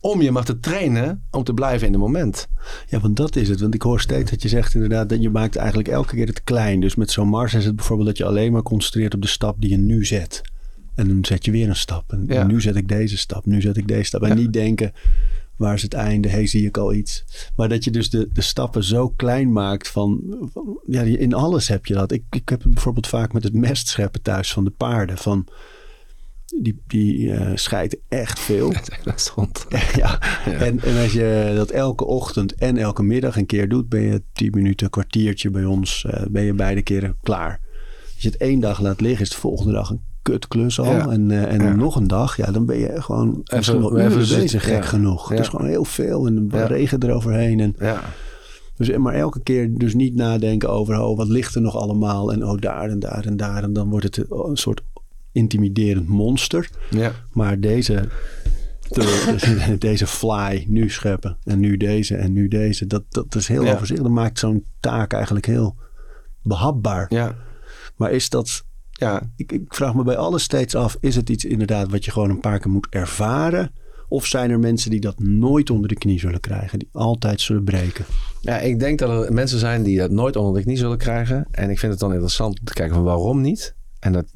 Om 0.00 0.22
je 0.22 0.30
maar 0.30 0.44
te 0.44 0.60
trainen 0.60 1.26
om 1.30 1.44
te 1.44 1.54
blijven 1.54 1.86
in 1.86 1.92
het 1.92 2.02
moment. 2.02 2.48
Ja, 2.86 3.00
want 3.00 3.16
dat 3.16 3.36
is 3.36 3.48
het. 3.48 3.60
Want 3.60 3.74
ik 3.74 3.82
hoor 3.82 4.00
steeds 4.00 4.30
dat 4.30 4.42
je 4.42 4.48
zegt 4.48 4.74
inderdaad 4.74 5.08
dat 5.08 5.22
je 5.22 5.30
maakt 5.30 5.56
eigenlijk 5.56 5.88
elke 5.88 6.14
keer 6.14 6.26
het 6.26 6.44
klein. 6.44 6.80
Dus 6.80 6.94
met 6.94 7.10
zo'n 7.10 7.28
Mars 7.28 7.54
is 7.54 7.64
het 7.64 7.76
bijvoorbeeld 7.76 8.08
dat 8.08 8.18
je 8.18 8.24
alleen 8.24 8.52
maar 8.52 8.62
concentreert 8.62 9.14
op 9.14 9.22
de 9.22 9.28
stap 9.28 9.60
die 9.60 9.70
je 9.70 9.76
nu 9.76 10.04
zet. 10.04 10.42
En 10.98 11.08
dan 11.08 11.24
zet 11.24 11.44
je 11.44 11.50
weer 11.50 11.68
een 11.68 11.76
stap. 11.76 12.12
En 12.12 12.24
ja. 12.26 12.46
nu 12.46 12.60
zet 12.60 12.76
ik 12.76 12.88
deze 12.88 13.16
stap, 13.16 13.46
nu 13.46 13.60
zet 13.60 13.76
ik 13.76 13.88
deze 13.88 14.04
stap. 14.04 14.22
En 14.22 14.28
ja. 14.28 14.34
niet 14.34 14.52
denken, 14.52 14.92
waar 15.56 15.74
is 15.74 15.82
het 15.82 15.94
einde? 15.94 16.28
Hey, 16.28 16.46
zie 16.46 16.66
ik 16.66 16.76
al 16.76 16.94
iets? 16.94 17.24
Maar 17.56 17.68
dat 17.68 17.84
je 17.84 17.90
dus 17.90 18.10
de, 18.10 18.28
de 18.32 18.40
stappen 18.40 18.84
zo 18.84 19.08
klein 19.08 19.52
maakt 19.52 19.88
van, 19.88 20.20
van... 20.52 20.80
ja, 20.86 21.02
in 21.02 21.34
alles 21.34 21.68
heb 21.68 21.86
je 21.86 21.94
dat. 21.94 22.12
Ik, 22.12 22.22
ik 22.30 22.48
heb 22.48 22.62
het 22.62 22.74
bijvoorbeeld 22.74 23.06
vaak 23.06 23.32
met 23.32 23.42
het 23.42 23.52
mestscheppen 23.52 24.22
thuis 24.22 24.52
van 24.52 24.64
de 24.64 24.70
paarden. 24.70 25.18
Van, 25.18 25.46
die, 26.56 26.82
die 26.86 27.18
uh, 27.18 27.50
scheidt 27.54 27.96
echt 28.08 28.40
veel. 28.40 28.72
Dat 29.04 29.14
is 29.16 29.28
rond. 29.28 29.66
ja. 29.70 30.18
ja. 30.44 30.52
En, 30.52 30.82
en 30.82 31.02
als 31.02 31.12
je 31.12 31.52
dat 31.56 31.70
elke 31.70 32.04
ochtend 32.04 32.54
en 32.54 32.76
elke 32.76 33.02
middag 33.02 33.36
een 33.36 33.46
keer 33.46 33.68
doet... 33.68 33.88
ben 33.88 34.02
je 34.02 34.22
tien 34.32 34.50
minuten, 34.54 34.84
een 34.84 34.92
kwartiertje 34.92 35.50
bij 35.50 35.64
ons... 35.64 36.04
Uh, 36.06 36.22
ben 36.30 36.42
je 36.42 36.54
beide 36.54 36.82
keren 36.82 37.16
klaar. 37.22 37.60
Als 38.14 38.22
je 38.22 38.28
het 38.28 38.40
één 38.40 38.60
dag 38.60 38.80
laat 38.80 39.00
liggen, 39.00 39.22
is 39.22 39.30
de 39.30 39.36
volgende 39.36 39.72
dag 39.72 39.90
een 39.90 40.06
kutklus 40.30 40.80
al. 40.80 40.84
Ja. 40.84 41.08
En, 41.08 41.30
uh, 41.30 41.52
en 41.52 41.62
ja. 41.62 41.74
nog 41.74 41.96
een 41.96 42.06
dag, 42.06 42.36
ja, 42.36 42.50
dan 42.50 42.66
ben 42.66 42.78
je 42.78 43.02
gewoon 43.02 43.40
even, 43.44 43.80
wel 43.80 43.98
uren 43.98 44.18
bezig, 44.18 44.64
gek 44.64 44.84
genoeg. 44.84 45.28
Het 45.28 45.38
is 45.38 45.48
gewoon 45.48 45.66
heel 45.66 45.84
veel 45.84 46.26
en 46.26 46.48
de 46.48 46.66
regen 46.66 47.02
eroverheen. 47.02 47.60
En, 47.60 47.76
dus, 48.76 48.96
maar 48.96 49.14
elke 49.14 49.42
keer 49.42 49.78
dus 49.78 49.94
niet 49.94 50.14
nadenken 50.14 50.70
over, 50.70 51.00
oh, 51.00 51.16
wat 51.16 51.28
ligt 51.28 51.54
er 51.54 51.60
nog 51.60 51.76
allemaal? 51.76 52.32
En 52.32 52.46
oh, 52.46 52.58
daar 52.60 52.88
en 52.88 52.98
daar 52.98 53.24
en 53.24 53.36
daar. 53.36 53.62
En 53.62 53.72
dan 53.72 53.90
wordt 53.90 54.16
het 54.16 54.30
een 54.30 54.56
soort 54.56 54.80
intimiderend 55.32 56.08
monster. 56.08 56.70
Ja. 56.90 57.12
Maar 57.32 57.60
deze, 57.60 58.08
de, 58.88 59.76
deze 59.78 60.06
fly 60.06 60.64
nu 60.68 60.90
scheppen 60.90 61.36
en 61.44 61.60
nu 61.60 61.76
deze 61.76 62.16
en 62.16 62.32
nu 62.32 62.48
deze, 62.48 62.86
dat, 62.86 63.02
dat 63.08 63.34
is 63.34 63.48
heel 63.48 63.62
overzichtelijk. 63.62 64.02
Dat 64.02 64.24
maakt 64.24 64.38
zo'n 64.38 64.64
taak 64.80 65.12
eigenlijk 65.12 65.46
heel 65.46 65.76
behapbaar. 66.42 67.06
Ja. 67.08 67.34
Maar 67.96 68.10
is 68.12 68.28
dat 68.28 68.66
ja, 68.98 69.30
ik, 69.36 69.52
ik, 69.52 69.74
vraag 69.74 69.94
me 69.94 70.02
bij 70.02 70.16
alles 70.16 70.42
steeds 70.42 70.74
af: 70.74 70.96
is 71.00 71.16
het 71.16 71.30
iets 71.30 71.44
inderdaad 71.44 71.90
wat 71.90 72.04
je 72.04 72.10
gewoon 72.10 72.30
een 72.30 72.40
paar 72.40 72.58
keer 72.58 72.70
moet 72.70 72.86
ervaren? 72.90 73.72
Of 74.08 74.26
zijn 74.26 74.50
er 74.50 74.58
mensen 74.58 74.90
die 74.90 75.00
dat 75.00 75.18
nooit 75.18 75.70
onder 75.70 75.88
de 75.88 75.94
knie 75.94 76.18
zullen 76.18 76.40
krijgen, 76.40 76.78
die 76.78 76.88
altijd 76.92 77.40
zullen 77.40 77.64
breken? 77.64 78.04
Ja, 78.40 78.58
ik 78.58 78.78
denk 78.78 78.98
dat 78.98 79.26
er 79.26 79.32
mensen 79.32 79.58
zijn 79.58 79.82
die 79.82 79.98
dat 79.98 80.10
nooit 80.10 80.36
onder 80.36 80.54
de 80.54 80.62
knie 80.62 80.76
zullen 80.76 80.98
krijgen. 80.98 81.46
En 81.50 81.70
ik 81.70 81.78
vind 81.78 81.92
het 81.92 82.00
dan 82.00 82.12
interessant 82.12 82.58
om 82.58 82.64
te 82.64 82.72
kijken 82.72 82.94
van 82.94 83.04
waarom 83.04 83.40
niet. 83.40 83.74
En 84.00 84.12
dat. 84.12 84.26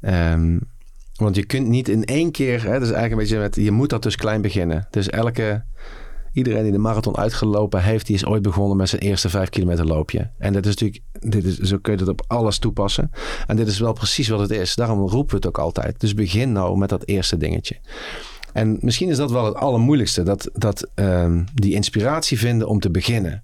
Um, 0.00 0.60
want 1.16 1.36
je 1.36 1.46
kunt 1.46 1.68
niet 1.68 1.88
in 1.88 2.04
één 2.04 2.30
keer, 2.30 2.62
hè, 2.62 2.78
dus 2.78 2.90
eigenlijk 2.90 3.12
een 3.12 3.18
beetje 3.18 3.38
met, 3.38 3.56
je 3.56 3.70
moet 3.70 3.90
dat 3.90 4.02
dus 4.02 4.16
klein 4.16 4.42
beginnen. 4.42 4.86
Dus 4.90 5.08
elke, 5.08 5.64
iedereen 6.32 6.62
die 6.62 6.72
de 6.72 6.78
marathon 6.78 7.16
uitgelopen 7.16 7.82
heeft, 7.82 8.06
die 8.06 8.14
is 8.14 8.26
ooit 8.26 8.42
begonnen 8.42 8.76
met 8.76 8.88
zijn 8.88 9.02
eerste 9.02 9.28
vijf 9.28 9.48
kilometer 9.48 9.86
loopje. 9.86 10.30
En 10.38 10.52
dat 10.52 10.66
is 10.66 10.70
natuurlijk, 10.70 11.02
dit 11.20 11.44
is, 11.44 11.58
zo 11.58 11.78
kun 11.78 11.92
je 11.92 11.98
dat 11.98 12.08
op 12.08 12.24
alles 12.26 12.58
toepassen. 12.58 13.10
En 13.46 13.56
dit 13.56 13.66
is 13.66 13.78
wel 13.78 13.92
precies 13.92 14.28
wat 14.28 14.40
het 14.40 14.50
is. 14.50 14.74
Daarom 14.74 14.98
roepen 14.98 15.30
we 15.30 15.36
het 15.36 15.46
ook 15.46 15.58
altijd. 15.58 16.00
Dus 16.00 16.14
begin 16.14 16.52
nou 16.52 16.78
met 16.78 16.88
dat 16.88 17.06
eerste 17.06 17.36
dingetje. 17.36 17.80
En 18.52 18.78
misschien 18.80 19.08
is 19.08 19.16
dat 19.16 19.30
wel 19.30 19.44
het 19.44 19.54
allermoeilijkste. 19.54 20.22
Dat, 20.22 20.50
dat 20.52 20.90
um, 20.94 21.44
die 21.54 21.74
inspiratie 21.74 22.38
vinden 22.38 22.68
om 22.68 22.80
te 22.80 22.90
beginnen. 22.90 23.42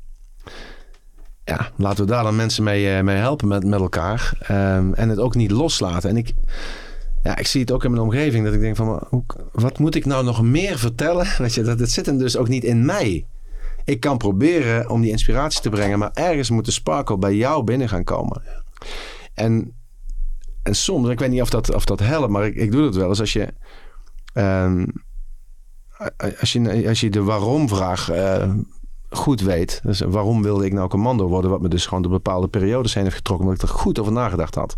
Ja, 1.45 1.71
laten 1.77 2.05
we 2.05 2.11
daar 2.11 2.23
dan 2.23 2.37
mensen 2.37 2.65
mee, 2.65 3.03
mee 3.03 3.17
helpen 3.17 3.49
met, 3.49 3.65
met 3.65 3.81
elkaar. 3.81 4.39
Um, 4.51 4.95
en 4.95 5.09
het 5.09 5.19
ook 5.19 5.35
niet 5.35 5.51
loslaten. 5.51 6.11
En 6.11 6.17
ik 6.17 6.35
ja, 7.29 7.37
ik 7.37 7.47
zie 7.47 7.61
het 7.61 7.73
ook 7.73 7.85
in 7.85 7.91
mijn 7.91 8.03
omgeving 8.03 8.45
dat 8.45 8.55
ik 8.55 8.61
denk 8.61 8.77
van, 8.77 9.07
hoe, 9.09 9.25
wat 9.53 9.79
moet 9.79 9.95
ik 9.95 10.05
nou 10.05 10.25
nog 10.25 10.43
meer 10.43 10.79
vertellen? 10.79 11.27
Weet 11.39 11.55
je, 11.55 11.63
dat, 11.63 11.79
dat 11.79 11.91
zit 11.91 12.07
hem 12.07 12.19
dus 12.19 12.37
ook 12.37 12.49
niet 12.49 12.65
in 12.65 12.85
mij. 12.85 13.27
Ik 13.85 14.01
kan 14.01 14.17
proberen 14.17 14.91
om 14.91 15.01
die 15.01 15.11
inspiratie 15.11 15.61
te 15.61 15.69
brengen, 15.69 15.99
maar 15.99 16.11
ergens 16.13 16.51
moet 16.51 16.65
de 16.65 16.71
sparkle 16.71 17.19
bij 17.19 17.35
jou 17.35 17.65
binnen 17.65 17.89
gaan 17.89 18.05
komen. 18.05 18.43
En, 19.35 19.75
en 20.63 20.75
soms, 20.75 21.09
ik 21.09 21.19
weet 21.19 21.31
niet 21.31 21.43
of 21.43 21.51
dat, 21.51 21.75
of 21.75 21.85
dat 21.85 22.01
helpt, 22.01 22.31
maar 22.31 22.47
ik, 22.47 22.55
ik 22.55 22.73
doe 22.73 22.83
dat 22.83 22.95
wel 22.95 23.09
eens 23.09 23.21
als 23.21 23.33
je, 23.33 23.49
um, 24.35 24.93
als 26.41 26.53
je, 26.53 26.85
als 26.89 27.01
je 27.01 27.11
de 27.11 27.23
waarom-vraag 27.23 28.13
uh, 28.13 28.55
goed 29.11 29.41
weet. 29.41 29.81
Dus 29.85 30.01
waarom 30.01 30.43
wilde 30.43 30.65
ik 30.65 30.73
nou 30.73 30.89
commando 30.89 31.29
worden? 31.29 31.51
Wat 31.51 31.61
me 31.61 31.69
dus 31.69 31.87
gewoon 31.87 32.03
door 32.03 32.13
bepaalde 32.13 32.49
periodes 32.49 32.95
heen 32.95 33.03
heeft 33.03 33.17
getrokken. 33.17 33.47
Omdat 33.47 33.63
ik 33.63 33.69
er 33.69 33.75
goed 33.75 33.99
over 33.99 34.13
nagedacht 34.13 34.55
had. 34.55 34.75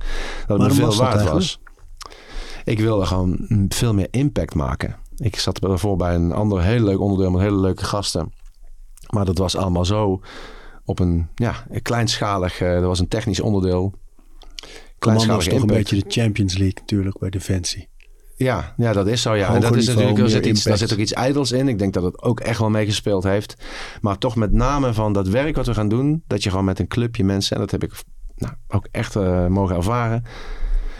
Dat 0.46 0.58
het 0.60 0.68
me 0.68 0.74
veel 0.74 0.96
waard 0.96 1.30
was. 1.30 1.60
Ik 2.64 2.78
wilde 2.78 3.06
gewoon 3.06 3.46
veel 3.68 3.94
meer 3.94 4.08
impact 4.10 4.54
maken. 4.54 4.96
Ik 5.16 5.36
zat 5.36 5.58
ervoor 5.58 5.96
bij 5.96 6.14
een 6.14 6.32
ander 6.32 6.62
heel 6.62 6.82
leuk 6.82 7.00
onderdeel 7.00 7.30
met 7.30 7.40
hele 7.40 7.60
leuke 7.60 7.84
gasten. 7.84 8.32
Maar 9.10 9.24
dat 9.24 9.38
was 9.38 9.56
allemaal 9.56 9.84
zo 9.84 10.20
op 10.84 10.98
een, 10.98 11.28
ja, 11.34 11.66
een 11.70 11.82
kleinschalig... 11.82 12.60
Uh, 12.60 12.72
dat 12.74 12.84
was 12.84 12.98
een 12.98 13.08
technisch 13.08 13.40
onderdeel. 13.40 13.94
Kleinschalig 14.98 15.46
is 15.46 15.52
toch 15.52 15.60
een 15.60 15.66
beetje 15.66 15.96
de 15.96 16.04
Champions 16.08 16.56
League 16.58 16.78
natuurlijk 16.80 17.18
bij 17.18 17.30
Defensie. 17.30 17.88
Ja, 18.36 18.74
ja, 18.76 18.92
dat 18.92 19.06
is 19.06 19.22
zo. 19.22 19.34
Ja. 19.34 19.54
en 19.54 19.60
dat 19.60 19.76
is 19.76 19.86
natuurlijk, 19.86 20.18
er 20.18 20.28
zit 20.28 20.46
iets, 20.46 20.62
daar 20.62 20.78
zit 20.78 20.92
ook 20.92 20.98
iets 20.98 21.12
ijdels 21.12 21.52
in. 21.52 21.68
Ik 21.68 21.78
denk 21.78 21.92
dat 21.92 22.02
het 22.02 22.22
ook 22.22 22.40
echt 22.40 22.58
wel 22.58 22.70
meegespeeld 22.70 23.24
heeft. 23.24 23.56
Maar 24.00 24.18
toch 24.18 24.36
met 24.36 24.52
name 24.52 24.94
van 24.94 25.12
dat 25.12 25.28
werk 25.28 25.56
wat 25.56 25.66
we 25.66 25.74
gaan 25.74 25.88
doen. 25.88 26.22
Dat 26.26 26.42
je 26.42 26.50
gewoon 26.50 26.64
met 26.64 26.78
een 26.78 26.88
clubje 26.88 27.24
mensen, 27.24 27.54
en 27.54 27.60
dat 27.60 27.70
heb 27.70 27.82
ik 27.82 27.92
nou, 28.36 28.52
ook 28.68 28.88
echt 28.90 29.14
uh, 29.14 29.46
mogen 29.46 29.76
ervaren. 29.76 30.24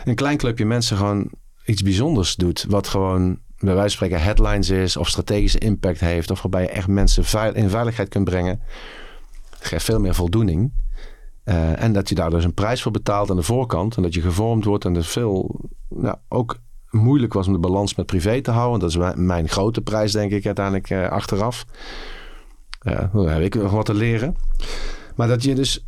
Een 0.03 0.15
klein 0.15 0.37
clubje 0.37 0.65
mensen 0.65 0.97
gewoon 0.97 1.29
iets 1.65 1.81
bijzonders 1.81 2.35
doet. 2.35 2.65
Wat 2.69 2.87
gewoon 2.87 3.39
bij 3.61 3.75
wijze 3.75 3.97
van 3.97 4.07
spreken 4.07 4.25
headlines 4.25 4.69
is 4.69 4.97
of 4.97 5.07
strategische 5.07 5.59
impact 5.59 5.99
heeft. 5.99 6.31
Of 6.31 6.41
waarbij 6.41 6.61
je 6.61 6.69
echt 6.69 6.87
mensen 6.87 7.53
in 7.53 7.69
veiligheid 7.69 8.09
kunt 8.09 8.25
brengen. 8.25 8.61
geeft 9.59 9.85
veel 9.85 9.99
meer 9.99 10.15
voldoening. 10.15 10.71
Eh, 11.43 11.83
en 11.83 11.93
dat 11.93 12.09
je 12.09 12.15
daar 12.15 12.29
dus 12.29 12.43
een 12.43 12.53
prijs 12.53 12.81
voor 12.81 12.91
betaalt 12.91 13.29
aan 13.29 13.35
de 13.35 13.43
voorkant. 13.43 13.95
En 13.95 14.03
dat 14.03 14.13
je 14.13 14.21
gevormd 14.21 14.65
wordt. 14.65 14.85
En 14.85 14.93
dat 14.93 15.05
veel, 15.05 15.59
nou, 15.89 16.15
ook 16.27 16.57
moeilijk 16.89 17.33
was 17.33 17.47
om 17.47 17.53
de 17.53 17.59
balans 17.59 17.95
met 17.95 18.05
privé 18.05 18.41
te 18.41 18.51
houden. 18.51 18.79
Dat 18.79 18.89
is 18.89 19.15
mijn, 19.15 19.49
grote 19.49 19.81
prijs, 19.81 20.11
denk 20.11 20.31
ik, 20.31 20.45
uiteindelijk 20.45 20.89
uh, 20.89 21.09
achteraf. 21.09 21.65
Uh, 22.83 23.13
dan 23.13 23.27
heb 23.27 23.41
ik 23.41 23.55
nog 23.55 23.71
wat 23.71 23.85
te 23.85 23.93
leren. 23.93 24.35
Maar 25.15 25.27
dat 25.27 25.43
je 25.43 25.55
dus 25.55 25.85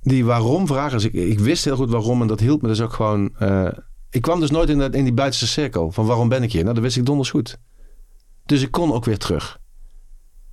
die 0.00 0.24
waarom 0.24 0.66
vragen. 0.66 0.92
Dus 0.92 1.04
ik, 1.04 1.12
ik, 1.12 1.38
wist 1.38 1.64
heel 1.64 1.76
goed 1.76 1.90
waarom 1.90 2.20
en 2.20 2.26
dat 2.26 2.40
hielp 2.40 2.62
me 2.62 2.68
dus 2.68 2.80
ook 2.80 2.92
gewoon. 2.92 3.32
Ik 4.12 4.22
kwam 4.22 4.40
dus 4.40 4.50
nooit 4.50 4.68
in, 4.68 4.78
de, 4.78 4.88
in 4.90 5.04
die 5.04 5.12
buitenste 5.12 5.46
cirkel 5.46 5.90
van 5.90 6.06
waarom 6.06 6.28
ben 6.28 6.42
ik 6.42 6.52
hier. 6.52 6.62
Nou, 6.62 6.74
dat 6.74 6.82
wist 6.82 6.96
ik 6.96 7.06
donders 7.06 7.30
goed. 7.30 7.58
Dus 8.46 8.62
ik 8.62 8.70
kon 8.70 8.92
ook 8.92 9.04
weer 9.04 9.18
terug. 9.18 9.60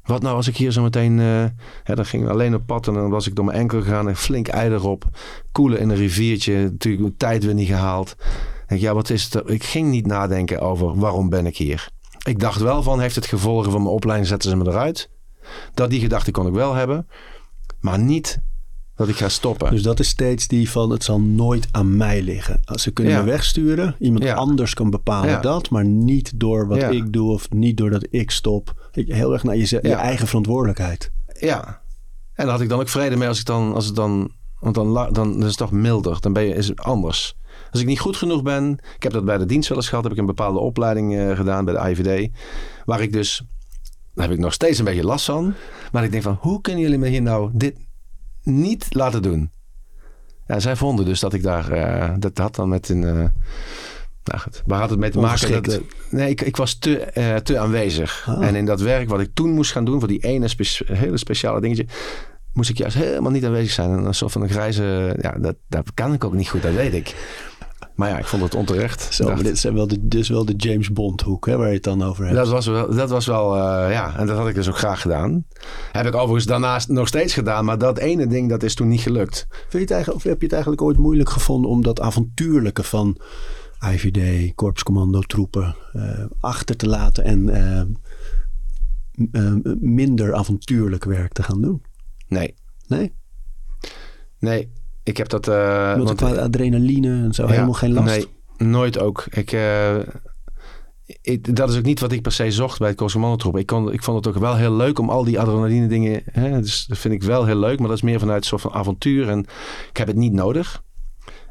Wat 0.03 0.21
nou 0.21 0.35
als 0.35 0.47
ik 0.47 0.57
hier 0.57 0.71
zo 0.71 0.81
meteen... 0.81 1.17
Hè, 1.17 1.95
dan 1.95 2.05
ging 2.05 2.23
ik 2.23 2.29
alleen 2.29 2.55
op 2.55 2.65
pad 2.65 2.87
en 2.87 2.93
dan 2.93 3.09
was 3.09 3.27
ik 3.27 3.35
door 3.35 3.45
mijn 3.45 3.57
enkel 3.57 3.81
gegaan. 3.81 4.07
En 4.07 4.15
flink 4.15 4.47
ei 4.47 4.69
erop. 4.69 5.05
Koelen 5.51 5.79
in 5.79 5.89
een 5.89 5.95
riviertje. 5.95 6.61
Natuurlijk 6.61 7.03
mijn 7.03 7.17
tijd 7.17 7.43
weer 7.43 7.53
niet 7.53 7.67
gehaald. 7.67 8.15
Denk, 8.67 8.81
ja, 8.81 8.93
wat 8.93 9.09
is 9.09 9.23
het? 9.23 9.49
Ik 9.49 9.63
ging 9.63 9.89
niet 9.89 10.07
nadenken 10.07 10.59
over 10.59 10.99
waarom 10.99 11.29
ben 11.29 11.45
ik 11.45 11.57
hier. 11.57 11.89
Ik 12.25 12.39
dacht 12.39 12.61
wel 12.61 12.83
van, 12.83 12.99
heeft 12.99 13.15
het 13.15 13.25
gevolgen 13.25 13.71
van 13.71 13.81
mijn 13.81 13.93
opleiding, 13.93 14.29
zetten 14.29 14.49
ze 14.49 14.55
me 14.55 14.67
eruit. 14.67 15.09
Dat 15.73 15.89
die 15.89 15.99
gedachte 15.99 16.31
kon 16.31 16.47
ik 16.47 16.53
wel 16.53 16.73
hebben. 16.73 17.07
Maar 17.79 17.99
niet 17.99 18.39
dat 18.99 19.07
ik 19.07 19.15
ga 19.15 19.29
stoppen. 19.29 19.71
Dus 19.71 19.81
dat 19.83 19.99
is 19.99 20.07
steeds 20.09 20.47
die 20.47 20.69
van 20.69 20.89
het 20.89 21.03
zal 21.03 21.19
nooit 21.21 21.67
aan 21.71 21.97
mij 21.97 22.21
liggen. 22.21 22.59
Als 22.65 22.81
ze 22.81 22.91
kunnen 22.91 23.13
Ja. 23.13 23.19
me 23.19 23.25
wegsturen, 23.25 23.95
iemand 23.99 24.23
Ja. 24.23 24.33
anders 24.33 24.73
kan 24.73 24.89
bepalen 24.89 25.29
Ja. 25.29 25.39
dat, 25.39 25.69
maar 25.69 25.85
niet 25.85 26.31
door 26.39 26.67
wat 26.67 26.77
ik 26.91 27.13
doe 27.13 27.31
of 27.31 27.49
niet 27.51 27.77
doordat 27.77 28.07
ik 28.09 28.31
stop. 28.31 28.89
Ik- 28.93 29.07
Heel 29.13 29.33
erg 29.33 29.43
naar 29.43 29.55
je, 29.55 29.79
je 29.81 29.93
eigen 29.93 30.27
verantwoordelijkheid. 30.27 31.11
Ja. 31.39 31.81
En 32.33 32.45
daar 32.45 32.53
had 32.53 32.61
ik 32.61 32.69
dan 32.69 32.79
ook 32.79 32.89
vrede 32.89 33.15
mee 33.15 33.27
als 33.27 33.39
ik 33.39 33.45
dan, 33.45 33.73
als 33.73 33.85
het 33.85 33.95
dan, 33.95 34.31
want 34.59 34.75
dan, 34.75 34.87
la- 34.87 35.11
dan 35.11 35.37
is 35.39 35.45
het 35.47 35.57
toch 35.57 35.71
milder. 35.71 36.17
Dan 36.21 36.33
ben 36.33 36.43
je, 36.43 36.53
is 36.53 36.67
het 36.67 36.79
anders. 36.79 37.35
Als 37.71 37.81
ik 37.81 37.87
niet 37.87 37.99
goed 37.99 38.15
genoeg 38.17 38.41
ben, 38.43 38.77
ik 38.95 39.03
heb 39.03 39.11
dat 39.11 39.25
bij 39.25 39.37
de 39.37 39.45
dienst 39.45 39.69
wel 39.69 39.77
eens 39.77 39.89
gehad, 39.89 40.03
heb 40.03 40.13
ik 40.13 40.19
een 40.19 40.25
bepaalde 40.25 40.59
opleiding 40.59 41.17
eh, 41.17 41.35
gedaan 41.35 41.65
bij 41.65 41.73
de 41.73 41.89
IVD, 41.89 42.29
waar 42.85 43.01
ik 43.01 43.13
dus, 43.13 43.41
daar 44.13 44.27
heb 44.27 44.35
ik 44.37 44.41
nog 44.41 44.53
steeds 44.53 44.79
een 44.79 44.85
beetje 44.85 45.03
last 45.03 45.25
van, 45.25 45.53
maar 45.91 46.03
ik 46.03 46.11
denk 46.11 46.23
van, 46.23 46.37
hoe 46.41 46.61
kunnen 46.61 46.81
jullie 46.81 46.97
me 46.97 47.07
hier 47.07 47.21
nou 47.21 47.49
dit 47.53 47.75
niet 48.49 48.87
laten 48.89 49.21
doen? 49.21 49.51
Ja, 50.47 50.59
zij 50.59 50.75
vonden 50.75 51.05
dus 51.05 51.19
dat 51.19 51.33
ik 51.33 51.43
daar, 51.43 51.71
eh, 51.71 52.13
dat 52.19 52.37
had 52.37 52.55
dan 52.55 52.69
met 52.69 52.89
een, 52.89 53.03
eh, 53.03 53.13
nou 54.23 54.39
goed, 54.41 54.63
waar 54.65 54.79
had 54.79 54.89
het 54.89 54.99
mee 54.99 55.09
te 55.09 55.19
maken? 55.19 55.63
Dat, 55.63 55.81
nee, 56.09 56.29
ik, 56.29 56.41
ik 56.41 56.55
was 56.55 56.77
te, 56.77 56.97
eh, 56.99 57.35
te 57.35 57.59
aanwezig. 57.59 58.25
Ah. 58.27 58.47
En 58.47 58.55
in 58.55 58.65
dat 58.65 58.81
werk 58.81 59.09
wat 59.09 59.19
ik 59.19 59.29
toen 59.33 59.53
moest 59.53 59.71
gaan 59.71 59.85
doen, 59.85 59.99
voor 59.99 60.07
die 60.07 60.23
ene 60.23 60.47
spe- 60.47 60.93
hele 60.93 61.17
speciale 61.17 61.61
dingetje, 61.61 61.85
moest 62.53 62.69
ik 62.69 62.77
juist 62.77 62.95
helemaal 62.95 63.31
niet 63.31 63.45
aanwezig 63.45 63.71
zijn. 63.71 63.91
En 63.91 64.05
een 64.05 64.13
soort 64.13 64.31
van 64.31 64.41
een 64.41 64.49
grijze, 64.49 65.15
ja, 65.21 65.31
dat, 65.31 65.55
dat 65.67 65.93
kan 65.93 66.13
ik 66.13 66.23
ook 66.23 66.33
niet 66.33 66.49
goed, 66.49 66.61
dat 66.61 66.73
weet 66.73 66.93
ik. 66.93 67.15
Maar 67.99 68.09
ja, 68.09 68.17
ik 68.17 68.25
vond 68.25 68.43
het 68.43 68.55
onterecht. 68.55 69.13
Zo, 69.13 69.23
dacht, 69.23 69.35
maar 69.35 69.45
dit 69.45 69.55
is 69.55 69.63
wel 69.63 69.87
de, 69.87 69.97
dit 70.01 70.19
is 70.19 70.29
wel 70.29 70.45
de 70.45 70.53
James 70.55 70.91
Bond 70.91 71.21
hoek 71.21 71.45
hè, 71.45 71.57
waar 71.57 71.67
je 71.67 71.73
het 71.73 71.83
dan 71.83 72.03
over 72.03 72.23
hebt. 72.23 72.35
dat 72.35 72.47
was 72.47 72.67
wel, 72.67 72.95
dat 72.95 73.09
was 73.09 73.25
wel 73.25 73.55
eh, 73.55 73.91
ja, 73.91 74.17
en 74.17 74.27
dat 74.27 74.37
had 74.37 74.47
ik 74.47 74.55
dus 74.55 74.69
ook 74.69 74.77
graag 74.77 75.01
gedaan. 75.01 75.45
Heb 75.91 76.05
ik 76.05 76.15
overigens 76.15 76.45
daarnaast 76.45 76.87
nog 76.87 77.07
steeds 77.07 77.33
gedaan, 77.33 77.65
maar 77.65 77.77
dat 77.77 77.97
ene 77.97 78.27
ding, 78.27 78.49
dat 78.49 78.63
is 78.63 78.75
toen 78.75 78.87
niet 78.87 79.01
gelukt. 79.01 79.47
Vind 79.49 79.71
je 79.71 79.79
het 79.79 79.91
eigenlijk, 79.91 80.19
of 80.19 80.29
heb 80.29 80.37
je 80.37 80.43
het 80.43 80.53
eigenlijk 80.53 80.81
ooit 80.81 80.97
moeilijk 80.97 81.29
gevonden 81.29 81.71
om 81.71 81.83
dat 81.83 81.99
avontuurlijke 81.99 82.83
van 82.83 83.17
IVD, 83.91 84.55
korpscommando 84.55 85.19
troepen 85.19 85.75
eh, 85.93 86.25
achter 86.39 86.75
te 86.75 86.87
laten 86.87 87.23
en 87.23 87.49
eh, 87.49 87.83
minder 89.79 90.33
avontuurlijk 90.33 91.03
werk 91.03 91.33
te 91.33 91.43
gaan 91.43 91.61
doen? 91.61 91.81
Nee, 92.27 92.55
Nee? 92.87 93.13
nee, 94.39 94.71
ik 95.09 95.17
heb 95.17 95.29
dat... 95.29 95.47
eh, 95.47 95.95
Want 95.97 96.15
qua 96.15 96.35
adrenaline 96.35 97.23
en 97.23 97.33
zo 97.33 97.43
Ja, 97.43 97.49
helemaal 97.49 97.73
geen 97.73 97.93
last? 97.93 98.05
Nee, 98.57 98.67
nooit 98.69 98.99
ook. 98.99 99.25
Ik, 99.29 99.51
eh, 99.51 99.95
ik- 101.21 101.55
dat 101.55 101.69
is 101.69 101.77
ook 101.77 101.83
niet 101.83 101.99
wat 101.99 102.11
ik 102.11 102.21
per 102.21 102.31
se 102.31 102.51
zocht 102.51 102.79
bij 102.79 102.87
het 102.87 102.97
Korpscommandotroep. 102.97 103.57
Ik, 103.57 103.65
kon, 103.65 103.91
ik 103.93 104.03
vond 104.03 104.25
het 104.25 104.35
ook 104.35 104.41
wel 104.41 104.55
heel 104.55 104.73
leuk 104.73 104.99
om 104.99 105.09
al 105.09 105.23
die 105.23 105.39
adrenaline 105.39 105.87
dingen... 105.87 106.21
Hè, 106.31 106.59
dus 106.61 106.85
dat 106.85 106.97
vind 106.97 107.13
ik 107.13 107.23
wel 107.23 107.45
heel 107.45 107.55
leuk, 107.59 107.79
maar 107.79 107.87
dat 107.87 107.97
is 107.97 108.03
meer 108.03 108.19
vanuit 108.19 108.41
een 108.41 108.47
soort 108.47 108.61
van 108.61 108.71
avontuur. 108.73 109.29
En 109.29 109.39
ik 109.89 109.97
heb 109.97 110.07
het 110.07 110.15
niet 110.15 110.33
nodig. 110.33 110.83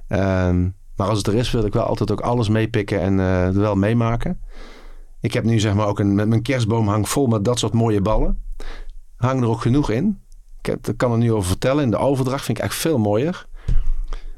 Ehm, 0.08 0.68
maar 0.96 1.08
als 1.08 1.18
het 1.18 1.26
er 1.26 1.34
is, 1.34 1.50
wil 1.50 1.64
ik 1.64 1.72
wel 1.72 1.82
altijd 1.84 2.10
ook 2.12 2.20
alles 2.20 2.48
meepikken 2.48 3.00
en 3.00 3.18
er 3.18 3.54
wel 3.60 3.74
meemaken. 3.74 4.40
Ik 5.20 5.32
heb 5.32 5.44
nu 5.44 5.58
zeg 5.60 5.74
maar 5.74 5.86
ook 5.86 5.98
een... 5.98 6.14
Met 6.14 6.28
mijn 6.28 6.42
kerstboom 6.42 6.88
hang 6.88 7.08
vol 7.08 7.26
met 7.26 7.44
dat 7.44 7.58
soort 7.58 7.72
mooie 7.72 8.00
ballen. 8.00 8.42
Hang 9.16 9.40
er 9.42 9.48
ook 9.48 9.60
genoeg 9.60 9.90
in. 9.90 10.20
Ik 10.60 10.66
heb, 10.66 10.86
ik 10.88 10.96
kan 10.96 11.12
er 11.12 11.18
nu 11.18 11.32
over 11.32 11.48
vertellen. 11.48 11.82
In 11.84 11.90
de 11.90 11.96
overdracht 11.96 12.44
vind 12.44 12.58
ik 12.58 12.64
echt 12.64 12.74
veel 12.74 12.98
mooier. 12.98 13.46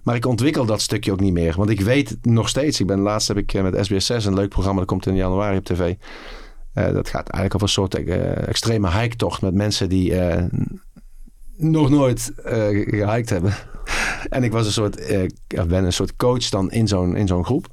Maar 0.03 0.14
ik 0.14 0.26
ontwikkel 0.26 0.66
dat 0.66 0.80
stukje 0.80 1.12
ook 1.12 1.20
niet 1.20 1.32
meer. 1.32 1.55
Want 1.57 1.70
ik 1.70 1.80
weet 1.80 2.16
nog 2.22 2.48
steeds. 2.48 2.80
Ik 2.80 2.86
ben 2.86 2.98
laatst 2.98 3.28
heb 3.28 3.36
ik 3.36 3.55
eh, 3.55 3.62
met 3.62 3.90
SBS6 3.90 4.24
een 4.24 4.34
leuk 4.34 4.48
programma. 4.48 4.78
Dat 4.78 4.88
komt 4.88 5.07
in 5.07 5.14
januari 5.14 5.57
op 5.57 5.64
tv. 5.64 5.94
Eh, 6.72 6.92
dat 6.92 7.09
gaat 7.09 7.28
eigenlijk 7.28 7.55
over 7.55 7.66
een 7.66 7.72
soort 7.72 7.94
eh, 7.94 8.48
extreme 8.48 8.90
hiketocht 8.90 9.42
met 9.42 9.55
mensen 9.55 9.88
die 9.88 10.14
nog 11.57 11.90
nooit 11.90 12.32
eh 12.44 12.66
gehiked 12.68 13.30
hebben. 13.30 13.55
en 14.28 14.44
ik 14.44 14.53
was 14.53 14.66
een 14.66 14.72
soort, 14.72 14.96
ben 15.46 15.84
een 15.84 15.92
soort 15.92 16.16
coach 16.16 16.48
dan 16.48 16.70
in 16.70 16.88
zo'n, 16.88 17.16
in 17.16 17.26
zo'n 17.26 17.44
groep. 17.44 17.66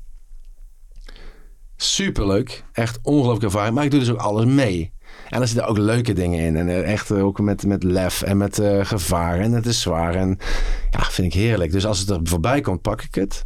Superleuk. 1.75 2.63
Echt 2.71 2.99
ongelooflijk 3.01 3.43
ervaring. 3.43 3.75
Maar 3.75 3.83
ik 3.83 3.91
doe 3.91 3.99
dus 3.99 4.09
ook 4.09 4.19
alles 4.19 4.45
mee. 4.45 4.93
En 5.29 5.41
er 5.41 5.47
zitten 5.47 5.67
ook 5.67 5.77
leuke 5.77 6.13
dingen 6.13 6.39
in. 6.39 6.55
En 6.55 6.69
eh, 6.69 6.91
echt 6.91 7.11
ook 7.11 7.39
met, 7.39 7.65
met 7.65 7.83
lef 7.83 8.21
en 8.21 8.37
met 8.37 8.59
eh, 8.59 8.85
gevaar. 8.85 9.39
En 9.39 9.51
het 9.51 9.65
is 9.65 9.81
zwaar. 9.81 10.15
En 10.15 10.37
ja, 10.89 11.03
vind 11.03 11.33
ik 11.33 11.39
heerlijk. 11.39 11.71
Dus 11.71 11.85
als 11.85 11.99
het 11.99 12.09
er 12.09 12.19
voorbij 12.23 12.61
komt, 12.61 12.81
pak 12.81 13.01
ik 13.01 13.15
het. 13.15 13.45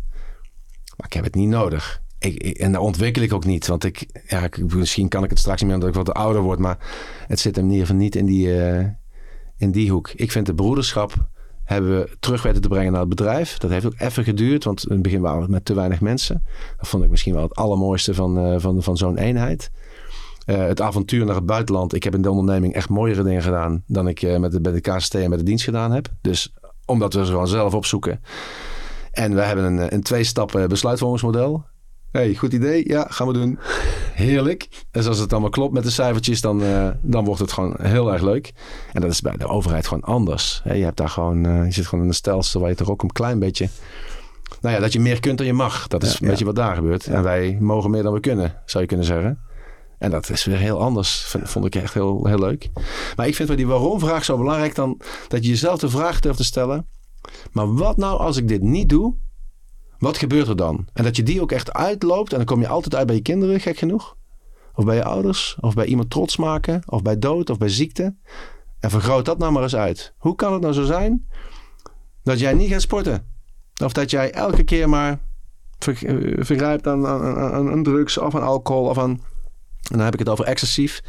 Maar 0.98 1.08
ik 1.08 1.14
heb 1.14 1.24
het 1.24 1.36
niet 1.36 1.50
nodig. 1.50 2.02
Ik, 2.20 2.42
en 2.42 2.72
daar 2.72 2.82
ontwikkel 2.82 3.22
ik 3.22 3.34
ook 3.34 3.46
niet. 3.46 3.68
Want 3.68 3.84
ik, 3.84 4.06
ja, 4.28 4.50
misschien 4.68 5.08
kan 5.08 5.24
ik 5.24 5.30
het 5.30 5.40
straks 5.40 5.62
niet 5.62 5.70
meer 5.70 5.80
omdat 5.80 5.96
ik 5.96 6.06
wat 6.06 6.16
ouder 6.16 6.42
word. 6.42 6.60
Maar 6.60 6.78
het 7.28 7.40
zit 7.40 7.56
hem 7.56 7.66
in 7.66 7.72
ieder 7.72 7.86
geval 7.86 8.02
niet 8.02 8.16
in 8.16 8.26
die, 8.26 8.62
eh, 8.62 8.88
in 9.58 9.72
die 9.72 9.92
hoek. 9.92 10.10
Ik 10.16 10.32
vind 10.32 10.46
de 10.46 10.54
broederschap 10.54 11.30
hebben 11.64 12.00
we 12.00 12.10
terug 12.20 12.44
weten 12.44 12.62
te 12.62 12.68
brengen 12.68 12.92
naar 12.92 13.00
het 13.00 13.10
bedrijf. 13.10 13.58
Dat 13.58 13.72
heeft 13.72 13.86
ook 13.86 13.96
even 13.98 14.24
geduurd. 14.24 14.64
Want 14.64 14.86
in 14.86 14.94
het 14.94 15.02
begin 15.02 15.22
waren 15.22 15.42
we 15.44 15.52
met 15.52 15.66
te 15.66 15.74
weinig 15.74 16.02
mensen. 16.02 16.44
Dat 16.78 16.88
vond 16.88 17.04
ik 17.04 17.10
misschien 17.10 17.34
wel 17.34 17.44
het 17.44 17.56
allermooiste 17.56 18.14
van, 18.14 18.38
eh, 18.38 18.56
van, 18.60 18.84
van 18.84 18.98
zo'n 18.98 19.18
eenheid. 19.18 19.72
Eh, 20.52 20.58
het 20.58 20.82
avontuur 20.82 21.26
naar 21.26 21.36
het 21.36 21.46
buitenland. 21.46 21.94
Ik 21.94 22.04
heb 22.04 22.16
in 22.16 22.22
de 22.22 22.30
onderneming 22.30 22.74
echt 22.74 22.90
mooiere 22.90 23.24
dingen 23.24 23.42
gedaan 23.42 23.84
dan 23.88 24.08
ik 24.08 24.22
eh, 24.22 24.38
met 24.38 24.52
de, 24.52 24.62
bij 24.62 24.72
de 24.72 24.82
KST 24.82 25.16
en 25.16 25.30
met 25.30 25.40
de 25.40 25.46
dienst 25.46 25.64
gedaan 25.64 25.92
heb. 25.92 26.08
Dus 26.22 26.54
omdat 26.86 27.14
we 27.14 27.26
ze 27.26 27.32
gewoon 27.32 27.48
zelf 27.48 27.74
opzoeken. 27.74 28.22
En 29.12 29.36
we 29.36 29.42
hebben 29.42 29.66
een, 29.66 29.94
een 29.94 30.04
twee 30.04 30.24
stappen 30.24 30.70
besluitvormingsmodel. 30.70 31.66
hey, 32.12 32.36
goed 32.36 32.54
idee. 32.54 32.88
Ja, 32.90 33.06
gaan 33.10 33.28
we 33.28 33.34
doen. 33.34 33.60
Heerlijk. 34.14 34.68
Dus 34.92 35.08
als 35.08 35.18
het 35.20 35.32
allemaal 35.32 35.50
klopt 35.50 35.74
met 35.74 35.84
de 35.84 35.90
cijfertjes, 35.90 36.42
dan, 36.42 36.64
eh, 36.64 36.88
dan 37.02 37.26
wordt 37.26 37.42
het 37.42 37.52
gewoon 37.52 37.76
heel 37.82 38.14
erg 38.14 38.22
leuk. 38.22 38.54
En 38.94 39.02
dat 39.02 39.12
is 39.12 39.22
bij 39.22 39.38
de 39.38 39.48
overheid 39.48 39.88
gewoon 39.88 40.04
anders. 40.04 40.62
Je 40.64 40.84
hebt 40.84 40.98
daar 40.98 41.10
gewoon, 41.10 41.46
eh, 41.46 41.66
je 41.66 41.72
zit 41.72 41.86
gewoon 41.88 42.04
in 42.04 42.10
een 42.10 42.16
stelsel 42.16 42.60
waar 42.62 42.70
je 42.70 42.76
toch 42.76 42.90
ook 42.90 43.04
een 43.04 43.12
klein 43.12 43.40
beetje... 43.40 43.70
Nou 44.62 44.76
ja, 44.76 44.82
dat 44.82 44.94
je 44.94 45.00
meer 45.00 45.20
kunt 45.20 45.38
dan 45.38 45.48
je 45.48 45.54
mag. 45.54 45.88
Dat 45.88 46.04
is 46.04 46.10
Ja, 46.10 46.16
een 46.16 46.26
ja. 46.26 46.30
beetje 46.30 46.46
wat 46.46 46.56
daar 46.56 46.76
gebeurt. 46.76 47.06
En 47.06 47.24
wij 47.24 47.58
mogen 47.60 47.92
meer 47.92 48.04
dan 48.04 48.14
we 48.14 48.20
kunnen, 48.20 48.56
zou 48.66 48.84
je 48.84 48.90
kunnen 48.90 49.06
zeggen. 49.06 49.40
En 50.02 50.12
dat 50.12 50.30
is 50.30 50.46
weer 50.46 50.58
heel 50.58 50.80
anders. 50.80 51.36
Vond 51.44 51.66
ik 51.66 51.76
echt 51.76 51.94
heel, 51.94 52.26
heel 52.26 52.40
leuk. 52.40 52.70
Maar 53.16 53.28
ik 53.28 53.36
vind 53.36 53.48
wel 53.48 53.58
die 53.58 53.68
waarom-vraag 53.68 54.26
zo 54.26 54.38
belangrijk 54.38 54.76
dan 54.76 55.02
dat 55.28 55.44
je 55.44 55.50
jezelf 55.50 55.80
de 55.80 55.90
vraag 55.90 56.20
durft 56.20 56.38
te 56.38 56.44
stellen. 56.44 56.88
Maar 57.52 57.74
wat 57.74 57.98
nou 57.98 58.20
als 58.20 58.38
ik 58.38 58.48
dit 58.48 58.62
niet 58.62 58.90
doe? 58.90 59.16
Wat 60.00 60.18
gebeurt 60.18 60.48
er 60.48 60.56
dan? 60.56 60.88
En 60.94 61.04
dat 61.04 61.16
je 61.16 61.24
die 61.24 61.42
ook 61.42 61.52
echt 61.52 61.74
uitloopt. 61.74 62.32
En 62.32 62.38
dan 62.38 62.46
kom 62.46 62.62
je 62.62 62.68
altijd 62.68 62.96
uit 62.96 63.08
bij 63.08 63.16
je 63.16 63.22
kinderen, 63.22 63.60
gek 63.60 63.78
genoeg. 63.78 64.16
Of 64.74 64.86
bij 64.86 64.96
je 64.96 65.04
ouders. 65.04 65.58
Of 65.60 65.74
bij 65.74 65.86
iemand 65.86 66.10
trots 66.10 66.38
maken. 66.38 66.82
Of 66.86 67.02
bij 67.02 67.20
dood. 67.20 67.50
Of 67.50 67.58
bij 67.58 67.70
ziekte. 67.70 68.16
En 68.80 68.90
vergroot 68.90 69.26
dat 69.26 69.38
nou 69.38 69.52
maar 69.52 69.64
eens 69.64 69.76
uit. 69.76 70.14
Hoe 70.18 70.36
kan 70.36 70.54
het 70.54 70.62
nou 70.62 70.74
zo 70.74 70.84
zijn 70.84 71.28
dat 72.24 72.40
jij 72.40 72.54
niet 72.54 72.72
gaat 72.72 72.82
sporten? 72.82 73.26
Of 73.84 73.94
dat 73.94 74.12
jij 74.12 74.32
elke 74.32 74.64
keer 74.64 74.90
maar 74.90 75.20
eh, 75.80 76.16
vergrijpt 76.40 76.88
aan, 76.88 77.08
aan 77.08 77.84
drugs 77.84 78.18
of 78.18 78.36
aan 78.36 78.44
alcohol 78.44 78.86
of 78.86 78.98
aan... 78.98 79.22
En 79.90 79.96
dan 79.98 80.00
heb 80.06 80.14
ik 80.14 80.20
het 80.20 80.30
over 80.30 80.46
excessief. 80.46 81.02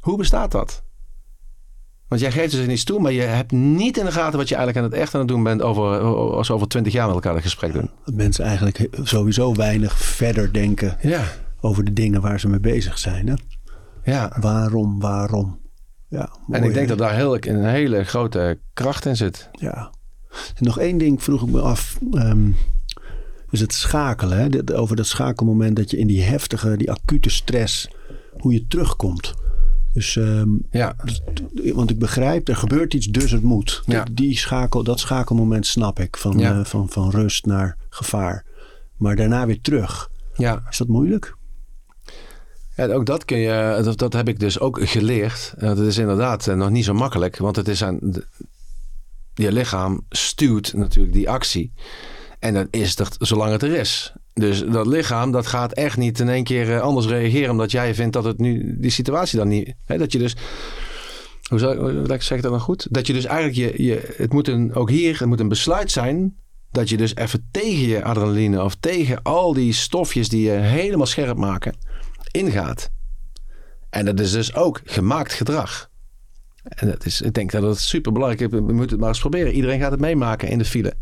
Hoe 0.00 0.16
bestaat 0.16 0.52
dat? 0.52 0.82
Want 2.08 2.20
jij 2.20 2.32
geeft 2.32 2.52
dus 2.52 2.66
niets 2.66 2.84
toe, 2.84 3.00
maar 3.00 3.12
je 3.12 3.20
hebt 3.20 3.52
niet 3.52 3.96
in 3.98 4.04
de 4.04 4.12
gaten 4.12 4.38
wat 4.38 4.48
je 4.48 4.54
eigenlijk 4.54 4.86
aan 4.86 4.92
het 4.92 5.00
echt 5.02 5.14
aan 5.14 5.20
het 5.20 5.28
doen 5.28 5.42
bent 5.42 5.62
over, 5.62 5.98
als 6.34 6.48
we 6.48 6.54
over 6.54 6.68
twintig 6.68 6.92
jaar 6.92 7.06
met 7.06 7.14
elkaar 7.14 7.34
een 7.34 7.42
gesprek 7.42 7.72
doen. 7.72 7.90
Dat 8.04 8.14
mensen 8.14 8.44
eigenlijk 8.44 8.88
sowieso 9.02 9.54
weinig 9.54 9.98
verder 9.98 10.52
denken 10.52 10.96
Ja, 11.00 11.24
over 11.60 11.84
de 11.84 11.92
dingen 11.92 12.20
waar 12.20 12.40
ze 12.40 12.48
mee 12.48 12.60
bezig 12.60 12.98
zijn. 12.98 13.28
Hè? 13.28 13.34
ja. 14.12 14.36
Waarom, 14.40 15.00
waarom? 15.00 15.60
Ja, 16.08 16.30
En 16.50 16.62
ik 16.64 16.74
denk 16.74 16.88
hè? 16.88 16.96
dat 16.96 16.98
daar 16.98 17.14
heel, 17.14 17.36
een 17.40 17.64
hele 17.64 18.04
grote 18.04 18.58
kracht 18.72 19.06
in 19.06 19.16
zit. 19.16 19.48
Ja. 19.52 19.90
En 20.30 20.64
nog 20.64 20.78
één 20.78 20.98
ding 20.98 21.22
vroeg 21.22 21.42
ik 21.42 21.48
me 21.48 21.60
af. 21.60 21.98
ehm, 22.12 22.50
is 23.50 23.60
het 23.60 23.72
schakelen. 23.72 24.38
Hè? 24.38 24.76
Over 24.76 24.96
dat 24.96 25.06
schakelmoment 25.06 25.76
dat 25.76 25.90
je 25.90 25.98
in 25.98 26.06
die 26.06 26.22
heftige, 26.22 26.76
die 26.76 26.90
acute 26.90 27.30
stress, 27.30 27.88
hoe 28.42 28.52
je 28.52 28.66
terugkomt. 28.68 29.34
Dus, 29.92 30.16
ehm, 30.16 30.48
Ja, 30.70 30.96
want 31.74 31.90
ik 31.90 31.98
begrijp, 31.98 32.48
er 32.48 32.56
gebeurt 32.56 32.94
iets, 32.94 33.06
dus 33.06 33.30
het 33.30 33.42
moet. 33.42 33.82
Ja. 33.86 34.04
Die, 34.04 34.14
die 34.14 34.38
schakel, 34.38 34.82
dat 34.82 35.00
schakelmoment 35.00 35.66
snap 35.66 35.98
ik. 36.00 36.16
Van, 36.16 36.38
Ja. 36.38 36.58
eh, 36.58 36.64
van, 36.64 36.88
van 36.88 37.10
rust 37.10 37.46
naar 37.46 37.76
gevaar. 37.88 38.44
Maar 38.96 39.16
daarna 39.16 39.46
weer 39.46 39.60
terug. 39.60 40.10
ja. 40.36 40.62
Is 40.70 40.76
dat 40.78 40.88
moeilijk? 40.88 41.36
Ja, 42.76 42.86
ook 42.86 43.06
dat 43.06 43.24
kun 43.24 43.38
je, 43.38 43.80
dat, 43.84 43.98
dat 43.98 44.12
heb 44.12 44.28
ik 44.28 44.38
dus 44.40 44.60
ook 44.60 44.78
geleerd. 44.88 45.54
Eh, 45.56 45.68
Dat 45.68 45.78
is 45.78 45.98
inderdaad 45.98 46.46
eh, 46.46 46.54
nog 46.54 46.70
niet 46.70 46.84
zo 46.84 46.94
makkelijk, 46.94 47.36
want 47.36 47.56
het 47.56 47.68
is 47.68 47.82
aan 47.84 47.98
de- 48.02 48.26
je 49.34 49.52
lichaam 49.52 50.04
stuurt 50.08 50.72
natuurlijk 50.74 51.14
die 51.14 51.30
actie. 51.30 51.72
En 52.38 52.54
dat 52.54 52.66
is 52.70 52.96
dat 52.96 53.16
zolang 53.18 53.52
het 53.52 53.62
er 53.62 53.74
is. 53.76 54.12
Dus 54.38 54.64
dat 54.64 54.86
lichaam 54.86 55.30
dat 55.30 55.46
gaat 55.46 55.72
echt 55.72 55.96
niet 55.96 56.20
in 56.20 56.28
één 56.28 56.44
keer 56.44 56.74
eh, 56.74 56.80
anders 56.80 57.06
reageren 57.06 57.50
omdat 57.50 57.70
jij 57.70 57.94
vindt 57.94 58.12
dat 58.12 58.24
het 58.24 58.38
nu 58.38 58.76
die 58.78 58.90
situatie 58.90 59.38
dan 59.38 59.48
niet. 59.48 59.74
Hè, 59.84 59.98
dat 59.98 60.12
je 60.12 60.18
dus. 60.18 60.36
Hoe 61.48 61.58
zou 61.58 61.78
hoe 61.78 62.06
zeg 62.06 62.36
ik 62.36 62.42
dat 62.42 62.50
dan 62.50 62.60
goed? 62.60 62.86
Dat 62.90 63.06
je 63.06 63.12
dus 63.12 63.24
eigenlijk 63.24 63.56
je, 63.56 63.84
je 63.84 64.14
het 64.16 64.32
moet 64.32 64.48
een, 64.48 64.74
ook 64.74 64.90
hier, 64.90 65.18
het 65.18 65.28
moet 65.28 65.40
een 65.40 65.48
besluit 65.48 65.90
zijn 65.90 66.36
dat 66.70 66.88
je 66.88 66.96
dus 66.96 67.14
even 67.14 67.48
tegen 67.50 67.88
je 67.88 68.04
adrenaline 68.04 68.62
of 68.64 68.74
tegen 68.74 69.22
al 69.22 69.52
die 69.52 69.72
stofjes 69.72 70.28
die 70.28 70.42
je 70.42 70.50
helemaal 70.50 71.06
scherp 71.06 71.36
maken 71.36 71.74
ingaat. 72.30 72.90
En 73.90 74.04
dat 74.04 74.20
is 74.20 74.32
dus 74.32 74.54
ook 74.54 74.80
gemaakt 74.84 75.32
gedrag. 75.32 75.90
En 76.62 76.88
dat 76.88 77.06
is, 77.06 77.20
ik 77.20 77.34
denk 77.34 77.50
dat 77.50 77.62
het 77.62 77.80
super 77.80 78.12
belangrijk 78.12 78.52
is. 78.52 78.58
We 78.58 78.72
moeten 78.72 78.90
het 78.90 78.98
maar 78.98 79.08
eens 79.08 79.20
proberen. 79.20 79.52
Iedereen 79.52 79.80
gaat 79.80 79.90
het 79.90 80.00
meemaken 80.00 80.48
in 80.48 80.58
de 80.58 80.64
file. 80.64 80.94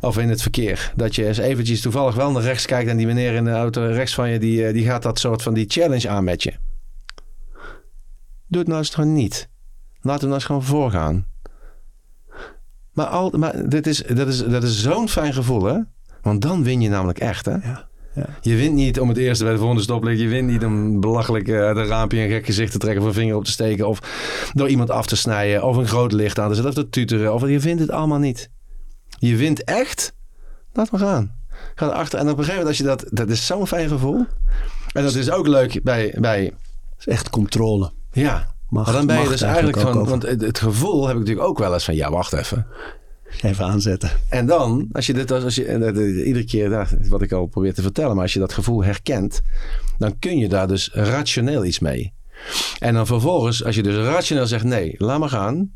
Of 0.00 0.18
in 0.18 0.28
het 0.28 0.42
verkeer. 0.42 0.92
Dat 0.96 1.14
je 1.14 1.26
eens 1.26 1.38
eventjes 1.38 1.80
toevallig 1.80 2.14
wel 2.14 2.30
naar 2.30 2.42
rechts 2.42 2.66
kijkt. 2.66 2.90
En 2.90 2.96
die 2.96 3.06
meneer 3.06 3.34
in 3.34 3.44
de 3.44 3.50
auto 3.50 3.82
rechts 3.82 4.14
van 4.14 4.30
je. 4.30 4.38
Die, 4.38 4.66
eh, 4.66 4.72
die 4.72 4.84
gaat 4.84 5.02
dat 5.02 5.18
soort 5.18 5.42
van 5.42 5.54
die 5.54 5.64
challenge 5.68 6.08
aan 6.08 6.24
met 6.24 6.42
je. 6.42 6.52
Doe 8.46 8.60
het 8.60 8.66
nou 8.66 8.78
eens 8.78 8.94
gewoon 8.94 9.12
niet. 9.12 9.48
Laat 10.00 10.20
hem 10.20 10.28
nou 10.28 10.34
eens 10.34 10.44
gewoon 10.44 10.64
voorgaan. 10.64 11.26
Maar, 12.92 13.06
al, 13.06 13.30
maar 13.30 13.68
dit 13.68 13.86
is, 13.86 14.02
dat 14.02 14.28
is, 14.28 14.44
dat 14.44 14.62
is 14.62 14.82
zo'n 14.82 15.08
fijn 15.08 15.32
gevoel 15.32 15.64
hè. 15.64 15.78
Want 16.22 16.42
dan 16.42 16.64
win 16.64 16.80
je 16.80 16.88
namelijk 16.88 17.18
echt 17.18 17.44
hè. 17.44 17.52
Ja. 17.52 17.88
ja. 18.14 18.26
Je 18.40 18.56
wint 18.56 18.74
niet 18.74 19.00
om 19.00 19.08
het 19.08 19.16
eerste 19.16 19.44
bij 19.44 19.52
de 19.52 19.58
volgende 19.58 19.82
stoplicht. 19.82 20.20
Je 20.20 20.28
wint 20.28 20.48
niet 20.48 20.64
om 20.64 21.00
belachelijk 21.00 21.48
eh, 21.48 21.60
uit 21.60 21.76
een 21.76 21.86
raampje 21.86 22.20
een 22.20 22.28
gek 22.28 22.44
gezicht 22.46 22.72
te 22.72 22.78
trekken 22.78 23.02
of 23.02 23.08
een 23.08 23.14
vinger 23.14 23.36
op 23.36 23.44
te 23.44 23.50
steken. 23.50 23.88
Of 23.88 24.00
door 24.54 24.68
iemand 24.68 24.90
af 24.90 25.06
te 25.06 25.16
snijden. 25.16 25.62
Of 25.62 25.76
een 25.76 25.86
groot 25.86 26.12
licht 26.12 26.38
aan 26.38 26.48
te 26.48 26.54
zetten 26.54 26.72
of 26.72 26.78
te 26.78 26.88
tuteren. 26.88 27.34
Of 27.34 27.48
je 27.48 27.58
wint 27.58 27.80
het 27.80 27.90
allemaal 27.90 28.18
niet. 28.18 28.50
Je 29.18 29.36
wint 29.36 29.64
echt. 29.64 30.12
Laat 30.72 30.90
maar 30.90 31.00
gaan. 31.00 31.34
Ga 31.74 31.86
erachter. 31.86 32.18
En 32.18 32.24
op 32.30 32.38
een 32.38 32.44
gegeven 32.44 32.58
moment 32.58 32.68
als 32.68 32.78
je 32.78 32.84
dat... 32.84 33.04
Dat 33.10 33.28
is 33.28 33.46
zo'n 33.46 33.66
fijn 33.66 33.88
gevoel. 33.88 34.26
En 34.92 35.02
dat 35.02 35.14
is 35.14 35.30
ook 35.30 35.46
leuk 35.46 35.80
bij... 35.82 36.14
bij 36.18 36.52
is 36.98 37.06
echt 37.06 37.30
controle. 37.30 37.92
ja. 38.12 38.56
Macht- 38.68 38.86
maar 38.86 38.96
dan 38.96 39.06
ben 39.06 39.20
je 39.20 39.28
dus 39.28 39.40
eigenlijk 39.42 39.76
eigenlijk 39.76 40.06
van... 40.06 40.08
Want 40.18 40.22
het, 40.32 40.40
het 40.40 40.58
gevoel 40.58 41.06
heb 41.06 41.12
ik 41.16 41.18
natuurlijk 41.20 41.48
ook 41.48 41.58
wel 41.58 41.72
eens 41.74 41.84
van... 41.84 41.94
Ja, 41.94 42.10
wacht 42.10 42.32
even. 42.32 42.66
Even 43.42 43.64
aanzetten. 43.64 44.10
En 44.28 44.46
dan, 44.46 44.88
als 44.92 45.06
je 45.06 45.12
dit 45.14 45.30
als 45.30 45.54
je, 45.54 45.64
en 45.64 45.80
dat- 45.80 45.96
eh, 45.96 46.26
iedere 46.26 46.44
keer 46.44 46.68
nou, 46.68 46.86
wat 47.08 47.22
ik 47.22 47.32
al 47.32 47.46
probeer 47.46 47.74
te 47.74 47.82
vertellen, 47.82 48.14
maar 48.14 48.22
als 48.22 48.32
je 48.32 48.38
dat 48.38 48.52
gevoel 48.52 48.84
herkent, 48.84 49.40
dan 49.98 50.18
kun 50.18 50.38
je 50.38 50.48
daar 50.48 50.68
dus 50.68 50.90
rationeel 50.92 51.64
iets 51.64 51.78
mee. 51.78 52.12
En 52.78 52.94
dan 52.94 53.06
vervolgens, 53.06 53.64
als 53.64 53.74
je 53.74 53.82
dus 53.82 53.94
rationeel 54.06 54.46
zegt 54.46 54.64
nee, 54.64 54.94
laat 54.98 55.18
maar 55.18 55.28
gaan, 55.28 55.72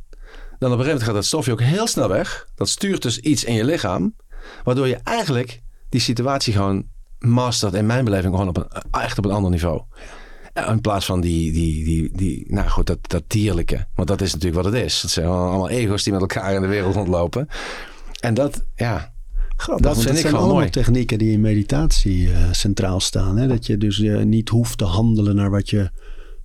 dan 0.62 0.72
op 0.72 0.78
een 0.78 0.84
gegeven 0.84 0.86
moment 0.86 1.02
gaat 1.02 1.14
dat 1.14 1.24
stofje 1.24 1.52
ook 1.52 1.76
heel 1.76 1.86
snel 1.86 2.08
weg. 2.08 2.48
Dat 2.54 2.68
stuurt 2.68 3.02
dus 3.02 3.18
iets 3.18 3.44
in 3.44 3.54
je 3.54 3.64
lichaam, 3.64 4.16
waardoor 4.64 4.88
je 4.88 4.96
eigenlijk 5.04 5.62
die 5.88 6.00
situatie 6.00 6.52
gewoon 6.52 6.84
mastert, 7.18 7.74
in 7.74 7.86
mijn 7.86 8.04
beleving 8.04 8.32
gewoon 8.34 8.48
op 8.48 8.56
een, 8.56 8.68
echt 8.90 9.18
op 9.18 9.24
een 9.24 9.30
ander 9.30 9.50
niveau. 9.50 9.82
In 10.68 10.80
plaats 10.80 11.06
van 11.06 11.20
die, 11.20 11.52
die, 11.52 11.84
die, 11.84 12.10
die 12.16 12.44
nou 12.48 12.68
goed, 12.68 12.86
dat, 12.86 12.98
dat 13.02 13.22
dierlijke. 13.26 13.86
Want 13.94 14.08
dat 14.08 14.20
is 14.20 14.32
natuurlijk 14.32 14.62
wat 14.62 14.72
het 14.72 14.82
is. 14.84 15.02
Het 15.02 15.10
zijn 15.10 15.26
allemaal 15.26 15.68
ego's 15.68 16.02
die 16.02 16.12
met 16.12 16.22
elkaar 16.22 16.54
in 16.54 16.60
de 16.60 16.66
wereld 16.66 16.94
rondlopen. 16.94 17.48
En 18.20 18.34
dat, 18.34 18.64
ja, 18.74 19.12
Grappig, 19.56 19.86
Dat 19.86 20.02
vind 20.02 20.14
ik 20.14 20.20
zijn 20.20 20.34
allemaal 20.34 20.54
mooi. 20.54 20.70
technieken 20.70 21.18
die 21.18 21.32
in 21.32 21.40
meditatie 21.40 22.32
eh, 22.32 22.52
centraal 22.52 23.00
staan. 23.00 23.36
Hè? 23.36 23.46
Dat 23.48 23.66
je 23.66 23.78
dus 23.78 24.00
eh, 24.00 24.22
niet 24.22 24.48
hoeft 24.48 24.78
te 24.78 24.84
handelen 24.84 25.36
naar 25.36 25.50
wat 25.50 25.70
je 25.70 25.90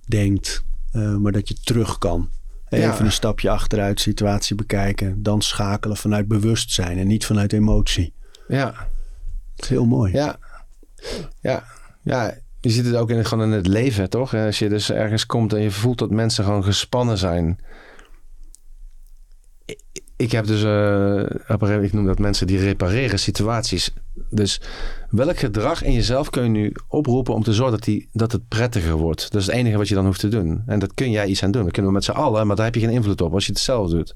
denkt, 0.06 0.64
eh, 0.90 1.16
maar 1.16 1.32
dat 1.32 1.48
je 1.48 1.54
terug 1.64 1.98
kan. 1.98 2.28
Even 2.70 2.86
Ja. 2.88 3.00
een 3.00 3.12
stapje 3.12 3.50
achteruit, 3.50 4.00
situatie 4.00 4.56
bekijken, 4.56 5.22
dan 5.22 5.42
schakelen 5.42 5.96
vanuit 5.96 6.28
bewustzijn 6.28 6.98
en 6.98 7.06
niet 7.06 7.26
vanuit 7.26 7.52
emotie. 7.52 8.12
ja, 8.48 8.64
Dat 9.54 9.64
is 9.64 9.68
heel 9.68 9.86
mooi. 9.86 10.12
ja, 10.12 10.38
ja, 11.40 11.64
ja. 12.02 12.34
Je 12.60 12.70
ziet 12.70 12.84
het 12.84 12.94
ook 12.94 13.10
in, 13.10 13.24
gewoon 13.24 13.44
in 13.44 13.50
het 13.52 13.66
leven, 13.66 14.10
toch? 14.10 14.34
Als 14.34 14.58
je 14.58 14.68
dus 14.68 14.90
ergens 14.90 15.26
komt 15.26 15.52
en 15.52 15.60
je 15.60 15.70
voelt 15.70 15.98
dat 15.98 16.10
mensen 16.10 16.44
gewoon 16.44 16.64
gespannen 16.64 17.18
zijn. 17.18 17.58
Ik- 20.18 20.32
heb 20.32 20.46
dus, 20.46 20.62
moment, 20.62 21.84
ik 21.84 21.92
noem 21.92 22.06
dat 22.06 22.18
mensen 22.18 22.46
die 22.46 22.58
repareren 22.58 23.18
situaties. 23.18 23.90
Dus 24.30 24.60
welk 25.10 25.38
gedrag 25.38 25.82
in 25.82 25.92
jezelf 25.92 26.30
kun 26.30 26.42
je 26.42 26.48
nu 26.48 26.72
oproepen 26.88 27.34
om 27.34 27.42
te 27.42 27.52
zorgen 27.52 27.76
dat, 27.76 27.84
die, 27.84 28.08
dat 28.12 28.32
het 28.32 28.48
prettiger 28.48 28.96
wordt? 28.96 29.32
Dat 29.32 29.40
is 29.40 29.46
het 29.46 29.56
enige 29.56 29.76
wat 29.76 29.88
je 29.88 29.94
dan 29.94 30.04
hoeft 30.04 30.20
te 30.20 30.28
doen. 30.28 30.62
En 30.66 30.78
dat 30.78 30.94
kun 30.94 31.10
jij 31.10 31.26
iets 31.26 31.42
aan 31.42 31.50
doen. 31.50 31.62
Dat 31.62 31.72
kunnen 31.72 31.90
we 31.90 31.96
met 31.96 32.06
z'n 32.06 32.10
allen, 32.10 32.46
maar 32.46 32.56
daar 32.56 32.64
heb 32.64 32.74
je 32.74 32.80
geen 32.80 32.90
invloed 32.90 33.20
op 33.20 33.32
als 33.34 33.46
je 33.46 33.52
het 33.52 33.60
zelf 33.60 33.90
doet. 33.90 34.14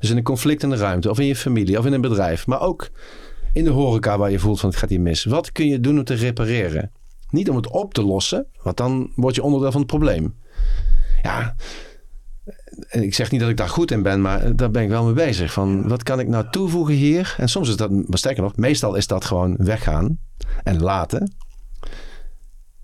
Dus 0.00 0.10
in 0.10 0.16
een 0.16 0.22
conflict 0.22 0.62
in 0.62 0.70
de 0.70 0.76
ruimte, 0.76 1.10
of 1.10 1.18
in 1.18 1.26
je 1.26 1.36
familie, 1.36 1.78
of 1.78 1.86
in 1.86 1.92
een 1.92 2.00
bedrijf. 2.00 2.46
Maar 2.46 2.60
ook 2.60 2.90
in 3.52 3.64
de 3.64 3.70
horeca 3.70 4.18
waar 4.18 4.30
je 4.30 4.38
voelt 4.38 4.60
van 4.60 4.68
het 4.68 4.78
gaat 4.78 4.90
hier 4.90 5.00
mis. 5.00 5.24
Wat 5.24 5.52
kun 5.52 5.66
je 5.66 5.80
doen 5.80 5.98
om 5.98 6.04
te 6.04 6.14
repareren? 6.14 6.90
Niet 7.30 7.50
om 7.50 7.56
het 7.56 7.70
op 7.70 7.94
te 7.94 8.02
lossen, 8.04 8.46
want 8.62 8.76
dan 8.76 9.12
word 9.14 9.34
je 9.34 9.42
onderdeel 9.42 9.70
van 9.70 9.80
het 9.80 9.90
probleem. 9.90 10.34
Ja, 11.22 11.54
en 12.88 13.02
ik 13.02 13.14
zeg 13.14 13.30
niet 13.30 13.40
dat 13.40 13.50
ik 13.50 13.56
daar 13.56 13.68
goed 13.68 13.90
in 13.90 14.02
ben, 14.02 14.20
maar 14.20 14.56
daar 14.56 14.70
ben 14.70 14.82
ik 14.82 14.88
wel 14.88 15.04
mee 15.04 15.12
bezig. 15.14 15.52
Van 15.52 15.88
wat 15.88 16.02
kan 16.02 16.20
ik 16.20 16.28
nou 16.28 16.44
toevoegen 16.50 16.94
hier? 16.94 17.34
En 17.38 17.48
soms 17.48 17.68
is 17.68 17.76
dat, 17.76 17.90
maar 17.90 18.18
sterker 18.18 18.42
nog, 18.42 18.56
meestal 18.56 18.94
is 18.94 19.06
dat 19.06 19.24
gewoon 19.24 19.56
weggaan 19.58 20.18
en 20.62 20.80
laten. 20.82 21.34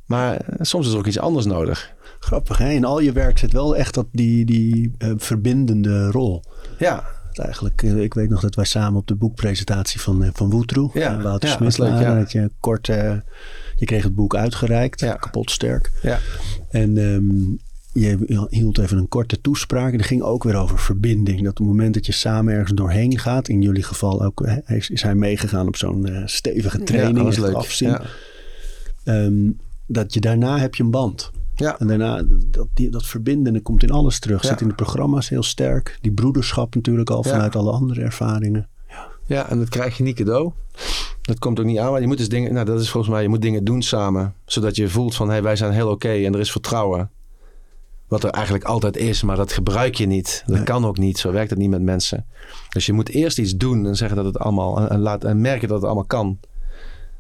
Maar 0.07 0.37
eh, 0.37 0.57
soms 0.61 0.87
is 0.87 0.93
er 0.93 0.99
ook 0.99 1.07
iets 1.07 1.19
anders 1.19 1.47
nodig. 1.47 1.95
Grappig, 2.19 2.59
hè? 2.59 2.71
In 2.71 2.85
al 2.85 3.01
je 3.01 3.13
werk 3.13 3.39
zit 3.39 3.53
wel 3.53 3.77
echt 3.77 3.95
dat, 3.95 4.07
die, 4.13 4.45
die 4.45 4.95
eh, 4.99 5.13
verbindende 5.17 6.11
rol. 6.11 6.43
Ja, 6.79 7.05
Eigenlijk, 7.33 7.83
eh, 7.83 7.97
ik 8.03 8.15
weet 8.15 8.29
nog 8.31 8.41
dat 8.41 8.55
wij 8.55 8.65
samen 8.65 9.01
op 9.01 9.07
de 9.07 9.15
boekpresentatie 9.15 10.01
van, 10.01 10.31
van 10.33 10.51
Woetroe, 10.51 10.91
Ja, 10.95 11.21
Wouter 11.21 11.49
ja, 11.49 11.55
Smit 11.57 11.79
leuk, 11.79 12.01
ja. 12.01 12.19
dat 12.19 12.33
je 12.33 12.51
kort, 12.61 12.87
je 12.87 13.23
kreeg 13.85 14.03
het 14.03 14.15
boek 14.15 14.37
uitgereikt, 14.37 15.01
Ja. 15.01 15.15
kapot 15.15 15.51
sterk. 15.51 15.91
ja, 16.03 16.19
En 16.71 16.99
ehm, 16.99 17.57
je 17.93 18.47
hield 18.49 18.79
even 18.79 18.99
een 18.99 19.09
korte 19.09 19.41
toespraak. 19.41 19.93
En 19.93 19.99
dat 19.99 20.07
ging 20.07 20.23
ook 20.23 20.45
weer 20.45 20.57
over 20.57 20.79
verbinding. 20.79 21.39
Dat 21.39 21.51
op 21.51 21.57
het 21.57 21.67
moment 21.67 21.95
dat 21.95 22.07
je 22.07 22.13
samen 22.13 22.55
ergens 22.55 22.73
doorheen 22.73 23.19
gaat. 23.19 23.49
In 23.49 23.63
jullie 23.63 23.83
geval 23.83 24.25
ook 24.25 24.47
hè, 24.47 24.75
is, 24.77 24.91
is 24.91 25.03
hij 25.03 25.15
meegegaan 25.15 25.67
op 25.67 25.77
zo'n 25.77 26.07
eh, 26.07 26.23
stevige 26.25 26.83
training. 26.83 27.35
ja, 27.35 27.51
afzien. 27.51 27.89
Ja. 27.89 28.03
Ehm, 29.05 29.51
dat 29.87 30.15
je 30.15 30.21
daarna 30.21 30.59
heb 30.59 30.75
je 30.75 30.83
een 30.83 30.91
band. 30.91 31.31
Ja. 31.55 31.79
En 31.79 31.87
daarna, 31.87 32.23
dat, 32.51 32.69
die, 32.75 32.91
dat 32.91 33.07
verbindende 33.07 33.61
komt 33.61 33.83
in 33.83 33.91
alles 33.91 34.19
terug. 34.19 34.43
Ja. 34.43 34.49
Zit 34.49 34.61
in 34.61 34.69
de 34.69 34.75
programma's 34.75 35.29
heel 35.29 35.43
sterk. 35.43 35.99
Die 36.01 36.13
broederschap 36.13 36.75
natuurlijk 36.75 37.11
al 37.11 37.23
vanuit 37.23 37.57
alle 37.57 37.71
andere 37.71 38.01
ervaringen. 38.01 38.69
Ja, 39.27 39.51
en 39.51 39.59
dat 39.59 39.69
krijg 39.69 39.97
je 39.97 40.03
niet 40.03 40.17
cadeau. 40.17 40.53
Dat 41.23 41.39
komt 41.39 41.61
ook 41.61 41.67
niet 41.67 41.79
aan. 41.79 41.91
Maar 41.91 42.01
je 42.01 42.07
moet 42.07 42.19
dus 42.19 42.29
dingen, 42.29 42.53
nou 42.53 42.67
dat 42.67 42.81
is 42.81 42.91
volgens 42.91 43.13
mij, 43.13 43.23
je 43.23 43.29
moet 43.29 43.43
dingen 43.43 43.65
doen 43.65 43.83
samen. 43.83 44.35
Zodat 44.45 44.77
je 44.77 44.89
voelt 44.89 45.15
van, 45.15 45.27
hé, 45.27 45.33
hey, 45.33 45.43
wij 45.43 45.57
zijn 45.57 45.73
heel 45.73 45.91
oké 45.91 46.09
en 46.09 46.35
er 46.35 46.41
is 46.41 46.53
vertrouwen. 46.53 47.11
Wat 48.13 48.25
er 48.25 48.31
eigenlijk 48.31 48.65
altijd 48.65 48.97
is, 48.97 49.23
maar 49.23 49.37
dat 49.37 49.53
gebruik 49.53 49.95
je 49.95 50.07
niet. 50.07 50.43
Dat 50.47 50.57
Nee. 50.57 50.65
kan 50.65 50.85
ook 50.87 50.99
niet. 50.99 51.19
Zo 51.19 51.33
werkt 51.33 51.51
het 51.51 51.59
niet 51.59 51.71
met 51.71 51.83
mensen. 51.83 52.27
Dus 52.69 52.87
je 52.87 52.93
moet 52.93 53.09
eerst 53.09 53.39
iets 53.39 53.57
doen 53.57 53.87
en 53.87 53.97
zeggen 53.97 54.17
dat 54.17 54.25
het 54.27 54.39
allemaal, 54.39 54.79
en, 54.79 54.89
en 54.91 54.99
laat, 55.01 55.25
en 55.25 55.41
merken 55.41 55.69
dat 55.69 55.77
het 55.77 55.87
allemaal 55.87 56.05
kan. 56.05 56.39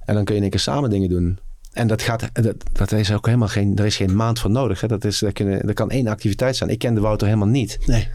En 0.05 0.15
dan 0.15 0.25
kun 0.25 0.35
je 0.35 0.37
in 0.37 0.43
één 0.43 0.51
keer 0.51 0.61
samen 0.61 0.91
dingen 0.91 1.09
doen. 1.09 1.39
En 1.73 1.87
dat, 1.87 2.03
gaat, 2.03 2.29
dat, 2.33 2.55
dat 2.73 2.93
is 2.93 3.13
ook 3.13 3.27
helemaal 3.27 3.49
geen, 3.49 3.77
er 3.77 3.85
is 3.87 3.97
geen 3.97 4.17
maand 4.17 4.39
voor 4.39 4.51
nodig. 4.51 4.81
Hè. 4.81 4.89
Dat, 4.89 5.05
is, 5.05 5.19
dat, 5.19 5.33
kunnen, 5.33 5.67
dat 5.67 5.75
kan 5.75 5.91
één 5.91 6.07
activiteit 6.07 6.57
zijn. 6.57 6.71
Ik 6.71 6.79
kende 6.79 7.01
Wouter 7.01 7.27
helemaal 7.27 7.49
niet. 7.49 7.79
Nee, 7.87 8.09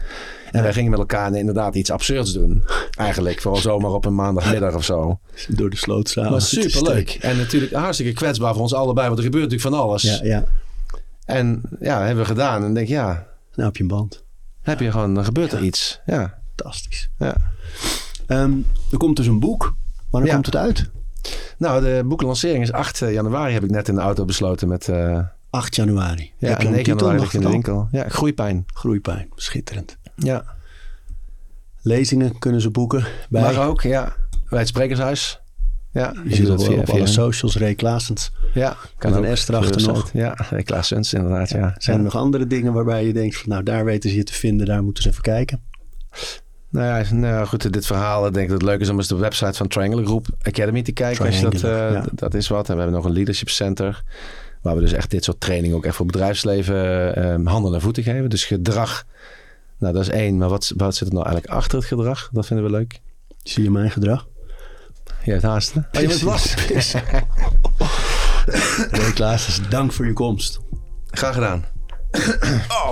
En 0.50 0.62
wij 0.62 0.72
gingen 0.72 0.90
met 0.90 0.98
elkaar 0.98 1.34
inderdaad 1.34 1.74
iets 1.74 1.90
absurds 1.90 2.32
doen. 2.32 2.64
Eigenlijk, 2.98 3.40
vooral 3.40 3.60
zomaar 3.60 3.90
op 3.90 4.04
een 4.04 4.14
maandagmiddag 4.14 4.74
of 4.74 4.84
zo. 4.84 5.18
door 5.48 5.70
de 5.70 5.76
slootzaal. 5.76 6.24
Maar 6.24 6.32
Het 6.40 6.42
is 6.42 6.72
superleuk. 6.72 7.18
En 7.20 7.36
natuurlijk 7.36 7.72
hartstikke 7.72 8.12
kwetsbaar 8.12 8.52
voor 8.52 8.62
ons 8.62 8.74
allebei. 8.74 9.06
Want 9.06 9.18
er 9.18 9.24
gebeurt 9.24 9.50
natuurlijk 9.50 9.74
van 9.74 9.80
alles. 9.86 10.02
Ja, 10.02 10.18
ja. 10.22 10.44
En 11.28 11.62
ja, 11.80 11.98
hebben 11.98 12.24
we 12.24 12.30
gedaan. 12.30 12.54
En 12.54 12.60
dan 12.62 12.74
denk 12.74 12.86
ik, 12.86 12.92
ja, 12.92 13.26
Nou 13.54 13.66
heb 13.68 13.76
je 13.76 13.82
een 13.82 13.88
band. 13.88 14.24
heb 14.62 14.80
je 14.80 14.90
gewoon, 14.90 15.14
dan 15.14 15.24
gebeurt 15.24 15.52
er 15.52 15.62
iets. 15.64 16.00
Ja, 16.06 16.38
Fantastisch. 16.56 17.10
ja. 17.18 17.36
Ehm, 18.26 18.52
er 18.90 18.98
komt 18.98 19.16
dus 19.16 19.26
een 19.26 19.40
boek. 19.40 19.74
Wanneer 20.10 20.32
komt 20.32 20.46
het 20.46 20.56
uit? 20.56 20.90
Nou, 21.58 21.82
de 21.82 22.02
boeklancering 22.06 22.62
is 22.62 22.72
8 22.72 22.98
januari, 22.98 23.52
heb 23.52 23.64
ik 23.64 23.70
net 23.70 23.88
in 23.88 23.94
de 23.94 24.00
auto 24.00 24.24
besloten 24.24 24.68
met... 24.68 24.88
eh 24.88 25.20
8 25.50 25.74
januari. 25.76 26.32
ja, 26.38 26.48
Heb 26.48 26.60
je 26.60 26.66
en 26.66 26.66
een 26.66 26.76
9 26.76 26.84
titel 26.92 26.96
januari 27.06 27.14
nog 27.14 27.22
ligt 27.22 27.34
in 27.34 27.40
de 27.40 27.48
winkel. 27.48 27.88
Ja, 27.90 28.08
groeipijn. 28.08 28.64
Groeipijn. 28.74 29.28
Schitterend. 29.34 29.96
Ja. 30.14 30.44
Lezingen 31.82 32.38
kunnen 32.38 32.60
ze 32.60 32.70
boeken 32.70 33.06
bij 33.28 33.42
Maar 33.42 33.66
ook, 33.66 33.80
ja, 33.82 34.12
bij 34.48 34.58
het 34.58 34.68
Sprekershuis. 34.68 35.40
Ja, 35.92 36.14
Je 36.24 36.34
zit 36.34 36.50
op, 36.50 36.78
op 36.78 36.88
alle 36.88 37.06
socials, 37.06 37.56
Ray 37.56 37.74
Klaasens. 37.74 38.30
Ja, 38.54 38.76
Kan 38.98 39.12
dan 39.12 39.36
S 39.36 39.48
erachter 39.48 39.86
nog. 39.86 40.10
Ja, 40.12 40.34
Ray 40.50 40.62
Klaasens 40.62 41.12
inderdaad, 41.12 41.50
ja. 41.50 41.74
Zijn 41.78 41.96
er 41.96 42.02
nog 42.02 42.16
andere 42.16 42.46
dingen 42.46 42.72
waarbij 42.72 43.06
je 43.06 43.12
denkt 43.12 43.36
van 43.36 43.48
nou 43.48 43.62
daar 43.62 43.84
weten 43.84 44.10
ze 44.10 44.16
je 44.16 44.24
te 44.24 44.34
vinden, 44.34 44.66
daar 44.66 44.82
moeten 44.82 45.02
ze 45.02 45.08
even 45.08 45.22
kijken. 45.22 45.60
Nou 46.70 47.04
ja, 47.04 47.14
nou 47.14 47.46
goed, 47.46 47.72
dit 47.72 47.86
verhaal. 47.86 48.26
Ik 48.26 48.34
denk 48.34 48.48
dat 48.48 48.60
het 48.60 48.70
leuk 48.70 48.80
is 48.80 48.88
om 48.88 48.96
eens 48.96 49.08
de 49.08 49.16
website 49.16 49.52
van 49.52 49.68
Triangle 49.68 50.04
Group 50.04 50.26
Academy 50.42 50.82
te 50.82 50.92
kijken. 50.92 51.26
Als 51.26 51.36
je 51.36 51.42
dat, 51.42 51.54
eh, 51.54 51.92
ja. 51.92 52.04
dat 52.12 52.34
is 52.34 52.48
wat. 52.48 52.68
En 52.68 52.74
we 52.74 52.80
hebben 52.80 52.96
nog 52.96 53.08
een 53.08 53.12
leadership 53.12 53.48
center. 53.48 54.02
Waar 54.62 54.74
we 54.74 54.80
dus 54.80 54.92
echt 54.92 55.10
dit 55.10 55.24
soort 55.24 55.40
training 55.40 55.74
ook 55.74 55.84
echt 55.84 55.96
voor 55.96 56.06
bedrijfsleven 56.06 57.14
eh, 57.16 57.46
handen 57.52 57.74
en 57.74 57.80
voeten 57.80 58.02
geven. 58.02 58.30
Dus 58.30 58.44
gedrag, 58.44 59.06
nou 59.78 59.94
dat 59.94 60.02
is 60.02 60.08
één. 60.08 60.36
Maar 60.36 60.48
wat, 60.48 60.72
wat 60.76 60.96
zit 60.96 61.08
er 61.08 61.14
nou 61.14 61.26
eigenlijk 61.26 61.56
achter 61.56 61.78
het 61.78 61.86
gedrag? 61.86 62.28
Dat 62.32 62.46
vinden 62.46 62.64
we 62.64 62.70
leuk. 62.70 63.00
Zie 63.42 63.62
je 63.62 63.70
mijn 63.70 63.90
gedrag? 63.90 64.26
Je 65.28 65.34
hebt 65.34 65.46
haast, 65.46 65.74
hè? 65.74 65.80
Oh, 65.80 66.00
je 66.00 66.06
bent 66.06 66.20
was. 66.20 66.54
Ray 68.90 69.12
Klaasens, 69.12 69.68
dank 69.68 69.92
voor 69.92 70.06
je 70.06 70.12
komst. 70.12 70.60
Graag 71.10 71.34
gedaan. 71.34 71.64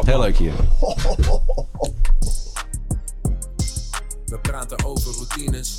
Heel 0.04 0.20
leuk 0.20 0.36
hier. 0.36 0.52
We 4.26 4.38
praten 4.42 4.84
over 4.84 5.12
routines. 5.12 5.78